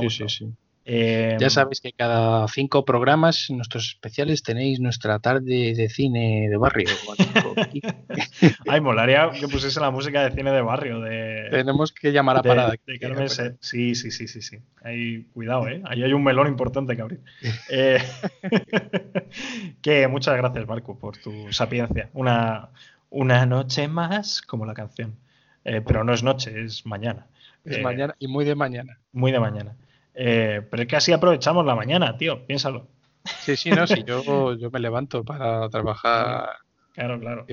sí, 0.00 0.10
sí, 0.10 0.28
sí. 0.28 0.54
Eh, 0.84 1.36
ya 1.38 1.48
sabéis 1.48 1.80
que 1.80 1.92
cada 1.92 2.48
cinco 2.48 2.84
programas, 2.84 3.46
nuestros 3.50 3.86
especiales, 3.86 4.42
tenéis 4.42 4.80
nuestra 4.80 5.20
tarde 5.20 5.74
de 5.74 5.88
cine 5.88 6.48
de 6.50 6.56
barrio. 6.56 6.88
Ay, 8.68 8.80
molaría 8.80 9.30
que 9.30 9.46
pusiese 9.46 9.78
la 9.78 9.92
música 9.92 10.28
de 10.28 10.34
cine 10.34 10.50
de 10.50 10.60
barrio. 10.60 11.00
De, 11.00 11.48
Tenemos 11.50 11.92
que 11.92 12.10
llamar 12.10 12.38
a 12.38 12.42
parada. 12.42 12.74
sí, 13.60 13.94
sí, 13.94 14.10
sí, 14.10 14.26
sí, 14.26 14.42
sí. 14.42 14.58
Ahí, 14.82 15.24
cuidado, 15.32 15.68
¿eh? 15.68 15.82
Ahí 15.84 16.02
hay 16.02 16.12
un 16.12 16.24
melón 16.24 16.48
importante 16.48 16.96
que 16.96 17.02
abrir. 17.02 17.20
Eh, 17.70 18.02
que 19.82 20.06
muchas 20.08 20.36
gracias, 20.36 20.66
Marco, 20.66 20.98
por 20.98 21.16
tu 21.16 21.52
sapiencia. 21.52 22.10
Una, 22.12 22.70
una 23.08 23.46
noche 23.46 23.88
más, 23.88 24.42
como 24.42 24.66
la 24.66 24.74
canción. 24.74 25.16
Eh, 25.64 25.80
pero 25.80 26.04
no 26.04 26.12
es 26.12 26.22
noche, 26.22 26.64
es 26.64 26.86
mañana. 26.86 27.26
Es 27.64 27.80
mañana 27.82 28.14
y 28.18 28.26
muy 28.26 28.44
de 28.44 28.54
mañana. 28.54 28.98
Muy 29.12 29.30
de 29.30 29.40
mañana. 29.40 29.76
Eh, 30.14 30.62
pero 30.70 30.82
es 30.82 30.88
que 30.88 30.96
así 30.96 31.12
aprovechamos 31.12 31.64
la 31.64 31.74
mañana, 31.74 32.16
tío, 32.16 32.44
piénsalo. 32.46 32.88
Sí, 33.40 33.56
sí, 33.56 33.70
no, 33.70 33.86
sí, 33.86 34.02
yo, 34.06 34.54
yo 34.54 34.70
me 34.70 34.80
levanto 34.80 35.24
para 35.24 35.68
trabajar. 35.68 36.50
Claro, 36.92 37.18
claro. 37.20 37.46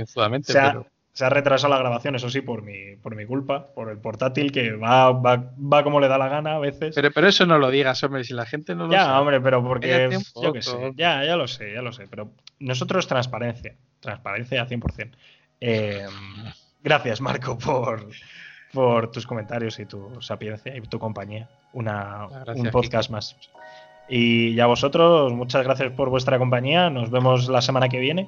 Se 0.44 0.60
ha, 0.60 0.84
se 1.14 1.26
ha 1.26 1.30
retrasado 1.30 1.74
la 1.74 1.80
grabación, 1.80 2.16
eso 2.16 2.30
sí, 2.30 2.42
por 2.42 2.62
mi, 2.62 2.96
por 2.98 3.16
mi 3.16 3.26
culpa, 3.26 3.68
por 3.74 3.90
el 3.90 3.98
portátil 3.98 4.52
que 4.52 4.72
va, 4.72 5.12
va, 5.12 5.52
va 5.62 5.84
como 5.84 6.00
le 6.00 6.08
da 6.08 6.18
la 6.18 6.28
gana 6.28 6.56
a 6.56 6.60
veces. 6.60 6.96
Pero, 6.96 7.12
pero 7.12 7.28
eso 7.28 7.46
no 7.46 7.60
lo 7.60 7.70
digas, 7.70 8.04
hombre, 8.04 8.24
si 8.24 8.34
la 8.34 8.46
gente 8.46 8.76
no 8.76 8.88
lo 8.88 8.92
ya, 8.92 9.06
Ya, 9.06 9.22
hombre, 9.22 9.40
pero 9.40 9.64
porque. 9.64 10.10
Yo 10.42 10.54
qué 10.54 10.62
sé. 10.62 10.94
Ya, 10.96 11.24
ya 11.24 11.36
lo 11.36 11.48
sé, 11.48 11.74
ya 11.74 11.82
lo 11.82 11.94
sé. 11.94 12.08
Pero 12.10 12.32
nosotros 12.60 13.08
transparencia. 13.08 13.76
Transparencia 14.00 14.62
a 14.62 14.68
100%. 14.68 15.12
Eh, 15.62 16.06
gracias, 16.84 17.22
Marco, 17.22 17.58
por, 17.58 18.10
por 18.74 19.12
tus 19.12 19.26
comentarios 19.26 19.80
y 19.80 19.86
tu 19.86 20.22
sapiencia 20.22 20.76
y 20.76 20.82
tu 20.82 21.00
compañía. 21.00 21.50
Una, 21.74 22.28
un 22.56 22.70
podcast 22.72 23.10
más. 23.10 23.36
Y 24.10 24.60
a 24.60 24.66
vosotros, 24.66 25.34
muchas 25.34 25.64
gracias 25.64 25.92
por 25.92 26.10
vuestra 26.10 26.40
compañía. 26.40 26.90
Nos 26.90 27.12
vemos 27.12 27.48
la 27.48 27.62
semana 27.62 27.90
que 27.90 28.00
viene 28.00 28.28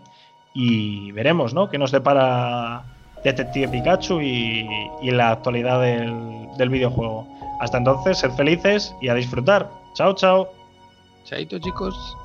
y 0.53 1.11
veremos, 1.11 1.53
¿no? 1.53 1.69
Qué 1.69 1.77
nos 1.79 1.91
depara 1.91 2.83
Detective 3.23 3.67
Pikachu 3.69 4.21
y, 4.21 4.67
la 5.03 5.31
actualidad 5.31 5.81
del, 5.81 6.47
del 6.57 6.69
videojuego. 6.69 7.27
Hasta 7.59 7.77
entonces, 7.77 8.19
sed 8.19 8.31
felices 8.31 8.95
y 9.01 9.09
a 9.09 9.15
disfrutar. 9.15 9.69
Chao, 9.95 10.13
chao. 10.13 10.49
Chaito, 11.25 11.59
chicos. 11.59 12.17